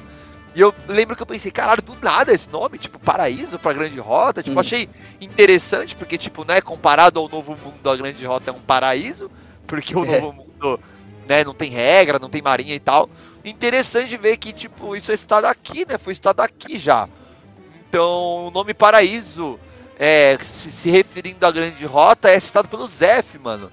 [0.55, 3.99] E eu lembro que eu pensei, caralho, do nada esse nome, tipo, paraíso pra Grande
[3.99, 4.61] Rota, tipo, Hum.
[4.61, 4.89] achei
[5.21, 9.29] interessante, porque, tipo, né, comparado ao Novo Mundo, a Grande Rota é um paraíso,
[9.67, 10.19] porque o É.
[10.19, 10.79] Novo Mundo,
[11.27, 13.07] né, não tem regra, não tem marinha e tal.
[13.43, 17.07] Interessante ver que, tipo, isso é estado aqui, né, foi estado aqui já.
[17.87, 19.59] Então, o nome paraíso,
[19.97, 23.71] é, se, se referindo à Grande Rota, é citado pelo Zef, mano.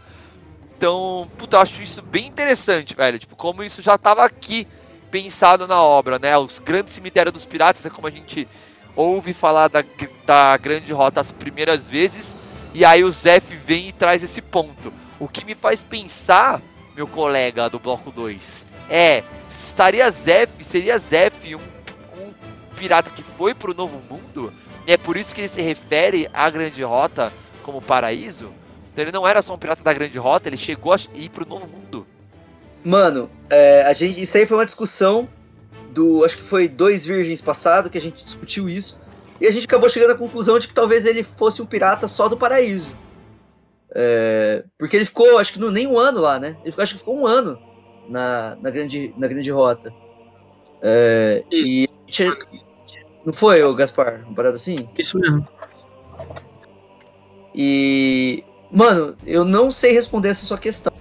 [0.77, 3.19] Então, puta, eu acho isso bem interessante, velho.
[3.19, 4.67] Tipo, como isso já tava aqui
[5.11, 6.37] pensado na obra, né?
[6.37, 8.47] Os grandes cemitérios dos piratas é como a gente
[8.95, 9.83] ouve falar da,
[10.27, 12.37] da Grande Rota as primeiras vezes.
[12.75, 14.93] E aí o Zef vem e traz esse ponto.
[15.19, 16.61] O que me faz pensar,
[16.95, 22.33] meu colega do bloco 2, é: estaria Zef, seria Zef um, um
[22.77, 24.53] pirata que foi pro Novo Mundo?
[24.87, 27.33] E é por isso que ele se refere à Grande Rota
[27.63, 28.53] como paraíso?
[28.93, 31.47] Então ele não era só um pirata da Grande Rota, ele chegou a ir pro
[31.47, 32.07] Novo Mundo.
[32.85, 35.29] Mano, é, a gente, isso aí foi uma discussão
[35.91, 36.25] do.
[36.25, 38.99] Acho que foi dois virgens passado que a gente discutiu isso.
[39.41, 42.29] E a gente acabou chegando à conclusão de que talvez ele fosse um pirata só
[42.29, 42.89] do paraíso.
[43.93, 46.57] É, porque ele ficou, acho que não, nem um ano lá, né?
[46.63, 47.59] Ele ficou, acho que ficou um ano
[48.09, 49.93] na, na, grande, na grande rota.
[50.83, 52.39] É, e a gente-
[53.25, 54.23] não foi, ô Gaspar?
[54.27, 54.77] Uma parada assim?
[54.99, 55.47] Isso mesmo.
[57.55, 58.45] E.
[58.71, 60.93] Mano, eu não sei responder essa sua questão.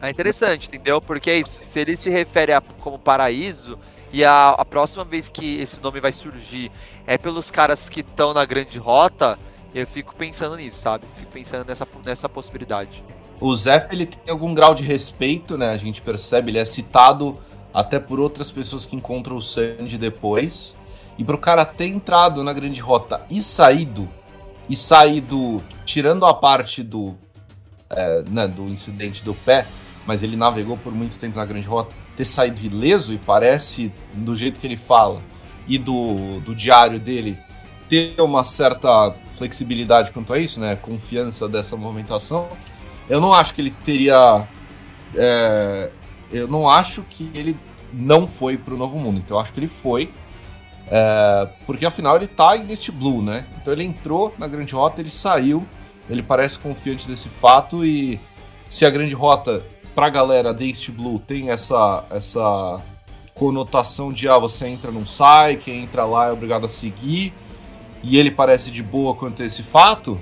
[0.00, 1.00] É interessante, entendeu?
[1.00, 3.78] Porque é isso, se ele se refere a, como paraíso,
[4.12, 6.70] e a, a próxima vez que esse nome vai surgir
[7.06, 9.38] é pelos caras que estão na grande rota,
[9.74, 11.06] eu fico pensando nisso, sabe?
[11.16, 13.04] Fico pensando nessa, nessa possibilidade.
[13.40, 15.70] O Zef, ele tem algum grau de respeito, né?
[15.70, 17.38] A gente percebe, ele é citado
[17.72, 20.74] até por outras pessoas que encontram o Sanji depois.
[21.18, 24.08] E pro cara ter entrado na grande rota e saído,
[24.68, 27.14] e saído, tirando a parte do,
[27.88, 29.66] é, né, do incidente do pé,
[30.06, 34.34] mas ele navegou por muito tempo na grande rota, ter saído ileso e parece, do
[34.34, 35.22] jeito que ele fala,
[35.66, 37.38] e do, do diário dele,
[37.88, 40.76] ter uma certa flexibilidade quanto a isso, né?
[40.76, 42.48] Confiança dessa movimentação.
[43.08, 44.46] Eu não acho que ele teria.
[45.14, 45.90] é,
[46.32, 47.56] eu não acho que ele
[47.92, 49.18] não foi pro Novo Mundo.
[49.18, 50.10] Então eu acho que ele foi.
[50.90, 53.46] é, porque afinal ele tá em East Blue, né?
[53.60, 55.66] Então ele entrou na Grande Rota, ele saiu.
[56.08, 57.84] Ele parece confiante desse fato.
[57.84, 58.20] E
[58.68, 62.82] se a Grande Rota, pra galera East Blue, tem essa, essa
[63.34, 67.32] conotação de ah, você entra, não sai, quem entra lá é obrigado a seguir.
[68.02, 70.20] E ele parece de boa quanto a esse fato.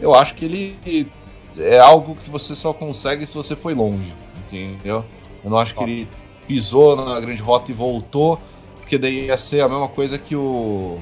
[0.00, 1.10] Eu acho que ele
[1.58, 4.14] é algo que você só consegue se você foi longe,
[4.46, 5.04] entendeu?
[5.42, 6.08] Eu não acho que ele
[6.46, 8.40] pisou na grande rota e voltou,
[8.78, 10.98] porque daí ia ser a mesma coisa que o.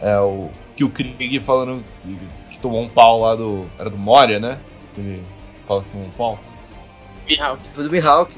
[0.00, 0.48] É, o.
[0.74, 1.84] Que o Krieg falando
[2.50, 3.66] que, tomou um pau lá do.
[3.78, 4.58] Era do Moria, né?
[4.94, 5.24] Que ele
[5.64, 6.38] fala que tomou um pau.
[7.28, 7.68] Mihawk.
[7.72, 8.36] Foi do Mihawk.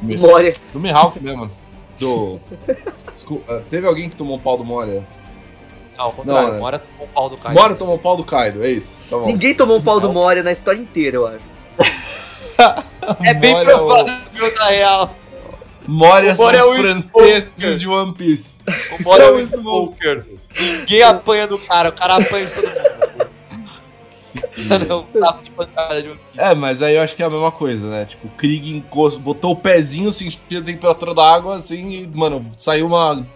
[0.00, 0.52] Do Moria.
[0.72, 1.50] Do Mihawk mesmo.
[1.98, 2.40] Do.
[3.14, 5.06] Desculpa, teve alguém que tomou um pau do Moria?
[5.96, 6.58] Não, ao contrário, é.
[6.58, 7.60] Mora tomou um pau do Kaido.
[7.60, 8.96] Moria tomou um pau do Kaido, é isso.
[9.08, 9.26] Tá bom.
[9.26, 11.40] Ninguém tomou um pau do Moria na história inteira, eu acho.
[13.22, 15.16] É bem Moria é o- provável, na real.
[15.88, 18.56] Moria O são é os o franceses de One Piece.
[18.98, 20.26] O Moria é o Smoker.
[20.58, 22.75] Ninguém apanha do cara, o cara apanha de todo mundo.
[24.88, 26.40] Não, tapa de pancada de One Piece.
[26.40, 28.04] É, mas aí eu acho que é a mesma coisa, né?
[28.04, 32.46] Tipo, o Krieg encosto, botou o pezinho, sentiu a temperatura da água, assim, e, mano,
[32.56, 33.26] saiu uma,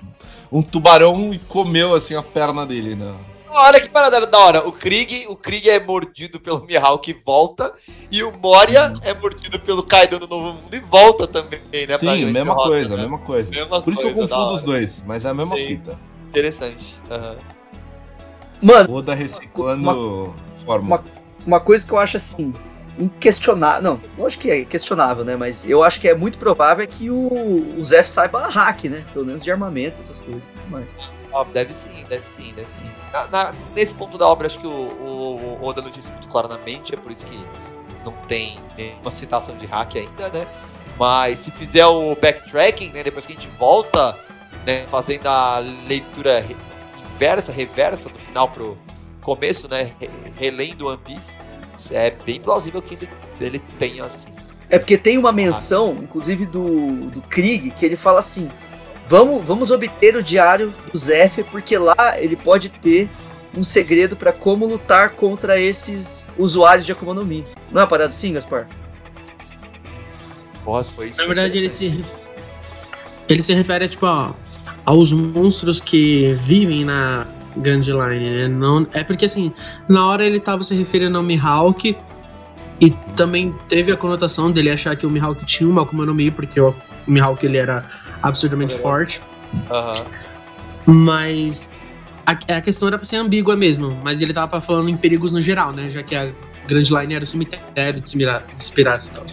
[0.51, 3.15] um tubarão e comeu, assim, a perna dele, né?
[3.53, 4.69] Olha que parada da hora.
[4.69, 7.73] O Krieg, o Krieg é mordido pelo Mihawk e volta.
[8.11, 11.99] E o Moria é mordido pelo Kaido no Novo Mundo e volta também, né?
[11.99, 13.03] Sim, mesma derrota, coisa, né?
[13.03, 13.51] mesma coisa.
[13.51, 15.67] Mesma Por isso que eu coisa, da confundo os dois, mas é a mesma Sim.
[15.67, 15.99] fita.
[16.29, 16.95] Interessante.
[17.11, 17.60] aham.
[18.63, 21.03] Mano, Oda reciclando fórmula.
[21.47, 22.53] uma coisa que eu acho assim,
[22.99, 23.83] inquestionável.
[23.83, 25.37] Não, lógico que é questionável, né?
[25.37, 29.05] Mas eu acho que é muito provável é que o, o Zef saiba hack, né?
[29.13, 30.49] Pelo menos de armamento, essas coisas.
[30.69, 30.85] Mas...
[31.33, 32.91] Ah, deve sim, deve sim, deve sim.
[33.13, 36.27] Na- na- nesse ponto da obra, acho que o, o, o Oda não isso muito
[36.29, 37.39] claro na mente, é por isso que
[38.05, 40.47] não tem nenhuma citação de hack ainda, né?
[40.99, 43.03] Mas se fizer o backtracking, né?
[43.05, 44.19] Depois que a gente volta,
[44.67, 44.85] né?
[44.89, 46.45] Fazendo a leitura
[47.21, 48.79] inversa, reversa do final pro
[49.21, 49.93] começo, né?
[50.01, 50.09] re-
[50.39, 51.37] Relendo One Piece,
[51.93, 53.09] é bem plausível que ele,
[53.41, 54.29] ele tenha assim.
[54.71, 58.51] É porque tem uma menção, inclusive do, do Krieg, que ele fala assim:
[59.07, 63.07] vamos, vamos obter o diário do Zef, porque lá ele pode ter
[63.55, 67.45] um segredo pra como lutar contra esses usuários de Akuma no Mi.
[67.71, 68.67] Não é uma parada assim, Gaspar?
[70.65, 71.21] Nossa, foi isso.
[71.21, 72.03] Na verdade, ele se,
[73.29, 74.35] ele se refere tipo, a-
[74.91, 77.25] aos monstros que vivem na
[77.59, 78.49] Grand Line, né?
[78.49, 79.53] Não, é porque assim,
[79.89, 81.97] na hora ele tava se referindo ao Mihawk
[82.81, 86.29] e também teve a conotação dele achar que o Mihawk tinha uma Akuma no Mi,
[86.29, 86.75] porque o
[87.07, 87.85] Mihawk ele era
[88.21, 89.23] absurdamente forte.
[89.71, 90.05] Aham.
[90.87, 91.73] Mas
[92.27, 95.41] a, a questão era pra ser ambígua mesmo, mas ele tava falando em perigos no
[95.41, 95.89] geral, né?
[95.89, 96.33] Já que a
[96.67, 99.25] Grand Line era o cemitério mira- dos piratas e tal.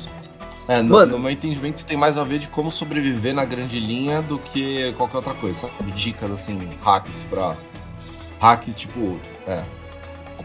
[0.68, 1.14] É, no, Mano.
[1.14, 4.38] no meu entendimento, isso tem mais a ver de como sobreviver na grande linha do
[4.38, 5.92] que qualquer outra coisa, sabe?
[5.92, 7.56] Dicas, assim, hacks pra...
[8.40, 9.64] Hacks, tipo, é...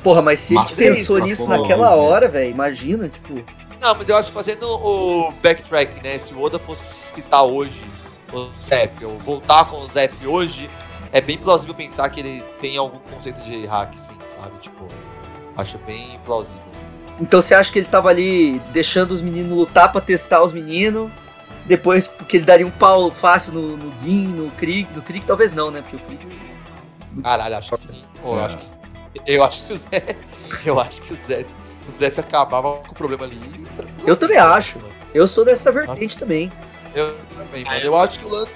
[0.03, 3.35] Porra, mas se ele pensou nisso naquela hora, velho, imagina, tipo.
[3.81, 6.19] Não, mas eu acho que fazendo o backtrack, né?
[6.19, 7.83] Se o Oda fosse citar hoje
[8.33, 10.69] o Zef, ou voltar com o Zef hoje,
[11.13, 14.59] é bem plausível pensar que ele tem algum conceito de hack, sim, sabe?
[14.61, 14.89] Tipo,
[15.57, 16.72] acho bem plausível.
[17.23, 21.09] Então você acha que ele tava ali deixando os meninos lutar pra testar os meninos?
[21.67, 24.89] Depois, porque ele daria um pau fácil no, no Gin, no Krieg.
[24.95, 25.81] No Krieg talvez não, né?
[25.83, 26.27] Porque o Krieg.
[27.23, 28.03] Caralho, acho que sim.
[28.21, 28.45] Pô, eu É.
[28.47, 28.65] acho que.
[29.27, 30.17] Eu acho que o Zef.
[30.67, 31.47] Eu acho que o Zef.
[31.89, 33.39] O Zef acabava com o problema ali.
[34.05, 34.79] Eu também acho.
[35.15, 36.51] Eu sou dessa vertente também.
[36.95, 37.81] Eu também, mano.
[37.81, 38.51] Eu acho que o lance.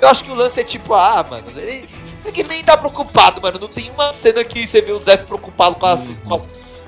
[0.00, 1.88] Eu acho que o lance é tipo, ah, mano, ele,
[2.26, 3.58] aqui nem tá preocupado, mano.
[3.60, 6.38] Não tem uma cena que você vê o Zef preocupado com a, com a,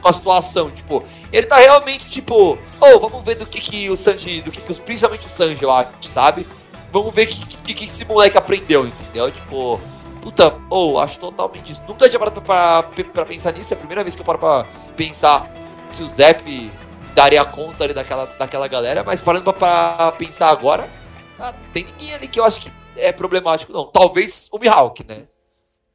[0.01, 0.71] com a situação.
[0.71, 4.61] Tipo, ele tá realmente, tipo, ô, vamos ver do que que o Sanji, do que
[4.61, 6.47] que os, principalmente o Sanji, acho, sabe?
[6.93, 9.31] Vamos ver o que, que, que esse moleque aprendeu, entendeu?
[9.31, 9.81] Tipo,
[10.21, 11.85] puta, ou acho totalmente isso.
[11.89, 14.67] Nunca tinha parado pra, pra pensar nisso, é a primeira vez que eu paro pra
[14.97, 15.51] pensar
[15.89, 16.71] se o Zef
[17.15, 20.89] daria conta ali daquela, daquela galera, mas parando pra, pra pensar agora,
[21.37, 23.87] cara, tem ninguém ali que eu acho que é problemático, não.
[23.87, 25.27] Talvez o Mihawk, né?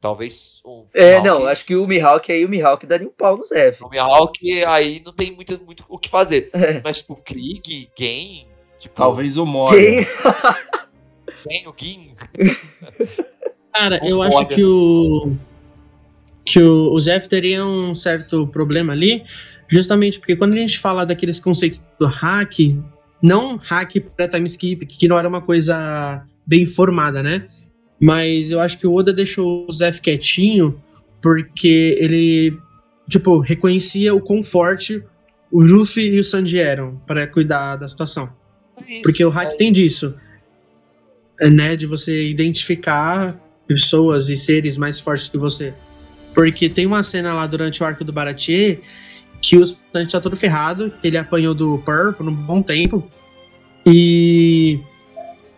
[0.00, 1.26] Talvez o É, Mihawk.
[1.28, 3.82] não, acho que o Mihawk aí, o Mihawk daria um pau no Zef.
[3.82, 6.50] O Mihawk aí não tem muito, muito o que fazer.
[6.54, 6.80] É.
[6.84, 8.46] Mas, tipo, Krieg, Gen,
[8.78, 8.94] tipo...
[8.94, 10.06] Talvez o Moria.
[11.48, 12.10] Gen, o Gin...
[13.74, 14.38] Cara, eu Concordo.
[14.38, 15.36] acho que o.
[16.44, 19.22] Que o, o Zef teria um certo problema ali,
[19.68, 22.54] justamente porque quando a gente fala daqueles conceitos do hack,
[23.20, 27.48] não hack para time skip, que não era uma coisa bem formada, né?
[28.00, 30.80] Mas eu acho que o Oda deixou o Zef quietinho
[31.22, 32.56] porque ele,
[33.08, 35.02] tipo, reconhecia o quão forte
[35.50, 38.30] o Luffy e o Sanji eram para cuidar da situação.
[39.02, 40.14] Porque o hack tem disso,
[41.40, 41.76] é, né?
[41.76, 45.74] De você identificar pessoas e seres mais fortes que você.
[46.34, 48.80] Porque tem uma cena lá durante o arco do Baratier
[49.40, 53.10] que o Sanji tá todo ferrado, que ele apanhou do Pearl por um bom tempo.
[53.86, 54.80] E.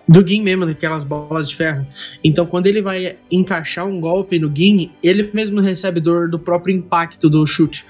[0.08, 1.86] Do Gin mesmo, daquelas bolas de ferro.
[2.24, 6.74] Então, quando ele vai encaixar um golpe no Gin, ele mesmo recebe dor do próprio
[6.74, 7.84] impacto do chute.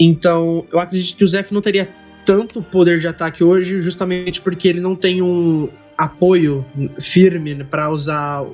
[0.00, 1.88] Então, eu acredito que o Zef não teria
[2.24, 6.64] tanto poder de ataque hoje, justamente porque ele não tem um apoio
[7.00, 8.46] firme para usar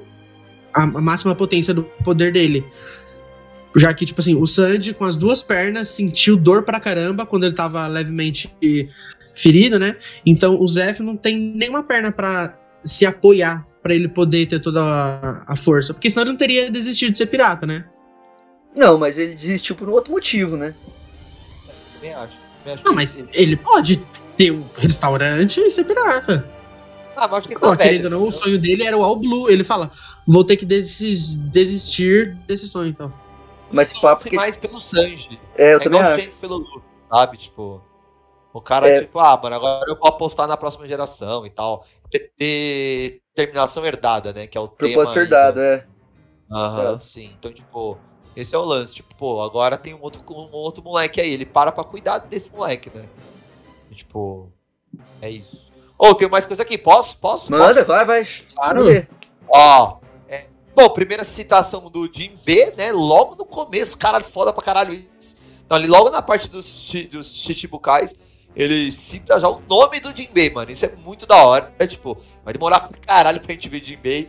[0.73, 2.65] a, máxima potência do poder dele.
[3.77, 7.44] Já que, tipo assim, o Sanji com as duas pernas sentiu dor pra caramba quando
[7.44, 8.53] ele tava levemente
[9.35, 9.97] ferido, né?
[10.25, 14.83] Então o Zef não tem nenhuma perna pra se apoiar pra ele poder ter toda
[14.83, 15.95] a, a força.
[15.95, 17.87] Porque senão ele não teria desistido de ser pirata, né?
[18.77, 20.75] Não, mas ele desistiu por um outro motivo, né?
[21.95, 22.39] Também acho.
[22.59, 24.05] Também acho Não, mas ele pode
[24.37, 26.53] ter um restaurante e ser pirata.
[27.17, 28.11] Ah, mas acho que ele tá velho.
[28.11, 29.49] não, o sonho dele era o All Blue.
[29.49, 29.91] Ele fala,
[30.27, 33.13] vou ter que desis- desistir desse sonho, então.
[33.73, 34.35] Mas esse papo que.
[34.37, 35.39] mais pelo Sanji.
[35.57, 36.41] É, eu é também acho.
[36.41, 37.37] Pelo Luffy, sabe?
[37.37, 37.81] Tipo,
[38.55, 39.00] o cara, É.
[39.00, 41.84] tipo, ah, mano, agora eu vou apostar na próxima geração e tal.
[42.10, 44.47] Ter, ter terminação herdada, né?
[44.47, 45.10] Que é o Propósito tema.
[45.12, 45.86] aí herdado, do- é.
[46.50, 47.00] Aham, É.
[47.00, 47.34] sim.
[47.39, 47.99] Então, tipo,
[48.36, 48.94] esse é o lance.
[48.94, 51.33] Tipo, pô, agora tem um outro, um outro moleque aí.
[51.33, 53.05] Ele para pra cuidar desse moleque, né?
[53.91, 54.49] E, tipo,
[55.20, 55.73] é isso.
[55.99, 56.78] Ô, tem mais coisa aqui.
[56.78, 57.16] Posso?
[57.18, 57.50] Posso?
[57.50, 57.84] Manda, Posso?
[57.86, 58.24] vai, vai.
[58.55, 58.84] Claro.
[59.49, 62.92] Ó, é, bom, primeira citação do Jim B, né?
[62.92, 65.36] Logo no começo, caralho, foda pra caralho isso.
[65.65, 68.15] Então, ali logo na parte dos, dos Chichibukais,
[68.57, 70.70] ele cita já o nome do Jim B, mano.
[70.70, 71.73] Isso é muito da hora.
[71.78, 74.28] É tipo, vai demorar pra caralho pra gente ver Jim B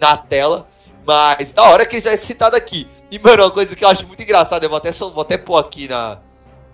[0.00, 0.68] na tela.
[1.04, 2.86] Mas da hora que ele já é citado aqui.
[3.10, 5.36] E, mano, uma coisa que eu acho muito engraçada, eu vou até, só- vou até
[5.36, 6.20] pôr aqui na,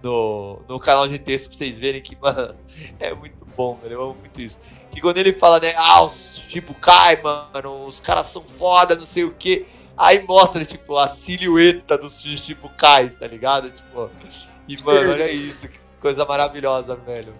[0.02, 2.54] no, no canal de texto pra vocês verem que, mano,
[3.00, 3.94] é muito bom, velho.
[3.94, 4.58] Eu amo muito isso.
[4.90, 6.44] Que quando ele fala, né, ah, os
[6.80, 9.66] cai, mano, os caras são foda, não sei o que.
[9.96, 12.22] Aí mostra, tipo, a silhueta dos
[12.76, 13.70] cais, tá ligado?
[13.70, 14.10] Tipo,
[14.68, 17.32] e, mano, olha isso, que coisa maravilhosa, velho.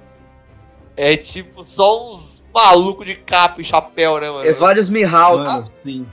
[0.96, 4.44] É tipo só uns malucos de capa e chapéu, né, mano?
[4.44, 5.44] É vários Mihawk.
[5.44, 6.06] Mano, sim.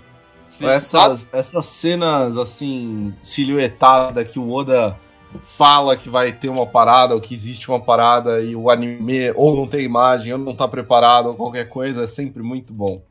[0.46, 0.68] Sim.
[0.70, 4.96] Essas, essas cenas, assim, silhuetada que o Oda
[5.42, 9.56] fala que vai ter uma parada, ou que existe uma parada, e o anime ou
[9.56, 13.02] não tem imagem, ou não tá preparado, ou qualquer coisa, é sempre muito bom.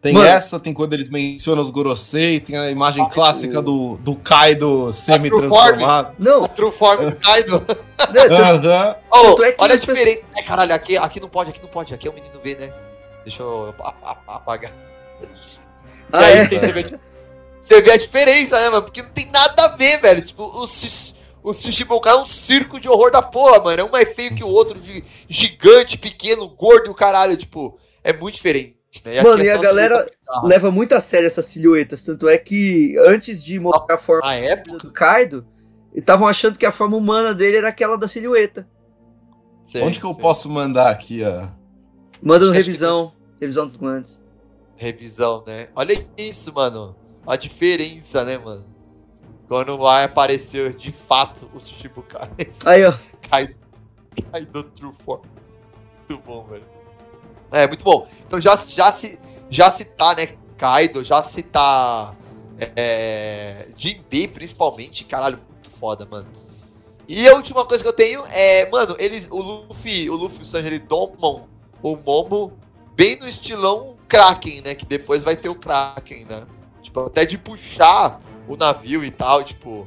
[0.00, 0.26] Tem Mano.
[0.26, 6.14] essa, tem quando eles mencionam os Gorosei, tem a imagem clássica do, do Kaido semi-transformado.
[6.18, 7.64] Não, A True Form do Kaido.
[9.44, 10.22] é que olha a diferença.
[10.36, 12.72] É, caralho, aqui, aqui não pode, aqui não pode, aqui é o menino vê, né?
[13.24, 14.72] Deixa eu ap- ap- apagar.
[16.10, 16.48] Ah, aí, é?
[16.48, 16.86] Você vê,
[17.60, 18.84] você vê a diferença, né, mano?
[18.84, 20.22] Porque não tem nada a ver, velho.
[20.24, 20.64] Tipo, o,
[21.42, 23.78] o Shishibokai é um circo de horror da porra, mano.
[23.82, 27.36] É um mais feio que o outro, de gigante, pequeno, gordo e o caralho.
[27.36, 29.22] Tipo, é muito diferente, né?
[29.22, 30.10] Mano, é e a só galera
[30.44, 32.02] leva muito a sério essas silhuetas.
[32.02, 35.46] Tanto é que antes de mostrar a forma Na época, do Kaido,
[35.94, 38.68] estavam achando que a forma humana dele era aquela da silhueta.
[39.64, 41.48] sei, Onde que eu posso mandar aqui, ó?
[42.22, 43.12] Manda no Acho que- revisão.
[43.40, 44.22] Revisão dos glandes.
[44.76, 45.68] revisão, né?
[45.76, 46.94] Olha isso, mano.
[47.26, 48.64] A diferença, né, mano?
[49.48, 52.28] Quando vai aparecer de fato o Shichibukai.
[52.66, 52.92] Aí, ó.
[53.30, 53.54] Cai,
[54.30, 55.22] cai do True Form.
[56.08, 56.64] Muito bom, velho.
[57.50, 58.06] É, muito bom.
[58.26, 59.18] Então já, já, se,
[59.48, 62.16] já citar, né, Kaido, já citar
[62.76, 66.26] é, Jinbei, principalmente, caralho, muito foda, mano.
[67.08, 70.42] E a última coisa que eu tenho é, mano, eles, o Luffy, o Luffy e
[70.42, 71.48] o Sanji, ele domam
[71.82, 72.52] o Momo
[72.94, 76.46] bem no estilão Kraken, né, que depois vai ter o Kraken, né.
[76.82, 79.86] Tipo, até de puxar o navio e tal, tipo...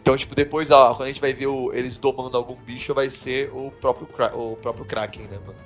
[0.00, 3.08] Então, tipo, depois, ó, quando a gente vai ver o- eles domando algum bicho, vai
[3.08, 5.58] ser o próprio, o próprio Kraken, né, mano?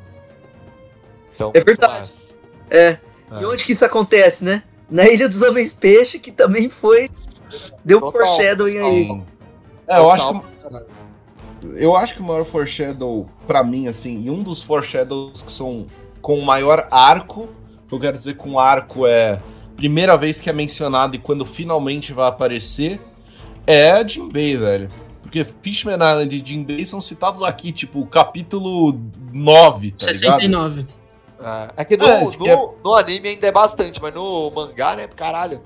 [1.38, 2.00] Então, É verdade.
[2.00, 2.36] massa.
[2.68, 2.98] É.
[3.30, 3.40] Ah.
[3.40, 4.64] E onde que isso acontece, né?
[4.90, 7.08] Na Ilha dos Homens Peixe, que também foi.
[7.84, 9.22] Deu um Total, foreshadowing aí.
[9.86, 10.46] É, eu acho que.
[11.74, 15.86] Eu acho que o maior foreshadow, pra mim, assim, e um dos foreshadows que são
[16.20, 17.48] com o maior arco,
[17.90, 19.40] eu quero dizer com arco é
[19.76, 23.00] primeira vez que é mencionado e quando finalmente vai aparecer,
[23.66, 24.88] é Jinbei, velho.
[25.20, 28.98] Porque Fishman Island e Jinbei são citados aqui, tipo, capítulo
[29.32, 30.88] 9, tá ligado?
[31.38, 31.72] 69.
[31.76, 34.50] É, é que no, É, de que no, no anime ainda é bastante, mas no
[34.50, 35.60] mangá, né, caralho,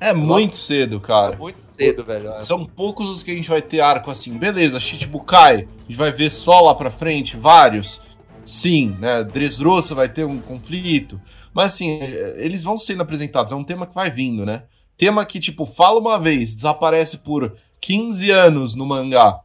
[0.00, 1.36] É muito cedo, cara.
[1.36, 2.30] muito cedo, velho.
[2.32, 2.40] é.
[2.40, 4.36] São poucos os que a gente vai ter arco assim.
[4.38, 8.00] Beleza, Chichibukai, a gente vai ver só lá pra frente, vários.
[8.44, 9.22] Sim, né?
[9.24, 11.20] Dressrosa vai ter um conflito.
[11.52, 12.00] Mas assim,
[12.36, 13.52] eles vão sendo apresentados.
[13.52, 14.64] É um tema que vai vindo, né?
[14.96, 19.40] Tema que, tipo, fala uma vez, desaparece por 15 anos no mangá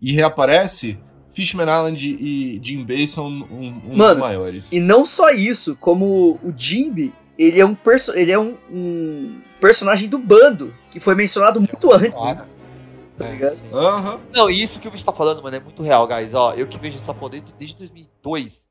[0.00, 0.98] e reaparece.
[1.34, 4.72] Fishman Island e Jinbei são um, um dos Mano, maiores.
[4.72, 9.40] E não só isso, como o Jinbe, ele é um, perso ele é um, um
[9.60, 12.10] personagem do bando, que foi mencionado muito antes.
[12.10, 12.16] né?
[12.34, 12.54] Claro.
[13.16, 13.50] Tá É, ligado?
[13.50, 13.66] sim.
[13.72, 14.20] Aham.
[14.34, 16.34] Não, e isso que o Vitor tá falando, mano, é muito real, guys.
[16.34, 18.68] Ó, eu que vejo essa porra desde, desde 2002.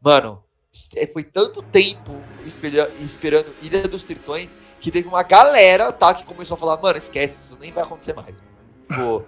[0.00, 0.42] Mano,
[0.96, 2.12] é, foi tanto tempo
[2.46, 6.98] espelha- esperando Ilha dos Tritões que teve uma galera, tá, que começou a falar, mano,
[6.98, 8.40] esquece, isso nem vai acontecer mais.
[8.82, 9.24] Tipo,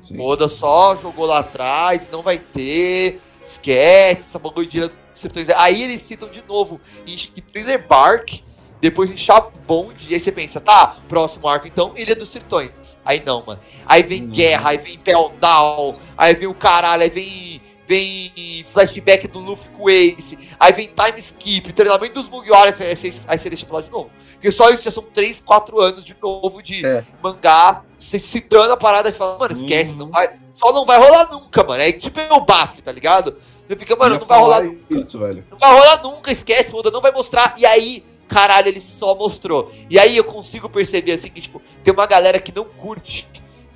[0.00, 0.20] Sim.
[0.20, 5.48] Oda só jogou lá atrás, não vai ter, esquece, essa bagulho de Tritões.
[5.50, 8.42] Aí eles citam de novo em Thriller Bark,
[8.80, 12.98] depois em Chabond, e aí você pensa, tá, próximo arco então, Ilha dos Tritões.
[13.04, 13.60] Aí não, mano.
[13.84, 14.30] Aí vem Uhum.
[14.30, 19.70] Guerra, aí vem Impel Down, aí vem o caralho, aí vem vem flashback do Luffy
[19.70, 23.76] com Ace, aí vem time skip, treinamento dos Mugiwara, aí você, aí você deixa pra
[23.76, 24.12] lá de novo.
[24.34, 26.82] Porque só isso já são 3, 4 anos de novo de
[27.22, 31.30] mangá, você citando a parada e fala, mano, esquece, não vai, só não vai rolar
[31.30, 31.82] nunca, mano.
[31.82, 33.36] É tipo o baf, tá ligado?
[33.66, 34.94] Você fica, mano, não vai rolar falar nunca.
[34.94, 35.44] Isso, velho.
[35.50, 37.54] Não vai rolar nunca, esquece, o Oda não vai mostrar.
[37.58, 39.70] E aí, caralho, ele só mostrou.
[39.90, 43.28] E aí eu consigo perceber, assim, que, tipo, tem uma galera que não curte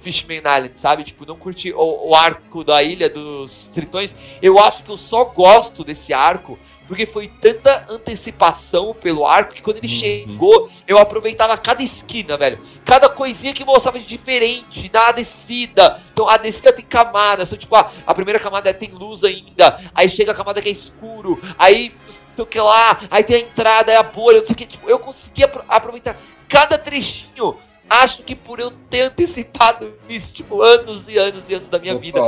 [0.02, 1.04] Fishman Island, sabe?
[1.04, 4.14] Tipo, não curte o, o arco da Ilha dos Tritões.
[4.42, 6.58] Eu acho que eu só gosto desse arco
[6.88, 12.58] porque foi tanta antecipação pelo arco que quando ele chegou, eu aproveitava cada esquina, velho.
[12.84, 15.98] Cada coisinha que mostrava de diferente, na descida.
[16.12, 17.48] Então a descida tem camadas.
[17.48, 19.80] Então, tipo, a, a primeira camada tem luz ainda.
[19.94, 21.40] Aí chega a camada que é escuro.
[21.58, 23.00] Aí não sei o que lá.
[23.10, 24.66] Aí tem a entrada, é a bolha, não sei o que.
[24.66, 26.16] Tipo, eu conseguia apro- aproveitar
[26.48, 27.56] cada trechinho.
[28.00, 31.96] Acho que por eu ter antecipado isso, tipo, anos e anos e anos da minha
[31.98, 32.18] vida.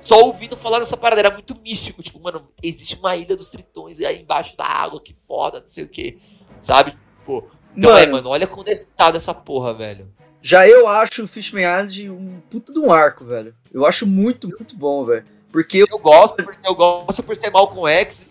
[0.00, 2.02] Só ouvindo falar dessa parada, era muito místico.
[2.02, 5.66] Tipo, mano, existe uma ilha dos tritões e aí embaixo da água, que foda, não
[5.66, 6.18] sei o que.
[6.60, 6.92] Sabe?
[7.20, 8.12] Tipo, então é, Mano.
[8.12, 10.12] mano, olha quando é citado essa porra, velho.
[10.42, 13.54] Já eu acho o Fishman Island um puta de um arco, velho.
[13.72, 15.24] Eu acho muito, muito bom, velho.
[15.50, 18.30] Porque Eu gosto, porque eu gosto por ser mal com X.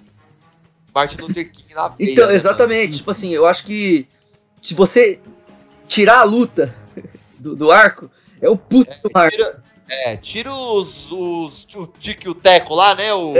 [0.93, 2.11] Martin Luther King na veia.
[2.11, 2.97] Então, né, exatamente.
[2.97, 4.07] Tipo assim, eu acho que
[4.61, 5.19] se você
[5.87, 6.75] tirar a luta
[7.37, 8.09] do, do arco,
[8.41, 9.35] é o puto do arco.
[9.35, 11.11] Tira, é, tira os.
[11.11, 13.13] os o Tico e o Teco lá, né?
[13.13, 13.33] O.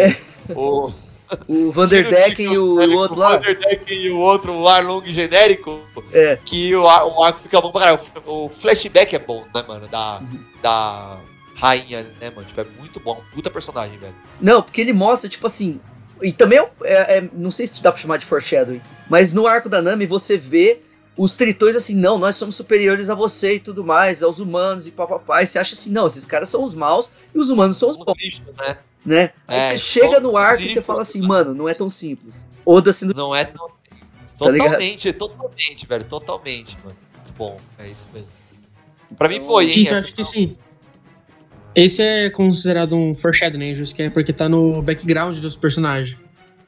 [0.56, 0.93] O,
[1.48, 3.32] o Vanderdecken e o, o outro o lá.
[3.32, 5.82] Vanderdecken e o outro, o Arlong genérico.
[6.14, 6.38] É.
[6.43, 8.00] Que o, o arco fica bom pra caralho.
[8.26, 9.88] O, o flashback é bom, né, mano?
[9.88, 10.22] Da.
[10.61, 11.19] Da
[11.56, 12.48] rainha, né, mano?
[12.48, 13.22] Tipo, é muito bom.
[13.34, 14.16] Puta personagem, velho.
[14.40, 15.80] Não, porque ele mostra, tipo assim.
[16.22, 19.45] E também é, é- é- não sei se dá pra chamar de foreshadowing, mas no
[19.45, 20.82] arco da Nami você vê
[21.18, 24.92] os tritões assim, não, nós somos superiores a você e tudo mais, aos humanos e
[24.92, 25.42] papapá.
[25.42, 27.98] E você acha assim, não, esses caras são os maus e os humanos são os
[27.98, 28.44] bons.
[28.58, 28.78] né?
[29.06, 29.32] Né?
[29.48, 32.46] Aí É, você chega no arco e você fala assim, mano, não é tão simples.
[32.66, 33.14] Oda sendo.
[33.14, 34.34] Não é tão simples.
[34.34, 34.46] Tá?
[34.46, 36.04] Totalmente, totalmente, velho.
[36.04, 36.98] Totalmente, mano.
[37.16, 37.58] Muito bom.
[37.80, 38.32] É isso mesmo.
[39.18, 39.82] Pra mim foi, hein?
[39.82, 40.56] Isso, acho que sim.
[41.74, 46.18] Esse é considerado um foreshadowing, justo que é porque tá no background dos personagens.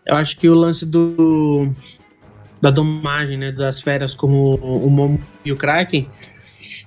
[0.05, 1.61] Eu acho que o lance do
[2.61, 6.09] da domagem, né, das feras como o Momo e o Kraken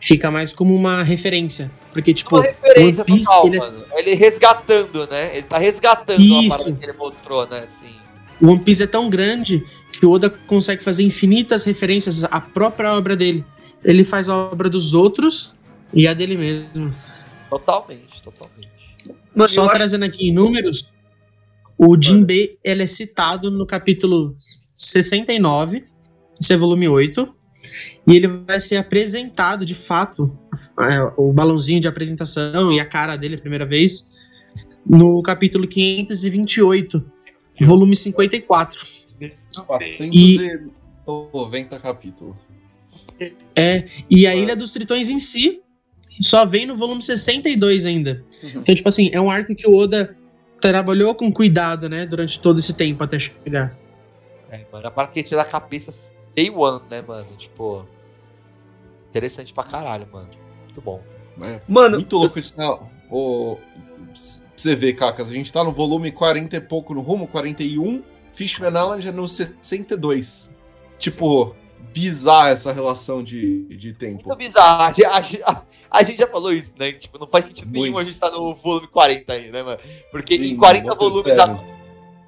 [0.00, 3.84] fica mais como uma referência, porque tipo, uma referência One Piece, total, ele é- mano.
[3.96, 5.36] Ele resgatando, né?
[5.36, 6.58] Ele tá resgatando a Isso.
[6.58, 7.60] parada que ele mostrou, né?
[7.60, 7.94] Assim.
[8.40, 12.92] O One Piece é tão grande que o Oda consegue fazer infinitas referências à própria
[12.94, 13.44] obra dele.
[13.84, 15.54] Ele faz a obra dos outros
[15.94, 16.94] e a dele mesmo.
[17.48, 18.68] Totalmente, totalmente.
[19.46, 20.92] Só trazendo aqui em números,
[21.78, 24.36] o Jinbe ele é citado no capítulo
[24.84, 25.84] 69,
[26.40, 27.32] esse é volume 8,
[28.06, 30.30] e ele vai ser apresentado de fato,
[30.80, 34.10] é, o balãozinho de apresentação e a cara dele a primeira vez,
[34.84, 37.04] no capítulo 528,
[37.60, 38.80] volume 54.
[39.66, 42.34] 490 capítulos.
[43.54, 45.60] É, e a Ilha dos Tritões em si
[46.20, 48.24] só vem no volume 62 ainda.
[48.42, 50.16] Então, tipo assim, é um arco que o Oda
[50.60, 53.76] trabalhou com cuidado, né, durante todo esse tempo até chegar.
[54.52, 57.26] É, mano, a tira da cabeça day one, né, mano?
[57.38, 57.88] Tipo.
[59.08, 60.28] Interessante pra caralho, mano.
[60.64, 61.02] Muito bom.
[61.66, 61.96] Mano.
[61.96, 62.90] Muito louco isso, não.
[63.10, 64.14] Ô, pra
[64.54, 68.02] você ver, Cacas, a gente tá no volume 40 e pouco no rumo, 41.
[68.34, 70.50] Fishman Island é no 62.
[70.98, 71.54] Tipo,
[71.92, 74.22] bizarra essa relação de, de tempo.
[74.26, 74.82] Muito bizarro.
[74.82, 76.92] A, gente- a- a gente já falou isso, né?
[76.92, 79.78] Tipo, não faz sentido nenhum a gente tá no volume 40 aí, né, mano?
[80.10, 81.38] Porque Sim, em 40 bota volumes.
[81.38, 81.71] a-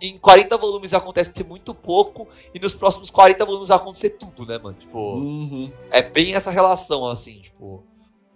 [0.01, 4.59] Em 40 volumes acontece muito pouco, e nos próximos 40 volumes vai acontecer tudo, né,
[4.59, 4.77] mano?
[4.79, 5.73] Tipo, Uhum.
[5.91, 7.83] é bem essa relação, assim, tipo.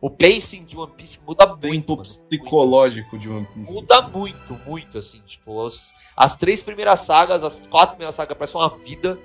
[0.01, 1.61] O pacing de One Piece muda muito.
[1.61, 2.03] Tempo mano.
[2.05, 3.73] psicológico de One Piece.
[3.73, 8.61] Muda muito, muito, assim, tipo, os- as três primeiras sagas, as quatro primeiras sagas parecem
[8.61, 9.19] uma vida.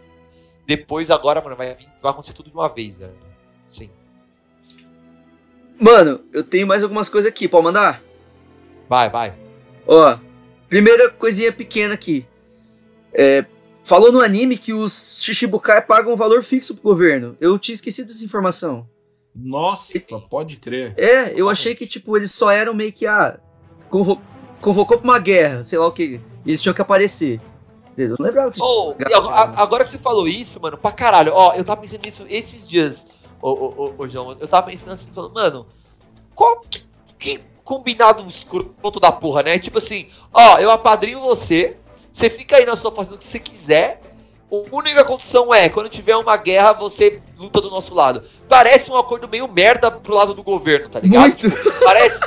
[0.66, 3.14] Depois, agora, mano, vai, vai acontecer tudo de uma vez, velho.
[3.70, 3.92] Sim.
[5.80, 8.02] Mano, eu tenho mais algumas coisas aqui, pode mandar?
[8.90, 9.38] Vai, vai.
[9.88, 10.18] Ó,
[10.74, 12.26] primeira coisinha pequena aqui.
[13.14, 13.46] É,
[13.84, 17.38] falou no anime que os Shichibukai pagam um valor fixo pro governo.
[17.40, 18.88] Eu tinha esquecido dessa informação.
[19.36, 20.96] Nossa, pode crer.
[20.98, 23.40] É, eu achei que, tipo, eles só eram meio que, ah,
[23.88, 24.20] convo-
[24.62, 26.20] convocou pra uma guerra, sei lá o que.
[26.44, 27.40] E eles tinham que aparecer.
[27.96, 28.60] Eu não lembrava que
[29.30, 32.68] a- agora que você falou isso, mano, pra caralho, ó, eu tava pensando nisso esses
[32.68, 33.06] dias,
[33.40, 35.68] ô, ô, ô, ô, João, eu tava pensando assim, falando, mano,
[36.34, 36.82] qual que,
[37.20, 39.58] que combinado escroto da porra, né?
[39.60, 41.78] Tipo assim, ó, eu apadrinho você,
[42.12, 44.02] você fica aí na sua fazenda o que você quiser,
[44.52, 48.24] a única condição é, quando tiver uma guerra, você luta do nosso lado.
[48.48, 51.32] Parece um acordo meio merda pro lado do governo, tá ligado?
[51.36, 52.20] Tipo, parece,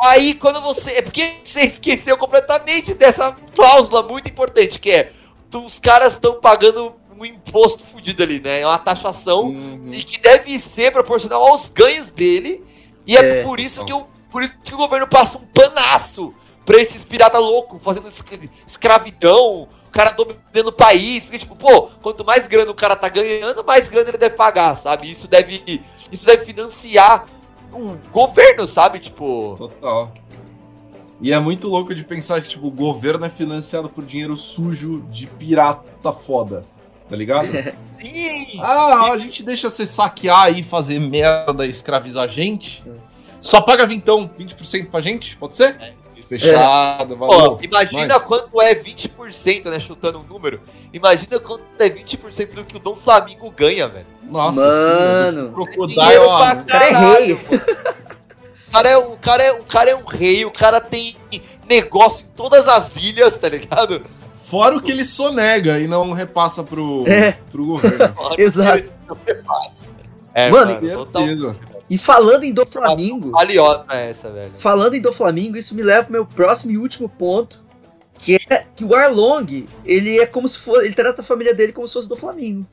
[0.00, 0.92] Aí quando você.
[0.92, 5.10] É porque você esqueceu completamente dessa cláusula muito importante, que é
[5.50, 8.60] tu- os caras estão pagando um imposto fudido ali, né?
[8.60, 9.52] É uma taxação
[9.92, 12.64] e que deve ser proporcional aos ganhos dele.
[13.04, 13.42] E é, É.
[13.42, 14.06] por isso que o.
[14.30, 16.34] Por isso que o governo passa um panaço
[16.64, 21.24] pra esses pirata loucos fazendo escra- escravidão, o cara dominando o país.
[21.24, 24.76] Porque, tipo, pô, quanto mais grana o cara tá ganhando, mais grana ele deve pagar,
[24.76, 25.10] sabe?
[25.10, 25.82] Isso deve.
[26.10, 27.26] Isso deve financiar
[27.72, 28.98] o governo, sabe?
[28.98, 29.54] Tipo.
[29.58, 30.12] Total.
[31.20, 35.00] E é muito louco de pensar que, tipo, o governo é financiado por dinheiro sujo
[35.10, 36.64] de pirata foda.
[37.08, 37.48] Tá ligado?
[38.62, 42.84] ah, a gente deixa você saquear aí, fazer merda, escravizar a gente.
[43.40, 45.94] Só paga vintão, 20% pra gente, pode ser?
[46.22, 47.56] Fechado, valeu.
[47.56, 48.22] Pô, imagina Nós.
[48.24, 49.78] quanto é 20%, né?
[49.78, 50.60] Chutando um número.
[50.92, 54.06] Imagina quanto é 20% do que o Dom Flamingo ganha, velho.
[54.28, 55.36] Nossa Mano.
[55.40, 55.52] senhora.
[55.52, 56.38] Crocodile, Dinheiro ó.
[56.38, 57.40] pra O cara é caralho.
[58.68, 61.16] O cara é, o, cara é, o cara é um rei, o cara tem
[61.68, 64.02] negócio em todas as ilhas, tá ligado?
[64.44, 67.32] Fora o que ele sonega e não repassa pro, É.
[67.52, 68.14] pro governo.
[68.36, 68.90] Exato.
[70.34, 71.22] É, Mano, mano, total.
[71.90, 74.52] E falando em do Flamingo, valiosa essa, velho.
[74.54, 77.64] falando em do Flamingo, isso me leva pro meu próximo e último ponto,
[78.18, 81.72] que é que o Arlong, ele é como se fosse, ele trata a família dele
[81.72, 82.66] como se fosse do Flamingo.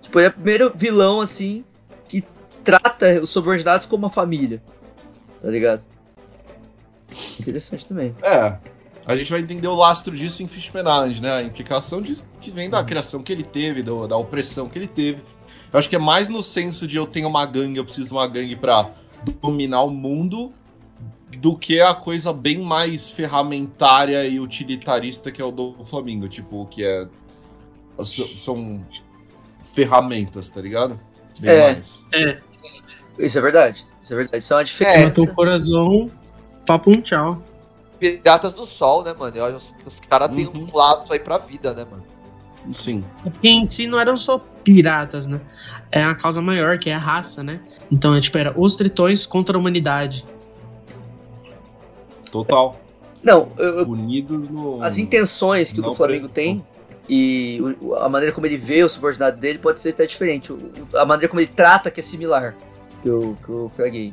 [0.00, 1.64] Tipo, ele é o primeiro vilão assim
[2.06, 2.22] que
[2.62, 4.62] trata os subordinados como uma família.
[5.42, 5.82] Tá ligado?
[7.40, 8.14] Interessante também.
[8.22, 8.56] É.
[9.06, 11.32] A gente vai entender o lastro disso em Fishman Island, né?
[11.34, 14.88] A implicação disso que vem da criação que ele teve, do- da opressão que ele
[14.88, 15.22] teve.
[15.74, 18.14] Eu acho que é mais no senso de eu tenho uma gangue, eu preciso de
[18.14, 18.90] uma gangue pra
[19.42, 20.52] dominar o mundo,
[21.38, 26.28] do que a coisa bem mais ferramentária e utilitarista que é o do Flamengo.
[26.28, 27.08] Tipo, que é.
[28.04, 28.86] São
[29.74, 31.00] ferramentas, tá ligado?
[31.40, 31.72] Bem É.
[31.72, 32.04] mais.
[32.12, 32.38] É.
[33.18, 33.84] Isso é verdade.
[34.00, 34.38] Isso é verdade.
[34.44, 35.06] Isso é uma É, diferença.
[35.08, 36.10] Matou o coração,
[36.64, 37.42] papo um tchau.
[37.98, 39.32] Piratas do Sol, né, mano?
[39.32, 40.68] Que os caras têm Uhum.
[40.72, 42.04] um laço aí pra vida, né, mano?
[42.72, 43.04] Sim.
[43.24, 45.40] É Porque em si não eram só piratas, né?
[45.92, 47.60] É a causa maior, que é a raça, né?
[47.90, 50.24] Então, é tipo, era os tritões contra a humanidade.
[52.30, 52.80] Total.
[53.22, 54.82] Não, eu- eu- Unidos no.
[54.82, 56.64] as intenções que o do Flamengo tem
[57.08, 60.52] e o- a maneira como ele vê o subordinado dele pode ser até diferente.
[60.94, 62.54] A maneira como ele trata que é similar
[63.02, 64.12] que eu, que eu fraguei.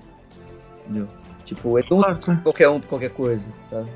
[0.86, 1.08] Entendeu?
[1.44, 3.90] Tipo, ele não é qualquer um por qualquer coisa, sabe?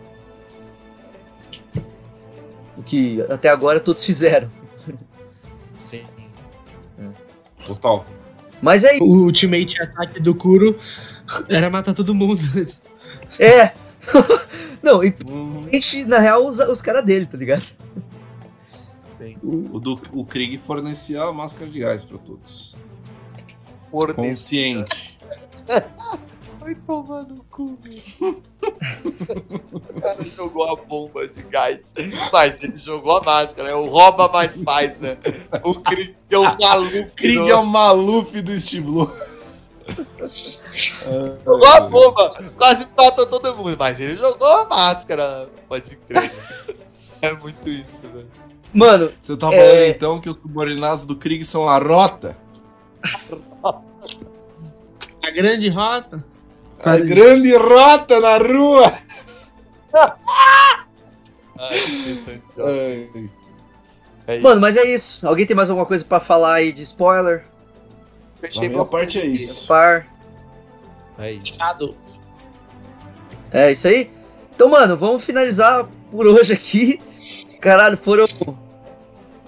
[2.78, 4.50] O que até agora todos fizeram.
[5.80, 6.04] Sim.
[7.66, 8.06] Total.
[8.62, 9.00] Mas aí.
[9.00, 10.78] O ultimate ataque do Kuro
[11.50, 12.42] era matar todo mundo.
[13.40, 13.72] É!
[14.84, 15.14] não, e
[15.74, 17.72] gente, na real, os, os caras dele, tá ligado?
[19.42, 22.76] O, do, o Krieg fornecia a máscara de gás pra todos.
[23.90, 24.30] Fornecia.
[24.30, 25.18] Consciente.
[26.66, 28.42] Vai tomar no cu, meu.
[29.72, 31.94] O cara jogou a bomba de gás,
[32.34, 33.70] mas ele jogou a máscara.
[33.70, 35.16] É o rouba mais faz, né?
[35.64, 37.12] O Krieg é o maluco.
[37.16, 39.12] Krieg é o Maluf do Steve Blue.
[40.74, 45.48] Jogou a bomba, quase matou todo mundo, mas ele jogou a máscara.
[45.70, 46.32] Pode crer.
[47.22, 48.28] É muito isso, velho.
[48.74, 52.36] Mano, Você tá é- falando então que os subordinados do Krieg são a rota?
[55.24, 56.26] A grande rota.
[56.84, 58.94] A grande rota na rua!
[61.58, 62.18] Ai.
[64.28, 64.40] É.
[64.40, 65.26] Mano, mas é isso.
[65.28, 67.46] Alguém tem mais alguma coisa pra falar aí de spoiler?
[68.36, 69.68] Fechei A minha parte é isso.
[69.68, 70.08] Par.
[71.18, 71.58] É isso.
[73.52, 74.12] É isso aí?
[74.54, 77.00] Então, mano, vamos finalizar por hoje aqui.
[77.62, 78.26] Caralho, foram.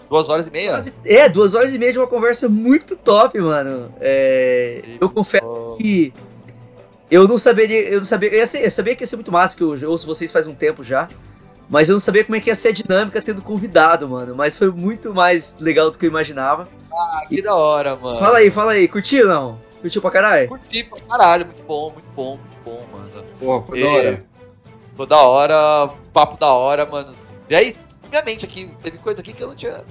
[0.09, 0.81] Duas horas e meia?
[1.06, 3.93] É, duas horas e meia de uma conversa muito top, mano.
[3.99, 6.14] É, eu confesso que
[7.09, 7.81] eu não saberia.
[7.89, 8.29] Eu não sabia.
[8.29, 10.47] Eu, ia ser- eu sabia que ia ser muito massa, que eu ouço vocês faz
[10.47, 11.07] um tempo já.
[11.69, 14.33] Mas eu não sabia como é que ia ser a dinâmica tendo convidado, mano.
[14.35, 16.67] Mas foi muito mais legal do que eu imaginava.
[16.91, 18.19] Ah, que da hora, mano.
[18.19, 18.87] Fala aí, fala aí.
[18.87, 19.59] Curtiu não?
[19.81, 20.47] Curtiu pra caralho?
[20.47, 23.09] Curti pra caralho, muito bom, muito bom, muito bom, mano.
[23.39, 24.25] Pô, foi E- da hora.
[24.95, 27.13] Foi da hora, papo da hora, mano.
[27.49, 27.75] E aí,
[28.09, 29.83] minha mente aqui, teve coisa aqui que eu não tinha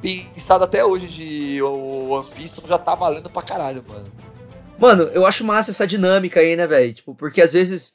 [0.00, 4.06] pensado até hoje de o One Piece, então já tá valendo pra caralho, mano.
[4.78, 6.92] Mano, eu acho massa essa dinâmica aí, né, velho?
[6.92, 7.94] Tipo, porque às vezes,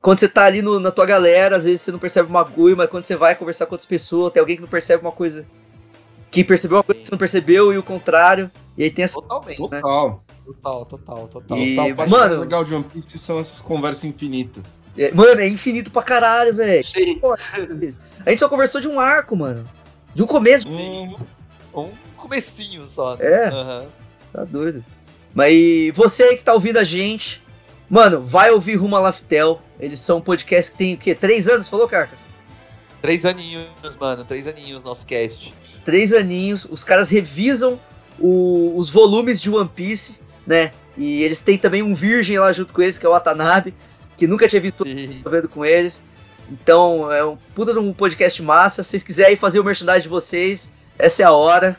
[0.00, 2.76] quando você tá ali no- na tua galera, às vezes você não percebe uma coisa,
[2.76, 5.44] mas quando você vai conversar com outras pessoas, tem alguém que não percebe uma coisa.
[6.30, 8.50] Que percebeu uma coisa que você não percebeu e o contrário.
[8.78, 9.14] E aí tem essa.
[9.14, 9.60] Totalmente.
[9.68, 9.80] né?
[9.80, 10.24] Total.
[10.46, 11.58] Total, total, total.
[11.58, 12.08] E, Total.
[12.08, 14.62] Mano- mais legal de One Piece são essas conversas infinitas.
[14.96, 16.82] É, mano, é infinito pra caralho, velho.
[16.84, 17.20] Sim.
[18.24, 19.64] A gente só conversou de um arco, mano.
[20.14, 20.68] De um começo.
[20.68, 23.16] Um comecinho só.
[23.16, 23.24] né?
[23.24, 23.48] É.
[23.48, 23.86] Aham.
[24.32, 24.84] Tá doido.
[25.34, 27.42] Mas você aí que tá ouvindo a gente,
[27.88, 29.60] Mano, vai ouvir Rumo a Laftel.
[29.80, 31.12] Eles são um podcast que tem o quê?
[31.12, 32.20] Três anos, falou, Carcas?
[33.02, 33.64] Três aninhos,
[34.00, 34.24] mano.
[34.24, 35.52] Três aninhos nosso cast.
[35.84, 36.64] Três aninhos.
[36.70, 37.80] Os caras revisam
[38.16, 40.70] o- os volumes de One Piece, né?
[40.96, 43.74] E eles têm também um virgem lá junto com eles, que é o Watanabe,
[44.16, 44.84] que nunca tinha visto
[45.28, 46.04] vendo com eles.
[46.48, 48.84] Então, é um puta de um podcast massa.
[48.84, 51.76] Se vocês quiserem fazer o merchandising de vocês, essa é a hora.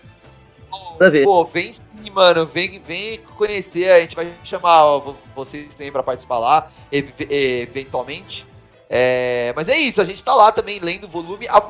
[1.01, 1.23] Pra ver.
[1.23, 2.45] Pô, vem sim, mano.
[2.45, 3.91] Vem, vem conhecer.
[3.91, 4.99] A gente vai chamar
[5.35, 8.45] vocês também pra participar lá, ev- eventualmente.
[8.88, 11.63] É, mas é isso, a gente tá lá também lendo o volume, a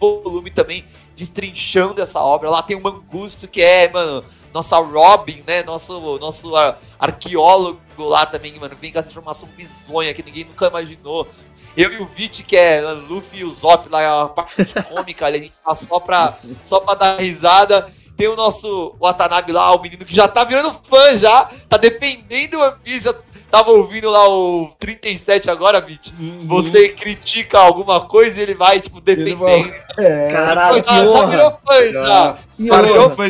[0.00, 0.82] volume também
[1.14, 2.48] destrinchando essa obra.
[2.48, 5.62] Lá tem o Mangusto, que é, mano, nossa Robin, né?
[5.64, 8.74] Nosso, nosso ar- arqueólogo lá também, mano.
[8.80, 11.28] Vem com essa informação bizonha que ninguém nunca imaginou.
[11.76, 15.38] Eu e o Vit, que é Luffy e o Zop lá, a parte cômica, ali,
[15.38, 17.86] a gente tá só pra, só pra dar risada.
[18.16, 22.54] Tem o nosso Watanabe lá, o menino que já tá virando fã já, tá defendendo
[22.54, 23.06] o One Piece.
[23.06, 23.16] Eu
[23.50, 26.12] tava ouvindo lá o 37 agora, Vit.
[26.44, 29.70] Você critica alguma coisa e ele vai, tipo, defendendo.
[30.30, 32.38] Caralho, já, já virou fã, já.
[32.58, 33.28] Já virou fã.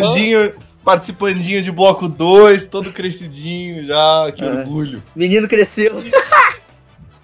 [0.84, 5.00] Participandinho, de bloco 2, todo crescidinho já, que orgulho.
[5.14, 5.94] Menino cresceu.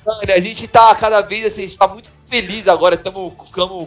[0.07, 3.33] Mano, a gente tá cada vez assim, a gente tá muito feliz agora, estamos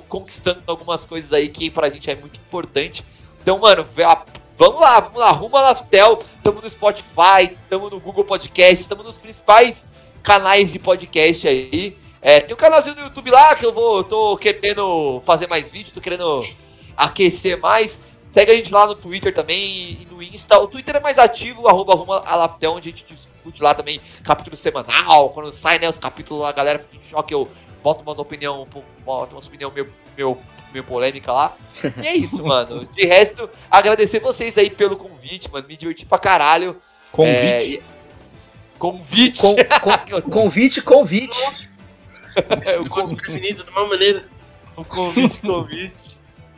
[0.09, 3.03] conquistando algumas coisas aí que pra gente é muito importante.
[3.41, 4.25] Então, mano, a-
[4.57, 9.03] vamos lá, vamos lá, rumo a Laftel, tamo no Spotify, tamo no Google Podcast, tamo
[9.03, 9.87] nos principais
[10.21, 11.97] canais de podcast aí.
[12.21, 15.93] É, tem um canalzinho no YouTube lá que eu vou, tô querendo fazer mais vídeo,
[15.93, 16.43] tô querendo
[16.95, 18.03] aquecer mais.
[18.31, 20.59] Segue a gente lá no Twitter também e no Insta.
[20.59, 24.55] O Twitter é mais ativo, arroba arroba alaftel, onde a gente discute lá também capítulo
[24.55, 25.31] semanal.
[25.31, 27.49] Quando sai, né, os capítulos, a galera fica em choque, eu
[27.83, 28.65] boto umas opinião,
[29.03, 30.37] boto umas opinião meio, meio,
[30.72, 31.56] meio polêmica lá.
[32.03, 32.85] E é isso, mano.
[32.85, 35.66] De resto, agradecer vocês aí pelo convite, mano.
[35.67, 36.82] Me diverti pra caralho.
[37.11, 37.35] Convite?
[37.35, 37.83] É, e-
[38.80, 39.41] convite.
[40.32, 41.38] Convite, convite.
[42.80, 44.25] o convite definido de uma maneira.
[44.75, 46.11] O convite, convite.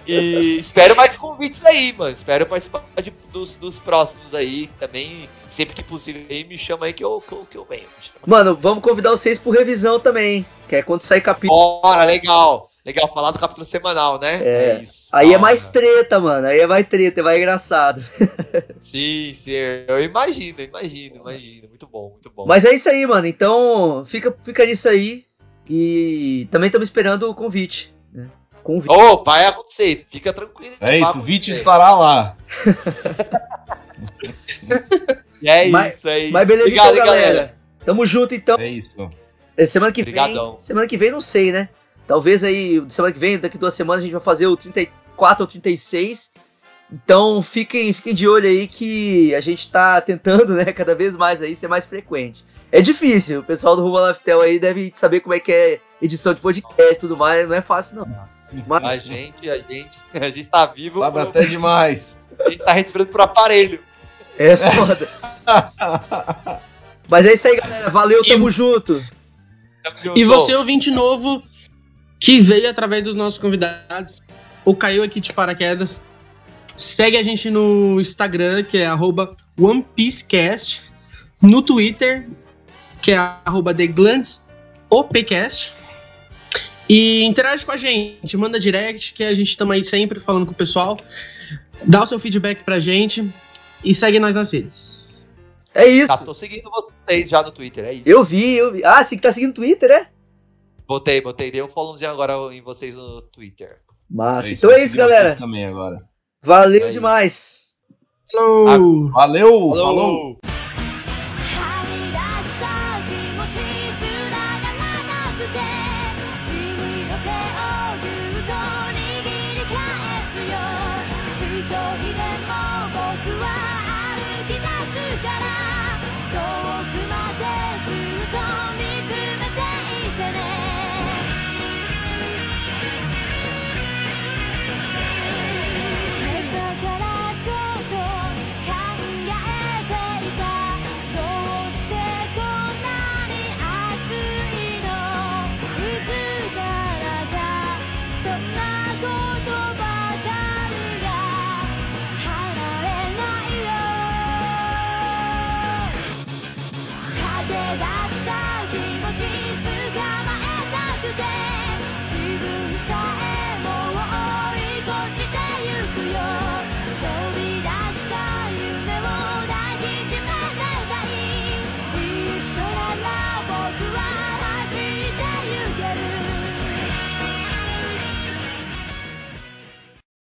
[0.06, 2.14] E espero mais convites aí, mano.
[2.14, 5.30] Espero participar de- dos, dos próximos aí também.
[5.48, 7.86] Sempre que possível aí, me chama aí que eu, que eu, que eu venho.
[8.26, 10.46] Mano, vamos convidar vocês por revisão também.
[10.68, 11.58] Que é quando sair capítulo.
[11.82, 12.70] Bora, legal.
[12.86, 14.42] Legal, falar do capítulo semanal, né?
[14.44, 15.08] É, isso.
[15.14, 16.48] aí é Da mais treta, mano.
[16.48, 18.04] Aí é mais treta, é mais engraçado.
[18.78, 19.52] Sim, sim.
[19.88, 21.70] Eu imagino, imagino, imagino.
[21.70, 22.46] Muito bom, muito bom.
[22.46, 23.26] Mas é isso aí, mano.
[23.26, 25.24] Então, fica, fica nisso aí.
[25.70, 27.96] E também estamos esperando o convite.
[28.12, 28.28] Né?
[28.62, 28.92] Convite.
[28.92, 30.76] Ô, vai acontecer, fica tranquilo.
[30.82, 31.52] É isso, o Vit acontecer.
[31.52, 32.36] estará lá.
[35.42, 36.34] E é Mas- isso, é isso.
[36.34, 37.56] Mas beleza, Obrigado, então, hein, galera.
[37.86, 38.58] Tamo junto, então.
[38.58, 39.10] É isso.
[39.58, 40.52] É, Semana que Obrigadão.
[40.52, 40.60] vem.
[40.62, 41.68] Semana que vem, não sei, né?
[42.08, 45.48] Talvez aí, semana que vem, daqui duas semanas, a gente vai fazer o 34 ou
[45.48, 46.32] 36.
[46.92, 51.42] Então fiquem, fiquem de olho aí que a gente tá tentando, né, cada vez mais
[51.42, 52.46] aí ser mais frequente.
[52.72, 55.80] É difícil, o pessoal do Rumo a Laftel aí deve saber como é que é
[56.02, 58.04] edição de podcast e tudo mais, não é fácil não.
[58.06, 61.00] A Mas, gente, a gente, a gente tá vivo.
[61.00, 62.20] Sabe por- até demais.
[62.40, 63.80] A gente tá respirando por aparelho.
[64.38, 65.08] é foda.
[67.10, 67.90] Mas é isso aí, galera.
[67.90, 69.04] Valeu, tamo junto.
[70.16, 71.44] E você, ouvinte novo,
[72.24, 74.24] que veio através dos nossos convidados,
[74.64, 76.02] ou caiu aqui de paraquedas,
[76.74, 80.84] segue a gente no Instagram, que é arroba OnePieceCast,
[81.42, 82.30] no Twitter,
[83.02, 85.74] que é arroba TheGlandsOPcast,
[86.88, 90.54] e interage com a gente, manda direct, que a gente estamos aí sempre falando com
[90.54, 90.98] o pessoal,
[91.84, 93.30] dá o seu feedback pra gente,
[93.84, 95.28] e segue nós nas redes.
[95.76, 96.08] É isso.
[96.08, 98.08] Tá, tô seguindo vocês já no Twitter, é isso.
[98.08, 98.86] Eu vi, eu vi.
[98.86, 100.08] Ah, você que tá seguindo o Twitter, né?
[100.88, 101.52] Botei, botei.
[101.52, 103.78] Dei um followzinho agora em vocês no Twitter.
[104.10, 104.54] Massa.
[104.54, 105.36] então é isso, galera.
[105.36, 105.98] Também agora.
[106.42, 107.64] Valeu demais.
[108.32, 109.10] Falou!
[109.12, 109.76] Valeu, Falou.
[109.76, 110.53] falou.